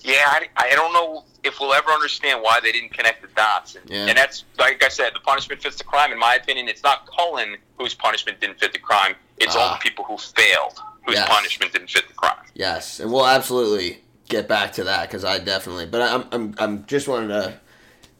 Yeah, 0.00 0.14
I, 0.26 0.48
I 0.56 0.70
don't 0.74 0.94
know 0.94 1.24
if 1.44 1.58
we'll 1.60 1.72
ever 1.74 1.90
understand 1.90 2.40
why 2.42 2.60
they 2.62 2.72
didn't 2.72 2.92
connect 2.92 3.22
the 3.22 3.28
dots. 3.34 3.74
And, 3.74 3.88
Yeah. 3.90 4.06
and 4.06 4.16
that's, 4.16 4.44
like 4.58 4.82
I 4.84 4.88
said, 4.88 5.12
the 5.14 5.20
punishment 5.20 5.62
fits 5.62 5.76
the 5.76 5.84
crime. 5.84 6.12
In 6.12 6.18
my 6.18 6.34
opinion, 6.36 6.68
it's 6.68 6.82
not 6.82 7.08
Cullen 7.16 7.56
whose 7.78 7.94
punishment 7.94 8.40
didn't 8.40 8.60
fit 8.60 8.72
the 8.72 8.78
crime. 8.78 9.16
It's 9.38 9.56
all 9.56 9.70
Ah. 9.70 9.74
the 9.74 9.80
people 9.88 10.04
who 10.04 10.16
failed 10.18 10.80
whose 11.04 11.16
Yes. 11.16 11.28
punishment 11.28 11.72
didn't 11.72 11.90
fit 11.90 12.06
the 12.06 12.14
crime. 12.14 12.36
Yes, 12.54 13.00
and 13.00 13.10
we'll 13.12 13.26
absolutely 13.26 14.02
get 14.28 14.46
back 14.46 14.72
to 14.74 14.84
that 14.84 15.08
because 15.08 15.24
I 15.24 15.38
definitely. 15.38 15.86
But 15.86 16.02
I'm 16.02 16.28
I'm 16.30 16.54
I'm 16.58 16.86
just 16.86 17.08
wanted 17.08 17.28
to 17.28 17.54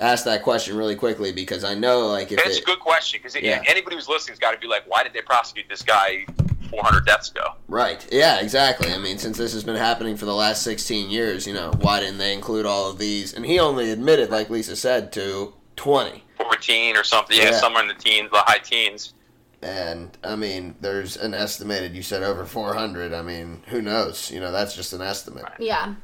ask 0.01 0.25
that 0.25 0.43
question 0.43 0.77
really 0.77 0.97
quickly 0.97 1.31
because 1.31 1.63
I 1.63 1.75
know 1.75 2.09
like 2.09 2.33
if 2.33 2.43
That's 2.43 2.57
it, 2.57 2.63
a 2.63 2.67
good 2.67 2.81
question 2.81 3.21
because 3.23 3.37
Yeah. 3.41 3.63
anybody 3.67 3.95
who's 3.95 4.09
listening's 4.09 4.41
got 4.41 4.51
to 4.51 4.59
be 4.59 4.67
like, 4.67 4.83
why 4.89 5.05
did 5.05 5.13
they 5.13 5.21
prosecute 5.23 5.69
this 5.69 5.83
guy 5.83 6.27
400 6.73 7.07
deaths 7.07 7.31
ago? 7.31 7.55
right, 7.69 8.05
yeah, 8.11 8.41
exactly. 8.41 8.93
I 8.93 8.99
mean, 8.99 9.19
since 9.19 9.39
this 9.39 9.53
has 9.53 9.63
been 9.65 9.77
happening 9.77 10.17
for 10.17 10.25
the 10.25 10.35
last 10.35 10.63
16 10.63 11.09
years, 11.11 11.47
you 11.47 11.55
know, 11.55 11.71
why 11.81 12.01
didn't 12.01 12.19
they 12.19 12.33
include 12.35 12.67
all 12.67 12.91
of 12.91 12.99
these? 12.99 13.33
And 13.35 13.47
he 13.47 13.59
only 13.61 13.91
admitted, 13.91 14.31
like 14.31 14.51
Lisa 14.51 14.75
said, 14.77 15.13
to 15.13 15.55
20. 15.77 16.25
14 16.39 16.97
or 16.97 17.05
something. 17.05 17.37
Yeah, 17.37 17.45
Yeah. 17.51 17.61
somewhere 17.61 17.83
in 17.83 17.89
the 17.89 17.95
teens, 17.95 18.31
the 18.33 18.39
high 18.39 18.59
teens. 18.59 19.15
And 19.63 20.17
I 20.25 20.35
mean, 20.35 20.75
there's 20.81 21.17
an 21.17 21.35
estimated. 21.35 21.95
You 21.95 22.03
said 22.03 22.23
over 22.25 22.45
400. 22.45 23.13
I 23.15 23.23
mean, 23.23 23.63
who 23.69 23.81
knows? 23.81 24.29
You 24.31 24.41
know, 24.41 24.51
that's 24.51 24.75
just 24.75 24.93
an 24.93 25.01
estimate. 25.03 25.45
Yeah. 25.61 25.95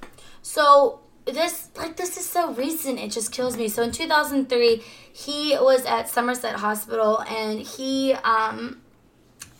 So 0.42 1.00
this 1.24 1.68
like 1.76 1.96
this 1.96 2.16
is 2.16 2.24
so 2.24 2.52
recent 2.54 2.98
it 2.98 3.10
just 3.10 3.30
kills 3.32 3.54
me 3.58 3.68
so 3.68 3.82
in 3.82 3.92
2003 3.92 4.82
he 5.12 5.54
was 5.60 5.84
at 5.84 6.08
somerset 6.08 6.54
hospital 6.54 7.20
and 7.28 7.60
he 7.60 8.14
um 8.24 8.80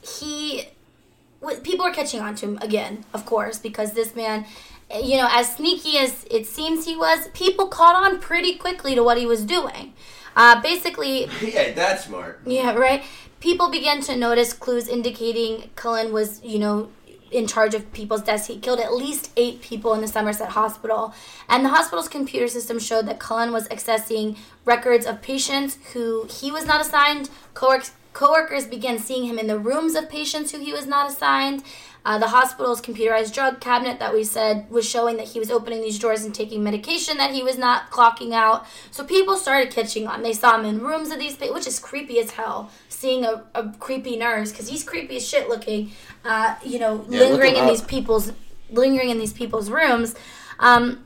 he 0.03 0.59
w- 0.59 0.69
people 1.63 1.85
are 1.85 1.93
catching 1.93 2.21
on 2.21 2.35
to 2.35 2.47
him 2.47 2.59
again 2.61 3.05
of 3.15 3.25
course 3.25 3.59
because 3.59 3.93
this 3.93 4.15
man 4.17 4.45
you 4.95 5.17
know 5.17 5.29
as 5.31 5.55
sneaky 5.57 5.99
as 5.99 6.25
it 6.31 6.47
seems 6.47 6.85
he 6.85 6.97
was 6.97 7.29
people 7.29 7.69
caught 7.69 7.95
on 7.95 8.19
pretty 8.21 8.57
quickly 8.57 8.95
to 8.95 9.03
what 9.03 9.17
he 9.19 9.27
was 9.27 9.45
doing 9.45 9.93
uh, 10.37 10.61
basically 10.63 11.29
yeah, 11.43 11.73
that's 11.73 12.05
smart. 12.05 12.41
yeah, 12.47 12.73
right. 12.73 13.03
People 13.41 13.71
began 13.71 14.01
to 14.03 14.17
notice 14.17 14.53
clues 14.53 14.87
indicating 14.89 15.71
Cullen 15.75 16.13
was, 16.13 16.43
you 16.45 16.59
know, 16.61 16.91
in 17.31 17.47
charge 17.47 17.75
of 17.75 17.93
people's 17.93 18.23
deaths. 18.23 18.47
He 18.47 18.59
killed 18.59 18.79
at 18.81 18.93
least 18.93 19.31
eight 19.37 19.61
people 19.63 19.95
in 19.95 20.01
the 20.01 20.09
Somerset 20.09 20.51
Hospital. 20.51 21.13
And 21.49 21.65
the 21.65 21.71
hospital's 21.71 22.09
computer 22.09 22.49
system 22.49 22.79
showed 22.79 23.07
that 23.07 23.19
Cullen 23.19 23.53
was 23.53 23.69
accessing 23.69 24.37
records 24.65 25.07
of 25.07 25.23
patients 25.23 25.79
who 25.93 26.27
he 26.31 26.51
was 26.51 26.67
not 26.67 26.81
assigned. 26.81 27.31
Cowork- 27.55 27.91
coworkers 28.13 28.67
began 28.67 28.99
seeing 28.99 29.25
him 29.27 29.39
in 29.39 29.47
the 29.47 29.59
rooms 29.59 29.95
of 29.95 30.09
patients 30.09 30.53
who 30.53 30.59
he 30.59 30.73
was 30.73 30.87
not 30.87 31.11
assigned. 31.11 31.63
Uh, 32.05 32.17
the 32.19 32.29
hospital's 32.29 32.81
computerized 32.81 33.35
drug 33.35 33.61
cabinet 33.61 33.99
that 33.99 34.15
we 34.15 34.25
said 34.25 34.71
was 34.71 34.89
showing 34.89 35.17
that 35.19 35.27
he 35.29 35.39
was 35.39 35.51
opening 35.51 35.83
these 35.83 35.99
drawers 35.99 36.25
and 36.25 36.35
taking 36.35 36.63
medication 36.65 37.19
that 37.19 37.33
he 37.33 37.43
was 37.43 37.59
not 37.59 37.91
clocking 37.91 38.33
out. 38.33 38.65
So 38.91 39.05
people 39.05 39.37
started 39.37 39.71
catching 39.73 40.07
on. 40.07 40.23
They 40.23 40.33
saw 40.33 40.59
him 40.59 40.65
in 40.65 40.81
rooms 40.81 41.11
of 41.11 41.19
these, 41.19 41.37
pa- 41.37 41.53
which 41.53 41.67
is 41.67 41.79
creepy 41.79 42.19
as 42.19 42.31
hell. 42.31 42.71
Seeing 42.89 43.25
a, 43.25 43.45
a 43.55 43.73
creepy 43.79 44.17
nurse 44.17 44.53
because 44.53 44.69
he's 44.69 44.85
creepy 44.85 45.17
as 45.17 45.29
shit 45.29 45.49
looking. 45.49 45.91
Uh, 46.25 46.55
you 46.65 46.79
know, 46.79 47.05
Yeah, 47.11 47.21
lingering 47.21 47.57
in 47.57 47.65
up. 47.65 47.71
these 47.71 47.83
people's 47.83 48.33
lingering 48.71 49.11
in 49.11 49.19
these 49.19 49.33
people's 49.33 49.69
rooms. 49.71 50.15
Um, 50.61 51.05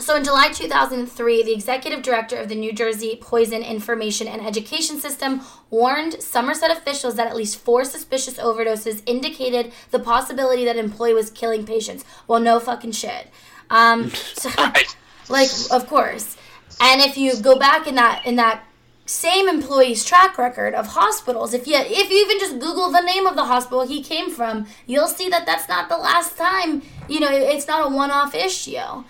so 0.00 0.16
in 0.16 0.24
July 0.24 0.48
2003, 0.48 1.42
the 1.42 1.52
executive 1.52 2.02
director 2.02 2.36
of 2.36 2.48
the 2.48 2.54
New 2.54 2.72
Jersey 2.72 3.18
Poison 3.20 3.62
Information 3.62 4.26
and 4.26 4.44
Education 4.46 4.98
System 4.98 5.42
warned 5.70 6.22
Somerset 6.22 6.70
officials 6.70 7.16
that 7.16 7.26
at 7.26 7.36
least 7.36 7.58
four 7.58 7.84
suspicious 7.84 8.38
overdoses 8.38 9.02
indicated 9.06 9.72
the 9.90 9.98
possibility 9.98 10.64
that 10.64 10.76
an 10.76 10.84
employee 10.84 11.14
was 11.14 11.30
killing 11.30 11.66
patients. 11.66 12.04
Well, 12.26 12.40
no 12.40 12.60
fucking 12.60 12.92
shit. 12.92 13.28
Um, 13.70 14.10
so, 14.10 14.50
like, 15.28 15.50
of 15.70 15.86
course. 15.86 16.36
And 16.80 17.00
if 17.00 17.16
you 17.16 17.36
go 17.40 17.58
back 17.58 17.86
in 17.86 17.94
that 17.96 18.24
in 18.24 18.36
that 18.36 18.64
same 19.06 19.48
employee's 19.48 20.04
track 20.04 20.38
record 20.38 20.74
of 20.74 20.88
hospitals, 20.88 21.52
if 21.52 21.66
you 21.66 21.76
if 21.76 22.10
you 22.10 22.24
even 22.24 22.38
just 22.38 22.58
Google 22.58 22.90
the 22.90 23.00
name 23.00 23.26
of 23.26 23.36
the 23.36 23.44
hospital 23.44 23.86
he 23.86 24.02
came 24.02 24.30
from, 24.30 24.66
you'll 24.86 25.08
see 25.08 25.28
that 25.28 25.46
that's 25.46 25.68
not 25.68 25.88
the 25.88 25.98
last 25.98 26.36
time. 26.36 26.82
You 27.08 27.20
know, 27.20 27.28
it's 27.30 27.66
not 27.66 27.90
a 27.90 27.94
one-off 27.94 28.34
issue. 28.34 29.04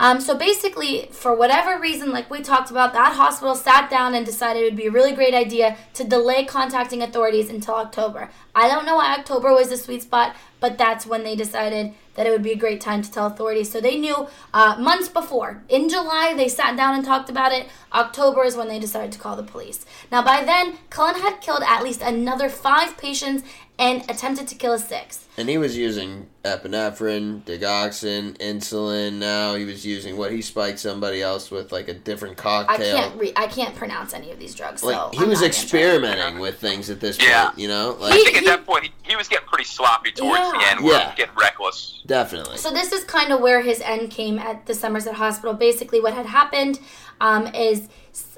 Um, 0.00 0.18
so 0.18 0.34
basically, 0.34 1.10
for 1.12 1.34
whatever 1.34 1.78
reason, 1.78 2.10
like 2.10 2.30
we 2.30 2.40
talked 2.40 2.70
about, 2.70 2.94
that 2.94 3.12
hospital 3.16 3.54
sat 3.54 3.90
down 3.90 4.14
and 4.14 4.24
decided 4.24 4.62
it 4.62 4.64
would 4.64 4.76
be 4.76 4.86
a 4.86 4.90
really 4.90 5.12
great 5.12 5.34
idea 5.34 5.76
to 5.92 6.04
delay 6.04 6.46
contacting 6.46 7.02
authorities 7.02 7.50
until 7.50 7.74
October. 7.74 8.30
I 8.54 8.66
don't 8.66 8.86
know 8.86 8.96
why 8.96 9.14
October 9.14 9.52
was 9.52 9.68
the 9.68 9.76
sweet 9.76 10.02
spot, 10.02 10.34
but 10.58 10.78
that's 10.78 11.04
when 11.04 11.22
they 11.22 11.36
decided 11.36 11.92
that 12.14 12.26
it 12.26 12.30
would 12.30 12.42
be 12.42 12.52
a 12.52 12.56
great 12.56 12.80
time 12.80 13.02
to 13.02 13.10
tell 13.10 13.26
authorities. 13.26 13.70
So 13.70 13.80
they 13.80 13.96
knew 13.98 14.28
uh, 14.52 14.76
months 14.78 15.08
before. 15.08 15.62
In 15.68 15.88
July, 15.88 16.34
they 16.36 16.48
sat 16.48 16.76
down 16.76 16.94
and 16.94 17.04
talked 17.04 17.30
about 17.30 17.52
it. 17.52 17.68
October 17.92 18.44
is 18.44 18.56
when 18.56 18.68
they 18.68 18.78
decided 18.78 19.12
to 19.12 19.18
call 19.18 19.36
the 19.36 19.42
police. 19.42 19.84
Now, 20.12 20.22
by 20.22 20.44
then, 20.44 20.78
Cullen 20.90 21.16
had 21.20 21.40
killed 21.40 21.62
at 21.66 21.82
least 21.82 22.02
another 22.02 22.48
five 22.48 22.96
patients 22.98 23.42
and 23.78 24.02
attempted 24.10 24.46
to 24.48 24.54
kill 24.54 24.74
a 24.74 24.78
sixth. 24.78 25.26
And 25.38 25.48
he 25.48 25.56
was 25.56 25.74
using 25.76 26.28
epinephrine, 26.44 27.42
digoxin, 27.44 28.36
insulin. 28.38 29.14
Now 29.14 29.54
he 29.54 29.64
was 29.64 29.86
using 29.86 30.16
what 30.18 30.32
he 30.32 30.42
spiked 30.42 30.78
somebody 30.78 31.22
else 31.22 31.50
with, 31.50 31.72
like 31.72 31.88
a 31.88 31.94
different 31.94 32.36
cocktail. 32.36 32.96
I 32.96 33.00
can't 33.00 33.18
re- 33.18 33.32
I 33.36 33.46
can't 33.46 33.74
pronounce 33.74 34.12
any 34.12 34.30
of 34.30 34.38
these 34.38 34.54
drugs. 34.54 34.82
like 34.82 34.94
so 34.96 35.10
he 35.14 35.22
I'm 35.22 35.28
was 35.30 35.40
not 35.40 35.50
gonna 35.50 35.52
try. 35.52 35.80
experimenting 35.80 36.38
with 36.40 36.58
things 36.58 36.90
at 36.90 37.00
this 37.00 37.16
point. 37.16 37.30
Yeah. 37.30 37.50
You 37.56 37.68
know, 37.68 37.96
like, 37.98 38.12
I 38.12 38.16
think 38.24 38.36
at 38.36 38.44
that 38.44 38.66
point 38.66 38.84
he, 38.84 38.90
he 39.02 39.16
was 39.16 39.28
getting 39.28 39.46
pretty 39.48 39.64
sloppy 39.64 40.12
towards 40.12 40.38
Yeah. 40.40 40.50
the 40.58 40.68
end. 40.68 40.84
Where 40.84 40.98
Yeah. 40.98 41.14
getting 41.16 41.34
reckless. 41.34 41.99
Definitely. 42.06 42.56
So 42.58 42.70
this 42.70 42.92
is 42.92 43.04
kind 43.04 43.32
of 43.32 43.40
where 43.40 43.60
his 43.62 43.80
end 43.80 44.10
came 44.10 44.38
at 44.38 44.66
the 44.66 44.74
Somerset 44.74 45.14
Hospital. 45.14 45.54
Basically, 45.54 46.00
what 46.00 46.14
had 46.14 46.26
happened 46.26 46.80
um, 47.20 47.46
is 47.48 47.88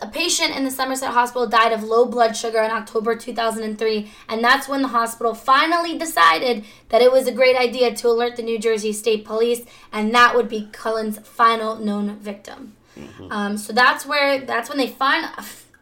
a 0.00 0.08
patient 0.08 0.56
in 0.56 0.64
the 0.64 0.70
Somerset 0.70 1.10
Hospital 1.10 1.46
died 1.46 1.72
of 1.72 1.82
low 1.82 2.04
blood 2.04 2.36
sugar 2.36 2.60
in 2.60 2.70
October 2.70 3.16
2003, 3.16 4.10
and 4.28 4.44
that's 4.44 4.68
when 4.68 4.82
the 4.82 4.88
hospital 4.88 5.34
finally 5.34 5.96
decided 5.96 6.64
that 6.90 7.00
it 7.00 7.10
was 7.10 7.26
a 7.26 7.32
great 7.32 7.56
idea 7.56 7.94
to 7.94 8.08
alert 8.08 8.36
the 8.36 8.42
New 8.42 8.58
Jersey 8.58 8.92
State 8.92 9.24
Police, 9.24 9.62
and 9.92 10.14
that 10.14 10.34
would 10.34 10.48
be 10.48 10.68
Cullen's 10.72 11.18
final 11.20 11.76
known 11.76 12.16
victim. 12.18 12.74
Um, 13.30 13.56
so 13.56 13.72
that's 13.72 14.04
where 14.04 14.40
that's 14.40 14.68
when 14.68 14.78
they 14.78 14.88
find. 14.88 15.26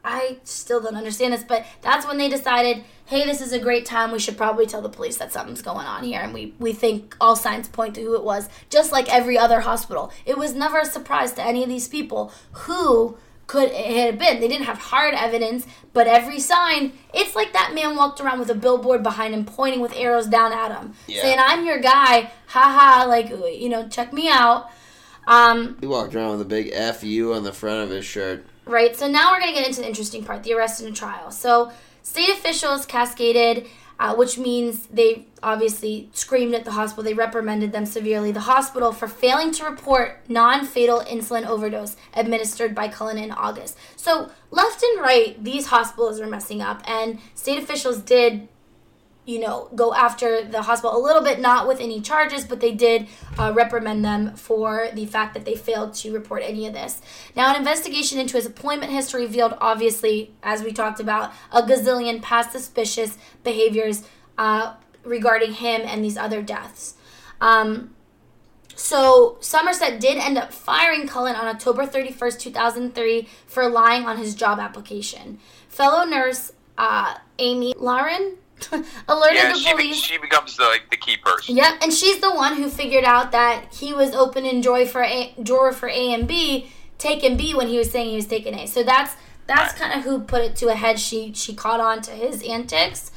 I 0.04 0.38
still 0.44 0.80
don't 0.80 0.96
understand 0.96 1.32
this, 1.32 1.44
but 1.44 1.64
that's 1.82 2.06
when 2.06 2.16
they 2.18 2.28
decided, 2.28 2.84
hey, 3.06 3.24
this 3.26 3.40
is 3.40 3.52
a 3.52 3.58
great 3.58 3.84
time. 3.84 4.12
We 4.12 4.18
should 4.18 4.36
probably 4.36 4.66
tell 4.66 4.80
the 4.80 4.88
police 4.88 5.18
that 5.18 5.32
something's 5.32 5.62
going 5.62 5.86
on 5.86 6.04
here, 6.04 6.20
and 6.20 6.32
we 6.32 6.54
we 6.58 6.72
think 6.72 7.16
all 7.20 7.36
signs 7.36 7.68
point 7.68 7.94
to 7.96 8.02
who 8.02 8.14
it 8.14 8.24
was. 8.24 8.48
Just 8.70 8.92
like 8.92 9.12
every 9.12 9.36
other 9.36 9.60
hospital, 9.60 10.12
it 10.24 10.38
was 10.38 10.54
never 10.54 10.78
a 10.78 10.84
surprise 10.86 11.32
to 11.32 11.42
any 11.44 11.62
of 11.62 11.68
these 11.68 11.88
people 11.88 12.32
who 12.52 13.18
could 13.46 13.70
it 13.72 13.96
had 14.06 14.18
been. 14.18 14.40
They 14.40 14.46
didn't 14.48 14.66
have 14.66 14.78
hard 14.78 15.12
evidence, 15.12 15.66
but 15.92 16.06
every 16.06 16.38
sign, 16.38 16.92
it's 17.12 17.34
like 17.34 17.52
that 17.52 17.72
man 17.74 17.96
walked 17.96 18.20
around 18.20 18.38
with 18.38 18.48
a 18.48 18.54
billboard 18.54 19.02
behind 19.02 19.34
him, 19.34 19.44
pointing 19.44 19.80
with 19.80 19.92
arrows 19.96 20.28
down 20.28 20.52
at 20.52 20.70
him, 20.70 20.94
Yeah. 21.08 21.22
saying, 21.22 21.38
"I'm 21.40 21.66
your 21.66 21.78
guy, 21.80 22.30
haha, 22.46 23.06
like 23.06 23.28
you 23.28 23.68
know, 23.68 23.88
check 23.88 24.12
me 24.12 24.28
out." 24.28 24.70
Um, 25.26 25.76
he 25.80 25.86
walked 25.86 26.14
around 26.14 26.30
with 26.30 26.40
a 26.42 26.44
big 26.46 26.72
FU 26.72 27.34
on 27.34 27.42
the 27.42 27.52
front 27.52 27.82
of 27.84 27.90
his 27.90 28.04
shirt. 28.04 28.46
Right, 28.70 28.94
so 28.94 29.08
now 29.08 29.32
we're 29.32 29.40
going 29.40 29.52
to 29.52 29.58
get 29.58 29.66
into 29.66 29.80
the 29.80 29.88
interesting 29.88 30.24
part 30.24 30.44
the 30.44 30.52
arrest 30.52 30.80
and 30.80 30.94
trial. 30.94 31.32
So, 31.32 31.72
state 32.04 32.28
officials 32.28 32.86
cascaded, 32.86 33.66
uh, 33.98 34.14
which 34.14 34.38
means 34.38 34.86
they 34.86 35.26
obviously 35.42 36.08
screamed 36.12 36.54
at 36.54 36.64
the 36.64 36.70
hospital. 36.70 37.02
They 37.02 37.14
reprimanded 37.14 37.72
them 37.72 37.84
severely. 37.84 38.30
The 38.30 38.38
hospital 38.38 38.92
for 38.92 39.08
failing 39.08 39.50
to 39.54 39.64
report 39.64 40.20
non 40.28 40.64
fatal 40.64 41.00
insulin 41.00 41.48
overdose 41.48 41.96
administered 42.14 42.72
by 42.76 42.86
Cullen 42.86 43.18
in 43.18 43.32
August. 43.32 43.76
So, 43.96 44.30
left 44.52 44.84
and 44.84 45.00
right, 45.00 45.42
these 45.42 45.66
hospitals 45.66 46.20
are 46.20 46.28
messing 46.28 46.62
up, 46.62 46.80
and 46.88 47.18
state 47.34 47.60
officials 47.60 47.98
did 47.98 48.46
you 49.30 49.38
know, 49.38 49.68
go 49.76 49.94
after 49.94 50.42
the 50.42 50.62
hospital 50.62 50.96
a 50.96 50.98
little 50.98 51.22
bit, 51.22 51.38
not 51.38 51.68
with 51.68 51.80
any 51.80 52.00
charges, 52.00 52.44
but 52.44 52.58
they 52.58 52.72
did 52.72 53.06
uh, 53.38 53.52
reprimand 53.54 54.04
them 54.04 54.34
for 54.34 54.88
the 54.92 55.06
fact 55.06 55.34
that 55.34 55.44
they 55.44 55.54
failed 55.54 55.94
to 55.94 56.12
report 56.12 56.42
any 56.44 56.66
of 56.66 56.72
this. 56.72 57.00
Now, 57.36 57.50
an 57.50 57.56
investigation 57.56 58.18
into 58.18 58.36
his 58.36 58.44
appointment 58.44 58.92
history 58.92 59.22
revealed, 59.22 59.54
obviously, 59.60 60.34
as 60.42 60.64
we 60.64 60.72
talked 60.72 60.98
about, 60.98 61.32
a 61.52 61.62
gazillion 61.62 62.20
past 62.20 62.50
suspicious 62.50 63.16
behaviors 63.44 64.02
uh, 64.36 64.74
regarding 65.04 65.52
him 65.52 65.82
and 65.84 66.04
these 66.04 66.16
other 66.16 66.42
deaths. 66.42 66.94
Um, 67.40 67.94
so 68.74 69.38
Somerset 69.40 70.00
did 70.00 70.18
end 70.18 70.38
up 70.38 70.52
firing 70.52 71.06
Cullen 71.06 71.36
on 71.36 71.46
October 71.46 71.86
31st, 71.86 72.40
2003 72.40 73.28
for 73.46 73.68
lying 73.68 74.06
on 74.06 74.16
his 74.16 74.34
job 74.34 74.58
application. 74.58 75.38
Fellow 75.68 76.04
nurse 76.04 76.52
uh, 76.76 77.14
Amy 77.38 77.74
Loughren 77.74 78.36
alerted 79.08 79.36
Yeah, 79.36 79.52
the 79.52 79.58
she, 79.58 79.70
police. 79.72 79.96
she 79.96 80.18
becomes 80.18 80.56
the 80.56 80.64
like, 80.64 80.90
the 80.90 80.96
key 80.96 81.16
person. 81.16 81.56
Yep, 81.56 81.74
and 81.82 81.92
she's 81.92 82.20
the 82.20 82.30
one 82.32 82.56
who 82.56 82.68
figured 82.68 83.04
out 83.04 83.32
that 83.32 83.74
he 83.74 83.92
was 83.92 84.14
opening 84.14 84.60
drawer 84.60 84.86
for 84.86 85.02
A, 85.02 85.34
drawer 85.42 85.72
for 85.72 85.88
A 85.88 86.12
and 86.14 86.26
B, 86.28 86.70
taking 86.98 87.36
B 87.36 87.54
when 87.54 87.68
he 87.68 87.78
was 87.78 87.90
saying 87.90 88.10
he 88.10 88.16
was 88.16 88.26
taking 88.26 88.54
A. 88.54 88.66
So 88.66 88.82
that's 88.82 89.14
that's 89.46 89.74
kind 89.74 89.98
of 89.98 90.04
who 90.04 90.20
put 90.20 90.42
it 90.42 90.56
to 90.56 90.68
a 90.68 90.74
head. 90.74 90.98
She 91.00 91.32
she 91.34 91.54
caught 91.54 91.80
on 91.80 92.02
to 92.02 92.10
his 92.12 92.42
antics. 92.42 93.10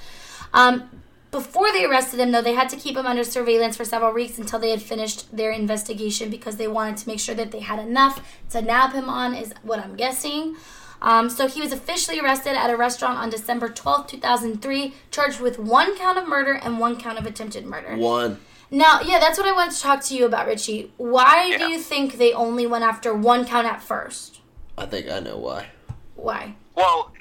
Um, 0.54 0.89
before 1.32 1.72
they 1.72 1.84
arrested 1.84 2.20
him, 2.20 2.32
though, 2.32 2.44
they 2.44 2.54
had 2.54 2.70
to 2.70 2.76
keep 2.76 2.96
him 2.96 3.08
under 3.08 3.24
surveillance 3.24 3.76
for 3.76 3.84
several 3.86 4.14
weeks 4.14 4.38
until 4.38 4.60
they 4.60 4.70
had 4.70 4.84
finished 4.84 5.36
their 5.36 5.50
investigation 5.52 6.30
because 6.30 6.58
they 6.58 6.68
wanted 6.68 6.98
to 6.98 7.08
make 7.08 7.20
sure 7.20 7.34
that 7.34 7.52
they 7.52 7.62
had 7.62 7.80
enough 7.80 8.38
to 8.52 8.62
nab 8.62 8.94
him 8.94 9.10
on, 9.10 9.34
is 9.34 9.52
what 9.64 9.80
I'm 9.80 9.96
guessing. 9.96 10.56
Um, 11.04 11.30
so 11.30 11.47
he 11.49 11.62
was 11.62 11.74
officially 11.74 12.20
arrested 12.20 12.56
at 12.56 12.70
a 12.70 12.78
restaurant 12.78 13.20
on 13.20 13.30
December 13.30 13.68
12, 13.68 14.08
2003, 14.08 14.93
charged 15.12 15.41
with 15.41 15.60
one 15.60 15.97
count 15.97 16.18
of 16.18 16.28
murder 16.28 16.54
and 16.54 16.80
one 16.80 16.97
count 16.97 17.20
of 17.20 17.26
attempted 17.26 17.66
murder. 17.66 17.97
One. 17.97 18.39
Now, 18.72 19.01
yeah, 19.01 19.20
that's 19.20 19.38
what 19.38 19.45
I 19.45 19.51
wanted 19.51 19.76
to 19.76 19.82
talk 19.82 20.01
to 20.06 20.16
you 20.16 20.26
about, 20.26 20.47
Richie. 20.47 20.91
Why 20.97 21.56
do 21.58 21.66
you 21.66 21.78
think 21.78 22.18
they 22.18 22.34
only 22.34 22.66
went 22.66 22.86
after 22.86 23.14
one 23.14 23.45
count 23.45 23.68
at 23.68 23.84
first? 23.84 24.39
I 24.78 24.86
think 24.86 25.12
I 25.12 25.20
know 25.20 25.38
why. 25.38 25.68
Why? 26.16 26.56
Well, 26.76 27.12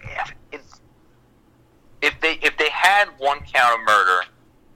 if, 0.53 0.63
if 2.01 2.19
they 2.21 2.39
if 2.41 2.57
they 2.57 2.71
had 2.71 3.09
one 3.19 3.41
count 3.41 3.81
of 3.81 3.87
murder 3.87 4.27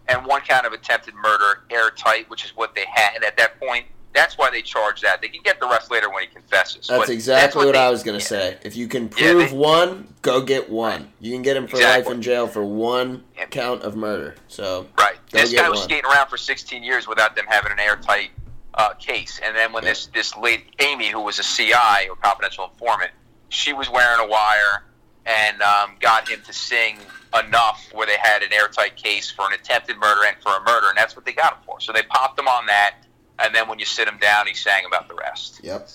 and 0.08 0.26
one 0.26 0.42
count 0.42 0.66
of 0.66 0.74
attempted 0.74 1.14
murder 1.14 1.62
airtight, 1.70 2.28
which 2.28 2.44
is 2.44 2.54
what 2.54 2.74
they 2.74 2.84
had 2.92 3.24
at 3.24 3.38
that 3.38 3.58
point, 3.58 3.86
that's 4.16 4.36
why 4.38 4.50
they 4.50 4.62
charge 4.62 5.02
that. 5.02 5.20
They 5.22 5.28
can 5.28 5.42
get 5.42 5.60
the 5.60 5.66
rest 5.68 5.90
later 5.90 6.08
when 6.10 6.22
he 6.22 6.28
confesses. 6.28 6.86
That's 6.86 7.08
exactly 7.10 7.66
what, 7.66 7.72
they- 7.72 7.78
I 7.78 7.90
was 7.90 8.02
gonna 8.02 8.18
yeah. 8.18 8.24
say. 8.24 8.58
If 8.62 8.74
you 8.76 8.88
can 8.88 9.10
Yeah, 9.16 9.32
prove 9.32 9.50
they- 9.50 9.56
one, 9.56 10.14
go 10.22 10.40
get 10.40 10.70
one. 10.70 11.12
You 11.20 11.32
can 11.32 11.42
get 11.42 11.56
him 11.56 11.66
for 11.68 11.76
life 11.78 12.08
in 12.08 12.22
jail 12.22 12.46
for 12.48 12.64
one 12.64 13.24
Yeah. 13.36 13.44
count 13.46 13.82
of 13.82 13.94
murder. 13.96 14.34
So 14.48 14.86
Right. 14.98 15.16
This 15.30 15.52
guy 15.52 15.68
was 15.68 15.80
one. 15.80 15.88
skating 15.88 16.10
around 16.10 16.28
for 16.28 16.36
16 16.38 16.82
years 16.82 17.06
without 17.06 17.36
them 17.36 17.44
having 17.48 17.70
an 17.72 17.78
airtight 17.78 18.30
uh, 18.74 18.90
case. 18.94 19.40
And 19.42 19.56
then 19.56 19.72
when 19.72 19.84
this 19.84 20.06
this 20.12 20.36
lady 20.36 20.64
Amy, 20.80 21.08
who 21.08 21.20
was 21.20 21.38
a 21.38 21.42
CI 21.42 22.08
or 22.10 22.16
confidential 22.16 22.64
informant, 22.72 23.10
she 23.48 23.72
was 23.72 23.88
wearing 23.88 24.20
a 24.20 24.26
wire 24.26 24.84
and 25.24 25.62
um, 25.62 25.96
got 26.00 26.28
him 26.28 26.42
to 26.46 26.52
sing 26.52 26.98
enough 27.46 27.88
where 27.92 28.06
they 28.06 28.16
had 28.18 28.42
an 28.42 28.52
airtight 28.52 28.96
case 28.96 29.30
for 29.30 29.46
an 29.46 29.52
attempted 29.54 29.96
murder 29.98 30.20
and 30.26 30.36
for 30.42 30.54
a 30.56 30.60
murder, 30.60 30.88
and 30.88 30.96
that's 30.98 31.16
what 31.16 31.24
they 31.24 31.32
got 31.32 31.54
him 31.54 31.58
for. 31.66 31.80
So 31.80 31.92
they 31.92 32.02
popped 32.02 32.38
him 32.38 32.48
on 32.48 32.66
that, 32.66 32.96
and 33.38 33.54
then 33.54 33.68
when 33.68 33.78
you 33.78 33.84
sit 33.84 34.08
him 34.08 34.18
down, 34.18 34.46
he 34.46 34.54
sang 34.54 34.84
about 34.86 35.08
the 35.08 35.14
rest. 35.14 35.60
Yep. 35.62 35.88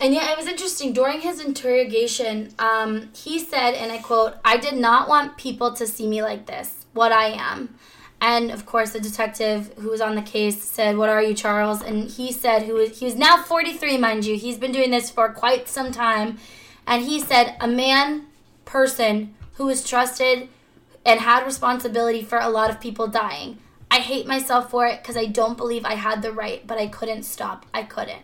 And 0.00 0.12
yeah, 0.12 0.32
it 0.32 0.36
was 0.36 0.46
interesting. 0.46 0.92
During 0.92 1.20
his 1.20 1.40
interrogation, 1.40 2.52
um, 2.58 3.10
he 3.14 3.38
said, 3.38 3.74
and 3.74 3.92
I 3.92 3.98
quote, 3.98 4.34
I 4.44 4.56
did 4.56 4.74
not 4.74 5.08
want 5.08 5.36
people 5.36 5.72
to 5.74 5.86
see 5.86 6.08
me 6.08 6.22
like 6.22 6.46
this, 6.46 6.86
what 6.92 7.12
I 7.12 7.26
am. 7.26 7.76
And 8.20 8.50
of 8.50 8.66
course, 8.66 8.90
the 8.90 9.00
detective 9.00 9.72
who 9.78 9.90
was 9.90 10.00
on 10.00 10.14
the 10.14 10.22
case 10.22 10.62
said, 10.62 10.96
What 10.96 11.08
are 11.08 11.20
you, 11.20 11.34
Charles? 11.34 11.82
And 11.82 12.08
he 12.08 12.30
said, 12.30 12.62
who 12.62 12.74
was, 12.74 13.00
he 13.00 13.04
was 13.04 13.16
now 13.16 13.42
43, 13.42 13.98
mind 13.98 14.24
you. 14.24 14.36
He's 14.36 14.58
been 14.58 14.70
doing 14.70 14.92
this 14.92 15.10
for 15.10 15.28
quite 15.32 15.68
some 15.68 15.90
time. 15.90 16.38
And 16.86 17.04
he 17.04 17.20
said, 17.20 17.56
A 17.60 17.66
man, 17.66 18.26
person 18.64 19.34
who 19.54 19.66
was 19.66 19.84
trusted 19.84 20.48
and 21.04 21.20
had 21.20 21.44
responsibility 21.44 22.22
for 22.22 22.38
a 22.38 22.48
lot 22.48 22.70
of 22.70 22.80
people 22.80 23.08
dying. 23.08 23.58
I 23.92 23.96
hate 23.96 24.26
myself 24.26 24.70
for 24.70 24.86
it 24.86 25.02
because 25.02 25.18
I 25.18 25.26
don't 25.26 25.58
believe 25.58 25.84
I 25.84 25.96
had 25.96 26.22
the 26.22 26.32
right, 26.32 26.66
but 26.66 26.78
I 26.78 26.86
couldn't 26.86 27.24
stop. 27.24 27.66
I 27.74 27.82
couldn't. 27.82 28.22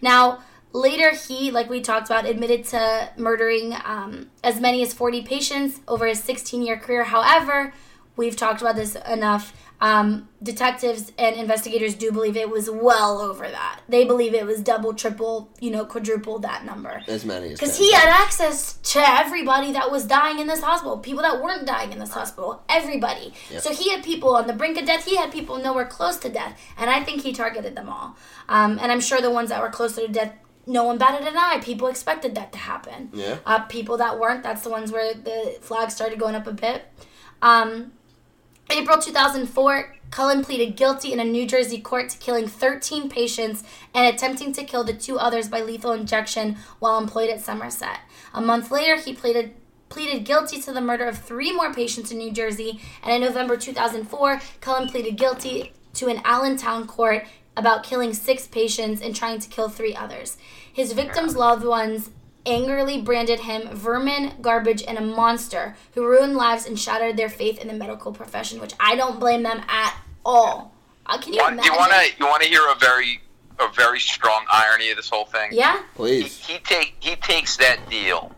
Now, 0.00 0.42
later 0.72 1.14
he, 1.14 1.50
like 1.50 1.68
we 1.68 1.82
talked 1.82 2.06
about, 2.06 2.24
admitted 2.24 2.64
to 2.68 3.10
murdering 3.18 3.76
um, 3.84 4.30
as 4.42 4.62
many 4.62 4.80
as 4.80 4.94
40 4.94 5.20
patients 5.20 5.80
over 5.86 6.06
his 6.06 6.22
16 6.22 6.62
year 6.62 6.78
career. 6.78 7.04
However, 7.04 7.74
we've 8.16 8.34
talked 8.34 8.62
about 8.62 8.76
this 8.76 8.96
enough. 9.06 9.52
Um, 9.82 10.28
detectives 10.42 11.10
and 11.18 11.36
investigators 11.36 11.94
do 11.94 12.12
believe 12.12 12.36
it 12.36 12.50
was 12.50 12.68
well 12.68 13.18
over 13.18 13.48
that. 13.48 13.80
They 13.88 14.04
believe 14.04 14.34
it 14.34 14.44
was 14.44 14.60
double, 14.60 14.92
triple, 14.92 15.50
you 15.58 15.70
know, 15.70 15.86
quadruple 15.86 16.38
that 16.40 16.66
number. 16.66 17.02
As 17.08 17.24
many 17.24 17.52
as 17.52 17.58
Because 17.58 17.78
he 17.78 17.90
had 17.92 18.08
access 18.08 18.74
to 18.74 18.98
everybody 18.98 19.72
that 19.72 19.90
was 19.90 20.04
dying 20.04 20.38
in 20.38 20.46
this 20.46 20.62
hospital, 20.62 20.98
people 20.98 21.22
that 21.22 21.42
weren't 21.42 21.66
dying 21.66 21.92
in 21.92 21.98
this 21.98 22.12
hospital, 22.12 22.62
everybody. 22.68 23.32
Yep. 23.50 23.62
So 23.62 23.72
he 23.72 23.90
had 23.90 24.04
people 24.04 24.36
on 24.36 24.46
the 24.46 24.52
brink 24.52 24.78
of 24.78 24.84
death, 24.84 25.06
he 25.06 25.16
had 25.16 25.32
people 25.32 25.58
nowhere 25.58 25.86
close 25.86 26.18
to 26.18 26.28
death, 26.28 26.60
and 26.76 26.90
I 26.90 27.02
think 27.02 27.22
he 27.22 27.32
targeted 27.32 27.74
them 27.74 27.88
all. 27.88 28.16
Um, 28.50 28.78
and 28.82 28.92
I'm 28.92 29.00
sure 29.00 29.22
the 29.22 29.30
ones 29.30 29.48
that 29.48 29.62
were 29.62 29.70
closer 29.70 30.02
to 30.06 30.12
death, 30.12 30.34
no 30.66 30.84
one 30.84 30.98
batted 30.98 31.26
an 31.26 31.38
eye. 31.38 31.58
People 31.64 31.88
expected 31.88 32.34
that 32.34 32.52
to 32.52 32.58
happen. 32.58 33.10
Yeah. 33.14 33.38
Uh, 33.46 33.60
people 33.60 33.96
that 33.96 34.20
weren't, 34.20 34.42
that's 34.42 34.62
the 34.62 34.70
ones 34.70 34.92
where 34.92 35.14
the 35.14 35.56
flag 35.62 35.90
started 35.90 36.18
going 36.18 36.34
up 36.34 36.46
a 36.46 36.52
bit. 36.52 36.84
Um, 37.40 37.92
April 38.72 38.98
2004, 38.98 39.96
Cullen 40.12 40.44
pleaded 40.44 40.76
guilty 40.76 41.12
in 41.12 41.18
a 41.18 41.24
New 41.24 41.44
Jersey 41.44 41.80
court 41.80 42.08
to 42.10 42.18
killing 42.18 42.46
13 42.46 43.08
patients 43.08 43.64
and 43.92 44.06
attempting 44.06 44.52
to 44.52 44.62
kill 44.62 44.84
the 44.84 44.92
two 44.92 45.18
others 45.18 45.48
by 45.48 45.60
lethal 45.60 45.90
injection 45.90 46.56
while 46.78 46.96
employed 46.96 47.30
at 47.30 47.40
Somerset. 47.40 47.98
A 48.32 48.40
month 48.40 48.70
later, 48.70 48.96
he 48.96 49.12
pleaded 49.12 49.54
pleaded 49.88 50.24
guilty 50.24 50.60
to 50.62 50.72
the 50.72 50.80
murder 50.80 51.04
of 51.04 51.18
three 51.18 51.52
more 51.52 51.74
patients 51.74 52.12
in 52.12 52.18
New 52.18 52.30
Jersey, 52.30 52.80
and 53.02 53.12
in 53.12 53.22
November 53.22 53.56
2004, 53.56 54.40
Cullen 54.60 54.88
pleaded 54.88 55.16
guilty 55.16 55.72
to 55.94 56.06
an 56.06 56.20
Allentown 56.24 56.86
court 56.86 57.26
about 57.56 57.82
killing 57.82 58.14
six 58.14 58.46
patients 58.46 59.02
and 59.02 59.16
trying 59.16 59.40
to 59.40 59.48
kill 59.48 59.68
three 59.68 59.96
others. 59.96 60.36
His 60.72 60.92
victims' 60.92 61.34
loved 61.34 61.64
ones 61.64 62.10
angrily 62.46 63.00
branded 63.00 63.40
him 63.40 63.68
vermin, 63.76 64.32
garbage, 64.40 64.82
and 64.82 64.98
a 64.98 65.00
monster 65.00 65.76
who 65.94 66.06
ruined 66.06 66.36
lives 66.36 66.66
and 66.66 66.78
shattered 66.78 67.16
their 67.16 67.28
faith 67.28 67.58
in 67.58 67.68
the 67.68 67.74
medical 67.74 68.12
profession, 68.12 68.60
which 68.60 68.72
I 68.80 68.96
don't 68.96 69.20
blame 69.20 69.42
them 69.42 69.62
at 69.68 69.96
all. 70.24 70.74
Uh, 71.06 71.18
can 71.18 71.32
you 71.32 71.40
Want- 71.40 71.54
imagine? 71.54 71.72
you 71.72 71.78
want 71.78 71.92
to 71.92 72.18
you 72.18 72.26
want 72.26 72.42
to 72.42 72.48
hear 72.48 72.62
a 72.70 72.74
very 72.76 73.20
a 73.58 73.68
very 73.74 74.00
strong 74.00 74.44
irony 74.50 74.90
of 74.90 74.96
this 74.96 75.08
whole 75.10 75.24
thing? 75.26 75.50
Yeah. 75.52 75.78
He, 75.78 75.84
Please. 75.94 76.46
he 76.46 76.58
take 76.58 76.94
he 77.00 77.16
takes 77.16 77.56
that 77.58 77.78
deal 77.90 78.34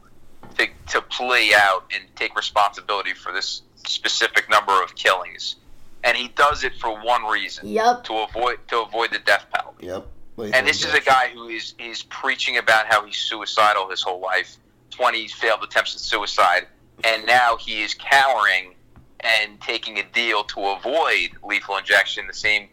to 0.59 0.67
to 0.89 1.03
play 1.03 1.51
out 1.57 1.85
and 1.95 2.05
take 2.17 2.35
responsibility 2.37 3.13
for 3.15 3.33
this 3.33 3.63
specific 3.85 4.49
number 4.51 4.83
of 4.83 4.95
killings, 4.95 5.57
and 6.05 6.17
he 6.17 6.29
does 6.29 6.65
it 6.65 6.73
for 6.81 6.91
one 7.05 7.25
reason: 7.25 7.69
Yep. 7.69 8.05
to 8.05 8.15
avoid 8.19 8.59
to 8.69 8.81
avoid 8.83 9.11
the 9.13 9.19
death 9.21 9.47
penalty. 9.53 9.87
Yep. 9.87 10.07
Lethal 10.37 10.55
And 10.57 10.67
this 10.67 10.85
is 10.85 10.95
a 10.95 11.01
guy 11.01 11.29
who 11.29 11.49
is 11.49 11.75
is 11.79 12.03
preaching 12.05 12.57
about 12.57 12.87
how 12.87 13.05
he's 13.05 13.19
suicidal 13.19 13.89
his 13.91 14.03
whole 14.03 14.21
life, 14.21 14.57
twenty 14.91 15.29
failed 15.29 15.63
attempts 15.63 15.95
at 15.95 16.01
suicide, 16.01 16.67
and 17.05 17.27
now 17.27 17.57
he 17.57 17.83
is 17.83 17.95
cowering 17.95 18.75
and 19.21 19.61
taking 19.61 19.99
a 19.99 20.05
deal 20.13 20.43
to 20.45 20.61
avoid 20.61 21.31
lethal 21.45 21.77
injection, 21.77 22.27
the 22.27 22.35
same 22.35 22.69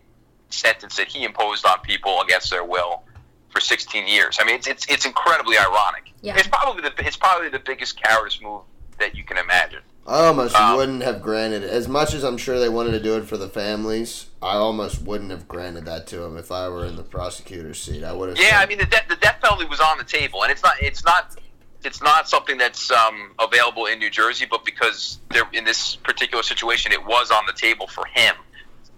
sentence 0.50 0.96
that 0.98 1.08
he 1.08 1.24
imposed 1.24 1.66
on 1.66 1.80
people 1.82 2.22
against 2.22 2.50
their 2.50 2.64
will 2.64 3.04
for 3.50 3.60
16 3.60 4.08
years. 4.08 4.38
I 4.40 4.46
mean, 4.46 4.56
it's 4.56 4.68
it's, 4.68 4.86
it's 4.88 5.06
incredibly 5.06 5.58
ironic. 5.58 6.12
Yeah. 6.22 6.38
It's 6.38 6.48
probably 6.48 6.82
the 6.82 6.94
it's 7.06 7.18
probably 7.18 7.50
the 7.50 7.60
biggest 7.60 8.02
cowardice 8.02 8.42
move 8.42 8.62
that 9.00 9.16
you 9.16 9.24
can 9.24 9.38
imagine. 9.38 9.82
I 10.08 10.26
almost 10.26 10.56
Um, 10.56 10.76
wouldn't 10.76 11.04
have 11.04 11.22
granted 11.22 11.64
it. 11.64 11.70
as 11.70 11.88
much 11.88 12.14
as 12.14 12.24
I'm 12.24 12.38
sure 12.38 12.60
they 12.60 12.70
wanted 12.70 12.92
to 12.92 13.00
do 13.00 13.16
it 13.18 13.28
for 13.28 13.38
the 13.38 13.48
families. 13.50 14.26
I 14.42 14.54
almost 14.56 15.02
wouldn't 15.04 15.30
have 15.32 15.48
granted 15.48 15.86
that 15.86 16.08
to 16.08 16.24
him 16.24 16.38
if 16.38 16.52
I 16.52 16.68
were 16.70 16.86
in 16.86 16.96
the 16.96 17.04
prosecutor's 17.04 17.80
seat. 17.82 18.04
I 18.04 18.14
would 18.14 18.30
have. 18.30 18.38
Yeah, 18.40 18.46
said, 18.60 18.64
I 18.64 18.66
mean 18.66 18.78
the 18.80 18.86
death 18.86 19.06
the 19.08 19.18
death 19.18 19.38
penalty 19.42 19.66
was 19.66 19.80
on 19.80 19.98
the 19.98 20.04
table, 20.04 20.42
and 20.44 20.52
it's 20.52 20.64
not 20.64 20.82
it's 20.82 21.04
not 21.06 21.36
it's 21.84 22.02
not 22.02 22.28
something 22.28 22.58
that's 22.58 22.90
um, 22.92 23.32
available 23.40 23.86
in 23.86 24.00
New 24.00 24.10
Jersey, 24.10 24.46
but 24.50 24.66
because 24.66 25.20
there 25.30 25.44
in 25.54 25.64
this 25.64 25.96
particular 25.98 26.44
situation, 26.44 26.92
it 26.92 27.06
was 27.06 27.30
on 27.32 27.46
the 27.46 27.54
table 27.54 27.88
for 27.88 28.06
him. 28.08 28.36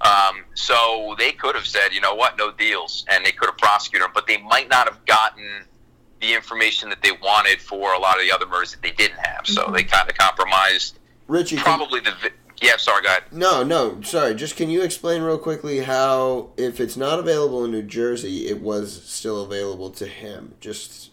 Um, 0.02 0.45
so 0.56 1.14
they 1.20 1.32
could 1.32 1.54
have 1.56 1.68
said, 1.68 1.93
you 1.93 2.02
know 2.02 2.16
what, 2.16 2.38
no 2.38 2.52
deals, 2.52 3.06
and 3.10 3.24
they 3.26 3.32
could 3.32 3.47
have 3.49 3.58
prosecuted 3.58 4.06
him, 4.06 4.12
but 4.16 4.26
they 4.26 4.38
might 4.38 4.68
not 4.70 4.88
have 4.88 5.04
gotten 5.06 5.66
the 6.22 6.34
information 6.34 6.89
that 6.89 7.01
they 7.01 7.11
wanted 7.11 7.59
for 7.59 7.93
a 7.93 7.99
lot 7.99 8.17
of 8.17 8.24
the 8.24 8.32
other 8.32 8.45
murders 8.45 8.72
that 8.72 8.82
they 8.82 8.91
didn't 8.91 9.19
have. 9.19 9.45
So 9.47 9.63
mm-hmm. 9.63 9.74
they 9.74 9.84
kind 9.84 10.09
of 10.09 10.17
compromised. 10.17 10.99
Richie. 11.28 11.55
can- 11.55 11.65
Probably 11.65 11.99
the 11.99 12.13
yeah. 12.61 12.78
Sorry, 12.78 13.01
go 13.01 13.09
ahead. 13.09 13.24
No, 13.32 13.63
no, 13.63 14.01
sorry. 14.03 14.36
Just 14.36 14.55
can 14.55 14.69
you 14.69 14.84
explain 14.84 15.24
real 15.24 15.39
quickly 15.39 15.80
how, 15.80 16.51
if 16.57 16.80
it's 16.80 16.95
not 16.95 17.17
available 17.17 17.65
in 17.65 17.72
New 17.72 17.82
Jersey, 17.82 18.47
it 18.47 18.61
was 18.61 19.01
still 19.03 19.43
available 19.43 19.89
to 19.91 20.05
him? 20.05 20.53
Just 20.59 21.09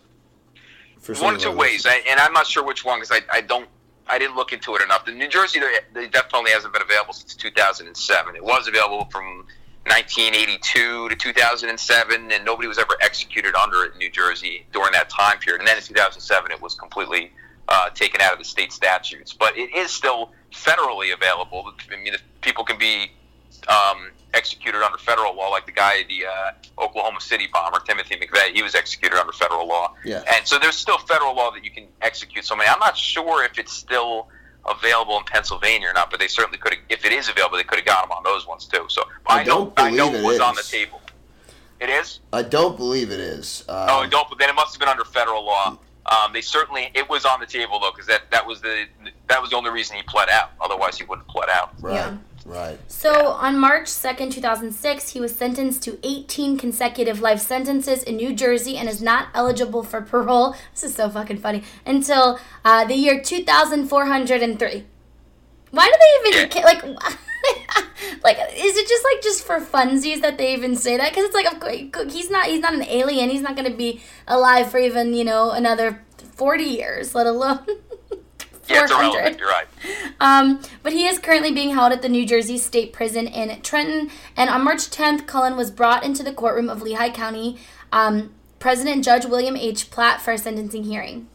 for 0.99 1.15
one 1.15 1.37
or 1.37 1.39
two 1.39 1.51
ways. 1.51 1.87
I, 1.87 2.03
and 2.09 2.21
I'm 2.21 2.35
not 2.35 2.47
sure 2.47 2.63
which 2.63 2.85
one 2.85 3.01
because 3.01 3.19
I, 3.33 3.39
I 3.39 3.41
don't 3.41 3.67
I 4.09 4.19
didn't 4.19 4.37
look 4.37 4.53
into 4.53 4.75
it 4.75 4.83
enough. 4.83 5.05
The 5.05 5.13
New 5.13 5.29
Jersey, 5.29 5.61
the, 5.61 5.83
the 5.93 6.07
death 6.09 6.31
penalty 6.31 6.53
hasn't 6.53 6.73
been 6.73 6.83
available 6.83 7.13
since 7.13 7.35
2007. 7.35 8.37
It 8.37 8.45
was 8.45 8.69
available 8.69 9.07
from 9.11 9.47
1982 9.89 11.09
to 11.09 11.17
2007, 11.17 12.33
and 12.33 12.45
nobody 12.45 12.69
was 12.69 12.79
ever 12.79 12.97
executed 13.01 13.55
under 13.55 13.85
it 13.85 13.93
in 13.93 13.99
New 13.99 14.11
Jersey 14.11 14.67
during 14.73 14.93
that 14.93 15.09
time 15.11 15.39
period. 15.39 15.61
And 15.61 15.69
then 15.69 15.77
in 15.77 15.83
2007, 15.83 16.51
it 16.51 16.61
was 16.61 16.75
completely 16.75 17.33
uh, 17.69 17.91
taken 17.91 18.21
out 18.21 18.33
of 18.33 18.39
the 18.39 18.45
state 18.45 18.73
statutes. 18.73 19.33
But 19.33 19.57
it 19.57 19.75
is 19.75 19.91
still 19.91 20.33
federally 20.53 21.13
available. 21.13 21.73
I 21.93 21.97
mean, 21.97 22.15
people 22.41 22.65
can 22.65 22.79
be 22.79 23.11
um, 23.69 24.11
executed 24.35 24.83
under 24.85 24.99
federal 24.99 25.35
law, 25.37 25.49
like 25.49 25.67
the 25.67 25.73
guy, 25.73 26.05
the 26.09 26.27
uh, 26.27 26.85
Oklahoma 26.85 27.21
City 27.21 27.49
bomber, 27.53 27.81
Timothy 27.81 28.17
McVeigh, 28.17 28.55
he 28.55 28.63
was 28.63 28.75
executed 28.75 29.19
under 29.19 29.33
federal 29.33 29.67
law. 29.67 29.95
Yeah. 30.05 30.23
And 30.35 30.47
so 30.47 30.59
there's 30.59 30.77
still 30.77 30.99
federal 30.99 31.35
law 31.35 31.51
that 31.51 31.65
you 31.65 31.71
can 31.71 31.87
execute 32.03 32.45
somebody. 32.45 32.71
I'm 32.71 32.81
not 32.81 32.97
sure 32.97 33.45
if 33.45 33.59
it's 33.59 33.73
still 33.73 34.29
available 34.71 35.19
in 35.19 35.25
Pennsylvania 35.25 35.89
or 35.89 35.93
not, 35.93 36.11
but 36.11 36.21
they 36.21 36.29
certainly 36.29 36.59
could 36.59 36.75
have. 36.75 36.83
If 36.89 37.05
it 37.05 37.13
is 37.13 37.29
available, 37.29 37.57
they 37.57 37.65
could 37.65 37.79
have 37.79 37.87
got 37.87 38.03
them 38.03 38.13
on 38.13 38.23
those 38.23 38.47
ones 38.47 38.67
too. 38.67 38.87
So 38.89 39.03
I 39.27 39.41
I, 39.41 39.45
don't 39.45 39.77
know 39.77 40.11
believe 40.11 40.15
it 40.15 40.21
it 40.21 40.25
was 40.25 40.41
on 40.41 40.55
the 40.55 40.61
is. 40.61 40.71
table. 40.71 41.01
It 41.81 41.91
is. 41.91 42.21
I 42.33 42.43
don't 42.43 42.77
believe 42.77 43.11
it 43.11 43.21
is. 43.21 43.65
Um, 43.69 43.87
oh, 43.91 44.07
don't. 44.09 44.27
Then 44.39 44.51
it 44.51 44.55
must 44.55 44.75
have 44.75 44.81
been 44.81 44.89
under 44.89 45.05
federal 45.05 45.45
law. 45.45 45.79
Um, 46.07 46.33
they 46.33 46.41
certainly 46.41 46.91
it 46.95 47.09
was 47.09 47.25
on 47.25 47.39
the 47.39 47.47
table 47.47 47.79
though, 47.79 47.91
because 47.93 48.07
that, 48.07 48.31
that 48.31 48.47
was 48.47 48.61
the 48.61 48.87
that 49.29 49.41
was 49.41 49.51
the 49.51 49.57
only 49.57 49.71
reason 49.71 49.97
he 49.97 50.03
pled 50.05 50.29
out. 50.31 50.51
Otherwise, 50.61 50.99
he 50.99 51.05
wouldn't 51.05 51.27
have 51.27 51.35
pled 51.35 51.49
out. 51.51 51.73
Right. 51.81 51.95
Yeah. 51.95 52.17
Right. 52.49 52.79
So 52.89 53.33
on 53.33 53.59
March 53.59 53.89
2nd, 53.89 54.33
2006, 54.33 55.11
he 55.11 55.21
was 55.21 55.37
sentenced 55.37 55.83
to 55.83 55.99
18 56.03 56.57
consecutive 56.57 57.21
life 57.21 57.41
sentences 57.41 58.03
in 58.03 58.17
New 58.17 58.35
Jersey 58.35 58.79
and 58.79 58.89
is 58.89 59.03
not 59.03 59.29
eligible 59.35 59.83
for 59.83 60.01
parole. 60.01 60.57
This 60.73 60.85
is 60.85 60.95
so 60.95 61.11
fucking 61.11 61.39
funny. 61.39 61.63
Until 61.85 62.41
uh, 62.65 62.87
the 62.87 62.95
year 62.95 63.21
2403. 63.23 64.85
Why 65.71 65.87
do 65.87 66.31
they 66.33 66.39
even 66.39 66.65
like 66.65 66.83
like 68.25 68.39
is 68.57 68.77
it 68.77 68.89
just 68.89 69.05
like 69.05 69.23
just 69.23 69.45
for 69.45 69.61
funsies 69.61 70.23
that 70.23 70.39
they 70.39 70.55
even 70.55 70.75
say 70.77 70.97
that 70.97 71.13
cuz 71.13 71.25
it's 71.25 71.35
like 71.35 72.11
he's 72.11 72.31
not 72.31 72.47
he's 72.47 72.61
not 72.61 72.73
an 72.73 72.85
alien. 72.85 73.29
He's 73.29 73.43
not 73.43 73.57
going 73.57 73.71
to 73.71 73.77
be 73.77 74.01
alive 74.27 74.71
for 74.71 74.79
even, 74.79 75.13
you 75.13 75.25
know, 75.25 75.51
another 75.51 76.03
40 76.37 76.65
years, 76.65 77.15
let 77.15 77.27
alone 77.27 77.67
Yeah, 78.69 78.83
it's 78.83 78.93
400. 78.93 79.15
irrelevant. 79.15 79.41
You're 79.41 79.49
right. 79.49 79.67
Um, 80.21 80.61
but 80.83 80.93
he 80.93 81.07
is 81.07 81.19
currently 81.19 81.53
being 81.53 81.75
held 81.75 81.93
at 81.93 82.03
the 82.03 82.09
New 82.09 82.27
Jersey 82.27 82.59
State 82.59 82.93
Prison 82.93 83.27
in 83.27 83.61
Trenton. 83.63 84.11
And 84.37 84.51
on 84.51 84.65
March 84.65 84.91
10th, 84.91 85.27
Cullen 85.27 85.57
was 85.57 85.71
brought 85.71 86.05
into 86.05 86.23
the 86.23 86.33
courtroom 86.33 86.69
of 86.69 86.83
Lehigh 86.83 87.11
County 87.11 87.59
um, 87.93 88.35
President 88.59 89.05
Judge 89.05 89.25
William 89.25 89.57
H. 89.57 89.91
Platt 89.91 90.21
for 90.21 90.33
a 90.33 90.39
sentencing 90.39 90.85
hearing. 90.85 91.29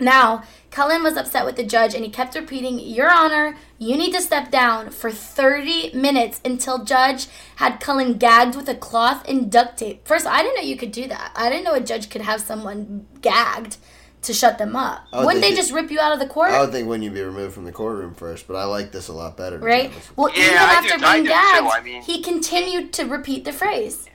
Now, 0.00 0.42
Cullen 0.70 1.02
was 1.02 1.16
upset 1.16 1.44
with 1.44 1.56
the 1.56 1.64
judge 1.64 1.94
and 1.94 2.04
he 2.04 2.10
kept 2.10 2.34
repeating, 2.34 2.80
Your 2.80 3.10
Honor, 3.10 3.56
you 3.78 3.96
need 3.96 4.12
to 4.14 4.22
step 4.22 4.50
down 4.50 4.90
for 4.90 5.12
30 5.12 5.92
minutes 5.92 6.40
until 6.44 6.82
Judge 6.84 7.28
had 7.56 7.78
Cullen 7.78 8.14
gagged 8.14 8.56
with 8.56 8.68
a 8.68 8.74
cloth 8.74 9.28
and 9.28 9.52
duct 9.52 9.78
tape. 9.78 10.06
First, 10.06 10.26
I 10.26 10.42
didn't 10.42 10.56
know 10.56 10.62
you 10.62 10.76
could 10.76 10.92
do 10.92 11.06
that. 11.08 11.32
I 11.36 11.50
didn't 11.50 11.64
know 11.64 11.74
a 11.74 11.80
judge 11.80 12.08
could 12.08 12.22
have 12.22 12.40
someone 12.40 13.06
gagged 13.20 13.76
to 14.22 14.32
shut 14.32 14.56
them 14.58 14.76
up. 14.76 15.04
Would 15.12 15.24
Wouldn't 15.26 15.42
they 15.42 15.48
think 15.48 15.58
it- 15.58 15.62
just 15.62 15.72
rip 15.72 15.90
you 15.90 16.00
out 16.00 16.12
of 16.12 16.18
the 16.20 16.26
court? 16.26 16.50
I 16.52 16.60
would 16.60 16.70
think 16.72 16.88
when 16.88 17.02
you 17.02 17.10
be 17.10 17.22
removed 17.22 17.54
from 17.54 17.64
the 17.64 17.72
courtroom 17.72 18.14
first, 18.14 18.46
but 18.46 18.56
I 18.56 18.64
like 18.64 18.92
this 18.92 19.08
a 19.08 19.12
lot 19.12 19.36
better. 19.36 19.58
right? 19.58 19.92
Well, 20.16 20.32
Yeah, 20.34 20.44
even 20.44 20.58
I 20.58 20.62
after 20.74 20.98
do- 20.98 21.04
I 21.04 21.12
being 21.14 21.24
do 21.24 21.28
too. 21.30 21.34
gagged, 21.34 21.66
I 21.72 21.80
mean- 21.82 22.02
he 22.02 22.22
continued 22.22 22.92
to 22.94 23.04
repeat 23.04 23.44
the 23.44 23.52
phrase. 23.52 24.08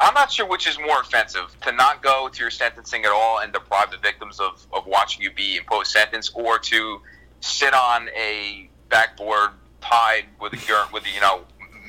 I'm 0.00 0.14
not 0.14 0.30
sure 0.30 0.46
which 0.46 0.68
is 0.68 0.78
more 0.78 1.00
offensive 1.00 1.56
to 1.62 1.72
not 1.72 2.02
go 2.02 2.28
to 2.28 2.40
your 2.40 2.50
sentencing 2.52 3.04
at 3.04 3.10
all 3.10 3.40
and 3.40 3.52
deprive 3.52 3.90
the 3.90 3.96
victims 3.96 4.38
of, 4.38 4.64
of 4.72 4.86
watching 4.86 5.22
you 5.22 5.32
be 5.32 5.56
imposed 5.56 5.90
sentence, 5.90 6.30
or 6.34 6.60
to 6.60 7.00
sit 7.40 7.74
on 7.74 8.08
a 8.16 8.70
backboard 8.88 9.50
tied 9.80 10.26
with 10.40 10.52
a 10.52 10.66
your 10.68 10.86
with 10.92 11.04
you 11.12 11.20
know 11.20 11.40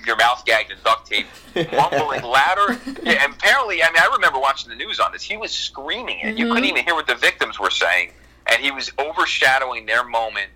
your 0.05 0.15
mouth 0.17 0.43
gagged 0.45 0.71
and 0.71 0.83
duct 0.83 1.07
tape, 1.07 1.27
mumbling 1.73 2.23
louder. 2.23 2.79
Yeah, 3.03 3.23
and 3.23 3.33
apparently, 3.33 3.81
I 3.83 3.87
mean, 3.91 4.01
I 4.01 4.09
remember 4.13 4.39
watching 4.39 4.69
the 4.69 4.75
news 4.75 4.99
on 4.99 5.11
this. 5.11 5.23
He 5.23 5.37
was 5.37 5.51
screaming 5.51 6.19
it. 6.21 6.37
You 6.37 6.47
couldn't 6.47 6.65
even 6.65 6.83
hear 6.83 6.95
what 6.95 7.07
the 7.07 7.15
victims 7.15 7.59
were 7.59 7.69
saying, 7.69 8.11
and 8.47 8.61
he 8.61 8.71
was 8.71 8.91
overshadowing 8.99 9.85
their 9.85 10.03
moment. 10.03 10.47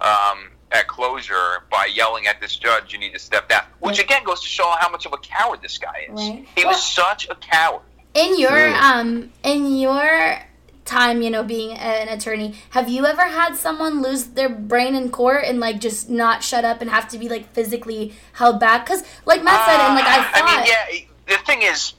Um, 0.00 0.48
at 0.72 0.88
closure 0.88 1.64
by 1.70 1.84
yelling 1.94 2.26
at 2.26 2.40
this 2.40 2.56
judge, 2.56 2.94
you 2.94 2.98
need 2.98 3.12
to 3.12 3.18
step 3.18 3.46
down. 3.48 3.62
Which 3.80 3.98
again 4.00 4.24
goes 4.24 4.40
to 4.40 4.48
show 4.48 4.72
how 4.80 4.88
much 4.88 5.04
of 5.04 5.12
a 5.12 5.18
coward 5.18 5.60
this 5.60 5.76
guy 5.76 6.06
is. 6.08 6.14
Right. 6.14 6.46
He 6.56 6.64
Well- 6.64 6.72
was 6.72 6.82
such 6.82 7.28
a 7.28 7.34
coward. 7.34 7.82
In 8.14 8.38
your 8.38 8.50
True. 8.50 8.72
um 8.74 9.32
in 9.42 9.76
your 9.76 10.38
time, 10.84 11.22
you 11.22 11.30
know, 11.30 11.42
being 11.42 11.72
an 11.72 12.08
attorney, 12.08 12.54
have 12.70 12.88
you 12.88 13.06
ever 13.06 13.22
had 13.22 13.54
someone 13.56 14.02
lose 14.02 14.24
their 14.24 14.48
brain 14.48 14.94
in 14.94 15.10
court 15.10 15.44
and 15.46 15.60
like 15.60 15.80
just 15.80 16.10
not 16.10 16.42
shut 16.42 16.64
up 16.64 16.80
and 16.80 16.90
have 16.90 17.08
to 17.08 17.18
be 17.18 17.28
like 17.28 17.52
physically 17.52 18.14
held 18.34 18.58
back? 18.58 18.84
Because 18.84 19.04
like 19.24 19.42
Matt 19.44 19.64
said, 19.66 19.80
and 19.80 19.94
like 19.94 20.04
I 20.04 20.18
Uh, 20.18 20.46
thought, 20.46 20.56
mean, 20.56 20.66
yeah. 20.66 21.06
The 21.38 21.44
thing 21.44 21.62
is, 21.62 21.94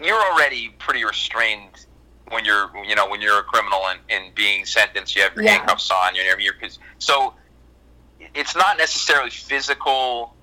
you're 0.00 0.20
already 0.32 0.68
pretty 0.78 1.04
restrained 1.04 1.86
when 2.28 2.44
you're, 2.44 2.70
you 2.86 2.94
know, 2.94 3.08
when 3.08 3.22
you're 3.22 3.38
a 3.38 3.42
criminal 3.42 3.80
and, 3.88 4.00
and 4.10 4.34
being 4.34 4.66
sentenced. 4.66 5.16
You 5.16 5.22
have 5.22 5.34
your 5.34 5.44
Yeah. 5.44 5.52
handcuffs 5.56 5.90
on. 5.90 6.14
You're, 6.14 6.38
you're, 6.38 6.54
so 6.98 7.32
it's 8.34 8.54
not 8.54 8.76
necessarily 8.76 9.30
physical 9.30 10.35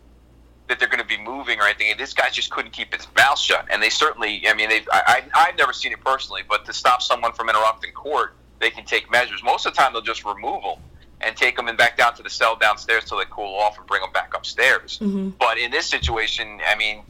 that 0.67 0.79
they're 0.79 0.87
going 0.87 1.01
to 1.01 1.05
be 1.05 1.17
moving 1.17 1.59
or 1.59 1.63
anything. 1.63 1.91
And 1.91 1.99
This 1.99 2.13
guy 2.13 2.29
just 2.29 2.49
couldn't 2.49 2.71
keep 2.71 2.93
his 2.93 3.07
mouth 3.15 3.39
shut, 3.39 3.67
and 3.69 3.81
they 3.81 3.89
certainly. 3.89 4.47
I 4.47 4.53
mean, 4.53 4.69
they've. 4.69 4.87
I, 4.91 5.23
I, 5.35 5.47
I've 5.47 5.57
never 5.57 5.73
seen 5.73 5.91
it 5.91 6.01
personally, 6.01 6.41
but 6.47 6.65
to 6.65 6.73
stop 6.73 7.01
someone 7.01 7.33
from 7.33 7.49
interrupting 7.49 7.91
court, 7.91 8.35
they 8.59 8.69
can 8.69 8.85
take 8.85 9.11
measures. 9.11 9.43
Most 9.43 9.65
of 9.65 9.73
the 9.73 9.81
time, 9.81 9.93
they'll 9.93 10.01
just 10.01 10.25
remove 10.25 10.63
them 10.63 10.79
and 11.21 11.35
take 11.35 11.55
them 11.55 11.67
and 11.67 11.77
back 11.77 11.97
down 11.97 12.13
to 12.15 12.23
the 12.23 12.29
cell 12.29 12.55
downstairs 12.55 13.05
till 13.05 13.17
they 13.17 13.25
cool 13.29 13.55
off 13.55 13.77
and 13.77 13.87
bring 13.87 14.01
them 14.01 14.11
back 14.11 14.33
upstairs. 14.35 14.99
Mm-hmm. 14.99 15.29
But 15.39 15.57
in 15.57 15.71
this 15.71 15.85
situation, 15.85 16.59
I 16.67 16.75
mean, 16.75 17.03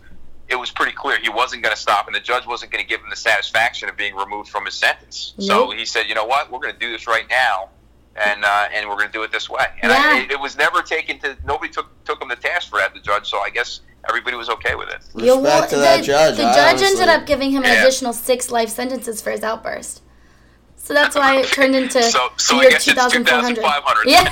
it 0.47 0.55
was 0.55 0.69
pretty 0.71 0.91
clear 0.91 1.17
he 1.19 1.30
wasn't 1.30 1.63
going 1.63 1.75
to 1.75 1.81
stop, 1.81 2.07
and 2.07 2.15
the 2.15 2.19
judge 2.19 2.45
wasn't 2.45 2.71
going 2.71 2.84
to 2.84 2.88
give 2.88 3.01
him 3.01 3.09
the 3.09 3.15
satisfaction 3.15 3.89
of 3.89 3.97
being 3.97 4.15
removed 4.15 4.49
from 4.49 4.65
his 4.65 4.75
sentence. 4.75 5.34
So 5.39 5.71
he 5.71 5.85
said, 5.85 6.07
"You 6.07 6.15
know 6.15 6.25
what? 6.25 6.51
We're 6.51 6.59
going 6.59 6.73
to 6.73 6.80
do 6.80 6.91
this 6.91 7.07
right 7.07 7.25
now." 7.30 7.69
And 8.15 8.45
uh, 8.45 8.68
and 8.72 8.88
we're 8.88 8.95
going 8.95 9.07
to 9.07 9.11
do 9.14 9.23
it 9.23 9.31
this 9.31 9.49
way. 9.49 9.65
And 9.81 9.91
Yeah. 9.91 9.98
I, 10.14 10.19
it, 10.19 10.31
it 10.34 10.40
was 10.40 10.56
never 10.56 10.84
taken 10.84 11.18
to. 11.19 11.35
Nobody 11.45 11.72
took 11.73 11.88
took 12.06 12.22
him 12.22 12.30
to 12.30 12.35
task 12.35 12.69
for 12.69 12.77
that. 12.77 12.94
The 12.94 12.99
judge. 12.99 13.27
So 13.27 13.40
I 13.40 13.49
guess 13.49 13.81
everybody 14.07 14.38
was 14.38 14.49
okay 14.49 14.76
with 14.76 14.90
it. 14.90 15.02
you 15.15 15.34
Respect 15.41 15.72
to 15.72 15.76
the, 15.77 15.81
that 15.81 16.03
judge. 16.03 16.38
The 16.38 16.44
I 16.44 16.53
judge 16.53 16.68
honestly- 16.81 16.88
ended 17.02 17.10
up 17.10 17.26
giving 17.26 17.49
him 17.49 17.64
an 17.64 17.69
Yeah. 17.72 17.81
additional 17.81 18.14
six 18.14 18.52
life 18.52 18.69
sentences 18.69 19.19
for 19.19 19.31
his 19.31 19.41
outburst. 19.41 20.02
So 20.85 20.93
that's 20.93 21.15
why 21.15 21.38
it 21.38 21.45
turned 21.47 21.76
into 21.77 22.03
So- 22.03 22.27
so 22.35 22.57
I 22.57 22.64
year 22.64 22.72
guess 22.72 22.84
2,400. 22.84 23.55
2,500. 23.55 24.05
Yeah, 24.05 24.27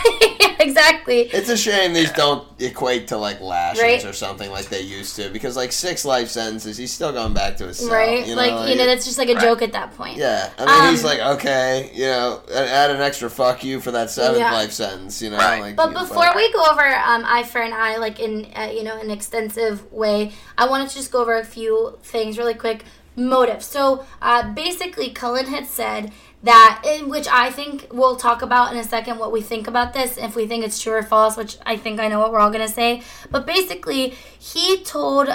exactly. 0.60 1.22
It's 1.22 1.48
a 1.48 1.56
shame 1.56 1.94
these 1.94 2.12
don't 2.12 2.46
equate 2.60 3.08
to 3.08 3.18
like 3.18 3.40
lashings 3.40 3.82
Right. 3.82 4.04
or 4.06 4.12
something 4.12 4.52
like 4.52 4.66
they 4.68 4.82
used 4.82 5.16
to, 5.16 5.30
because 5.30 5.56
like 5.56 5.72
six 5.72 6.04
life 6.04 6.28
sentences, 6.30 6.76
he's 6.76 6.92
still 6.92 7.14
going 7.14 7.34
back 7.34 7.56
to 7.58 7.68
his 7.68 7.78
cell. 7.78 7.90
right? 7.90 8.28
You 8.28 8.36
know, 8.36 8.42
like, 8.42 8.70
you 8.70 8.76
know, 8.76 8.86
that's 8.86 9.06
just 9.06 9.18
like 9.18 9.30
a 9.30 9.40
joke 9.40 9.62
at 9.62 9.72
that 9.72 9.96
point. 9.96 10.18
Yeah, 10.18 10.50
I 10.60 10.66
mean, 10.66 10.92
he's 10.92 11.04
Um, 11.06 11.10
like, 11.10 11.20
okay, 11.38 11.90
you 11.94 12.06
know, 12.08 12.42
add- 12.54 12.68
add 12.68 12.92
an 12.92 13.02
extra 13.02 13.30
fuck 13.30 13.64
you 13.64 13.80
for 13.80 13.92
that 13.92 14.10
seventh 14.10 14.40
Yeah. 14.40 14.52
life 14.52 14.74
sentence, 14.74 15.22
you 15.22 15.30
know. 15.30 15.38
Right. 15.38 15.62
Like, 15.62 15.76
But 15.78 15.88
you 15.88 15.94
know, 15.94 16.00
before 16.02 16.32
we 16.36 16.52
go 16.52 16.66
over 16.70 16.86
um, 16.86 17.24
eye 17.26 17.44
for 17.44 17.62
an 17.62 17.72
eye, 17.72 17.96
like 17.96 18.20
in 18.20 18.48
uh, 18.58 18.70
you 18.74 18.84
know 18.84 19.00
an 19.00 19.10
extensive 19.10 19.90
way, 19.92 20.34
I 20.58 20.68
wanted 20.68 20.90
to 20.90 20.96
just 20.96 21.14
go 21.14 21.22
over 21.22 21.38
a 21.38 21.46
few 21.46 21.98
things 22.04 22.38
really 22.38 22.56
quick. 22.56 22.84
Motive. 23.14 23.62
So 23.62 24.06
uh, 24.22 24.52
basically, 24.54 25.10
Cullen 25.10 25.48
had 25.48 25.66
said 25.68 26.12
that, 26.44 26.82
in 26.86 27.10
which 27.10 27.28
I 27.28 27.52
think 27.52 27.88
we'll 27.92 28.16
talk 28.16 28.42
about 28.42 28.74
in 28.74 28.80
a 28.80 28.84
second 28.84 29.20
what 29.20 29.32
we 29.32 29.42
think 29.42 29.68
about 29.68 29.94
this, 29.94 30.18
if 30.18 30.36
we 30.36 30.48
think 30.48 30.66
it's 30.66 30.82
true 30.82 30.94
or 30.94 31.04
false, 31.04 31.38
which 31.38 31.58
I 31.66 31.78
think 31.78 32.00
I 32.00 32.08
know 32.08 32.20
what 32.20 32.32
we're 32.32 32.40
all 32.40 32.52
gonna 32.52 32.68
say. 32.68 33.04
But 33.30 33.46
basically, 33.46 34.16
he 34.40 34.84
told 34.84 35.30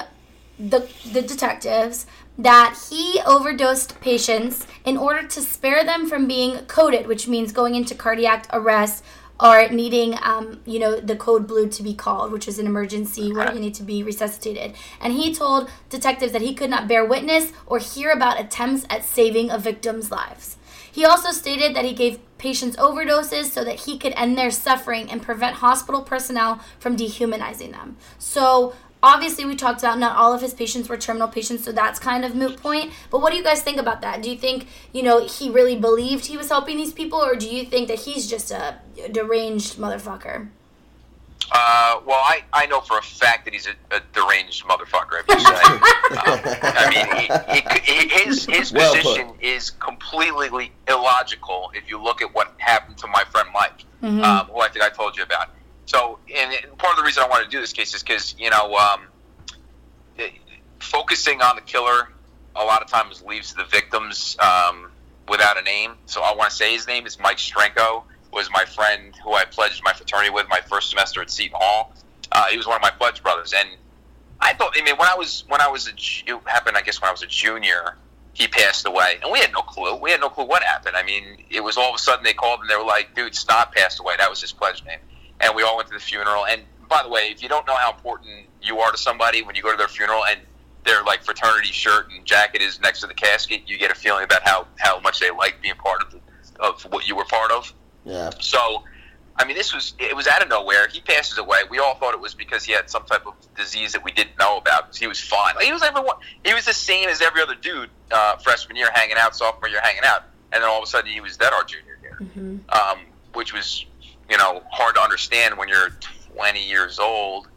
the 0.58 0.88
the 1.12 1.22
detectives 1.22 2.06
that 2.38 2.76
he 2.90 3.20
overdosed 3.24 4.00
patients 4.00 4.66
in 4.84 4.96
order 4.96 5.26
to 5.26 5.40
spare 5.40 5.84
them 5.84 6.08
from 6.08 6.26
being 6.26 6.58
coded, 6.66 7.06
which 7.06 7.28
means 7.28 7.52
going 7.52 7.74
into 7.74 7.94
cardiac 7.94 8.46
arrest 8.52 9.02
or 9.38 9.68
needing, 9.68 10.18
um, 10.22 10.60
you 10.64 10.78
know, 10.78 10.98
the 10.98 11.16
code 11.16 11.46
blue 11.46 11.68
to 11.68 11.82
be 11.82 11.94
called, 11.94 12.32
which 12.32 12.48
is 12.48 12.58
an 12.58 12.66
emergency 12.66 13.32
where 13.32 13.52
you 13.52 13.60
need 13.60 13.74
to 13.74 13.82
be 13.82 14.02
resuscitated. 14.02 14.74
And 15.00 15.12
he 15.12 15.34
told 15.34 15.70
detectives 15.90 16.32
that 16.32 16.40
he 16.40 16.54
could 16.54 16.70
not 16.70 16.88
bear 16.88 17.04
witness 17.04 17.52
or 17.66 17.78
hear 17.78 18.10
about 18.10 18.40
attempts 18.40 18.86
at 18.88 19.04
saving 19.04 19.50
a 19.50 19.58
victim's 19.58 20.10
lives. 20.10 20.55
He 20.97 21.05
also 21.05 21.31
stated 21.31 21.77
that 21.77 21.85
he 21.85 21.93
gave 21.93 22.20
patients 22.39 22.74
overdoses 22.78 23.51
so 23.51 23.62
that 23.64 23.81
he 23.81 23.98
could 23.98 24.14
end 24.16 24.39
their 24.39 24.51
suffering 24.51 25.10
and 25.10 25.20
prevent 25.20 25.56
hospital 25.56 26.01
personnel 26.01 26.59
from 26.78 26.97
dehumanizing 26.97 27.73
them. 27.73 27.98
So, 28.18 28.73
obviously, 29.02 29.44
we 29.44 29.56
talked 29.56 29.81
about 29.81 29.98
not 29.98 30.16
all 30.16 30.32
of 30.32 30.40
his 30.40 30.55
patients 30.55 30.89
were 30.89 30.97
terminal 30.97 31.28
patients, 31.28 31.64
so 31.64 31.73
that's 31.73 31.98
kind 31.98 32.24
of 32.24 32.35
moot 32.35 32.56
point. 32.56 32.94
But 33.10 33.20
what 33.20 33.31
do 33.31 33.36
you 33.36 33.44
guys 33.44 33.60
think 33.60 33.77
about 33.77 34.01
that? 34.01 34.23
Do 34.23 34.31
you 34.31 34.39
think, 34.39 34.68
you 34.94 35.02
know, 35.02 35.27
he 35.27 35.51
really 35.51 35.77
believed 35.77 36.24
he 36.24 36.39
was 36.39 36.48
helping 36.48 36.78
these 36.78 36.94
people, 36.94 37.23
or 37.23 37.36
do 37.36 37.47
you 37.47 37.66
think 37.66 37.89
that 37.89 37.98
he's 37.98 38.27
just 38.27 38.51
a 38.51 38.78
deranged 39.12 39.77
motherfucker? 39.77 40.48
Uh, 41.52 42.00
well, 42.04 42.18
I, 42.18 42.40
I 42.52 42.66
know 42.66 42.80
for 42.80 42.98
a 42.98 43.02
fact 43.02 43.44
that 43.44 43.54
he's 43.54 43.68
a, 43.68 43.94
a 43.94 44.00
deranged 44.12 44.64
motherfucker. 44.64 45.20
If 45.20 45.28
you 45.28 45.38
say, 45.40 45.52
um, 45.52 46.40
I 46.74 46.90
mean, 46.90 47.54
he, 47.54 47.92
he, 47.92 48.08
his 48.24 48.44
his 48.46 48.72
Well 48.72 48.92
put. 48.94 49.02
position 49.02 49.30
is 49.40 49.70
completely 49.70 50.72
illogical 50.88 51.70
if 51.74 51.88
you 51.88 52.02
look 52.02 52.20
at 52.20 52.34
what 52.34 52.52
happened 52.58 52.98
to 52.98 53.06
my 53.06 53.22
friend 53.30 53.48
Mike, 53.54 53.84
um, 54.02 54.46
who 54.46 54.60
I 54.60 54.68
think 54.68 54.84
I 54.84 54.88
told 54.88 55.16
you 55.16 55.22
about. 55.22 55.50
So, 55.86 56.18
and 56.34 56.52
it- 56.52 56.76
part 56.78 56.92
of 56.94 56.98
the 56.98 57.04
reason 57.04 57.22
I 57.22 57.28
wanted 57.28 57.44
to 57.44 57.50
do 57.50 57.60
this 57.60 57.72
case 57.72 57.94
is 57.94 58.02
because 58.02 58.34
you 58.38 58.50
know, 58.50 58.74
um, 58.74 59.02
it- 60.18 60.32
focusing 60.80 61.42
on 61.42 61.54
the 61.56 61.62
killer 61.62 62.08
a 62.56 62.64
lot 62.64 62.82
of 62.82 62.88
times 62.88 63.22
leaves 63.22 63.54
the 63.54 63.64
victims 63.64 64.36
um, 64.40 64.90
without 65.28 65.58
a 65.58 65.62
name. 65.62 65.92
So 66.06 66.22
I 66.22 66.34
want 66.34 66.50
to 66.50 66.56
say 66.56 66.72
his 66.72 66.86
name 66.88 67.06
is 67.06 67.20
Mike 67.20 67.36
Strenko. 67.38 68.02
Was 68.36 68.50
my 68.50 68.66
friend 68.66 69.16
who 69.24 69.32
I 69.32 69.46
pledged 69.46 69.82
my 69.82 69.94
fraternity 69.94 70.28
with 70.28 70.46
my 70.50 70.60
first 70.60 70.90
semester 70.90 71.22
at 71.22 71.30
Seton 71.30 71.56
Hall. 71.58 71.94
Uh, 72.30 72.44
he 72.48 72.58
was 72.58 72.66
one 72.66 72.76
of 72.76 72.82
my 72.82 72.90
pledge 72.90 73.22
brothers, 73.22 73.54
and 73.56 73.66
I 74.40 74.52
thought. 74.52 74.74
I 74.76 74.84
mean, 74.84 74.94
when 74.96 75.08
I 75.08 75.14
was 75.14 75.44
when 75.48 75.62
I 75.62 75.68
was 75.68 75.88
a, 75.88 75.92
it 76.30 76.38
happened. 76.44 76.76
I 76.76 76.82
guess 76.82 77.00
when 77.00 77.08
I 77.08 77.12
was 77.12 77.22
a 77.22 77.26
junior, 77.26 77.96
he 78.34 78.46
passed 78.46 78.86
away, 78.86 79.18
and 79.22 79.32
we 79.32 79.38
had 79.38 79.52
no 79.54 79.62
clue. 79.62 79.96
We 79.96 80.10
had 80.10 80.20
no 80.20 80.28
clue 80.28 80.44
what 80.44 80.62
happened. 80.62 80.96
I 80.96 81.02
mean, 81.02 81.38
it 81.48 81.64
was 81.64 81.78
all 81.78 81.88
of 81.88 81.94
a 81.94 81.98
sudden 81.98 82.24
they 82.24 82.34
called 82.34 82.60
and 82.60 82.68
they 82.68 82.76
were 82.76 82.84
like, 82.84 83.14
"Dude, 83.14 83.34
Stott 83.34 83.72
passed 83.74 84.00
away." 84.00 84.14
That 84.18 84.28
was 84.28 84.42
his 84.42 84.52
pledge 84.52 84.84
name, 84.84 84.98
and 85.40 85.54
we 85.56 85.62
all 85.62 85.78
went 85.78 85.88
to 85.88 85.94
the 85.94 86.00
funeral. 86.00 86.44
And 86.44 86.60
by 86.90 87.02
the 87.02 87.08
way, 87.08 87.30
if 87.30 87.42
you 87.42 87.48
don't 87.48 87.66
know 87.66 87.76
how 87.76 87.94
important 87.94 88.44
you 88.60 88.80
are 88.80 88.92
to 88.92 88.98
somebody 88.98 89.40
when 89.42 89.56
you 89.56 89.62
go 89.62 89.70
to 89.70 89.78
their 89.78 89.88
funeral 89.88 90.26
and 90.26 90.40
their 90.84 91.02
like 91.04 91.24
fraternity 91.24 91.72
shirt 91.72 92.10
and 92.10 92.22
jacket 92.26 92.60
is 92.60 92.80
next 92.80 93.00
to 93.00 93.06
the 93.06 93.14
casket, 93.14 93.62
you 93.66 93.78
get 93.78 93.90
a 93.90 93.94
feeling 93.94 94.24
about 94.24 94.46
how 94.46 94.66
how 94.76 95.00
much 95.00 95.20
they 95.20 95.30
like 95.30 95.62
being 95.62 95.76
part 95.76 96.02
of 96.02 96.10
the, 96.12 96.20
of 96.60 96.82
what 96.92 97.08
you 97.08 97.16
were 97.16 97.24
part 97.24 97.50
of. 97.50 97.72
Yeah. 98.06 98.30
So, 98.40 98.84
I 99.36 99.44
mean, 99.44 99.56
this 99.56 99.74
was 99.74 99.94
it 99.98 100.14
was 100.16 100.26
out 100.26 100.42
of 100.42 100.48
nowhere. 100.48 100.88
He 100.88 101.00
passes 101.00 101.36
away. 101.36 101.58
We 101.68 101.78
all 101.78 101.96
thought 101.96 102.14
it 102.14 102.20
was 102.20 102.34
because 102.34 102.64
he 102.64 102.72
had 102.72 102.88
some 102.88 103.04
type 103.04 103.26
of 103.26 103.34
disease 103.56 103.92
that 103.92 104.02
we 104.02 104.12
didn't 104.12 104.38
know 104.38 104.56
about. 104.56 104.96
He 104.96 105.06
was 105.06 105.20
fine. 105.20 105.56
Like, 105.56 105.66
he 105.66 105.72
was 105.72 105.82
everyone. 105.82 106.16
He 106.44 106.54
was 106.54 106.64
the 106.64 106.72
same 106.72 107.08
as 107.08 107.20
every 107.20 107.42
other 107.42 107.56
dude 107.56 107.90
uh, 108.12 108.36
freshman 108.36 108.76
year 108.76 108.88
hanging 108.94 109.16
out, 109.18 109.36
sophomore 109.36 109.68
year 109.68 109.80
hanging 109.82 110.04
out, 110.04 110.22
and 110.52 110.62
then 110.62 110.70
all 110.70 110.78
of 110.78 110.84
a 110.84 110.86
sudden 110.86 111.10
he 111.10 111.20
was 111.20 111.36
dead 111.36 111.52
our 111.52 111.64
junior 111.64 111.98
year, 112.00 112.18
um, 112.70 113.00
which 113.34 113.52
was 113.52 113.84
you 114.30 114.38
know 114.38 114.62
hard 114.70 114.94
to 114.94 115.00
understand 115.00 115.58
when 115.58 115.68
you're 115.68 115.90
20 116.34 116.66
years 116.66 116.98
old. 116.98 117.48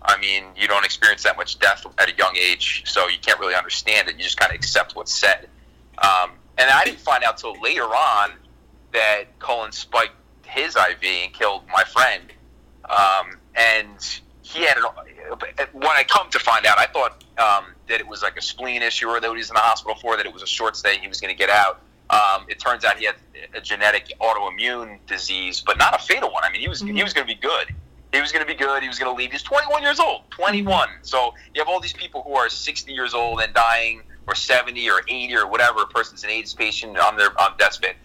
I 0.00 0.16
mean, 0.18 0.44
you 0.56 0.68
don't 0.68 0.84
experience 0.84 1.24
that 1.24 1.36
much 1.36 1.58
death 1.58 1.84
at 1.98 2.08
a 2.08 2.14
young 2.16 2.36
age, 2.36 2.84
so 2.86 3.08
you 3.08 3.18
can't 3.20 3.40
really 3.40 3.56
understand 3.56 4.08
it. 4.08 4.16
You 4.16 4.22
just 4.22 4.38
kind 4.38 4.52
of 4.52 4.54
accept 4.54 4.94
what's 4.94 5.12
said. 5.12 5.48
Um, 5.98 6.30
and 6.56 6.70
I 6.70 6.84
didn't 6.84 7.00
find 7.00 7.24
out 7.24 7.38
till 7.38 7.60
later 7.60 7.82
on 7.82 8.30
that 8.92 9.24
Cullen 9.38 9.72
spiked 9.72 10.14
his 10.46 10.76
IV 10.76 11.02
and 11.02 11.32
killed 11.32 11.62
my 11.72 11.84
friend. 11.84 12.24
Um, 12.88 13.38
and 13.54 14.20
he 14.42 14.64
had 14.64 14.78
an. 14.78 14.84
When 15.72 15.88
I 15.88 16.04
come 16.04 16.30
to 16.30 16.38
find 16.38 16.64
out, 16.64 16.78
I 16.78 16.86
thought 16.86 17.24
um, 17.38 17.74
that 17.88 18.00
it 18.00 18.06
was 18.06 18.22
like 18.22 18.36
a 18.38 18.42
spleen 18.42 18.82
issue 18.82 19.08
or 19.08 19.20
that 19.20 19.30
he 19.30 19.36
was 19.36 19.50
in 19.50 19.54
the 19.54 19.60
hospital 19.60 19.96
for, 20.00 20.16
that 20.16 20.24
it 20.24 20.32
was 20.32 20.42
a 20.42 20.46
short 20.46 20.76
stay, 20.76 20.98
he 20.98 21.08
was 21.08 21.20
going 21.20 21.32
to 21.32 21.38
get 21.38 21.50
out. 21.50 21.80
Um, 22.10 22.46
it 22.48 22.58
turns 22.58 22.84
out 22.84 22.98
he 22.98 23.04
had 23.04 23.16
a 23.54 23.60
genetic 23.60 24.12
autoimmune 24.20 24.98
disease, 25.06 25.62
but 25.64 25.76
not 25.76 25.94
a 25.94 26.02
fatal 26.02 26.32
one. 26.32 26.42
I 26.44 26.50
mean, 26.50 26.62
he 26.62 26.68
was 26.68 26.80
he 26.80 27.02
was 27.02 27.12
going 27.12 27.26
to 27.26 27.34
be 27.34 27.38
good. 27.38 27.74
He 28.12 28.20
was 28.20 28.32
going 28.32 28.44
to 28.44 28.50
be 28.50 28.56
good. 28.56 28.82
He 28.82 28.88
was 28.88 28.98
going 28.98 29.14
to 29.14 29.18
leave. 29.18 29.32
He's 29.32 29.42
21 29.42 29.82
years 29.82 30.00
old. 30.00 30.22
21. 30.30 30.88
So 31.02 31.34
you 31.54 31.60
have 31.60 31.68
all 31.68 31.80
these 31.80 31.92
people 31.92 32.22
who 32.22 32.32
are 32.32 32.48
60 32.48 32.90
years 32.90 33.12
old 33.12 33.40
and 33.40 33.52
dying, 33.52 34.00
or 34.26 34.34
70 34.34 34.88
or 34.88 35.02
80 35.06 35.36
or 35.36 35.46
whatever. 35.46 35.82
A 35.82 35.86
person's 35.86 36.24
an 36.24 36.30
AIDS 36.30 36.54
patient 36.54 36.98
on 36.98 37.18
their 37.18 37.38
on 37.40 37.56
death's 37.58 37.76
bed. 37.76 37.96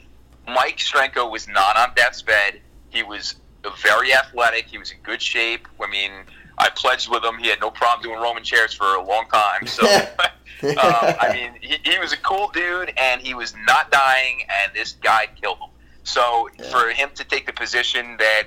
Mike 0.47 0.77
Strenko 0.77 1.29
was 1.31 1.47
not 1.47 1.77
on 1.77 1.93
death's 1.95 2.21
bed. 2.21 2.59
He 2.89 3.03
was 3.03 3.35
very 3.81 4.13
athletic. 4.13 4.65
He 4.67 4.77
was 4.77 4.91
in 4.91 4.97
good 5.03 5.21
shape. 5.21 5.67
I 5.81 5.89
mean, 5.89 6.11
I 6.57 6.69
pledged 6.69 7.09
with 7.09 7.23
him. 7.23 7.37
He 7.37 7.47
had 7.47 7.59
no 7.61 7.71
problem 7.71 8.03
doing 8.03 8.21
Roman 8.21 8.43
chairs 8.43 8.73
for 8.73 8.95
a 8.95 9.01
long 9.01 9.25
time. 9.31 9.65
So, 9.67 9.83
um, 10.63 10.75
I 10.81 11.29
mean, 11.33 11.53
he, 11.61 11.77
he 11.89 11.97
was 11.99 12.13
a 12.13 12.17
cool 12.17 12.49
dude, 12.53 12.93
and 12.97 13.21
he 13.21 13.33
was 13.33 13.53
not 13.65 13.89
dying, 13.91 14.41
and 14.63 14.73
this 14.75 14.93
guy 14.93 15.27
killed 15.41 15.57
him. 15.59 15.69
So, 16.03 16.49
Yeah. 16.59 16.69
for 16.69 16.89
him 16.89 17.09
to 17.15 17.23
take 17.23 17.45
the 17.45 17.53
position 17.53 18.17
that 18.17 18.43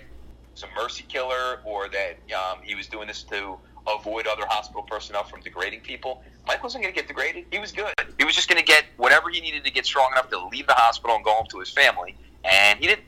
he's 0.55 0.63
a 0.63 0.69
mercy 0.81 1.05
killer 1.09 1.61
or 1.65 1.89
that 1.89 2.19
um, 2.35 2.59
he 2.63 2.75
was 2.75 2.87
doing 2.87 3.09
this 3.09 3.23
to 3.25 3.57
avoid 3.89 4.27
other 4.27 4.47
hospital 4.47 4.83
personnel 4.83 5.25
from 5.25 5.41
degrading 5.41 5.81
people, 5.81 6.23
Mike 6.47 6.63
wasn't 6.63 6.83
going 6.83 6.95
to 6.95 7.01
get 7.01 7.09
degraded. 7.09 7.47
He 7.51 7.59
was 7.59 7.73
good. 7.73 7.93
He 8.19 8.25
was 8.25 8.35
just 8.35 8.49
going 8.49 8.59
to 8.59 8.65
get 8.65 8.85
whatever 8.97 9.31
he 9.31 9.41
needed 9.41 9.65
to 9.65 9.71
get 9.71 9.87
strong 9.87 10.11
enough 10.13 10.31
to 10.31 10.47
leave 10.47 10.67
the 10.67 10.75
hospital 10.75 11.17
and 11.17 11.25
go 11.25 11.33
home 11.33 11.47
to 11.51 11.59
his 11.59 11.71
family, 11.71 12.17
and 12.45 12.79
he 12.79 12.87
didn't. 12.87 13.05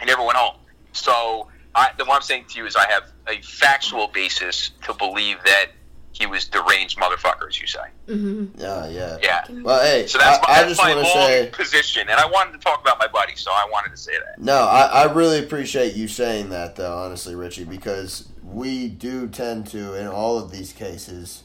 He 0.00 0.06
never 0.06 0.22
went 0.22 0.36
home. 0.36 0.56
So 0.92 1.48
I, 1.74 1.90
the 1.96 2.04
what 2.04 2.16
I'm 2.16 2.22
saying 2.22 2.46
to 2.50 2.58
you 2.58 2.66
is 2.66 2.76
I 2.76 2.90
have 2.90 3.04
a 3.28 3.40
factual 3.42 4.08
basis 4.08 4.70
to 4.84 4.94
believe 4.94 5.38
that 5.44 5.66
he 6.12 6.26
was 6.26 6.46
deranged 6.46 6.98
motherfucker, 6.98 7.48
as 7.48 7.60
you 7.60 7.66
say. 7.66 7.80
Mm-hmm. 8.06 8.60
Yeah, 8.60 8.86
yeah. 8.88 9.18
Yeah. 9.22 9.44
Well, 9.62 9.82
hey, 9.82 10.06
So 10.06 10.18
that's 10.18 10.38
I, 10.46 10.52
my, 10.52 10.58
I 10.58 10.68
just 10.68 10.78
want 10.78 10.94
long 10.96 11.04
to 11.04 11.10
say, 11.10 11.50
position, 11.50 12.08
and 12.08 12.20
I 12.20 12.26
wanted 12.26 12.52
to 12.52 12.58
talk 12.58 12.82
about 12.82 12.98
my 12.98 13.08
buddy, 13.08 13.34
so 13.34 13.50
I 13.50 13.66
wanted 13.72 13.90
to 13.90 13.96
say 13.96 14.12
that. 14.12 14.38
no, 14.38 14.54
I, 14.54 14.82
I 14.82 15.12
really 15.12 15.38
appreciate 15.38 15.94
you 15.94 16.08
saying 16.08 16.50
that, 16.50 16.76
though, 16.76 16.98
honestly, 16.98 17.34
Richie, 17.34 17.64
because 17.64 18.28
we 18.52 18.88
do 18.88 19.28
tend 19.28 19.66
to, 19.68 19.94
in 19.94 20.06
all 20.06 20.38
of 20.38 20.50
these 20.50 20.72
cases, 20.72 21.44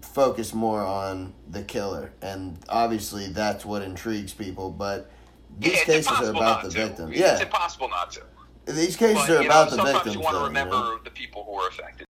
focus 0.00 0.54
more 0.54 0.82
on 0.82 1.34
the 1.48 1.62
killer, 1.62 2.12
and 2.22 2.58
obviously 2.68 3.28
that's 3.28 3.64
what 3.64 3.82
intrigues 3.82 4.32
people. 4.32 4.70
But 4.70 5.10
these 5.58 5.74
yeah, 5.74 5.84
cases 5.84 6.20
are 6.20 6.30
about 6.30 6.62
the 6.62 6.70
to. 6.70 6.86
victim. 6.86 7.10
It's 7.10 7.20
Yeah, 7.20 7.40
impossible 7.42 7.88
not 7.88 8.10
to. 8.12 8.22
these 8.66 8.96
cases 8.96 9.28
But, 9.28 9.30
are 9.30 9.40
about 9.40 9.64
know, 9.66 9.70
the 9.70 9.76
sometimes 9.76 9.94
victims. 9.94 10.14
you 10.16 10.20
want 10.22 10.34
to 10.34 10.40
though, 10.40 10.46
remember 10.46 10.76
you 10.76 10.82
know? 10.82 10.98
the 11.04 11.10
people 11.10 11.44
who 11.44 11.52
were 11.52 11.68
affected. 11.68 12.06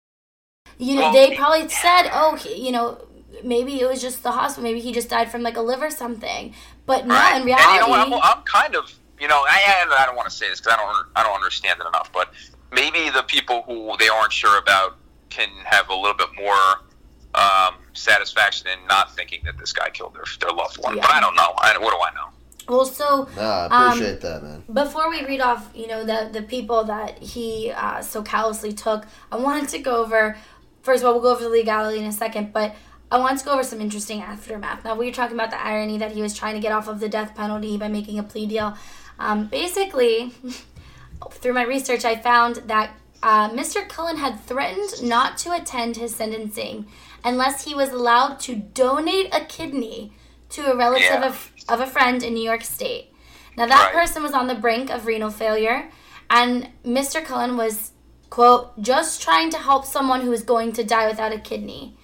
You 0.77 0.95
know, 0.95 1.01
Well, 1.03 1.13
they 1.13 1.35
probably 1.35 1.69
said, 1.69 2.09
oh, 2.11 2.35
he- 2.35 2.65
you 2.65 2.71
know, 2.71 3.07
maybe 3.43 3.79
it 3.79 3.87
was 3.87 4.01
just 4.01 4.23
the 4.23 4.31
hospital. 4.31 4.63
Maybe 4.63 4.81
he 4.81 4.91
just 4.91 5.09
died 5.09 5.31
from 5.31 5.41
like 5.41 5.57
a 5.57 5.61
liver 5.61 5.89
something. 5.89 6.53
But 6.85 7.07
no, 7.07 7.15
Right. 7.15 7.37
in 7.37 7.45
reality, 7.45 7.79
and 7.79 7.87
you 7.87 8.09
know, 8.09 8.17
I'm, 8.17 8.37
I'm 8.37 8.43
kind 8.43 8.75
of, 8.75 8.93
you 9.19 9.27
know, 9.27 9.41
I, 9.47 9.85
I 9.97 10.05
don't 10.05 10.15
want 10.15 10.29
to 10.29 10.35
say 10.35 10.49
this 10.49 10.59
because 10.59 10.73
I 10.73 10.77
don't, 10.77 11.07
I 11.15 11.23
don't 11.23 11.35
understand 11.35 11.79
it 11.79 11.87
enough. 11.87 12.11
But 12.11 12.33
maybe 12.75 13.09
the 13.09 13.23
people 13.23 13.63
who 13.63 13.95
they 13.97 14.07
aren't 14.09 14.33
sure 14.33 14.57
about 14.59 14.97
can 15.29 15.49
have 15.63 15.89
a 15.89 15.95
little 15.95 16.13
bit 16.17 16.29
more 16.37 16.81
um, 17.33 17.75
satisfaction 17.93 18.67
in 18.67 18.87
not 18.87 19.15
thinking 19.15 19.41
that 19.45 19.57
this 19.57 19.73
guy 19.73 19.89
killed 19.89 20.13
their, 20.13 20.23
their 20.39 20.51
loved 20.51 20.77
one. 20.77 20.95
But 20.95 21.09
I 21.09 21.19
don't 21.19 21.35
know. 21.35 21.53
I, 21.57 21.77
what 21.77 21.91
do 21.91 21.97
I 21.97 22.13
know? 22.13 22.29
well, 22.67 22.85
so 22.85 23.27
Nah, 23.35 23.67
I 23.71 23.85
um, 23.87 23.91
appreciate 23.93 24.21
that, 24.21 24.43
man. 24.43 24.63
before 24.71 25.09
we 25.09 25.25
read 25.25 25.41
off, 25.41 25.69
you 25.75 25.87
know, 25.87 26.03
the 26.05 26.29
the 26.31 26.41
people 26.41 26.83
that 26.85 27.17
he 27.19 27.71
uh, 27.75 28.01
so 28.01 28.21
callously 28.23 28.73
took, 28.73 29.05
I 29.31 29.37
wanted 29.37 29.69
to 29.69 29.79
go 29.79 30.03
over. 30.03 30.37
First 30.81 31.01
of 31.03 31.07
all, 31.07 31.13
we'll 31.13 31.23
go 31.23 31.31
over 31.31 31.43
the 31.43 31.49
legality 31.49 31.99
in 31.99 32.05
a 32.05 32.11
second, 32.11 32.53
but 32.53 32.75
I 33.11 33.17
want 33.19 33.39
to 33.39 33.45
go 33.45 33.51
over 33.53 33.63
some 33.63 33.81
interesting 33.81 34.21
aftermath. 34.21 34.83
Now, 34.83 34.95
we 34.95 35.05
were 35.07 35.11
talking 35.11 35.35
about 35.35 35.51
the 35.51 35.63
irony 35.63 35.97
that 35.97 36.11
he 36.11 36.21
was 36.21 36.33
trying 36.37 36.53
to 36.55 36.59
get 36.59 36.71
off 36.71 36.87
of 36.87 36.99
the 36.99 37.09
death 37.09 37.35
penalty 37.35 37.77
by 37.77 37.87
making 37.87 38.19
a 38.19 38.23
plea 38.23 38.45
deal. 38.45 38.75
Um, 39.19 39.47
basically, 39.47 40.31
through 41.31 41.53
my 41.53 41.63
research, 41.63 42.05
I 42.05 42.15
found 42.15 42.57
that 42.67 42.91
uh, 43.23 43.49
Mr. 43.49 43.87
Cullen 43.87 44.17
had 44.17 44.39
threatened 44.41 45.03
not 45.03 45.37
to 45.39 45.51
attend 45.53 45.97
his 45.97 46.15
sentencing 46.15 46.85
unless 47.23 47.65
he 47.65 47.73
was 47.73 47.89
allowed 47.89 48.39
to 48.41 48.55
donate 48.55 49.33
a 49.33 49.43
kidney 49.45 50.11
to 50.49 50.71
a 50.71 50.75
relative 50.75 51.03
Yeah. 51.09 51.25
of, 51.27 51.51
of 51.67 51.79
a 51.81 51.87
friend 51.87 52.21
in 52.21 52.33
New 52.35 52.43
York 52.43 52.63
State. 52.63 53.11
Now, 53.57 53.65
that 53.65 53.85
Right. 53.85 53.93
person 53.93 54.21
was 54.21 54.33
on 54.33 54.47
the 54.47 54.55
brink 54.55 54.89
of 54.91 55.05
renal 55.05 55.31
failure, 55.31 55.89
and 56.29 56.69
Mr. 56.85 57.23
Cullen 57.23 57.57
was, 57.57 57.91
quote, 58.29 58.79
just 58.81 59.21
trying 59.21 59.49
to 59.51 59.57
help 59.57 59.85
someone 59.85 60.21
who 60.21 60.31
is 60.33 60.43
going 60.43 60.73
to 60.73 60.83
die 60.83 61.07
without 61.07 61.33
a 61.33 61.39
kidney. 61.39 61.97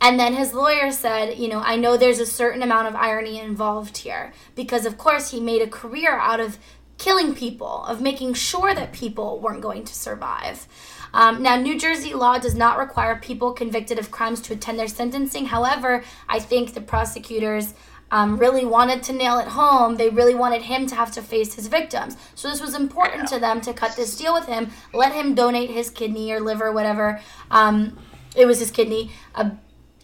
And 0.00 0.18
then 0.18 0.34
his 0.34 0.54
lawyer 0.54 0.92
said, 0.92 1.38
you 1.38 1.48
know, 1.48 1.60
I 1.60 1.74
know 1.76 1.96
there's 1.96 2.20
a 2.20 2.26
certain 2.26 2.62
amount 2.62 2.86
of 2.88 2.94
irony 2.94 3.38
involved 3.40 3.98
here 3.98 4.32
because, 4.54 4.86
of 4.86 4.96
course, 4.96 5.30
he 5.32 5.40
made 5.40 5.60
a 5.60 5.66
career 5.66 6.16
out 6.16 6.38
of 6.40 6.56
killing 6.98 7.34
people, 7.34 7.84
of 7.84 8.00
making 8.00 8.34
sure 8.34 8.74
that 8.74 8.92
people 8.92 9.40
weren't 9.40 9.62
going 9.62 9.84
to 9.84 9.94
survive. 9.94 10.66
Um, 11.14 11.42
now, 11.42 11.56
New 11.56 11.78
Jersey 11.78 12.12
law 12.12 12.38
does 12.38 12.54
not 12.54 12.78
require 12.78 13.16
people 13.16 13.52
convicted 13.52 13.98
of 13.98 14.10
crimes 14.10 14.40
to 14.42 14.52
attend 14.52 14.78
their 14.78 14.88
sentencing. 14.88 15.46
However, 15.46 16.04
I 16.28 16.38
think 16.38 16.74
the 16.74 16.80
prosecutors 16.80 17.74
um, 18.10 18.38
really 18.38 18.64
wanted 18.64 19.02
to 19.04 19.12
nail 19.12 19.38
it 19.38 19.48
home. 19.48 19.96
They 19.96 20.10
really 20.10 20.34
wanted 20.34 20.62
him 20.62 20.86
to 20.86 20.94
have 20.94 21.12
to 21.12 21.22
face 21.22 21.54
his 21.54 21.66
victims. 21.68 22.16
So 22.34 22.48
this 22.48 22.60
was 22.60 22.74
important 22.74 23.28
to 23.28 23.38
them 23.38 23.60
to 23.62 23.72
cut 23.72 23.96
this 23.96 24.16
deal 24.16 24.34
with 24.34 24.46
him, 24.46 24.70
let 24.92 25.12
him 25.12 25.34
donate 25.34 25.70
his 25.70 25.90
kidney 25.90 26.32
or 26.32 26.40
liver, 26.40 26.72
whatever. 26.72 27.20
Um, 27.50 27.98
it 28.36 28.46
was 28.46 28.58
his 28.60 28.70
kidney. 28.70 29.10
Uh, 29.34 29.50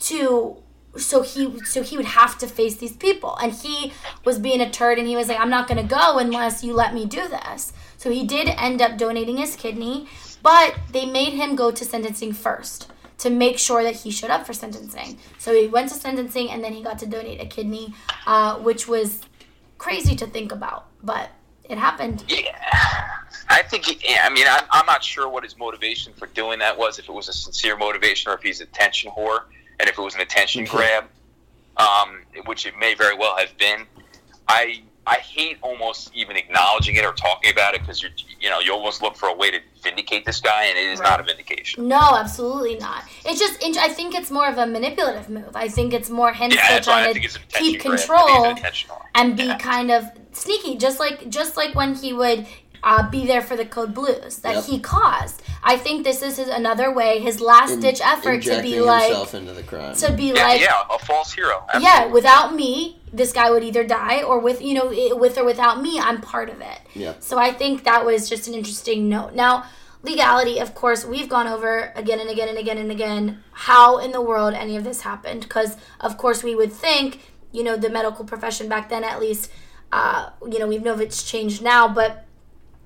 to 0.00 0.62
so 0.96 1.22
he 1.22 1.60
so 1.64 1.82
he 1.82 1.96
would 1.96 2.06
have 2.06 2.38
to 2.38 2.46
face 2.46 2.76
these 2.76 2.96
people 2.96 3.36
and 3.42 3.52
he 3.52 3.92
was 4.24 4.38
being 4.38 4.60
a 4.60 4.70
turd 4.70 4.98
and 4.98 5.08
he 5.08 5.16
was 5.16 5.28
like 5.28 5.40
i'm 5.40 5.50
not 5.50 5.66
going 5.66 5.80
to 5.80 5.88
go 5.88 6.18
unless 6.18 6.62
you 6.62 6.72
let 6.74 6.94
me 6.94 7.04
do 7.04 7.28
this 7.28 7.72
so 7.96 8.10
he 8.10 8.24
did 8.24 8.48
end 8.48 8.80
up 8.80 8.96
donating 8.96 9.36
his 9.36 9.56
kidney 9.56 10.06
but 10.42 10.74
they 10.92 11.06
made 11.06 11.32
him 11.32 11.56
go 11.56 11.70
to 11.70 11.84
sentencing 11.84 12.32
first 12.32 12.90
to 13.18 13.30
make 13.30 13.58
sure 13.58 13.82
that 13.82 13.94
he 13.94 14.10
showed 14.10 14.30
up 14.30 14.46
for 14.46 14.52
sentencing 14.52 15.18
so 15.38 15.54
he 15.54 15.66
went 15.66 15.88
to 15.88 15.94
sentencing 15.94 16.50
and 16.50 16.62
then 16.62 16.72
he 16.72 16.82
got 16.82 16.98
to 16.98 17.06
donate 17.06 17.40
a 17.40 17.46
kidney 17.46 17.94
uh, 18.26 18.56
which 18.58 18.86
was 18.86 19.20
crazy 19.78 20.14
to 20.14 20.26
think 20.26 20.52
about 20.52 20.86
but 21.02 21.30
it 21.68 21.78
happened 21.78 22.24
Yeah, 22.28 22.52
I 23.48 23.62
think. 23.62 23.84
He, 23.86 24.16
I 24.16 24.28
mean, 24.30 24.46
I'm, 24.48 24.64
I'm 24.70 24.86
not 24.86 25.02
sure 25.02 25.28
what 25.28 25.44
his 25.44 25.56
motivation 25.58 26.12
for 26.12 26.26
doing 26.28 26.58
that 26.58 26.76
was. 26.76 26.98
If 26.98 27.08
it 27.08 27.12
was 27.12 27.28
a 27.28 27.32
sincere 27.32 27.76
motivation, 27.76 28.30
or 28.30 28.34
if 28.34 28.42
he's 28.42 28.60
a 28.60 28.66
tension 28.66 29.10
whore, 29.10 29.44
and 29.80 29.88
if 29.88 29.98
it 29.98 30.02
was 30.02 30.14
an 30.14 30.20
attention 30.20 30.64
grab, 30.64 31.04
um, 31.76 32.22
which 32.46 32.66
it 32.66 32.74
may 32.78 32.94
very 32.94 33.16
well 33.16 33.36
have 33.36 33.56
been. 33.58 33.86
I 34.48 34.82
I 35.06 35.16
hate 35.16 35.58
almost 35.60 36.10
even 36.14 36.36
acknowledging 36.36 36.96
it 36.96 37.04
or 37.04 37.12
talking 37.12 37.50
about 37.52 37.74
it 37.74 37.80
because 37.82 38.02
you 38.02 38.08
you 38.40 38.48
know 38.50 38.60
you 38.60 38.72
almost 38.72 39.02
look 39.02 39.16
for 39.16 39.28
a 39.28 39.34
way 39.34 39.50
to 39.50 39.58
vindicate 39.82 40.24
this 40.24 40.40
guy, 40.40 40.64
and 40.64 40.78
it 40.78 40.86
is 40.86 41.00
not 41.00 41.20
a 41.20 41.22
vindication. 41.22 41.88
No, 41.88 42.16
absolutely 42.16 42.76
not. 42.76 43.04
It's 43.24 43.38
just, 43.38 43.62
I 43.78 43.88
think 43.88 44.14
it's 44.14 44.30
more 44.30 44.46
of 44.48 44.56
a 44.56 44.66
manipulative 44.66 45.28
move. 45.28 45.50
I 45.54 45.68
think 45.68 45.92
it's 45.92 46.08
more 46.08 46.32
him 46.32 46.50
Yeah, 46.50 46.64
still 46.64 46.74
that's 46.76 46.86
why 46.86 46.92
I 47.00 47.02
trying 47.02 47.14
think 47.14 47.22
to 47.22 47.26
it's 47.28 47.36
an 47.36 47.42
attention 47.42 47.72
keep 47.72 47.82
grab. 47.82 47.92
I 47.92 47.96
think 47.96 48.00
it's 48.00 48.06
control 48.06 48.44
an 48.50 48.56
attention 48.58 48.90
whore. 48.90 49.02
and 49.14 49.36
be 49.36 49.42
Yeah. 49.44 49.58
kind 49.58 49.90
of 49.90 50.04
sneaky, 50.32 50.76
just 50.78 50.98
like 50.98 51.28
just 51.28 51.56
like 51.58 51.74
when 51.74 51.94
he 51.94 52.12
would 52.14 52.46
uh, 52.84 53.08
be 53.10 53.26
there 53.26 53.40
for 53.42 53.56
the 53.56 53.64
Code 53.64 53.94
Blues 53.94 54.36
that 54.44 54.54
Yep. 54.56 54.64
he 54.64 54.78
caused. 54.78 55.42
I 55.62 55.78
think 55.78 56.04
this 56.04 56.20
is 56.22 56.36
his, 56.36 56.48
another 56.48 56.92
way, 56.92 57.18
his 57.18 57.40
last 57.40 57.80
ditch 57.80 58.00
effort 58.04 58.42
to 58.42 58.60
be 58.60 58.78
like 58.80 59.04
himself 59.06 59.34
into 59.34 59.52
the 59.54 59.62
crime. 59.62 59.94
to 59.96 60.12
be 60.12 60.26
Yeah, 60.34 60.46
like 60.48 60.60
yeah, 60.60 60.82
a 60.90 60.98
false 60.98 61.32
hero. 61.32 61.64
yeah, 61.80 62.06
without 62.06 62.54
me, 62.54 63.00
this 63.12 63.32
guy 63.32 63.50
would 63.50 63.64
either 63.64 63.84
die 63.84 64.22
or 64.22 64.38
with 64.38 64.60
you 64.60 64.74
know 64.74 64.88
i- 64.92 65.14
with 65.14 65.38
or 65.38 65.44
without 65.44 65.80
me, 65.80 65.98
I'm 65.98 66.20
part 66.20 66.48
of 66.50 66.60
it. 66.60 66.78
Yeah. 66.94 67.14
So 67.20 67.38
I 67.38 67.50
think 67.52 67.84
that 67.84 68.04
was 68.04 68.28
just 68.28 68.48
an 68.48 68.54
interesting 68.54 69.08
note. 69.08 69.32
Now, 69.34 69.64
legality, 70.02 70.58
of 70.58 70.74
course, 70.74 71.04
we've 71.06 71.28
gone 71.30 71.46
over 71.46 71.92
again 71.96 72.20
and 72.20 72.28
again 72.28 72.48
and 72.50 72.58
again 72.58 72.76
and 72.78 72.90
again 72.90 73.42
how 73.52 73.96
in 73.98 74.12
the 74.12 74.20
world 74.20 74.52
any 74.52 74.76
of 74.76 74.84
this 74.84 75.00
happened 75.00 75.40
because 75.42 75.76
of 76.00 76.18
course 76.18 76.42
we 76.42 76.54
would 76.54 76.72
think, 76.72 77.20
you 77.52 77.64
know, 77.64 77.76
the 77.76 77.88
medical 77.88 78.24
profession 78.26 78.68
back 78.68 78.88
then 78.90 79.04
at 79.04 79.18
least 79.20 79.50
uh, 79.92 80.30
you 80.50 80.58
know, 80.58 80.66
we 80.66 80.76
know 80.78 80.92
if 80.92 81.00
it's 81.00 81.22
changed 81.22 81.62
now, 81.62 81.86
but 81.86 82.26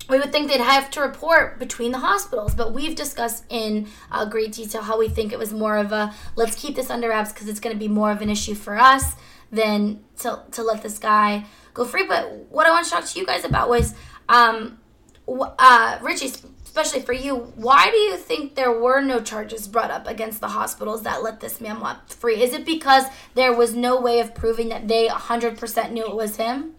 we 0.09 0.19
would 0.19 0.31
think 0.31 0.49
they'd 0.49 0.59
have 0.59 0.89
to 0.91 1.01
report 1.01 1.59
between 1.59 1.91
the 1.91 1.99
hospitals, 1.99 2.55
but 2.55 2.73
we've 2.73 2.95
discussed 2.95 3.45
in 3.49 3.87
uh, 4.11 4.25
great 4.25 4.51
detail 4.51 4.81
how 4.81 4.97
we 4.97 5.07
think 5.07 5.31
it 5.31 5.39
was 5.39 5.53
more 5.53 5.77
of 5.77 5.91
a 5.91 6.13
let's 6.35 6.55
keep 6.55 6.75
this 6.75 6.89
under 6.89 7.09
wraps 7.09 7.31
because 7.31 7.47
it's 7.47 7.59
going 7.59 7.75
to 7.75 7.79
be 7.79 7.87
more 7.87 8.11
of 8.11 8.21
an 8.21 8.29
issue 8.29 8.55
for 8.55 8.77
us 8.77 9.15
than 9.51 10.03
to, 10.17 10.41
to 10.51 10.63
let 10.63 10.81
this 10.81 10.97
guy 10.97 11.45
go 11.73 11.85
free. 11.85 12.05
But 12.05 12.31
what 12.49 12.65
I 12.65 12.71
want 12.71 12.85
to 12.85 12.91
talk 12.91 13.05
to 13.05 13.19
you 13.19 13.25
guys 13.25 13.45
about 13.45 13.69
was, 13.69 13.93
um, 14.27 14.79
uh, 15.27 15.99
Richie, 16.01 16.31
especially 16.65 17.01
for 17.01 17.13
you, 17.13 17.35
why 17.55 17.89
do 17.89 17.97
you 17.97 18.17
think 18.17 18.55
there 18.55 18.71
were 18.71 19.01
no 19.01 19.21
charges 19.21 19.67
brought 19.67 19.91
up 19.91 20.07
against 20.07 20.39
the 20.39 20.49
hospitals 20.49 21.03
that 21.03 21.23
let 21.23 21.39
this 21.39 21.61
man 21.61 21.79
walk 21.79 22.09
free? 22.09 22.41
Is 22.41 22.53
it 22.53 22.65
because 22.65 23.05
there 23.35 23.53
was 23.53 23.75
no 23.75 23.99
way 23.99 24.19
of 24.19 24.33
proving 24.33 24.69
that 24.69 24.87
they 24.87 25.07
100% 25.07 25.91
knew 25.91 26.07
it 26.07 26.15
was 26.15 26.37
him? 26.37 26.75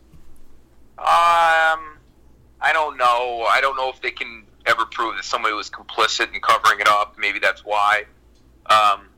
Um, 0.98 1.99
I 2.62 2.72
don't 2.72 2.96
know. 2.96 3.46
I 3.48 3.60
don't 3.60 3.76
know 3.76 3.88
if 3.90 4.00
they 4.00 4.10
can 4.10 4.44
ever 4.66 4.84
prove 4.86 5.16
that 5.16 5.24
somebody 5.24 5.54
was 5.54 5.70
complicit 5.70 6.32
in 6.34 6.40
covering 6.40 6.80
it 6.80 6.88
up. 6.88 7.16
Maybe 7.18 7.38
that's 7.38 7.64
why. 7.64 8.04
Um, 8.66 9.08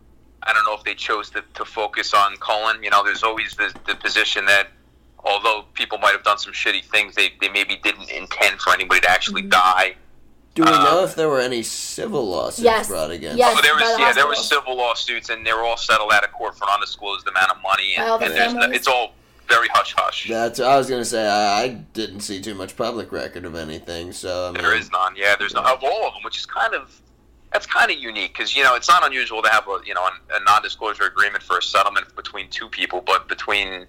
I 0.44 0.52
don't 0.52 0.64
know 0.64 0.74
if 0.74 0.84
they 0.84 0.94
chose 0.94 1.30
to, 1.30 1.42
to 1.54 1.64
focus 1.64 2.14
on 2.14 2.36
Cullen. 2.38 2.82
You 2.82 2.90
know, 2.90 3.02
there's 3.04 3.22
always 3.22 3.52
the, 3.54 3.74
the 3.86 3.94
position 3.96 4.44
that 4.46 4.68
although 5.24 5.64
people 5.74 5.98
might 5.98 6.12
have 6.12 6.24
done 6.24 6.38
some 6.38 6.52
shitty 6.52 6.84
things, 6.84 7.14
they, 7.14 7.30
they 7.40 7.48
maybe 7.48 7.76
didn't 7.82 8.10
intend 8.10 8.60
for 8.60 8.72
anybody 8.72 9.00
to 9.02 9.10
actually 9.10 9.42
die. 9.42 9.94
Do 10.54 10.64
we 10.64 10.70
know 10.70 10.98
Um, 10.98 11.04
if 11.04 11.14
there 11.14 11.28
were 11.28 11.40
any 11.40 11.62
civil 11.62 12.28
lawsuits 12.28 12.64
Yes. 12.64 12.88
brought 12.88 13.10
against? 13.10 13.38
Yes. 13.38 13.56
Oh, 13.58 13.62
there 13.62 13.74
was 13.74 13.82
the 13.96 14.02
yeah, 14.02 14.12
there 14.12 14.26
was 14.26 14.38
hospitals. 14.38 14.48
civil 14.66 14.76
lawsuits, 14.76 15.28
and 15.30 15.46
they 15.46 15.52
were 15.52 15.64
all 15.64 15.76
settled 15.78 16.12
out 16.12 16.24
of 16.24 16.32
court 16.32 16.58
for 16.58 16.64
an 16.64 16.70
undisclosed 16.74 17.26
amount 17.26 17.50
of 17.50 17.62
money, 17.62 17.94
By 17.96 18.06
all 18.06 18.14
and, 18.16 18.22
the 18.22 18.26
and 18.26 18.34
there's 18.36 18.52
no, 18.54 18.60
families? 18.60 18.78
it's 18.78 18.86
all 18.88 19.14
very 19.54 19.68
hush 19.68 19.94
hush. 19.96 20.28
That's. 20.28 20.60
I 20.60 20.76
was 20.76 20.88
gonna 20.88 21.04
say 21.04 21.26
I, 21.26 21.62
I 21.62 21.68
didn't 21.68 22.20
see 22.20 22.40
too 22.40 22.54
much 22.54 22.76
public 22.76 23.12
record 23.12 23.44
of 23.44 23.54
anything. 23.54 24.12
So 24.12 24.48
I 24.48 24.52
mean, 24.52 24.62
There 24.62 24.76
is 24.76 24.90
none. 24.90 25.14
Yeah, 25.16 25.34
there's 25.38 25.54
no 25.54 25.60
of 25.62 25.82
all 25.84 26.06
of 26.06 26.14
them, 26.14 26.22
which 26.24 26.38
is 26.38 26.46
kind 26.46 26.74
of 26.74 26.98
that's 27.52 27.66
kind 27.66 27.90
of 27.90 27.98
unique 27.98 28.32
because 28.32 28.56
you 28.56 28.62
know 28.62 28.74
it's 28.74 28.88
not 28.88 29.04
unusual 29.06 29.42
to 29.42 29.48
have 29.50 29.66
a 29.68 29.78
you 29.84 29.94
know 29.94 30.02
a, 30.02 30.36
a 30.36 30.44
non-disclosure 30.44 31.04
agreement 31.04 31.42
for 31.42 31.58
a 31.58 31.62
settlement 31.62 32.14
between 32.16 32.48
two 32.48 32.68
people, 32.68 33.02
but 33.04 33.28
between 33.28 33.86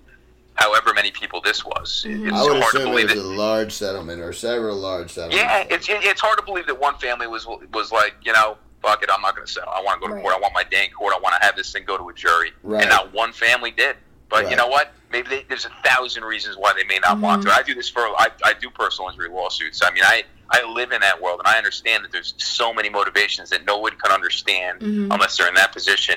however 0.55 0.93
many 0.93 1.09
people 1.11 1.41
this 1.41 1.65
was, 1.65 2.05
it's 2.07 2.31
I 2.33 2.43
would 2.43 2.61
hard 2.61 2.73
to 2.73 2.77
assume 2.79 2.89
believe 2.91 3.09
it 3.09 3.15
was 3.17 3.25
it. 3.25 3.31
a 3.31 3.35
large 3.35 3.71
settlement 3.71 4.21
or 4.21 4.33
several 4.33 4.77
large 4.77 5.11
settlements. 5.11 5.41
Yeah, 5.43 5.65
it's 5.75 5.89
it, 5.89 6.03
it's 6.03 6.21
hard 6.21 6.37
to 6.37 6.43
believe 6.45 6.67
that 6.67 6.79
one 6.79 6.95
family 6.97 7.27
was 7.27 7.47
was 7.73 7.91
like 7.91 8.15
you 8.23 8.33
know. 8.33 8.57
Fuck 8.81 9.01
it! 9.01 9.09
I'm 9.09 9.21
not 9.21 9.33
going 9.33 9.47
to 9.47 9.53
settle. 9.53 9.71
I 9.71 9.81
want 9.81 10.01
to 10.01 10.05
go 10.05 10.07
to 10.09 10.15
Right. 10.15 10.21
court. 10.23 10.35
I 10.35 10.39
want 10.41 10.53
my 10.53 10.65
day 10.65 10.83
in 10.83 10.91
court. 10.91 11.13
I 11.15 11.19
want 11.21 11.33
to 11.39 11.45
have 11.45 11.55
this 11.55 11.71
thing 11.71 11.85
go 11.85 11.97
to 11.97 12.09
a 12.09 12.13
jury. 12.13 12.51
Right. 12.63 12.81
And 12.81 12.89
not 12.89 13.13
one 13.13 13.31
family 13.31 13.71
did. 13.71 13.95
But 14.33 14.45
Right. 14.45 14.51
you 14.51 14.57
know 14.57 14.67
what? 14.67 14.91
Maybe 15.11 15.29
they, 15.29 15.45
there's 15.47 15.65
a 15.65 15.71
thousand 15.87 16.23
reasons 16.23 16.57
why 16.57 16.73
they 16.73 16.83
may 16.85 16.97
not 16.97 17.19
want 17.19 17.43
to. 17.43 17.49
Mm-hmm. 17.49 17.59
I 17.59 17.61
do 17.61 17.75
this 17.75 17.87
for 17.87 18.01
I, 18.01 18.29
I 18.43 18.53
do 18.59 18.71
personal 18.71 19.11
injury 19.11 19.29
lawsuits. 19.29 19.81
I 19.83 19.91
mean, 19.91 20.03
I 20.03 20.23
I 20.49 20.67
live 20.67 20.91
in 20.91 21.01
that 21.01 21.21
world, 21.21 21.39
and 21.39 21.47
I 21.47 21.55
understand 21.59 22.03
that 22.03 22.11
there's 22.11 22.33
so 22.37 22.73
many 22.73 22.89
motivations 22.89 23.51
that 23.51 23.63
no 23.63 23.77
one 23.77 23.91
can 23.91 24.11
understand 24.11 24.79
mm-hmm. 24.79 25.11
unless 25.11 25.37
they're 25.37 25.47
in 25.47 25.53
that 25.53 25.71
position 25.71 26.15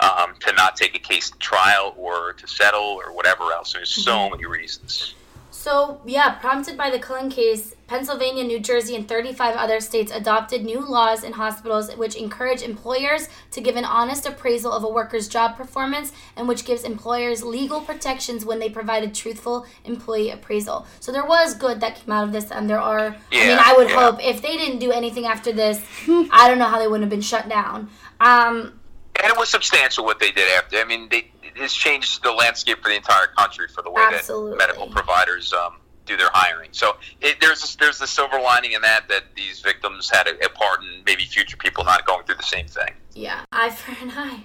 um, 0.00 0.34
to 0.40 0.52
not 0.54 0.74
take 0.74 0.96
a 0.96 0.98
case 0.98 1.30
to 1.30 1.38
trial 1.38 1.94
or 1.96 2.32
to 2.32 2.48
settle 2.48 3.00
or 3.00 3.12
whatever 3.12 3.44
else. 3.52 3.74
There's 3.74 3.90
so 3.90 4.10
mm-hmm. 4.10 4.32
many 4.32 4.46
reasons. 4.46 5.14
So, 5.52 6.00
yeah, 6.06 6.30
prompted 6.36 6.78
by 6.78 6.88
the 6.88 6.98
Cullen 6.98 7.28
case, 7.28 7.74
Pennsylvania, 7.86 8.42
New 8.42 8.58
Jersey, 8.58 8.96
and 8.96 9.06
35 9.06 9.54
other 9.54 9.80
states 9.80 10.10
adopted 10.10 10.64
new 10.64 10.80
laws 10.80 11.22
in 11.24 11.34
hospitals 11.34 11.94
which 11.94 12.16
encourage 12.16 12.62
employers 12.62 13.28
to 13.50 13.60
give 13.60 13.76
an 13.76 13.84
honest 13.84 14.24
appraisal 14.24 14.72
of 14.72 14.82
a 14.82 14.88
worker's 14.88 15.28
job 15.28 15.56
performance 15.56 16.10
and 16.36 16.48
which 16.48 16.64
gives 16.64 16.84
employers 16.84 17.42
legal 17.42 17.82
protections 17.82 18.46
when 18.46 18.60
they 18.60 18.70
provide 18.70 19.04
a 19.04 19.08
truthful 19.08 19.66
employee 19.84 20.30
appraisal. 20.30 20.86
So, 21.00 21.12
there 21.12 21.26
was 21.26 21.54
good 21.54 21.80
that 21.80 21.96
came 21.96 22.12
out 22.12 22.24
of 22.24 22.32
this, 22.32 22.50
and 22.50 22.68
there 22.68 22.80
are, 22.80 23.14
I 23.30 23.46
mean, 23.46 23.58
I 23.60 23.74
would 23.76 23.90
yeah. 23.90 24.00
hope 24.10 24.24
if 24.24 24.40
they 24.40 24.56
didn't 24.56 24.78
do 24.78 24.90
anything 24.90 25.26
after 25.26 25.52
this, 25.52 25.84
I 26.08 26.48
don't 26.48 26.58
know 26.58 26.64
how 26.64 26.78
they 26.78 26.88
wouldn't 26.88 27.02
have 27.04 27.10
been 27.10 27.20
shut 27.20 27.48
down. 27.50 27.90
Um, 28.20 28.80
And 29.22 29.30
it 29.30 29.36
was 29.36 29.50
substantial 29.50 30.04
what 30.06 30.18
they 30.18 30.32
did 30.32 30.50
after. 30.56 30.78
I 30.78 30.84
mean, 30.84 31.08
they 31.10 31.31
this 31.56 31.74
changed 31.74 32.22
the 32.22 32.32
landscape 32.32 32.82
for 32.82 32.88
the 32.88 32.96
entire 32.96 33.28
country 33.28 33.68
for 33.68 33.82
the 33.82 33.90
way 33.90 34.02
Absolutely. 34.12 34.52
that 34.52 34.58
medical 34.58 34.88
providers 34.88 35.52
um, 35.52 35.76
do 36.06 36.16
their 36.16 36.30
hiring. 36.32 36.70
So 36.72 36.96
it, 37.20 37.40
there's 37.40 37.60
this, 37.60 37.76
there's 37.76 37.98
the 37.98 38.06
silver 38.06 38.40
lining 38.40 38.72
in 38.72 38.80
that 38.82 39.08
that 39.08 39.24
these 39.34 39.60
victims 39.60 40.10
had 40.10 40.26
a, 40.26 40.44
a 40.44 40.48
part 40.48 40.80
in 40.82 41.02
maybe 41.06 41.24
future 41.24 41.56
people 41.56 41.84
not 41.84 42.04
going 42.06 42.24
through 42.24 42.36
the 42.36 42.42
same 42.42 42.66
thing. 42.66 42.92
Yeah, 43.14 43.44
eye 43.52 43.70
for 43.70 43.92
an 44.02 44.10
eye. 44.10 44.44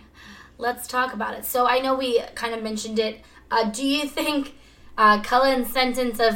Let's 0.57 0.87
talk 0.87 1.13
about 1.13 1.35
it. 1.35 1.45
So 1.45 1.67
I 1.67 1.79
know 1.79 1.95
we 1.95 2.21
kind 2.35 2.53
of 2.53 2.63
mentioned 2.63 2.99
it. 2.99 3.21
Uh, 3.51 3.69
do 3.69 3.85
you 3.85 4.07
think 4.07 4.55
uh, 4.97 5.21
Cullen's 5.21 5.71
sentence 5.71 6.19
of 6.19 6.35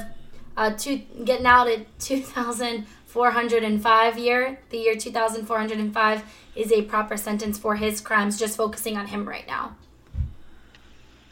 uh, 0.55 0.71
two, 0.71 1.01
getting 1.23 1.45
out 1.45 1.67
at 1.67 1.99
2,405 1.99 4.17
year, 4.17 4.59
the 4.69 4.77
year 4.77 4.95
2,405, 4.95 6.23
is 6.55 6.71
a 6.71 6.83
proper 6.83 7.17
sentence 7.17 7.57
for 7.57 7.75
his 7.75 7.99
crimes, 8.01 8.37
just 8.37 8.55
focusing 8.57 8.97
on 8.97 9.07
him 9.07 9.27
right 9.27 9.47
now? 9.47 9.75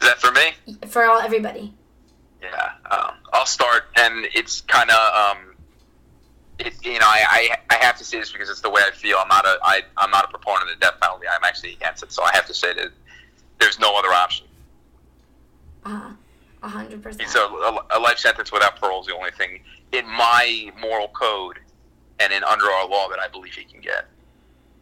Is 0.00 0.08
that 0.08 0.18
for 0.18 0.32
me? 0.32 0.88
For 0.88 1.04
all 1.04 1.20
everybody. 1.20 1.74
Yeah, 2.42 2.70
um, 2.90 3.14
I'll 3.32 3.46
start, 3.46 3.84
and 3.96 4.26
it's 4.34 4.62
kind 4.62 4.90
of, 4.90 4.96
um, 5.36 5.38
it, 6.58 6.74
you 6.82 6.98
know, 6.98 7.06
I, 7.06 7.50
I 7.70 7.74
I 7.76 7.84
have 7.84 7.98
to 7.98 8.04
say 8.04 8.18
this 8.18 8.32
because 8.32 8.48
it's 8.48 8.62
the 8.62 8.70
way 8.70 8.80
I 8.86 8.90
feel. 8.92 9.18
I'm 9.20 9.28
not 9.28 9.44
a 9.44 9.58
I 9.62 9.82
I'm 9.98 10.10
not 10.10 10.24
a 10.24 10.28
proponent 10.28 10.70
of 10.70 10.78
the 10.78 10.80
death 10.80 11.00
penalty. 11.00 11.26
I'm 11.28 11.44
actually 11.44 11.74
against 11.74 12.02
it. 12.02 12.12
So 12.12 12.22
I 12.22 12.30
have 12.32 12.46
to 12.46 12.54
say 12.54 12.72
that 12.74 12.90
there's 13.58 13.78
no 13.78 13.98
other 13.98 14.08
option. 14.08 14.46
Uh, 15.84 16.12
100%. 16.62 17.26
So 17.28 17.56
a, 17.56 17.98
a 17.98 18.00
life 18.00 18.18
sentence 18.18 18.52
without 18.52 18.78
parole 18.80 19.00
is 19.00 19.06
the 19.06 19.14
only 19.14 19.30
thing 19.30 19.60
in 19.92 20.06
my 20.06 20.70
moral 20.80 21.08
code 21.08 21.58
and 22.18 22.32
in 22.32 22.44
under 22.44 22.66
our 22.66 22.86
law 22.86 23.08
that 23.08 23.18
I 23.18 23.28
believe 23.28 23.54
he 23.54 23.64
can 23.64 23.80
get. 23.80 24.06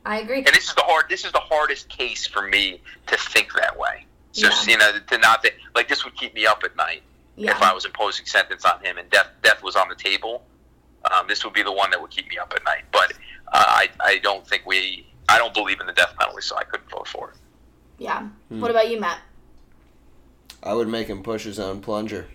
I 0.04 0.20
agree. 0.20 0.38
And 0.38 0.48
this 0.48 0.68
is 0.68 0.74
the 0.74 0.82
hard. 0.82 1.04
This 1.08 1.24
is 1.24 1.32
the 1.32 1.40
hardest 1.40 1.88
case 1.88 2.26
for 2.26 2.42
me 2.42 2.80
to 3.06 3.16
think 3.16 3.52
that 3.54 3.78
way. 3.78 4.06
So 4.38 4.48
Yeah. 4.48 4.62
you 4.72 4.78
know, 4.78 4.92
to 5.10 5.18
not 5.18 5.42
think 5.42 5.54
like 5.74 5.88
this 5.88 6.04
would 6.04 6.16
keep 6.16 6.34
me 6.34 6.46
up 6.46 6.62
at 6.64 6.74
night 6.76 7.02
Yeah. 7.36 7.52
if 7.52 7.62
I 7.62 7.72
was 7.72 7.84
imposing 7.84 8.26
sentence 8.26 8.64
on 8.64 8.80
him 8.84 8.98
and 8.98 9.08
death 9.10 9.28
death 9.42 9.62
was 9.62 9.76
on 9.76 9.88
the 9.88 9.94
table. 9.94 10.44
Um, 11.12 11.26
this 11.28 11.44
would 11.44 11.54
be 11.54 11.62
the 11.62 11.72
one 11.72 11.90
that 11.90 12.00
would 12.00 12.10
keep 12.10 12.28
me 12.28 12.38
up 12.38 12.52
at 12.54 12.64
night. 12.64 12.84
But 12.92 13.12
uh, 13.52 13.64
I 13.66 13.88
I 14.00 14.18
don't 14.18 14.46
think 14.46 14.64
we. 14.66 15.06
I 15.28 15.36
don't 15.38 15.52
believe 15.54 15.80
in 15.80 15.86
the 15.86 15.92
death 15.92 16.14
penalty, 16.18 16.40
so 16.42 16.56
I 16.56 16.64
couldn't 16.64 16.88
vote 16.90 17.06
for 17.08 17.30
it. 17.30 17.36
yeah. 17.98 18.26
What 18.48 18.70
about 18.70 18.88
you, 18.90 18.98
Matt? 19.00 19.20
I 20.62 20.72
would 20.74 20.88
make 20.88 21.06
him 21.08 21.22
push 21.22 21.44
his 21.44 21.58
own 21.60 21.80
plunger. 21.82 22.26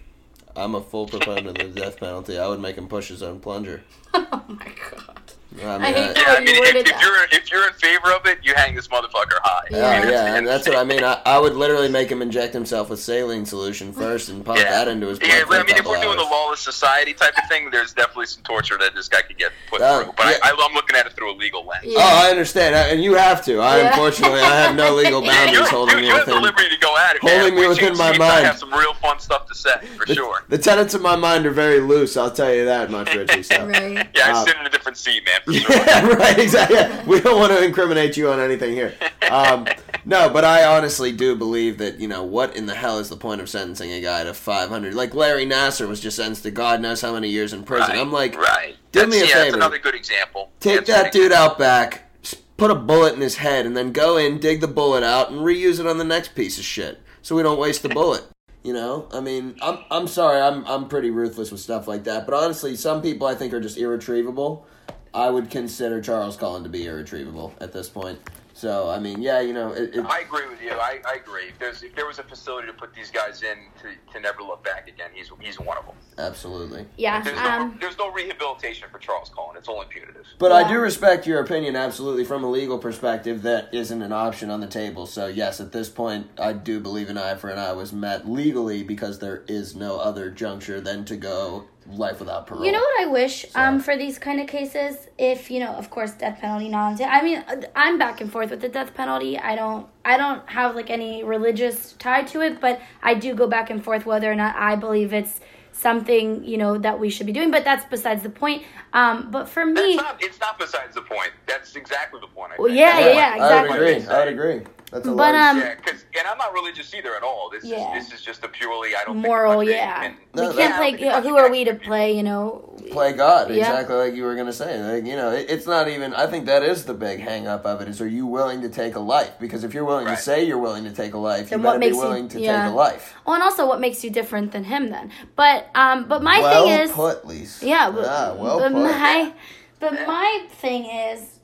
I'm 0.56 0.76
a 0.76 0.82
full 0.82 1.08
proponent 1.08 1.58
of 1.62 1.74
the 1.74 1.80
death 1.82 2.00
penalty. 2.00 2.38
I 2.38 2.48
would 2.48 2.60
make 2.60 2.76
him 2.78 2.88
push 2.88 3.08
his 3.10 3.24
own 3.24 3.40
plunger. 3.40 3.84
Oh 4.16 4.44
my 4.48 4.72
god. 4.92 5.23
I 5.62 5.78
mean, 5.78 5.82
I 5.82 5.92
hate 5.94 6.10
I- 6.10 6.14
the 6.14 6.20
Yeah, 6.20 6.26
way 6.28 6.36
I 6.36 6.40
you 6.40 6.46
mean, 6.46 6.60
worded 6.60 6.76
if, 6.88 6.96
if 6.96 7.02
you're 7.02 7.24
if 7.32 7.52
you're 7.52 7.68
in 7.68 7.74
favor 7.74 8.12
of 8.14 8.26
it, 8.26 8.40
you 8.44 8.54
hang 8.56 8.76
this 8.76 8.88
motherfucker 8.88 9.40
high. 9.44 9.68
Yeah. 9.72 9.88
I 9.90 10.00
mean, 10.04 10.10
yeah, 10.12 10.36
and 10.36 10.48
that's 10.48 10.68
what 10.68 10.78
I 10.78 10.84
mean. 10.84 11.04
I, 11.04 11.22
I 11.26 11.38
would 11.40 11.56
literally 11.56 11.90
make 11.90 12.10
him 12.10 12.22
inject 12.22 12.54
himself 12.54 12.90
with 12.90 13.00
saline 13.00 13.46
solution 13.46 13.94
first 14.04 14.30
and 14.30 14.44
pump 14.46 14.60
that 14.60 14.88
into 14.88 15.08
his 15.08 15.20
blood. 15.20 15.30
Yeah, 15.32 15.46
for 15.46 15.56
a 15.56 15.60
I 15.60 15.64
mean, 15.64 15.76
if 15.78 15.86
we're 15.86 16.02
doing 16.02 16.18
the 16.18 16.24
lawless 16.24 16.60
society 16.60 17.14
type 17.14 17.38
of 17.38 17.48
thing, 17.50 17.70
there's 17.72 17.94
definitely 17.94 18.26
some 18.28 18.44
torture 18.44 18.78
that 18.80 18.96
this 18.96 19.08
guy 19.08 19.22
could 19.22 19.38
get 19.38 19.52
put 19.70 19.82
Oh, 19.82 20.04
through. 20.04 20.14
But 20.18 20.26
yeah. 20.28 20.38
I, 20.44 20.50
I, 20.52 20.66
I'm 20.68 20.74
looking 20.74 20.96
at 20.96 21.06
it 21.06 21.14
through 21.14 21.32
a 21.34 21.36
legal 21.38 21.66
lens. 21.66 21.84
Yeah. 21.86 21.98
Oh, 22.00 22.26
I 22.26 22.30
understand, 22.30 22.76
I- 22.76 22.88
and 22.90 23.04
you 23.04 23.16
have 23.16 23.44
to. 23.46 23.60
I 23.60 23.78
Yeah. 23.78 23.88
unfortunately 23.90 24.40
I 24.42 24.56
have 24.62 24.76
no 24.76 24.96
legal 24.96 25.22
boundaries 25.26 25.70
holding 25.70 25.96
you, 25.98 26.02
me 26.04 26.08
you 26.08 26.14
have 26.16 26.26
the 26.26 26.32
within. 26.34 26.44
liberty 26.44 26.70
to 26.70 26.78
go 26.82 26.96
at 26.98 27.16
it. 27.16 27.22
holding 27.22 27.40
man. 27.40 27.56
me 27.56 27.62
We 27.62 27.68
within 27.68 27.98
my 27.98 28.12
seats, 28.12 28.24
I 28.24 28.28
mind. 28.28 28.46
have 28.46 28.58
some 28.60 28.74
real 28.74 28.94
fun 28.96 29.20
stuff 29.20 29.48
to 29.48 29.56
say 29.56 29.72
for 29.98 30.06
The, 30.06 30.16
sure. 30.16 30.44
the 30.50 30.58
tenets 30.58 30.94
of 30.94 31.02
my 31.02 31.16
mind 31.16 31.46
are 31.46 31.52
very 31.52 31.80
loose. 31.80 32.18
I'll 32.18 32.32
tell 32.32 32.54
you 32.54 32.66
that 32.66 32.90
much, 32.92 33.14
Richie. 33.14 33.44
So. 33.44 33.68
Right. 33.68 34.08
Yeah, 34.16 34.28
I 34.30 34.32
Uh, 34.32 34.46
sit 34.46 34.58
in 34.58 34.66
a 34.66 34.70
different 34.70 34.98
seat, 34.98 35.24
man. 35.26 35.42
Yeah, 35.48 36.08
right, 36.08 36.38
exactly. 36.38 36.78
Yeah. 36.78 37.06
We 37.06 37.20
don't 37.20 37.40
want 37.40 37.52
to 37.52 37.64
incriminate 37.64 38.18
you 38.18 38.30
on 38.30 38.40
anything 38.40 38.74
here. 38.74 38.94
Um, 39.30 39.68
no, 40.06 40.30
but 40.30 40.44
I 40.44 40.66
honestly 40.66 41.12
do 41.12 41.36
believe 41.36 41.78
that, 41.78 42.00
you 42.00 42.08
know, 42.08 42.24
what 42.24 42.56
in 42.56 42.66
the 42.66 42.76
hell 42.76 43.00
is 43.00 43.10
the 43.10 43.18
point 43.18 43.42
of 43.42 43.50
sentencing 43.50 43.92
a 43.92 44.02
guy 44.02 44.24
to 44.24 44.34
500? 44.34 44.94
Like 44.94 45.14
Larry 45.14 45.46
Nassar 45.46 45.88
was 45.88 46.00
just 46.00 46.18
sentenced 46.18 46.44
to 46.44 46.52
God 46.52 46.82
knows 46.82 47.02
how 47.02 47.14
many 47.14 47.30
years 47.30 47.54
in 47.54 47.64
prison. 47.64 47.90
Right, 47.90 48.00
I'm 48.00 48.12
like, 48.12 48.36
right. 48.36 48.76
do 48.92 49.00
That's, 49.00 49.12
me 49.12 49.22
a 49.22 49.26
yeah, 49.26 49.28
favor. 49.28 49.44
That's 49.44 49.56
another 49.56 49.80
good 49.80 49.96
example. 49.96 50.52
take 50.60 50.86
That's 50.86 50.90
that 50.90 51.14
dude 51.14 51.32
out 51.32 51.58
back, 51.58 52.10
put 52.58 52.72
a 52.72 52.76
bullet 52.76 53.14
in 53.14 53.22
his 53.22 53.38
head, 53.38 53.66
and 53.66 53.76
then 53.76 53.92
go 53.92 54.18
in, 54.18 54.40
dig 54.40 54.62
the 54.62 54.68
bullet 54.68 55.04
out, 55.04 55.32
and 55.32 55.42
reuse 55.42 55.80
it 55.80 55.88
on 55.88 55.98
the 55.98 56.04
next 56.04 56.36
piece 56.36 56.58
of 56.58 56.66
shit, 56.66 57.02
so 57.22 57.36
we 57.36 57.44
don't 57.44 57.60
waste 57.60 57.84
the 57.84 57.90
bullet. 57.94 58.24
You 58.64 58.72
know, 58.72 59.10
I 59.12 59.20
mean, 59.20 59.56
I'm 59.62 59.80
I'm 59.92 60.08
sorry, 60.08 60.40
I'm 60.40 60.66
I'm 60.66 60.88
pretty 60.88 61.10
ruthless 61.10 61.52
with 61.52 61.60
stuff 61.60 61.86
like 61.86 62.06
that, 62.06 62.26
but 62.26 62.34
honestly, 62.34 62.78
some 62.78 63.02
people 63.02 63.28
I 63.28 63.36
think 63.36 63.54
are 63.54 63.60
just 63.60 63.78
irretrievable. 63.78 64.66
I 65.14 65.30
would 65.30 65.50
consider 65.50 66.02
Charles 66.02 66.38
Cullen 66.38 66.64
to 66.64 66.70
be 66.70 66.88
irretrievable 66.88 67.54
at 67.62 67.72
this 67.72 67.90
point. 67.90 68.20
So 68.56 68.88
I 68.88 69.00
mean, 69.00 69.22
yeah, 69.22 69.42
you 69.42 69.52
know, 69.52 69.72
it, 69.72 69.96
it, 69.96 70.06
I 70.06 70.20
agree 70.20 70.48
with 70.48 70.62
you. 70.62 70.72
I, 70.72 71.00
I 71.08 71.16
agree. 71.16 71.48
If 71.50 71.60
there's 71.60 71.82
if 71.82 71.96
there 71.96 72.06
was 72.06 72.20
a 72.20 72.24
facility 72.24 72.68
to 72.68 72.74
put 72.74 72.94
these 72.94 73.10
guys 73.10 73.42
in 73.42 73.58
to, 73.82 74.14
to 74.14 74.20
never 74.20 74.42
look 74.44 74.64
back 74.64 74.88
again, 74.88 75.10
he's 75.12 75.32
he's 75.40 75.60
one 75.60 75.76
of 75.78 75.86
them. 75.86 75.96
absolutely. 76.20 76.86
Yeah. 76.96 77.22
There's 77.24 77.38
no 77.38 77.44
Um, 77.44 77.78
there's 77.82 77.98
no 77.98 78.12
rehabilitation 78.12 78.90
for 78.92 79.00
Charles 79.00 79.32
Cullen. 79.34 79.58
It's 79.58 79.68
only 79.68 79.88
punitive. 79.90 80.28
But 80.38 80.52
I 80.52 80.68
do 80.68 80.80
respect 80.80 81.26
your 81.26 81.40
opinion 81.40 81.76
absolutely 81.76 82.26
from 82.26 82.44
a 82.44 82.50
legal 82.50 82.78
perspective. 82.78 83.42
That 83.42 83.74
isn't 83.74 84.02
an 84.04 84.14
option 84.14 84.52
on 84.52 84.62
the 84.62 84.68
table. 84.68 85.08
So 85.08 85.26
yes, 85.26 85.60
at 85.60 85.72
this 85.72 85.90
point, 85.90 86.28
I 86.38 86.54
do 86.54 86.80
believe 86.80 87.10
an 87.10 87.18
eye 87.18 87.36
for 87.36 87.50
an 87.50 87.58
eye 87.58 87.74
was 87.74 87.92
met 87.92 88.30
legally 88.30 88.84
because 88.84 89.18
there 89.18 89.44
is 89.48 89.76
no 89.76 89.98
other 90.00 90.30
juncture 90.30 90.80
than 90.80 91.06
to 91.06 91.18
go 91.18 91.66
life 91.88 92.20
without 92.20 92.48
parole. 92.48 92.66
You 92.66 92.72
know 92.72 92.80
what 92.80 93.02
I 93.02 93.06
wish 93.12 93.46
um, 93.56 93.80
for 93.80 93.98
these 93.98 94.18
kind 94.20 94.40
of 94.40 94.48
cases? 94.48 95.08
If 95.18 95.52
you 95.52 95.60
know, 95.60 95.72
of 95.74 95.90
course, 95.90 96.12
death 96.12 96.40
penalty 96.40 96.70
non. 96.70 97.02
I 97.02 97.22
mean, 97.22 97.44
I'm 97.76 97.98
back 97.98 98.22
and 98.22 98.32
forth 98.32 98.50
with 98.50 98.62
the 98.62 98.70
death 98.70 98.94
penalty. 98.94 99.38
I 99.38 99.56
don't, 99.56 99.88
I 100.06 100.18
don't 100.18 100.48
have 100.50 100.76
like 100.76 100.90
any 100.90 101.24
religious 101.24 101.94
tie 101.94 102.24
to 102.24 102.42
it, 102.42 102.60
but 102.62 102.82
I 103.02 103.14
do 103.16 103.34
go 103.34 103.48
back 103.48 103.70
and 103.70 103.84
forth 103.84 104.06
whether 104.06 104.32
or 104.32 104.36
not 104.36 104.56
I 104.56 104.76
believe 104.76 105.14
it's 105.14 105.40
something 105.72 106.44
you 106.44 106.58
know 106.58 106.78
that 106.78 107.00
we 107.00 107.10
should 107.10 107.26
be 107.26 107.34
doing. 107.34 107.52
But 107.52 107.64
that's 107.64 107.86
besides 107.86 108.24
the 108.24 108.30
point. 108.30 108.64
Um, 108.94 109.32
but 109.32 109.50
for 109.50 109.66
That's 109.66 109.82
me, 109.88 109.96
not, 109.96 110.24
it's 110.24 110.40
not 110.40 110.60
besides 110.60 110.94
the 110.96 111.02
point. 111.02 111.32
That's 111.48 111.76
exactly 111.76 112.20
the 112.22 112.28
point. 112.28 112.52
I 112.54 112.56
Well, 112.60 112.68
think. 112.68 112.80
yeah, 112.80 113.00
yeah, 113.00 113.36
yeah, 113.36 113.44
I 113.44 113.62
would 113.64 113.72
agree. 113.72 114.08
I 114.08 114.20
would 114.20 114.34
agree. 114.34 114.62
That's 114.94 115.08
a 115.08 115.12
But, 115.12 115.34
um, 115.34 115.58
Yeah, 115.58 115.74
'cause- 115.76 116.06
and 116.18 116.28
I'm 116.28 116.38
not 116.38 116.54
religious 116.54 116.94
either 116.94 117.16
at 117.16 117.24
all. 117.24 117.50
This 117.52 117.64
Yeah. 117.64 117.98
is 117.98 118.10
this 118.10 118.20
is 118.20 118.26
just 118.26 118.44
a 118.44 118.48
purely 118.48 118.96
I 118.96 119.04
don't 119.06 119.18
Moral, 119.18 119.64
yeah. 119.64 120.02
can- 120.04 120.18
No, 120.36 120.50
we 120.50 120.56
can't 120.56 120.76
play. 120.76 120.88
I 120.88 120.92
don't 120.92 121.00
think 121.00 121.24
the 121.24 121.30
who 121.30 121.38
are 121.38 121.50
we 121.50 121.64
to 121.66 121.74
play? 121.74 122.12
You 122.16 122.22
know. 122.24 122.70
play 122.92 123.14
God, 123.14 123.50
Yeah. 123.50 123.56
exactly 123.70 123.96
like 123.96 124.14
you 124.14 124.24
were 124.24 124.36
gonna 124.36 124.54
say. 124.54 124.78
Like, 124.80 125.06
you 125.06 125.16
know, 125.16 125.32
it, 125.32 125.48
it's 125.50 125.66
not 125.66 125.88
even. 125.88 126.14
I 126.14 126.28
think 126.28 126.46
that 126.46 126.62
is 126.64 126.86
the 126.86 126.94
big 126.94 127.20
hang 127.22 127.48
up 127.48 127.66
of 127.66 127.82
it. 127.82 127.88
Is 127.88 128.00
are 128.02 128.08
you 128.08 128.28
willing 128.28 128.62
to 128.62 128.70
take 128.70 128.96
a 128.96 129.00
life? 129.00 129.32
Because 129.40 129.64
if 129.64 129.74
you're 129.74 129.86
willing 129.86 130.06
Right. 130.06 130.16
to 130.18 130.22
say 130.22 130.44
you're 130.44 130.58
willing 130.60 130.84
to 130.84 130.92
take 130.92 131.14
a 131.14 131.18
life, 131.18 131.50
Then 131.50 131.60
you 131.60 131.64
better 131.64 131.80
be 131.80 131.86
makes 131.88 131.96
you- 131.96 132.02
willing 132.04 132.28
to 132.30 132.40
yeah. 132.40 132.64
take 132.66 132.72
a 132.74 132.76
life. 132.76 133.14
Oh, 133.26 133.34
and 133.34 133.42
also, 133.42 133.66
what 133.66 133.80
makes 133.80 134.04
you 134.04 134.10
different 134.12 134.52
than 134.52 134.66
him 134.66 134.90
then? 134.92 135.12
But 135.36 135.68
um, 135.74 136.06
but 136.08 136.22
my 136.22 136.40
well 136.40 136.66
thing 136.68 136.80
is, 136.82 136.92
put, 136.92 137.26
Lisa. 137.26 137.66
yeah, 137.66 137.90
but, 137.90 138.06
Ah, 138.08 138.34
well 138.38 138.60
but 138.60 138.72
put. 138.74 138.82
my 138.84 139.34
but 139.80 139.94
my 140.06 140.44
thing 140.62 140.86
is, 140.86 141.40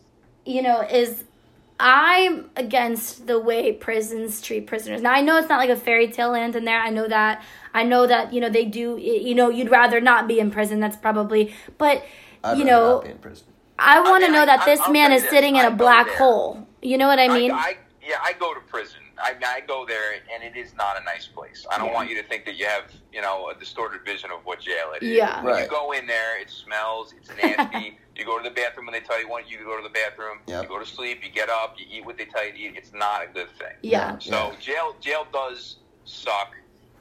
you 0.46 0.62
know, 0.62 0.82
is 0.82 1.24
I'm 1.80 2.50
against 2.58 3.28
the 3.28 3.40
way 3.40 3.72
prisons 3.72 4.42
treat 4.42 4.68
prisoners. 4.68 5.02
Now 5.02 5.14
I 5.14 5.22
know 5.22 5.38
it's 5.38 5.48
not 5.48 5.60
like 5.60 5.70
a 5.70 5.76
fairy 5.78 6.10
tale 6.10 6.32
land 6.32 6.56
in 6.56 6.66
there. 6.66 6.80
I 6.82 6.90
know 6.90 7.08
that. 7.08 7.44
I 7.74 7.84
know 7.84 8.06
that 8.08 8.34
you 8.34 8.42
know 8.42 8.50
they 8.50 8.66
do. 8.66 8.98
You 8.98 9.34
know, 9.36 9.50
you'd 9.50 9.72
rather 9.72 10.02
not 10.02 10.28
be 10.28 10.40
in 10.40 10.52
prison. 10.52 10.80
That's 10.82 10.98
probably. 10.98 11.54
But 11.78 12.04
I'd 12.44 12.58
you 12.58 12.66
know, 12.66 12.96
not 12.96 13.04
be 13.06 13.12
in 13.12 13.18
prison. 13.20 13.48
I 13.78 14.02
want 14.02 14.24
to 14.24 14.28
mean, 14.28 14.34
know 14.34 14.42
I- 14.42 14.46
that 14.48 14.60
I- 14.62 14.66
this 14.66 14.80
I'll 14.82 14.92
man 14.92 15.12
is 15.14 15.24
you 15.24 15.30
sitting 15.30 15.56
in 15.56 15.64
I 15.64 15.68
a 15.68 15.72
go 15.72 15.78
black 15.78 16.08
there. 16.08 16.18
hole. 16.18 16.68
You 16.82 16.98
know 16.98 17.08
what 17.08 17.20
I 17.20 17.28
mean? 17.30 17.52
I, 17.52 17.56
I, 17.56 17.78
yeah, 18.06 18.16
I 18.22 18.34
go 18.34 18.54
to 18.54 18.60
prison. 18.62 18.99
I, 19.22 19.36
I 19.46 19.60
go 19.62 19.86
there, 19.86 20.14
and 20.34 20.44
it 20.44 20.58
is 20.58 20.74
not 20.76 21.00
a 21.00 21.04
nice 21.04 21.28
place. 21.28 21.66
I 21.72 21.78
don't 21.78 21.88
Yeah. 21.88 21.94
want 21.94 22.10
you 22.10 22.22
to 22.22 22.28
think 22.28 22.46
that 22.46 22.56
you 22.56 22.66
have, 22.66 22.92
you 23.12 23.22
know, 23.22 23.50
a 23.50 23.60
distorted 23.60 24.04
vision 24.06 24.32
of 24.32 24.40
what 24.46 24.60
jail 24.62 24.92
it 24.96 25.04
is. 25.04 25.18
Yeah. 25.18 25.44
When 25.44 25.54
Right. 25.54 25.64
you 25.64 25.70
go 25.70 25.92
in 25.92 26.08
there, 26.08 26.40
it 26.40 26.50
smells. 26.50 27.14
It's 27.18 27.30
nasty. 27.44 27.98
you 28.16 28.26
go 28.26 28.38
to 28.38 28.44
the 28.44 28.54
bathroom 28.54 28.86
when 28.88 28.94
they 28.94 29.00
tell 29.00 29.20
you 29.22 29.30
want 29.30 29.50
you 29.50 29.58
to 29.58 29.64
go 29.64 29.78
to 29.78 29.84
the 29.84 29.90
bathroom. 29.94 30.40
Yep. 30.48 30.64
You 30.64 30.70
go 30.70 30.80
to 30.80 30.86
sleep. 30.86 31.24
You 31.24 31.32
get 31.32 31.50
up. 31.50 31.76
You 31.78 31.86
eat 31.90 32.06
what 32.06 32.18
they 32.18 32.26
tell 32.26 32.46
you 32.46 32.52
to 32.54 32.58
eat. 32.60 32.74
It's 32.76 32.94
not 32.94 33.24
a 33.24 33.28
good 33.34 33.50
thing. 33.58 33.76
yeah. 33.82 34.18
So 34.20 34.54
jail 34.60 34.96
jail 35.00 35.26
does 35.32 35.78
suck. 36.06 36.52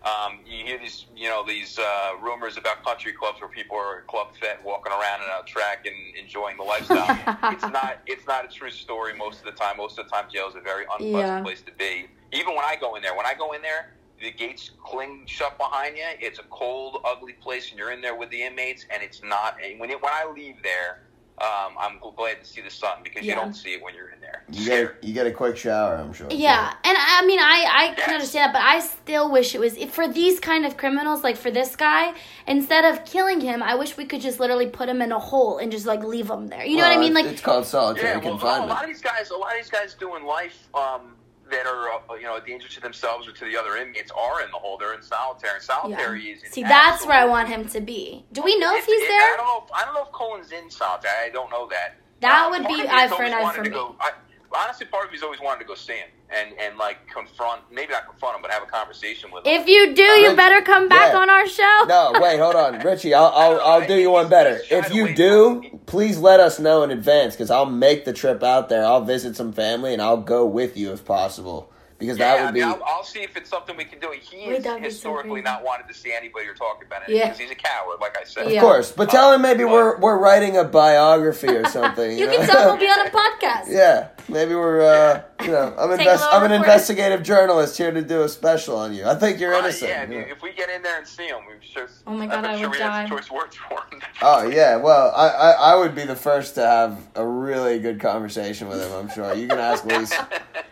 Um, 0.04 0.40
you 0.46 0.64
hear 0.64 0.78
these, 0.78 1.06
you 1.14 1.28
know, 1.28 1.44
these 1.46 1.78
uh, 1.78 2.12
rumors 2.22 2.56
about 2.56 2.84
country 2.84 3.12
clubs 3.12 3.40
where 3.40 3.50
people 3.50 3.76
are 3.76 4.02
club 4.08 4.28
fed, 4.40 4.58
walking 4.64 4.92
around 4.92 5.22
in 5.22 5.28
a 5.28 5.44
track 5.46 5.86
and 5.86 5.94
enjoying 6.22 6.56
the 6.56 6.62
lifestyle. 6.62 7.18
it's 7.52 7.64
not. 7.64 7.98
It's 8.06 8.26
not 8.26 8.44
a 8.44 8.48
true 8.48 8.70
story 8.70 9.14
most 9.16 9.40
of 9.40 9.46
the 9.46 9.52
time. 9.52 9.76
Most 9.76 9.98
of 9.98 10.06
the 10.06 10.10
time, 10.10 10.26
jail 10.32 10.48
is 10.48 10.54
a 10.54 10.60
very 10.60 10.84
unpleasant 10.84 11.38
Yeah. 11.38 11.42
place 11.42 11.62
to 11.62 11.72
be. 11.78 12.06
Even 12.32 12.54
when 12.54 12.64
I 12.64 12.76
go 12.80 12.94
in 12.94 13.02
there, 13.02 13.16
when 13.16 13.26
I 13.26 13.34
go 13.34 13.52
in 13.52 13.62
there, 13.62 13.96
the 14.20 14.30
gates 14.32 14.70
cling 14.84 15.24
shut 15.26 15.56
behind 15.58 15.96
you. 15.96 16.04
It's 16.20 16.38
a 16.38 16.44
cold, 16.50 16.98
ugly 17.04 17.34
place, 17.34 17.70
and 17.70 17.78
you're 17.78 17.92
in 17.92 18.00
there 18.00 18.14
with 18.16 18.30
the 18.30 18.42
inmates, 18.42 18.84
and 18.92 19.02
it's 19.02 19.22
not. 19.22 19.56
And 19.64 19.78
when 19.80 19.90
it, 19.90 20.00
when 20.02 20.12
I 20.12 20.30
leave 20.32 20.56
there, 20.62 20.98
um, 21.40 21.74
I'm 21.78 21.98
glad 22.16 22.40
to 22.42 22.46
see 22.46 22.60
the 22.60 22.70
sun 22.70 22.98
because 23.02 23.24
Yeah. 23.24 23.34
you 23.34 23.40
don't 23.40 23.54
see 23.54 23.74
it 23.74 23.82
when 23.82 23.94
you're 23.94 24.08
in 24.08 24.20
there. 24.20 24.42
You 24.50 24.64
get 24.66 25.04
you 25.04 25.12
get 25.14 25.26
a 25.26 25.30
quick 25.32 25.56
shower, 25.56 25.94
I'm 25.96 26.12
sure. 26.12 26.26
Yeah, 26.30 26.72
and 26.84 26.96
I 26.98 27.24
mean, 27.26 27.38
I 27.38 27.66
I 27.82 27.94
can 27.94 28.14
understand 28.14 28.54
that, 28.54 28.58
but 28.58 28.62
I 28.62 28.80
still 28.80 29.30
wish 29.30 29.54
it 29.54 29.60
was 29.60 29.76
if 29.76 29.90
for 29.92 30.08
these 30.08 30.40
kind 30.40 30.66
of 30.66 30.76
criminals, 30.76 31.22
like 31.22 31.36
for 31.36 31.50
this 31.50 31.76
guy, 31.76 32.14
instead 32.46 32.84
of 32.84 33.04
killing 33.04 33.40
him, 33.40 33.62
I 33.62 33.74
wish 33.74 33.96
we 33.96 34.04
could 34.04 34.20
just 34.20 34.40
literally 34.40 34.66
put 34.66 34.88
him 34.88 35.00
in 35.00 35.12
a 35.12 35.18
hole 35.18 35.58
and 35.58 35.70
just 35.70 35.86
like 35.86 36.02
leave 36.02 36.28
him 36.30 36.48
there. 36.48 36.64
You 36.64 36.76
know 36.76 36.82
what 36.84 36.96
I 36.96 37.00
mean? 37.00 37.14
Like, 37.14 37.26
it's 37.26 37.40
called 37.40 37.66
solitary 37.66 38.08
Yeah, 38.08 38.18
well, 38.18 38.64
a 38.64 38.66
lot 38.66 38.82
of 38.82 38.88
these 38.88 39.00
guys, 39.00 39.30
a 39.30 39.36
lot 39.36 39.52
of 39.52 39.58
these 39.58 39.70
guys 39.70 39.94
doing 39.94 40.24
life 40.24 40.68
um, 40.74 41.14
that 41.50 41.66
are, 41.66 41.90
uh, 41.90 42.14
you 42.14 42.24
know, 42.24 42.36
a 42.36 42.40
danger 42.40 42.68
to 42.68 42.80
themselves 42.80 43.26
or 43.28 43.32
to 43.32 43.44
the 43.44 43.56
other 43.56 43.76
inmates 43.76 44.10
are 44.10 44.42
in 44.42 44.50
the 44.50 44.58
hole. 44.58 44.78
They're 44.78 44.94
in 44.94 45.02
solitary. 45.02 45.54
And 45.56 45.62
solitary 45.62 46.28
yeah. 46.28 46.34
is 46.34 46.42
see, 46.52 46.62
that's 46.62 47.06
where 47.06 47.16
I 47.18 47.24
want 47.24 47.48
him 47.48 47.66
to 47.68 47.80
be. 47.80 48.24
Do 48.32 48.42
we 48.42 48.58
know 48.58 48.74
if 48.76 48.84
he's 48.86 49.02
it- 49.02 49.08
there? 49.08 49.34
I 49.34 49.36
don't 49.36 49.46
know. 49.46 49.64
If, 49.66 49.72
I 49.72 49.84
don't 49.84 49.94
know 49.94 50.04
if 50.04 50.12
Cullen's 50.12 50.52
in 50.52 50.70
solitary. 50.70 51.14
I 51.26 51.30
don't 51.30 51.50
know 51.50 51.68
that. 51.68 51.96
That 52.20 52.46
Uh, 52.46 52.50
would 52.50 52.66
be 52.66 52.86
eye 52.88 53.08
for 53.08 53.22
an 53.22 53.32
eye 53.32 53.52
for 53.52 53.62
me. 53.62 53.70
Go, 53.70 53.94
I, 54.00 54.12
honestly, 54.56 54.86
part 54.86 55.06
of 55.06 55.12
me's 55.12 55.22
always 55.22 55.40
wanted 55.40 55.60
to 55.60 55.66
go 55.66 55.74
see 55.74 55.94
him 55.94 56.08
and 56.30 56.58
and 56.58 56.76
like 56.76 56.98
confront, 57.12 57.62
maybe 57.70 57.92
not 57.92 58.06
confront 58.06 58.36
him, 58.36 58.42
but 58.42 58.50
have 58.50 58.62
a 58.62 58.66
conversation 58.66 59.30
with 59.30 59.46
him. 59.46 59.60
If 59.60 59.68
you 59.68 59.94
do, 59.94 60.02
you 60.02 60.28
Rich- 60.28 60.36
better 60.36 60.62
come 60.62 60.88
back 60.88 61.12
yeah. 61.12 61.18
on 61.18 61.30
our 61.30 61.46
show. 61.46 61.84
No, 61.88 62.12
wait, 62.20 62.38
hold 62.38 62.54
on, 62.54 62.80
Richie. 62.80 63.14
I'll 63.14 63.32
I'll, 63.34 63.60
I'll 63.60 63.86
do 63.86 63.96
you 63.96 64.10
one 64.10 64.28
better. 64.28 64.60
If 64.70 64.92
you 64.92 65.14
do, 65.14 65.62
please 65.86 66.18
let 66.18 66.40
us 66.40 66.58
know 66.58 66.82
in 66.82 66.90
advance 66.90 67.34
because 67.34 67.50
I'll 67.50 67.66
make 67.66 68.04
the 68.04 68.12
trip 68.12 68.42
out 68.42 68.68
there. 68.68 68.84
I'll 68.84 69.04
visit 69.04 69.36
some 69.36 69.52
family 69.52 69.92
and 69.92 70.02
I'll 70.02 70.16
go 70.16 70.44
with 70.46 70.76
you 70.76 70.92
if 70.92 71.04
possible 71.04 71.72
because 71.98 72.18
Yeah, 72.18 72.34
that 72.36 72.40
I 72.40 72.44
would 72.46 72.54
be. 72.54 72.62
I'll, 72.62 72.82
I'll 72.86 73.04
see 73.04 73.20
if 73.20 73.36
it's 73.36 73.50
something 73.50 73.76
we 73.76 73.84
can 73.84 73.98
do. 73.98 74.12
He 74.20 74.44
has 74.44 74.62
that'd 74.64 74.82
be 74.82 74.88
so 74.90 74.94
historically 74.94 75.42
not 75.42 75.64
wanted 75.64 75.88
to 75.88 75.94
see 75.94 76.12
anybody 76.12 76.46
or 76.46 76.54
talk 76.54 76.82
about 76.84 77.08
it 77.08 77.14
Yeah. 77.14 77.24
because 77.26 77.38
he's 77.38 77.50
a 77.50 77.54
coward, 77.54 77.98
like 78.00 78.16
I 78.18 78.24
said. 78.24 78.50
Yeah. 78.50 78.58
Of 78.60 78.62
course, 78.62 78.92
but 78.92 79.10
tell 79.10 79.32
him 79.32 79.42
maybe 79.42 79.64
we're 79.64 79.98
we're 79.98 80.18
writing 80.18 80.56
a 80.56 80.64
biography 80.64 81.48
or 81.48 81.64
something. 81.66 82.16
You 82.18 82.26
know? 82.26 82.36
can 82.38 82.46
tell 82.48 82.62
him 82.74 82.78
we'll 82.78 82.86
be 82.86 82.86
on 82.86 83.06
a 83.06 83.10
podcast. 83.10 83.64
yeah, 83.68 84.08
maybe 84.28 84.54
we're. 84.54 84.80
uh 84.82 85.22
You 85.44 85.52
know, 85.52 85.74
I'm 85.78 85.90
invest- 85.92 86.24
I'm 86.24 86.42
an 86.44 86.50
recording. 86.50 86.56
investigative 86.62 87.22
journalist 87.22 87.78
here 87.78 87.90
to 87.92 88.02
do 88.02 88.22
a 88.22 88.28
special 88.28 88.76
on 88.76 88.92
you. 88.92 89.04
I 89.06 89.14
think 89.14 89.38
you're 89.40 89.52
Right, 89.52 89.60
innocent. 89.64 89.90
yeah, 89.90 90.02
if, 90.02 90.10
yeah. 90.10 90.16
you- 90.18 90.32
if 90.32 90.42
we 90.42 90.52
get 90.52 90.68
in 90.68 90.82
there 90.82 90.98
and 90.98 91.06
see 91.06 91.26
him, 91.28 91.38
we've 91.48 91.60
just. 91.60 92.02
Oh 92.06 92.12
my 92.12 92.26
God, 92.26 92.44
I'm 92.44 92.56
I 92.56 92.58
sure 92.60 92.70
would 92.70 92.78
die. 92.78 93.08
choice 93.08 93.30
words 93.30 93.56
for 93.56 93.78
him. 93.90 94.00
Oh 94.22 94.42
yeah, 94.48 94.76
well, 94.76 95.12
I, 95.14 95.28
I 95.28 95.50
I 95.72 95.76
would 95.76 95.94
be 95.94 96.04
the 96.04 96.16
first 96.16 96.56
to 96.56 96.66
have 96.66 96.98
a 97.14 97.24
really 97.24 97.78
good 97.78 98.00
conversation 98.00 98.68
with 98.68 98.82
him. 98.84 98.92
I'm 98.92 99.08
sure 99.08 99.32
you 99.34 99.46
can 99.46 99.58
ask 99.60 99.84
Lisa. 99.84 100.26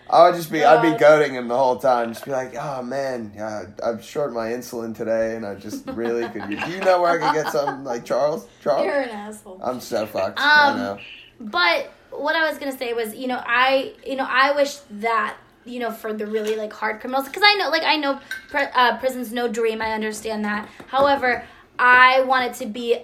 I 0.08 0.28
would 0.28 0.36
just 0.36 0.52
be, 0.52 0.62
I'd 0.64 0.82
be 0.92 0.96
goading 0.98 1.34
him 1.34 1.48
the 1.48 1.56
whole 1.56 1.76
time. 1.78 2.12
Just 2.12 2.24
be 2.24 2.30
like, 2.30 2.54
oh 2.56 2.82
man, 2.82 3.32
yeah, 3.34 3.64
I'm 3.82 4.00
short 4.00 4.32
my 4.32 4.48
insulin 4.50 4.96
today, 4.96 5.34
and 5.36 5.44
I 5.44 5.54
just 5.56 5.84
really 5.90 6.28
could. 6.28 6.50
use- 6.50 6.62
Do 6.64 6.70
you 6.70 6.80
know 6.80 7.00
where 7.02 7.20
I 7.20 7.26
could 7.32 7.42
get 7.42 7.52
something 7.52 7.84
like 7.84 8.04
Charles? 8.04 8.46
Charles, 8.62 8.86
You're 8.86 9.00
an 9.00 9.10
asshole. 9.10 9.60
I'm 9.62 9.80
so 9.80 10.06
fucked. 10.06 10.38
I 10.40 10.70
Um, 10.70 10.76
know. 10.78 10.98
But 11.40 11.92
what 12.10 12.36
I 12.36 12.48
was 12.48 12.58
gonna 12.58 12.76
say 12.76 12.92
was, 12.92 13.14
you 13.14 13.26
know, 13.26 13.42
I, 13.44 13.92
you 14.06 14.16
know, 14.16 14.26
I 14.28 14.52
wish 14.52 14.76
that, 15.02 15.36
you 15.64 15.80
know, 15.80 15.90
for 15.90 16.12
the 16.12 16.26
really 16.26 16.56
like 16.56 16.72
hard 16.72 17.00
criminals, 17.00 17.26
because 17.26 17.42
I 17.44 17.54
know, 17.56 17.68
like, 17.70 17.82
I 17.82 17.96
know, 17.96 18.20
pr- 18.50 18.70
uh, 18.74 18.98
prison's 18.98 19.32
no 19.32 19.48
dream. 19.48 19.82
I 19.82 19.90
understand 19.92 20.44
that. 20.44 20.68
However, 20.86 21.44
I 21.78 22.20
want 22.22 22.44
it 22.46 22.54
to 22.64 22.66
be. 22.66 22.98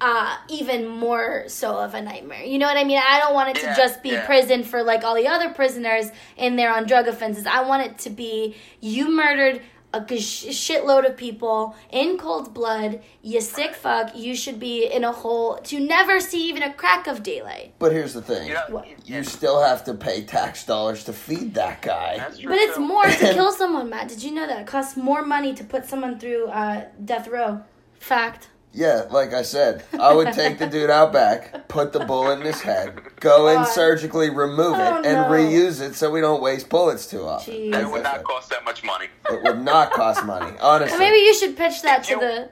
Uh, 0.00 0.36
even 0.48 0.86
more 0.86 1.44
so 1.48 1.76
of 1.76 1.92
a 1.94 2.00
nightmare. 2.00 2.44
You 2.44 2.58
know 2.58 2.66
what 2.66 2.76
I 2.76 2.84
mean? 2.84 3.00
I 3.04 3.18
don't 3.18 3.34
want 3.34 3.56
it 3.56 3.60
Yeah, 3.62 3.74
to 3.74 3.76
just 3.80 4.00
be 4.00 4.10
yeah. 4.10 4.24
prison 4.26 4.62
for 4.62 4.84
like 4.84 5.02
all 5.02 5.16
the 5.16 5.26
other 5.26 5.50
prisoners 5.50 6.12
in 6.36 6.54
there 6.54 6.72
on 6.72 6.86
drug 6.86 7.08
offenses. 7.08 7.46
I 7.46 7.62
want 7.64 7.82
it 7.84 7.98
to 8.04 8.10
be 8.10 8.54
you 8.80 9.10
murdered 9.10 9.60
a 9.92 10.00
g- 10.02 10.16
shitload 10.18 11.04
of 11.08 11.16
people 11.16 11.74
in 11.90 12.16
cold 12.16 12.54
blood. 12.54 13.00
You 13.22 13.40
sick 13.40 13.74
fuck. 13.74 14.14
You 14.14 14.36
should 14.36 14.60
be 14.60 14.84
in 14.86 15.02
a 15.02 15.10
hole 15.10 15.56
to 15.64 15.80
never 15.80 16.20
see 16.20 16.48
even 16.48 16.62
a 16.62 16.72
crack 16.74 17.08
of 17.08 17.24
daylight. 17.24 17.74
But 17.80 17.90
here's 17.90 18.14
the 18.14 18.22
thing: 18.22 18.46
You 18.48 18.54
know, 18.54 18.64
What? 18.68 18.86
you 19.08 19.24
still 19.24 19.60
have 19.60 19.82
to 19.86 19.94
pay 19.94 20.22
tax 20.22 20.64
dollars 20.64 21.02
to 21.04 21.12
feed 21.12 21.54
that 21.54 21.82
guy. 21.82 22.18
That's 22.18 22.38
true, 22.38 22.50
But 22.50 22.58
it's 22.58 22.76
too. 22.76 22.86
more 22.86 23.02
to 23.04 23.16
kill 23.32 23.50
someone, 23.50 23.90
Matt. 23.90 24.06
Did 24.08 24.22
you 24.22 24.30
know 24.30 24.46
that? 24.46 24.60
It 24.60 24.66
costs 24.68 24.96
more 24.96 25.22
money 25.26 25.54
to 25.54 25.64
put 25.64 25.86
someone 25.86 26.20
through 26.20 26.46
uh, 26.48 26.84
death 27.04 27.26
row. 27.26 27.62
Fact. 27.98 28.50
Yeah, 28.72 29.06
like 29.10 29.32
I 29.32 29.42
said, 29.42 29.82
I 29.98 30.12
would 30.14 30.32
take 30.34 30.58
the 30.58 30.66
dude 30.66 30.90
out 30.90 31.12
back, 31.12 31.68
put 31.68 31.92
the 31.92 32.00
bullet 32.04 32.38
in 32.38 32.46
his 32.46 32.60
head, 32.60 33.00
go 33.18 33.48
in 33.48 33.56
God. 33.56 33.64
surgically 33.64 34.28
remove 34.30 34.74
it, 34.74 34.80
Oh, 34.80 34.96
and 34.98 35.04
no. 35.04 35.28
reuse 35.30 35.80
it 35.80 35.94
so 35.94 36.10
we 36.10 36.20
don't 36.20 36.42
waste 36.42 36.68
bullets 36.68 37.06
too 37.06 37.24
often. 37.24 37.54
Jeez. 37.54 37.72
That 37.72 37.84
As 37.84 37.90
would 37.90 38.02
not 38.02 38.22
cost 38.24 38.50
that 38.50 38.64
much 38.64 38.84
money. 38.84 39.06
It 39.30 39.42
would 39.42 39.62
not 39.62 39.90
cost 39.92 40.24
money, 40.24 40.54
honestly. 40.60 40.98
Maybe 40.98 41.16
you 41.18 41.34
should 41.34 41.56
pitch 41.56 41.82
that 41.82 42.04
to 42.04 42.10
You- 42.12 42.20
the. 42.20 42.50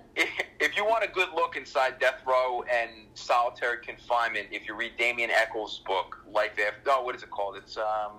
If 0.59 0.75
you 0.75 0.85
want 0.87 1.05
a 1.05 1.09
good 1.09 1.29
look 1.35 1.57
inside 1.57 1.99
death 2.01 2.23
row 2.27 2.63
and 2.63 2.91
solitary 3.15 3.77
confinement, 3.85 4.49
if 4.51 4.67
you 4.67 4.75
read 4.75 4.93
Damien 4.97 5.31
Echols' 5.31 5.83
book, 5.87 6.17
Life 6.33 6.53
After, 6.67 6.91
oh, 6.93 7.05
what 7.05 7.15
is 7.15 7.23
it 7.23 7.31
called? 7.31 7.57
It's 7.59 7.77
um, 7.77 8.13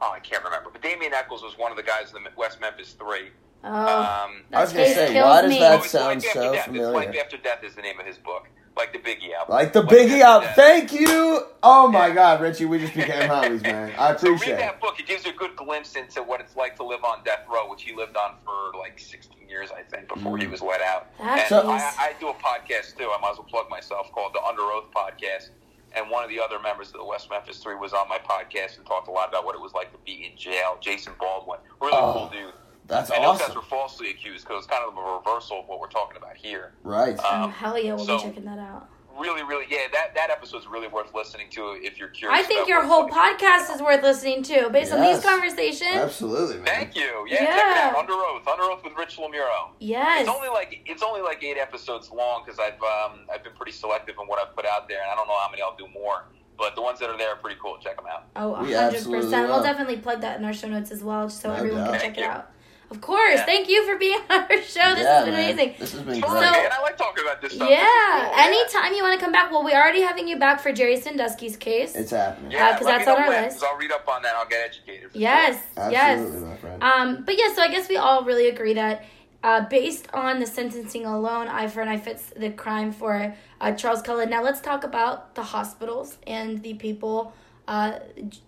oh, 0.00 0.10
I 0.12 0.18
can't 0.18 0.42
remember. 0.44 0.70
But 0.72 0.82
Damien 0.82 1.14
Echols 1.14 1.44
was 1.44 1.56
one 1.56 1.70
of 1.70 1.76
the 1.76 1.84
guys 1.84 2.12
in 2.14 2.24
the 2.24 2.30
West 2.36 2.60
Memphis 2.60 2.94
Three. 2.94 3.30
Oh, 3.64 3.68
Um, 3.70 4.42
I 4.52 4.60
was 4.60 4.72
gonna 4.72 4.86
say, 4.94 5.20
why 5.22 5.42
does 5.42 5.50
me. 5.50 5.58
that 5.60 5.80
oh, 5.80 5.84
sound 5.84 6.22
Life 6.22 6.32
so 6.32 6.40
Death. 6.42 6.54
It's 6.54 6.64
familiar? 6.66 6.90
Life 6.92 7.16
After 7.20 7.36
Death 7.38 7.64
is 7.64 7.74
the 7.74 7.82
name 7.82 7.98
of 7.98 8.04
his 8.06 8.18
book, 8.18 8.46
like 8.76 8.92
the 8.92 8.98
Biggie 8.98 9.32
album. 9.32 9.54
Like 9.54 9.72
the 9.72 9.80
Life 9.82 9.90
Biggie 9.90 10.20
After 10.20 10.24
out. 10.24 10.42
Death. 10.42 10.56
Thank 10.56 10.92
you. 10.92 11.46
Oh 11.62 11.88
my 11.88 12.10
God, 12.10 12.42
Richie, 12.42 12.66
we 12.66 12.78
just 12.78 12.94
became 12.94 13.28
homies, 13.28 13.62
man. 13.62 13.92
I 13.98 14.14
So 14.16 14.28
read 14.28 14.34
appreciate 14.36 14.56
that 14.58 14.80
book. 14.80 15.00
It 15.00 15.06
gives 15.06 15.24
you 15.24 15.32
a 15.32 15.34
good 15.34 15.56
glimpse 15.56 15.96
into 15.96 16.22
what 16.22 16.40
it's 16.40 16.56
like 16.56 16.76
to 16.76 16.84
live 16.84 17.02
on 17.04 17.24
death 17.24 17.46
row, 17.50 17.70
which 17.70 17.82
he 17.82 17.94
lived 17.94 18.16
on 18.18 18.34
for 18.44 18.78
like 18.78 18.98
16 18.98 19.48
years, 19.48 19.70
I 19.70 19.82
think, 19.82 20.08
before 20.08 20.36
Mm. 20.36 20.42
he 20.42 20.46
was 20.46 20.60
let 20.60 20.82
out. 20.82 21.06
That 21.18 21.50
and 21.50 21.68
is- 21.70 21.82
I, 21.82 21.94
I 21.98 22.12
do 22.20 22.28
a 22.28 22.34
podcast 22.34 22.98
too. 22.98 23.10
I 23.10 23.18
might 23.22 23.30
as 23.32 23.38
well 23.38 23.46
plug 23.48 23.70
myself 23.70 24.12
called 24.12 24.34
the 24.34 24.42
Under 24.42 24.62
Oath 24.62 24.90
Podcast. 24.94 25.48
And 25.96 26.10
one 26.10 26.24
of 26.24 26.28
the 26.28 26.40
other 26.40 26.58
members 26.58 26.88
of 26.88 26.94
the 26.94 27.04
West 27.04 27.30
Memphis 27.30 27.58
Three 27.62 27.76
was 27.76 27.92
on 27.92 28.08
my 28.08 28.18
podcast 28.18 28.76
and 28.78 28.84
talked 28.84 29.06
a 29.06 29.12
lot 29.12 29.28
about 29.28 29.44
what 29.44 29.54
it 29.54 29.60
was 29.60 29.72
like 29.74 29.92
to 29.92 29.98
be 30.04 30.28
in 30.30 30.36
jail. 30.36 30.76
Jason 30.80 31.12
Baldwin, 31.20 31.60
really 31.80 31.94
Oh, 31.96 32.12
cool 32.12 32.28
dude. 32.30 32.52
That's 32.86 33.10
and 33.10 33.24
those 33.24 33.38
guys 33.38 33.48
awesome. 33.48 33.56
were 33.56 33.62
falsely 33.62 34.10
accused 34.10 34.46
because 34.46 34.64
it's 34.64 34.72
kind 34.72 34.84
of 34.86 34.96
a 34.96 35.16
reversal 35.18 35.60
of 35.60 35.68
what 35.68 35.80
we're 35.80 35.88
talking 35.88 36.16
about 36.16 36.36
here. 36.36 36.72
Right. 36.82 37.18
oh 37.22 37.42
Um, 37.44 37.50
hell 37.50 37.78
yeah, 37.78 37.94
we'll 37.94 38.04
so- 38.04 38.18
be 38.18 38.22
checking 38.24 38.44
that 38.44 38.58
out. 38.58 38.88
really, 39.18 39.42
really, 39.44 39.64
yeah, 39.70 39.86
that 39.92 40.12
that 40.16 40.28
episode's 40.30 40.66
really 40.66 40.88
worth 40.88 41.14
listening 41.14 41.48
to 41.50 41.78
if 41.80 41.98
you're 41.98 42.08
curious. 42.08 42.38
I 42.38 42.42
think 42.42 42.66
your 42.68 42.82
whole 42.84 43.08
podcast 43.08 43.72
is 43.74 43.80
worth 43.80 44.02
listening 44.02 44.42
to 44.44 44.68
based 44.70 44.92
on 44.92 45.00
these 45.00 45.22
Yes. 45.22 45.24
conversations. 45.24 45.94
Absolutely, 45.94 46.56
man. 46.56 46.66
Thank 46.66 46.96
you. 46.96 47.24
Yeah, 47.28 47.36
check 47.38 47.48
it 47.48 47.54
Yeah. 47.56 47.90
out. 47.92 47.96
Under 47.96 48.12
Oath. 48.12 48.46
Under 48.48 48.64
Oath 48.64 48.82
with 48.84 48.92
Rich 48.98 49.16
Lomurro. 49.18 49.70
Yes. 49.78 50.22
It's 50.22 50.28
only 50.30 50.48
like 50.48 50.82
it's 50.84 51.02
only 51.02 51.20
like 51.22 51.42
eight 51.44 51.56
episodes 51.56 52.10
long 52.10 52.42
because 52.44 52.58
I've 52.58 52.82
um, 52.82 53.20
I've 53.32 53.42
been 53.44 53.54
pretty 53.54 53.72
selective 53.72 54.16
in 54.20 54.26
what 54.26 54.38
I've 54.40 54.54
put 54.54 54.66
out 54.66 54.88
there, 54.88 55.00
and 55.00 55.10
I 55.10 55.14
don't 55.14 55.28
know 55.28 55.38
how 55.38 55.48
many 55.50 55.62
I'll 55.62 55.76
do 55.76 55.86
more. 55.88 56.24
but 56.56 56.76
the 56.76 56.82
ones 56.82 57.00
that 57.00 57.10
are 57.10 57.18
there 57.18 57.30
are 57.30 57.36
pretty 57.36 57.58
cool. 57.60 57.76
Check 57.82 57.96
them 57.96 58.06
out. 58.06 58.26
Oh, 58.36 58.62
We 58.62 58.70
100%. 58.74 58.94
absolutely 58.94 59.28
We'll 59.40 59.48
will. 59.56 59.62
definitely 59.64 59.96
plug 59.96 60.20
that 60.20 60.38
in 60.38 60.44
our 60.44 60.52
show 60.52 60.68
notes 60.68 60.92
as 60.92 61.02
well, 61.02 61.26
just 61.26 61.40
so 61.42 61.48
No 61.48 61.54
everyone 61.56 61.80
doubt. 61.82 61.90
can 61.90 62.00
Thank 62.00 62.14
check 62.14 62.24
it 62.24 62.26
you. 62.28 62.30
out. 62.32 62.50
Of 62.90 63.00
course. 63.00 63.34
Yeah. 63.36 63.44
Thank 63.46 63.68
you 63.68 63.84
for 63.86 63.96
being 63.98 64.20
on 64.30 64.40
our 64.42 64.48
show. 64.62 64.94
This 64.94 65.04
yeah, 65.04 65.14
has 65.16 65.24
been 65.24 65.34
man. 65.34 65.52
amazing. 65.52 65.74
This 65.78 65.92
has 65.92 66.02
been 66.02 66.20
Fun, 66.20 66.30
great. 66.30 66.40
man. 66.42 66.70
I 66.72 66.80
like 66.82 66.96
talking 66.96 67.24
about 67.24 67.40
this 67.42 67.52
stuff. 67.54 67.68
This 67.68 67.78
Yeah. 67.78 68.30
cool. 68.30 68.38
Anytime 68.40 68.92
you 68.94 69.02
want 69.02 69.18
to 69.18 69.24
come 69.24 69.32
back, 69.32 69.50
well, 69.50 69.64
we're 69.64 69.74
already 69.76 70.02
having 70.02 70.28
you 70.28 70.38
back 70.38 70.60
for 70.60 70.70
Jerry 70.72 70.96
Sandusky's 71.00 71.56
case. 71.56 71.94
It's 71.96 72.10
happening. 72.12 72.52
Yeah, 72.52 72.72
because 72.72 72.86
let 72.86 72.98
that's 72.98 73.06
me 73.06 73.12
on 73.12 73.18
know 73.18 73.24
our 73.24 73.30
when, 73.30 73.44
list. 73.44 73.60
'cause 73.60 73.68
I'll 73.70 73.76
read 73.78 73.90
up 73.92 74.08
on 74.08 74.22
that. 74.22 74.34
I'll 74.36 74.46
get 74.46 74.60
educated. 74.66 75.10
for 75.12 75.18
Yes, 75.18 75.60
Absolutely, 75.76 75.92
yes. 76.34 76.42
my 76.42 76.56
friend. 76.56 76.82
Um, 76.82 77.22
but 77.24 77.36
yeah, 77.38 77.52
so 77.54 77.62
I 77.62 77.68
guess 77.68 77.88
we 77.88 77.96
all 77.96 78.24
really 78.24 78.48
agree 78.48 78.74
that 78.74 79.04
uh, 79.42 79.60
based 79.68 80.06
on 80.14 80.38
the 80.40 80.46
sentencing 80.46 81.04
alone, 81.04 81.48
eye 81.48 81.66
for 81.68 81.82
an 81.82 81.88
eye 81.88 81.98
fits 81.98 82.32
the 82.36 82.48
crime 82.50 82.92
for 82.92 83.34
uh, 83.60 83.72
Charles 83.72 84.00
Cullen. 84.02 84.30
Now 84.30 84.42
let's 84.42 84.60
talk 84.60 84.84
about 84.84 85.34
the 85.34 85.42
hospitals 85.42 86.16
and 86.26 86.62
the 86.62 86.74
people. 86.74 87.34
Uh, 87.68 87.98
j- 88.28 88.40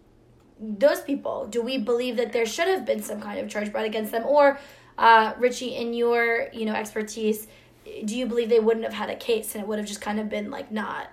those 0.60 1.00
people. 1.00 1.46
Do 1.46 1.62
we 1.62 1.78
believe 1.78 2.16
that 2.16 2.32
there 2.32 2.46
should 2.46 2.68
have 2.68 2.84
been 2.84 3.02
some 3.02 3.20
kind 3.20 3.38
of 3.38 3.48
charge 3.48 3.72
brought 3.72 3.84
against 3.84 4.12
them, 4.12 4.24
or 4.26 4.58
uh, 4.98 5.34
Richie, 5.38 5.76
in 5.76 5.92
your 5.92 6.48
you 6.52 6.64
know 6.64 6.74
expertise, 6.74 7.46
do 8.04 8.16
you 8.16 8.26
believe 8.26 8.48
they 8.48 8.60
wouldn't 8.60 8.84
have 8.84 8.94
had 8.94 9.10
a 9.10 9.16
case 9.16 9.54
and 9.54 9.62
it 9.62 9.66
would 9.68 9.78
have 9.78 9.86
just 9.86 10.00
kind 10.00 10.18
of 10.18 10.28
been 10.28 10.50
like 10.50 10.72
not? 10.72 11.10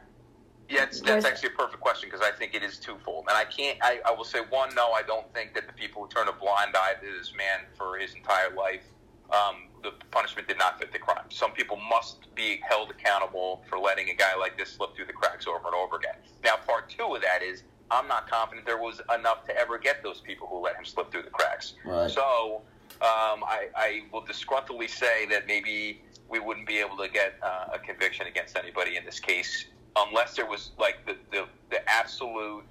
Yeah, 0.70 0.84
it's, 0.84 1.02
that's 1.02 1.26
actually 1.26 1.50
a 1.50 1.58
perfect 1.58 1.82
question 1.82 2.10
because 2.10 2.26
I 2.26 2.32
think 2.32 2.56
it 2.56 2.64
is 2.64 2.78
twofold. 2.78 3.26
And 3.30 3.38
I 3.38 3.46
can't, 3.46 3.78
I, 3.82 4.00
I 4.06 4.12
will 4.12 4.24
say, 4.24 4.40
one, 4.50 4.74
no, 4.76 4.92
I 4.92 5.04
don't 5.04 5.32
think 5.34 5.54
that 5.54 5.68
the 5.68 5.74
people 5.74 6.02
who 6.02 6.10
turned 6.10 6.30
a 6.30 6.34
blind 6.34 6.76
eye 6.76 6.94
to 7.00 7.20
this 7.20 7.34
man 7.38 7.66
for 7.78 7.98
his 7.98 8.16
entire 8.16 8.50
life, 8.56 8.82
um, 9.30 9.68
the 9.84 9.92
punishment 10.10 10.48
did 10.48 10.58
not 10.58 10.80
fit 10.80 10.92
the 10.92 11.00
crime. 11.00 11.26
Some 11.30 11.52
people 11.52 11.78
must 11.78 12.34
be 12.34 12.62
held 12.68 12.90
accountable 12.90 13.64
for 13.70 13.78
letting 13.78 14.10
a 14.10 14.16
guy 14.16 14.36
like 14.36 14.58
this 14.58 14.70
slip 14.70 14.96
through 14.96 15.06
the 15.06 15.14
cracks 15.14 15.46
over 15.46 15.66
and 15.66 15.76
over 15.76 15.98
again. 15.98 16.16
Now, 16.44 16.56
part 16.56 16.90
two 16.90 17.16
of 17.16 17.22
that 17.22 17.44
is 17.44 17.64
I'm 17.92 18.08
not 18.08 18.30
confident 18.30 18.66
there 18.66 18.78
was 18.82 19.02
enough 19.18 19.46
to 19.46 19.56
ever 19.56 19.78
get 19.78 20.02
those 20.04 20.20
people 20.22 20.48
who 20.48 20.60
let 20.60 20.76
him 20.76 20.86
slip 20.86 21.12
through 21.12 21.24
the 21.24 21.30
cracks. 21.30 21.76
Right. 21.86 22.10
So 22.10 22.62
um, 23.02 23.44
I, 23.44 23.68
I 23.76 24.02
will 24.12 24.24
disgruntledly 24.24 24.90
say 24.90 25.26
that 25.28 25.48
maybe 25.48 26.02
we 26.30 26.40
wouldn't 26.40 26.68
be 26.68 26.78
able 26.78 26.98
to 26.98 27.08
get 27.10 27.36
uh, 27.44 27.66
a 27.74 27.80
conviction 27.80 28.28
against 28.28 28.58
anybody 28.58 28.98
in 28.98 29.06
this 29.06 29.20
case 29.20 29.66
unless 29.96 30.36
there 30.36 30.48
was 30.48 30.72
like 30.80 31.06
the, 31.06 31.18
the, 31.32 31.46
the 31.70 31.88
absolute, 31.90 32.64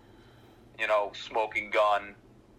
you 0.79 0.87
know, 0.89 1.13
smoking 1.15 1.71
gun 1.71 2.15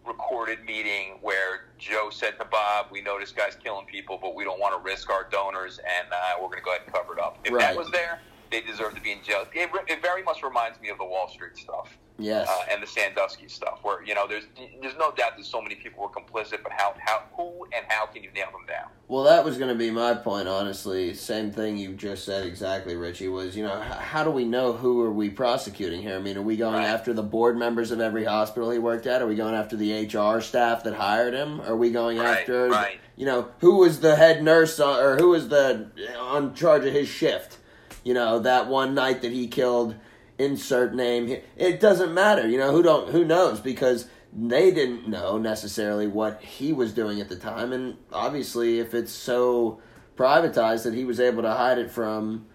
recorded 0.06 0.64
meeting 0.66 1.18
where 1.22 1.66
Joe 1.78 2.10
said 2.12 2.38
to 2.40 2.46
Bob, 2.46 2.88
"We 2.92 3.02
know 3.02 3.20
this 3.20 3.32
guy's 3.32 3.56
killing 3.56 3.86
people, 3.86 4.20
but 4.22 4.36
we 4.36 4.44
don't 4.44 4.60
want 4.60 4.76
to 4.76 4.84
risk 4.84 5.10
our 5.10 5.28
donors, 5.30 5.80
and 5.80 6.08
uh, 6.12 6.42
we're 6.42 6.48
going 6.48 6.60
to 6.60 6.64
go 6.64 6.72
ahead 6.72 6.82
and 6.86 6.94
cover 6.94 7.14
it 7.14 7.20
up." 7.20 7.40
If 7.46 7.54
Right. 7.54 7.62
that 7.62 7.78
was 7.78 7.90
there, 7.92 8.20
they 8.52 8.62
deserve 8.62 8.96
to 8.96 9.02
be 9.02 9.14
in 9.14 9.24
jail. 9.24 9.46
It, 9.54 9.70
it 9.88 10.02
very 10.02 10.22
much 10.24 10.44
reminds 10.44 10.80
me 10.82 10.90
of 10.90 10.98
the 10.98 11.06
Wall 11.06 11.30
Street 11.30 11.58
stuff 11.58 11.98
Yes. 12.20 12.48
uh, 12.48 12.66
and 12.72 12.82
the 12.82 12.88
Sandusky 12.88 13.48
stuff, 13.48 13.80
where 13.82 14.04
you 14.04 14.14
know 14.14 14.28
there's 14.28 14.44
there's 14.82 14.96
no 14.98 15.12
doubt 15.12 15.36
that 15.38 15.46
so 15.46 15.62
many 15.62 15.76
people 15.76 16.04
were 16.04 16.10
complicit, 16.10 16.62
but 16.62 16.72
how 16.72 16.94
how 17.00 17.24
who 17.36 17.66
and 17.76 17.86
how 17.90 18.06
can 18.06 18.24
you 18.24 18.32
nail 18.32 18.48
them 18.52 18.66
down? 18.68 18.88
Well, 19.08 19.24
that 19.24 19.44
was 19.44 19.58
going 19.58 19.70
to 19.70 19.76
be 19.76 19.90
my 19.92 20.14
point, 20.14 20.48
honestly. 20.48 21.14
Same 21.14 21.52
thing 21.52 21.78
you 21.78 21.94
just 21.94 22.24
said 22.24 22.46
exactly, 22.46 22.96
Richie, 22.96 23.28
was, 23.28 23.56
you 23.56 23.64
know, 23.64 23.78
h- 23.82 23.98
how 23.98 24.24
do 24.24 24.32
we 24.32 24.44
know 24.46 24.74
who 24.74 25.02
are 25.02 25.12
we 25.12 25.30
prosecuting 25.30 26.02
here? 26.02 26.16
I 26.16 26.20
mean, 26.20 26.38
are 26.38 26.42
we 26.42 26.56
going 26.56 26.76
Right. 26.76 26.86
after 26.88 27.14
the 27.14 27.22
board 27.22 27.58
members 27.58 27.92
of 27.92 28.00
every 28.00 28.24
hospital 28.26 28.72
he 28.72 28.80
worked 28.80 29.06
at? 29.06 29.22
Are 29.22 29.28
we 29.28 29.36
going 29.36 29.54
after 29.56 29.76
the 29.76 29.92
HR 30.08 30.40
staff 30.42 30.84
that 30.86 30.94
hired 30.96 31.34
him? 31.34 31.62
Are 31.62 31.76
we 31.76 31.92
going 31.92 32.18
Right, 32.18 32.40
after, 32.40 32.70
right. 32.70 33.00
you 33.16 33.26
know, 33.26 33.50
who 33.60 33.78
was 33.78 34.00
the 34.00 34.16
head 34.16 34.42
nurse 34.44 34.80
on, 34.80 35.00
or 35.00 35.18
who 35.18 35.30
was 35.30 35.50
the 35.50 35.92
on 36.20 36.56
charge 36.56 36.86
of 36.86 36.94
his 36.94 37.08
shift? 37.10 37.58
You 38.04 38.14
know, 38.14 38.40
that 38.40 38.68
one 38.68 38.96
night 38.96 39.22
that 39.22 39.32
he 39.32 39.48
killed 39.48 39.96
insert 40.40 40.94
name. 40.96 41.28
here. 41.28 41.42
It 41.58 41.80
doesn't 41.80 42.14
matter, 42.14 42.48
you 42.48 42.58
know, 42.58 42.72
who 42.72 42.82
don't 42.84 43.10
who 43.10 43.24
knows 43.26 43.60
because 43.60 44.08
they 44.36 44.72
didn't 44.72 45.08
know 45.08 45.38
necessarily 45.38 46.08
what 46.08 46.42
he 46.42 46.74
was 46.74 46.92
doing 46.94 47.22
at 47.22 47.30
the 47.30 47.36
time 47.36 47.72
and 47.72 47.96
obviously 48.12 48.80
if 48.80 48.96
it's 48.96 49.12
so 49.12 49.80
privatized 50.18 50.84
that 50.86 50.94
he 50.96 51.06
was 51.06 51.20
able 51.20 51.44
to 51.44 51.52
hide 51.52 51.78
it 51.78 51.92
from 51.92 52.46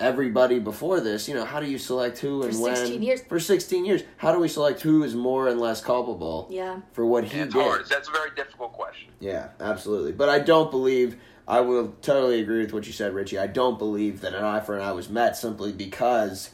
everybody 0.00 0.58
before 0.58 1.00
this, 1.00 1.28
you 1.28 1.34
know, 1.34 1.44
how 1.44 1.60
do 1.60 1.66
you 1.66 1.78
select 1.78 2.18
who 2.18 2.42
and 2.42 2.54
For 2.54 2.62
when 2.62 2.76
16 2.76 3.02
years. 3.02 3.20
for 3.28 3.38
16 3.38 3.84
years? 3.84 4.02
How 4.16 4.32
do 4.32 4.38
we 4.40 4.48
select 4.48 4.80
who 4.80 5.02
is 5.04 5.14
more 5.14 5.48
and 5.48 5.60
less 5.60 5.80
culpable 5.82 6.48
Yeah. 6.50 6.80
for 6.92 7.06
what 7.06 7.24
he 7.24 7.38
it's 7.40 7.52
did? 7.54 7.62
hard. 7.62 7.86
That's 7.88 8.08
a 8.08 8.12
very 8.12 8.30
difficult 8.34 8.72
question. 8.72 9.10
Yeah, 9.20 9.48
absolutely. 9.60 10.12
But 10.12 10.28
I 10.28 10.38
don't 10.40 10.70
believe. 10.70 11.16
I 11.46 11.60
will 11.60 11.94
totally 12.02 12.40
agree 12.40 12.60
with 12.62 12.72
what 12.72 12.86
you 12.86 12.92
said, 12.92 13.14
Richie. 13.14 13.38
I 13.38 13.48
don't 13.48 13.78
believe 13.78 14.20
that 14.22 14.32
an 14.32 14.44
eye 14.44 14.60
for 14.60 14.76
an 14.76 14.82
eye 14.82 14.92
was 14.92 15.08
met 15.08 15.36
simply 15.36 15.72
because 15.72 16.50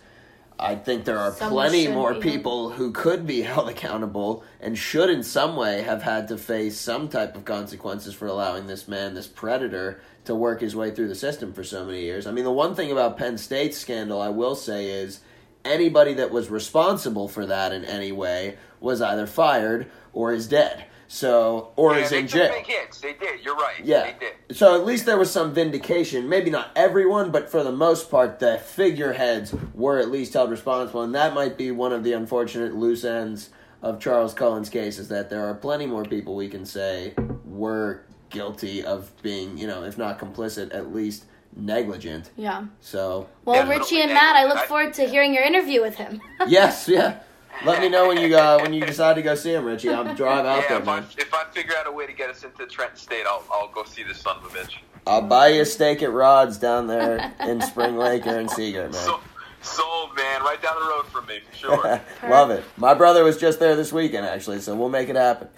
I 0.61 0.75
think 0.75 1.05
there 1.05 1.19
are 1.19 1.33
Someone 1.33 1.69
plenty 1.69 1.87
more 1.87 2.15
people 2.15 2.71
who 2.71 2.91
could 2.91 3.27
be 3.27 3.43
held 3.43 3.69
accountable 3.69 4.43
and 4.61 4.77
should, 4.77 5.09
in 5.09 5.23
some 5.23 5.55
way, 5.55 5.83
have 5.83 6.03
had 6.03 6.29
to 6.29 6.37
face 6.37 6.77
some 6.77 7.09
type 7.09 7.37
of 7.37 7.45
consequences 7.45 8.15
for 8.15 8.27
allowing 8.27 8.67
this 8.67 8.89
man, 8.89 9.15
this 9.15 9.29
predator, 9.29 10.01
to 10.25 10.35
work 10.35 10.61
his 10.61 10.75
way 10.75 10.91
through 10.91 11.09
the 11.09 11.15
system 11.15 11.53
for 11.53 11.63
so 11.63 11.85
many 11.85 12.03
years. 12.03 12.27
I 12.27 12.33
mean, 12.33 12.45
the 12.45 12.51
one 12.51 12.75
thing 12.75 12.91
about 12.91 13.17
Penn 13.17 13.39
State's 13.39 13.79
scandal, 13.79 14.21
I 14.21 14.31
will 14.31 14.57
say, 14.57 14.91
is 14.91 15.21
anybody 15.65 16.15
that 16.15 16.31
was 16.33 16.51
responsible 16.51 17.29
for 17.29 17.47
that 17.47 17.73
in 17.73 17.85
any 17.85 18.11
way 18.11 18.57
was 18.81 19.01
either 19.01 19.27
fired 19.27 19.91
or 20.13 20.33
is 20.33 20.49
dead. 20.49 20.85
So, 21.11 21.73
or 21.77 21.95
yeah, 21.95 22.05
is 22.05 22.11
they 22.11 22.19
in 22.21 22.27
took 22.27 22.33
jail. 22.43 22.53
big 22.53 22.67
hits. 22.67 23.01
They 23.01 23.15
did. 23.15 23.43
You're 23.43 23.57
right. 23.57 23.83
Yeah. 23.83 24.13
they 24.13 24.17
did. 24.49 24.57
So 24.57 24.75
at 24.75 24.85
least 24.85 25.07
there 25.07 25.17
was 25.19 25.31
some 25.31 25.55
vindication. 25.55 26.29
Maybe 26.29 26.51
not 26.51 26.71
everyone, 26.77 27.31
but 27.31 27.51
for 27.51 27.65
the 27.65 27.73
most 27.73 28.11
part, 28.11 28.39
the 28.41 28.59
figureheads 28.59 29.55
were 29.75 29.99
at 29.99 30.11
least 30.11 30.35
held 30.35 30.51
responsible. 30.51 31.03
And 31.03 31.15
that 31.15 31.33
might 31.35 31.57
be 31.57 31.71
one 31.71 31.93
of 31.95 32.05
the 32.05 32.13
unfortunate 32.13 32.75
loose 32.75 33.05
ends 33.05 33.49
of 33.81 33.99
Charles 34.01 34.35
Cullen's 34.35 34.69
case 34.69 34.99
is 34.99 35.09
that 35.09 35.31
there 35.31 35.47
are 35.47 35.55
plenty 35.55 35.87
more 35.87 36.05
people 36.05 36.35
we 36.37 36.49
can 36.49 36.67
say 36.67 37.15
were 37.47 38.03
guilty 38.29 38.85
of 38.85 39.11
being, 39.23 39.57
you 39.57 39.67
know, 39.67 39.85
if 39.85 39.97
not 39.97 40.19
complicit, 40.19 40.75
at 40.75 40.93
least 40.95 41.25
negligent. 41.57 42.31
Yeah. 42.37 42.67
So, 42.81 43.29
Well, 43.47 43.67
Richie 43.67 44.03
and 44.03 44.13
Matt, 44.13 44.37
I 44.37 44.45
look 44.45 44.59
forward 44.67 44.93
to 44.95 45.09
hearing 45.09 45.33
your 45.33 45.45
interview 45.45 45.81
with 45.81 45.95
him. 45.95 46.21
yes, 46.49 46.87
yeah. 46.89 47.21
Let 47.65 47.81
me 47.81 47.89
know 47.89 48.09
when 48.09 48.19
you 48.19 48.37
uh, 48.37 48.59
when 48.61 48.73
you 48.73 48.81
decide 48.85 49.15
to 49.15 49.23
go 49.23 49.35
see 49.35 49.53
him, 49.53 49.65
Richie. 49.65 49.91
I'll 49.91 50.15
drive 50.15 50.47
out 50.47 50.63
Yeah, 50.63 50.69
there, 50.69 50.79
if 50.83 50.89
I, 50.89 51.01
man. 51.01 51.09
if 51.19 51.35
I 51.35 51.45
figure 51.53 51.75
out 51.77 51.87
a 51.87 51.93
way 51.93 52.07
to 52.07 52.13
get 52.13 52.31
us 52.31 52.45
into 52.45 52.67
Trenton 52.67 52.97
State, 52.97 53.25
I'll, 53.27 53.45
I'll 53.53 53.69
go 53.69 53.85
see 53.85 54.03
this 54.05 54.21
son 54.21 54.37
of 54.37 54.45
a 54.45 54.49
bitch. 54.49 54.77
I'll 55.07 55.23
buy 55.23 55.49
you 55.49 55.63
a 55.63 55.65
steak 55.65 56.03
at 56.03 56.13
Rod's 56.13 56.57
down 56.59 56.87
there 56.87 57.35
in 57.41 57.61
Spring 57.63 57.97
Lake 57.97 58.27
or 58.27 58.39
in 58.39 58.49
Sea 58.51 58.73
Girt, 58.73 58.93
man. 58.93 59.05
So, 59.05 59.21
sold, 59.63 60.15
man. 60.17 60.43
Right 60.43 60.61
down 60.63 60.77
the 60.81 60.87
road 60.89 61.07
from 61.07 61.27
me, 61.27 61.41
for 61.51 61.57
sure. 61.57 62.01
Love 62.31 62.51
it. 62.51 62.63
My 62.77 62.95
brother 62.95 63.25
was 63.25 63.37
just 63.39 63.59
there 63.59 63.75
this 63.75 63.93
weekend, 63.93 64.27
actually, 64.27 64.61
so 64.61 64.77
we'll 64.77 64.89
make 64.91 65.09
it 65.09 65.17
happen. 65.17 65.49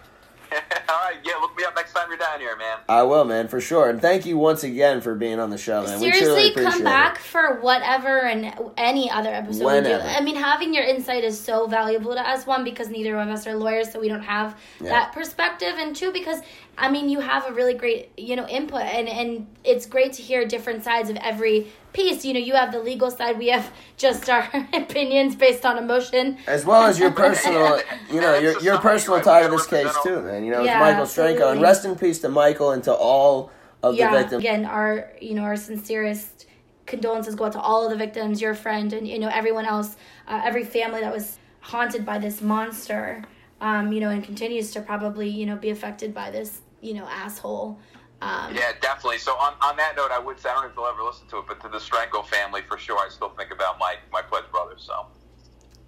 All 0.89 0.97
right, 1.05 1.16
yeah, 1.24 1.35
look 1.40 1.56
me 1.56 1.64
up 1.64 1.74
next 1.77 1.93
time 1.93 2.09
you're 2.09 2.18
down 2.18 2.40
here, 2.40 2.56
man. 2.56 2.78
I 2.89 3.02
will, 3.05 3.24
man, 3.24 3.47
for 3.48 3.60
sure. 3.60 3.89
And 3.89 4.01
thank 4.01 4.27
you 4.27 4.36
once 4.36 4.64
again 4.64 5.01
for 5.01 5.14
being 5.14 5.39
on 5.39 5.51
the 5.51 5.59
show, 5.59 5.82
man. 5.85 6.01
we 6.01 6.10
truly 6.10 6.24
Seriously, 6.27 6.51
appreciate 6.51 6.72
come 6.72 6.82
back 6.85 7.16
it. 7.16 7.22
for 7.22 7.60
whatever 7.60 8.22
and 8.27 8.52
any 8.77 9.09
other 9.10 9.31
episode 9.31 9.64
we 9.82 9.89
do. 9.89 9.94
I 9.94 10.20
mean, 10.20 10.36
having 10.36 10.74
your 10.74 10.85
insight 10.85 11.22
is 11.24 11.39
so 11.39 11.66
valuable 11.66 12.14
to 12.14 12.20
us. 12.28 12.47
One, 12.47 12.64
because 12.64 12.89
neither 12.89 13.18
of 13.18 13.28
us 13.28 13.47
are 13.47 13.55
lawyers, 13.55 13.93
so 13.93 14.01
we 14.01 14.09
don't 14.09 14.22
have 14.22 14.59
Yeah. 14.81 14.90
that 14.90 15.12
perspective, 15.12 15.74
and 15.78 15.94
two, 15.94 16.12
because 16.12 16.40
I 16.77 16.90
mean, 16.90 17.09
you 17.09 17.20
have 17.20 17.47
a 17.47 17.52
really 17.52 17.74
great 17.74 18.10
you 18.16 18.35
know 18.36 18.48
input, 18.48 18.82
and 18.82 19.09
and 19.09 19.47
it's 19.62 19.86
great 19.86 20.14
to 20.14 20.22
hear 20.22 20.44
different 20.47 20.82
sides 20.82 21.10
of 21.10 21.16
every 21.16 21.68
piece. 21.92 22.24
You 22.24 22.34
know, 22.34 22.40
you 22.40 22.54
have 22.54 22.72
the 22.72 22.80
legal 22.80 23.10
side, 23.10 23.38
we 23.38 23.48
have 23.48 23.72
just 23.96 24.28
our 24.28 24.48
opinions 24.72 25.34
based 25.36 25.64
on 25.66 25.78
emotion. 25.78 26.38
As 26.46 26.64
well 26.64 26.82
as 26.82 26.98
your 26.98 27.10
personal, 27.24 27.80
you 28.10 28.20
know, 28.20 28.38
your 28.38 28.60
your 28.60 28.78
personal 28.78 29.20
tie 29.20 29.42
to 29.42 29.48
this 29.48 29.66
case 29.66 29.92
too, 30.02 30.22
man. 30.22 30.44
You 30.44 30.52
know, 30.52 30.60
it's 30.60 30.66
Yeah, 30.66 30.80
Michael 30.80 31.04
Strenko, 31.04 31.52
and 31.52 31.62
rest 31.62 31.84
in 31.84 31.96
peace 31.96 32.20
to 32.20 32.28
Michael 32.28 32.70
and 32.72 32.82
to 32.84 32.92
all 32.92 33.50
of 33.82 33.94
yeah, 33.94 34.10
the 34.10 34.18
victims. 34.18 34.40
again, 34.40 34.64
our 34.64 35.10
you 35.20 35.34
know 35.34 35.42
our 35.42 35.56
sincerest 35.56 36.46
condolences 36.86 37.34
go 37.34 37.44
out 37.44 37.52
to 37.52 37.60
all 37.60 37.84
of 37.84 37.90
the 37.90 37.96
victims, 37.96 38.40
your 38.40 38.54
friend, 38.54 38.92
and 38.92 39.06
you 39.06 39.18
know 39.18 39.28
everyone 39.28 39.64
else, 39.64 39.96
uh, 40.28 40.40
every 40.44 40.64
family 40.64 41.00
that 41.00 41.12
was 41.12 41.38
haunted 41.60 42.04
by 42.04 42.18
this 42.18 42.40
monster, 42.40 43.22
um, 43.60 43.92
you 43.92 44.00
know, 44.00 44.10
and 44.10 44.24
continues 44.24 44.70
to 44.72 44.80
probably 44.80 45.28
you 45.28 45.46
know 45.46 45.56
be 45.56 45.70
affected 45.70 46.14
by 46.14 46.30
this 46.30 46.60
you 46.80 46.94
know 46.94 47.04
asshole. 47.06 47.78
Um, 48.22 48.55
Yeah, 48.55 48.72
definitely. 48.80 49.18
So 49.18 49.32
on, 49.32 49.55
on 49.62 49.76
that 49.76 49.97
note, 49.97 50.10
I 50.10 50.18
would 50.18 50.38
say 50.38 50.51
I 50.51 50.55
don't 50.55 50.64
know 50.64 50.68
if 50.70 50.76
they'll 50.76 50.86
ever 50.86 51.02
listen 51.02 51.26
to 51.28 51.38
it, 51.38 51.44
but 51.48 51.60
to 51.62 51.68
the 51.68 51.78
Strenko 51.78 52.26
family, 52.26 52.62
for 52.62 52.76
sure, 52.78 52.98
I 52.98 53.09
still 53.09 53.30
think 53.30 53.51
about 53.51 53.78
my 53.78 53.97
my 54.12 54.22
pledge 54.22 54.44
brother. 54.51 54.74
So 54.76 55.06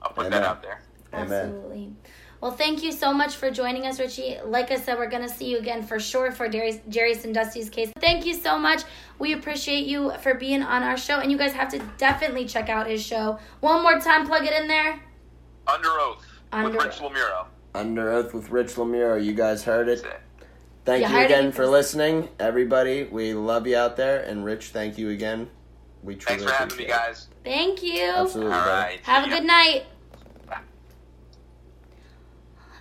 I'll 0.02 0.12
put 0.12 0.30
that 0.30 0.42
out 0.42 0.62
there. 0.62 0.82
Amen. 1.12 1.30
Absolutely. 1.30 1.92
Well, 2.40 2.50
thank 2.50 2.82
you 2.82 2.90
so 2.90 3.12
much 3.12 3.36
for 3.36 3.52
joining 3.52 3.86
us, 3.86 4.00
Richie. 4.00 4.36
Like 4.44 4.72
I 4.72 4.76
said, 4.76 4.98
we're 4.98 5.08
going 5.08 5.22
to 5.22 5.28
see 5.28 5.48
you 5.48 5.58
again 5.58 5.80
for 5.84 6.00
sure 6.00 6.32
for 6.32 6.48
Jerry, 6.48 6.82
Jerry 6.88 7.14
Sandusky's 7.14 7.70
case. 7.70 7.92
Thank 8.00 8.26
you 8.26 8.34
so 8.34 8.58
much. 8.58 8.82
We 9.20 9.34
appreciate 9.34 9.86
you 9.86 10.12
for 10.22 10.34
being 10.34 10.60
on 10.60 10.82
our 10.82 10.96
show, 10.96 11.20
and 11.20 11.30
you 11.30 11.38
guys 11.38 11.52
have 11.52 11.68
to 11.68 11.78
definitely 11.98 12.46
check 12.46 12.68
out 12.68 12.88
his 12.88 13.00
show. 13.00 13.38
One 13.60 13.84
more 13.84 14.00
time, 14.00 14.26
plug 14.26 14.44
it 14.44 14.52
in 14.60 14.66
there. 14.66 15.00
Under 15.68 15.88
oath 16.00 16.26
Under- 16.50 16.76
with 16.76 16.84
Rich 16.84 16.96
Lomurro. 16.96 17.46
Under 17.76 18.10
oath 18.10 18.34
with 18.34 18.50
Rich 18.50 18.74
Lomurro, 18.74 19.22
you 19.22 19.34
guys 19.34 19.62
heard 19.62 19.88
it. 19.88 20.04
Thank 20.84 21.08
you, 21.08 21.16
you 21.16 21.24
again 21.24 21.52
for 21.52 21.66
listening, 21.66 22.28
everybody. 22.40 23.04
We 23.04 23.34
love 23.34 23.66
you 23.66 23.76
out 23.76 23.96
there, 23.96 24.22
and 24.22 24.44
Rich, 24.44 24.68
thank 24.68 24.98
you 24.98 25.10
again. 25.10 25.48
We 26.02 26.16
truly 26.16 26.40
thanks 26.40 26.52
for 26.52 26.58
having 26.58 26.76
me, 26.76 26.86
guys. 26.86 27.28
Thank 27.44 27.82
you. 27.82 28.02
Absolutely. 28.02 28.52
All 28.52 28.66
right. 28.66 28.98
Have 29.04 29.26
a 29.26 29.28
good 29.30 29.44
night. 29.44 29.84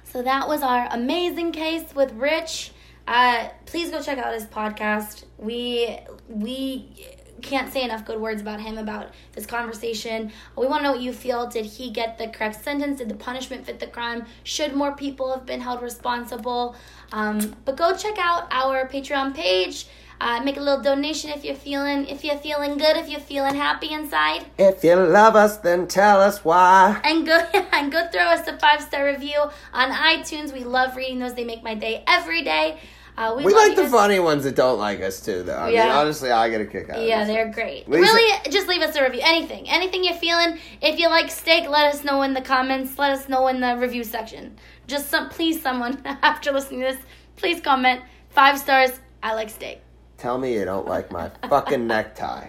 So 0.04 0.22
that 0.24 0.48
was 0.48 0.62
our 0.62 0.88
amazing 0.92 1.52
case 1.52 1.96
with 1.96 2.12
Rich. 2.14 2.72
Uh, 3.08 3.50
please 3.66 3.92
go 3.92 4.02
check 4.02 4.18
out 4.18 4.34
his 4.34 4.46
podcast. 4.46 5.24
We 5.38 6.00
we 6.28 7.08
can't 7.42 7.72
say 7.72 7.84
enough 7.84 8.06
good 8.06 8.20
words 8.20 8.42
about 8.42 8.62
him 8.62 8.78
about 8.78 9.14
this 9.34 9.46
conversation. 9.46 10.32
We 10.58 10.68
want 10.68 10.82
to 10.82 10.84
know 10.84 10.92
what 10.94 11.02
you 11.02 11.14
feel. 11.14 11.48
Did 11.48 11.66
he 11.66 11.92
get 11.92 12.18
the 12.18 12.28
correct 12.28 12.64
sentence? 12.64 13.00
Did 13.00 13.10
the 13.10 13.16
punishment 13.16 13.66
fit 13.66 13.80
the 13.80 13.88
crime? 13.88 14.26
Should 14.44 14.76
more 14.76 14.96
people 14.96 15.34
have 15.34 15.46
been 15.46 15.62
held 15.62 15.82
responsible? 15.82 16.76
Um, 17.12 17.56
but 17.66 17.76
go 17.76 17.96
check 17.96 18.18
out 18.18 18.48
our 18.52 18.88
Patreon 18.88 19.36
page. 19.36 19.88
Uh, 20.22 20.40
make 20.44 20.56
a 20.56 20.60
little 20.60 20.84
donation 20.84 21.32
if 21.32 21.44
you're 21.44 21.56
feeling 21.56 22.06
if 22.06 22.24
you're 22.24 22.38
feeling 22.38 22.78
good, 22.78 22.96
if 22.96 23.10
you're 23.10 23.20
feeling 23.20 23.56
happy 23.56 23.92
inside. 23.92 24.46
If 24.60 24.84
you 24.84 24.96
love 24.96 25.36
us, 25.36 25.58
then 25.58 25.88
tell 25.88 26.22
us 26.22 26.46
why. 26.46 27.02
And 27.04 27.26
go 27.26 27.38
and 27.74 27.92
go 27.92 28.08
throw 28.12 28.26
us 28.26 28.48
a 28.48 28.56
five 28.60 28.82
star 28.82 29.04
review 29.04 29.50
on 29.74 29.90
iTunes. 29.90 30.54
We 30.54 30.64
love 30.64 30.96
reading 30.96 31.18
those. 31.18 31.34
They 31.34 31.44
make 31.44 31.64
my 31.64 31.74
day 31.74 32.04
every 32.06 32.44
day. 32.44 32.80
Uh, 33.22 33.36
We 33.36 33.44
love 33.54 33.68
like 33.68 33.76
the 33.76 33.88
funny 33.88 34.20
ones 34.20 34.44
that 34.46 34.56
don't 34.56 34.80
like 34.80 35.02
us 35.02 35.20
too, 35.24 35.44
though. 35.44 35.58
I 35.58 35.70
mean, 35.70 35.80
honestly, 35.80 36.32
I 36.32 36.50
get 36.50 36.62
a 36.62 36.66
kick 36.66 36.84
out 36.90 36.92
of 36.92 36.96
them. 36.98 37.08
Yeah, 37.08 37.24
they're 37.26 37.52
great. 37.52 37.88
Lisa- 37.88 38.02
Really, 38.14 38.40
just 38.50 38.68
leave 38.68 38.82
us 38.82 38.96
a 38.96 39.04
review. 39.04 39.22
Anything, 39.24 39.70
anything 39.70 40.04
you're 40.04 40.14
feeling. 40.16 40.58
If 40.82 41.00
you 41.00 41.08
like 41.10 41.30
steak, 41.30 41.70
let 41.70 41.94
us 41.94 42.04
know 42.04 42.22
in 42.24 42.34
the 42.34 42.42
comments. 42.42 42.98
Let 42.98 43.12
us 43.12 43.30
know 43.30 43.48
in 43.48 43.60
the 43.62 43.78
review 43.78 44.04
section. 44.04 44.58
Just 44.88 45.10
some, 45.10 45.30
please, 45.30 45.62
someone 45.62 46.02
after 46.06 46.52
listening 46.52 46.82
to 46.82 46.88
this, 46.94 46.98
please 47.36 47.62
comment 47.62 48.02
five 48.30 48.58
stars. 48.58 49.00
I 49.22 49.36
like 49.36 49.50
steak. 49.50 49.82
Tell 50.18 50.38
me 50.38 50.54
you 50.54 50.66
don't 50.66 50.88
like 50.88 51.12
my 51.12 51.30
fucking 51.50 51.86
necktie. 51.88 52.48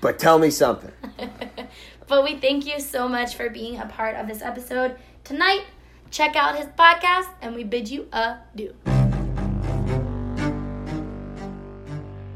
But 0.00 0.18
tell 0.18 0.38
me 0.38 0.50
something. 0.50 0.92
But 2.08 2.24
we 2.24 2.34
thank 2.38 2.66
you 2.66 2.80
so 2.80 3.08
much 3.08 3.36
for 3.36 3.48
being 3.50 3.78
a 3.78 3.86
part 3.86 4.16
of 4.16 4.26
this 4.26 4.42
episode 4.42 4.96
tonight. 5.22 5.62
Check 6.10 6.34
out 6.34 6.56
his 6.56 6.66
podcast, 6.66 7.28
and 7.40 7.54
we 7.54 7.62
bid 7.62 7.88
you 7.88 8.08
adieu. 8.12 8.74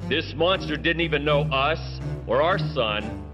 Mm-hmm. 0.04 0.10
This 0.10 0.34
monster 0.34 0.76
didn't 0.76 1.00
even 1.00 1.24
know 1.24 1.42
us 1.44 2.00
or 2.26 2.42
our 2.42 2.58
son, 2.58 3.24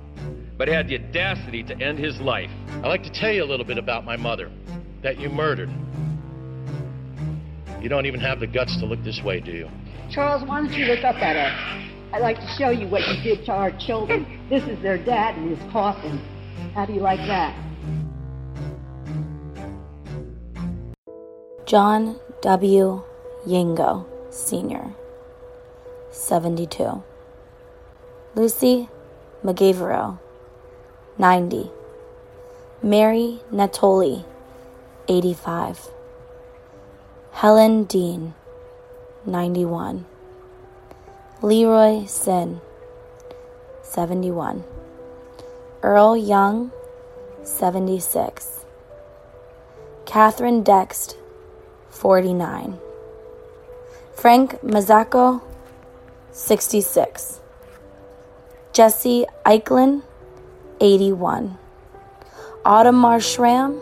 but 0.57 0.69
had 0.69 0.89
the 0.89 0.97
audacity 0.97 1.65
to 1.65 1.77
end 1.81 1.99
his 1.99 2.21
life. 2.21 2.51
I'd 2.75 2.87
like 2.87 3.03
to 3.03 3.11
tell 3.11 3.33
you 3.33 3.43
a 3.43 3.47
little 3.47 3.67
bit 3.67 3.77
about 3.79 4.05
my 4.05 4.17
mother 4.17 4.51
that 5.03 5.19
you 5.19 5.31
murdered. 5.31 5.71
You 7.83 7.89
don't 7.89 8.07
even 8.07 8.21
have 8.21 8.39
the 8.39 8.47
guts 8.47 8.77
to 8.79 8.87
look 8.87 9.03
this 9.03 9.21
way, 9.23 9.41
do 9.41 9.51
you? 9.51 9.69
Charles, 10.11 10.47
why 10.49 10.61
don't 10.61 10.73
you 10.73 10.85
look 10.85 11.03
up 11.03 11.17
at 11.17 11.37
us? 11.37 11.87
I'd 12.13 12.23
like 12.23 12.39
to 12.39 12.47
show 12.59 12.71
you 12.71 12.87
what 12.87 13.03
you 13.09 13.23
did 13.23 13.45
to 13.47 13.53
our 13.53 13.71
children. 13.79 14.47
This 14.49 14.63
is 14.65 14.81
their 14.83 14.99
dad 14.99 15.39
in 15.39 15.57
his 15.57 15.73
coffin. 15.73 16.19
How 16.75 16.87
do 16.87 16.93
you 16.93 17.01
like 17.01 17.21
that? 17.21 17.57
John 21.67 22.19
W. 22.43 23.03
Yengo, 23.47 24.07
Sr., 24.33 24.95
72. 26.11 27.03
Lucy 28.35 28.89
Mugavero, 29.45 30.19
90. 31.19 31.71
Mary 32.83 33.41
Natoli, 33.53 34.25
85. 35.09 35.91
Helen 37.33 37.85
Dean, 37.85 38.35
91. 39.25 40.07
Leroy 41.43 42.05
Sinn, 42.07 42.61
71. 43.83 44.65
Earl 45.83 46.17
Young, 46.17 46.73
76. 47.43 48.65
Catherine 50.05 50.63
Dext, 50.63 51.17
49. 51.91 52.79
Frank 54.15 54.61
Mazzacco, 54.63 55.41
66. 56.33 57.41
Jesse 58.73 59.27
Eichlin, 59.45 60.03
81. 60.79 61.59
Ottomar 62.65 63.21
Schramm, 63.21 63.81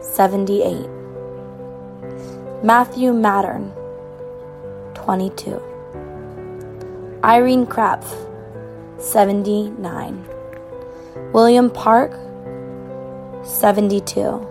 78. 0.00 0.88
Matthew 2.62 3.12
Mattern, 3.12 3.72
22. 4.94 5.60
Irene 7.22 7.66
Krapf, 7.66 8.06
79. 8.98 10.24
William 11.34 11.68
Park, 11.68 12.12
72. 13.42 14.46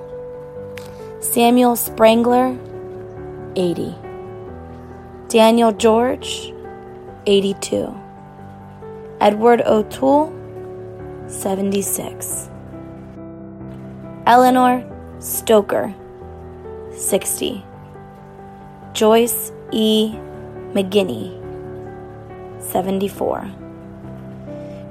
Samuel 1.19 1.75
Spangler, 1.75 2.55
80. 3.55 3.95
Daniel 5.27 5.71
George, 5.71 6.53
82. 7.29 7.93
Edward 9.21 9.61
O'Toole, 9.61 10.33
76. 11.27 12.49
Eleanor 14.25 14.83
Stoker, 15.19 15.93
60. 16.91 17.63
Joyce 18.93 19.51
E. 19.71 20.15
McGinney, 20.73 21.29
74. 22.59 23.45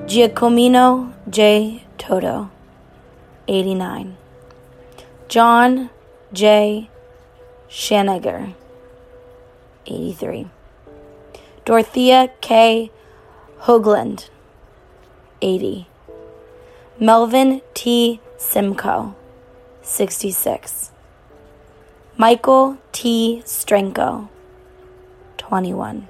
Giacomino 0.07 1.13
J. 1.29 1.83
Toto, 1.99 2.51
89. 3.49 4.17
John 5.29 5.91
J. 6.33 6.89
Shanagher, 7.69 8.55
83. 9.87 10.49
Dorothea 11.69 12.31
K. 12.41 12.91
Hoagland, 13.65 14.31
80. 15.43 15.87
Melvin 16.99 17.61
T. 17.75 18.23
Simcoe, 18.39 19.15
66. 19.83 20.93
Michael 22.17 22.79
T. 22.93 23.43
Strenko, 23.45 24.31
21. 25.37 26.09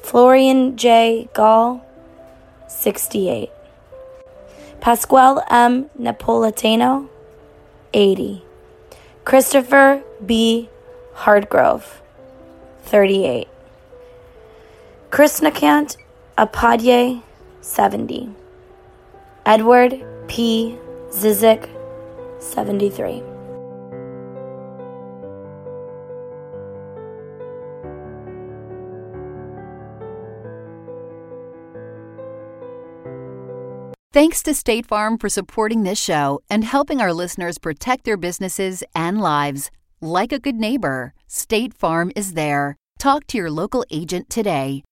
Florian 0.00 0.76
J. 0.76 1.28
Gall, 1.34 1.84
68. 2.68 3.50
Pasquale 4.80 5.42
M. 5.50 5.90
Napolitano, 5.98 7.08
80. 7.92 8.44
Christopher 9.24 10.04
B. 10.24 10.68
Hardgrove, 11.16 12.00
38. 12.84 13.48
Krishnakant 15.10 15.96
Upadhyay, 16.38 17.20
70. 17.62 18.30
Edward 19.44 20.04
P. 20.28 20.78
Zizik, 21.10 21.68
73. 22.38 23.20
Thanks 34.12 34.42
to 34.44 34.54
State 34.54 34.86
Farm 34.86 35.18
for 35.18 35.28
supporting 35.28 35.82
this 35.82 36.00
show 36.00 36.40
and 36.48 36.62
helping 36.62 37.00
our 37.00 37.12
listeners 37.12 37.58
protect 37.58 38.04
their 38.04 38.16
businesses 38.16 38.84
and 38.94 39.20
lives. 39.20 39.72
Like 40.00 40.30
a 40.32 40.38
good 40.38 40.56
neighbor, 40.56 41.14
State 41.26 41.74
Farm 41.74 42.12
is 42.14 42.34
there. 42.34 42.76
Talk 43.00 43.26
to 43.28 43.38
your 43.38 43.50
local 43.50 43.84
agent 43.90 44.30
today. 44.30 44.84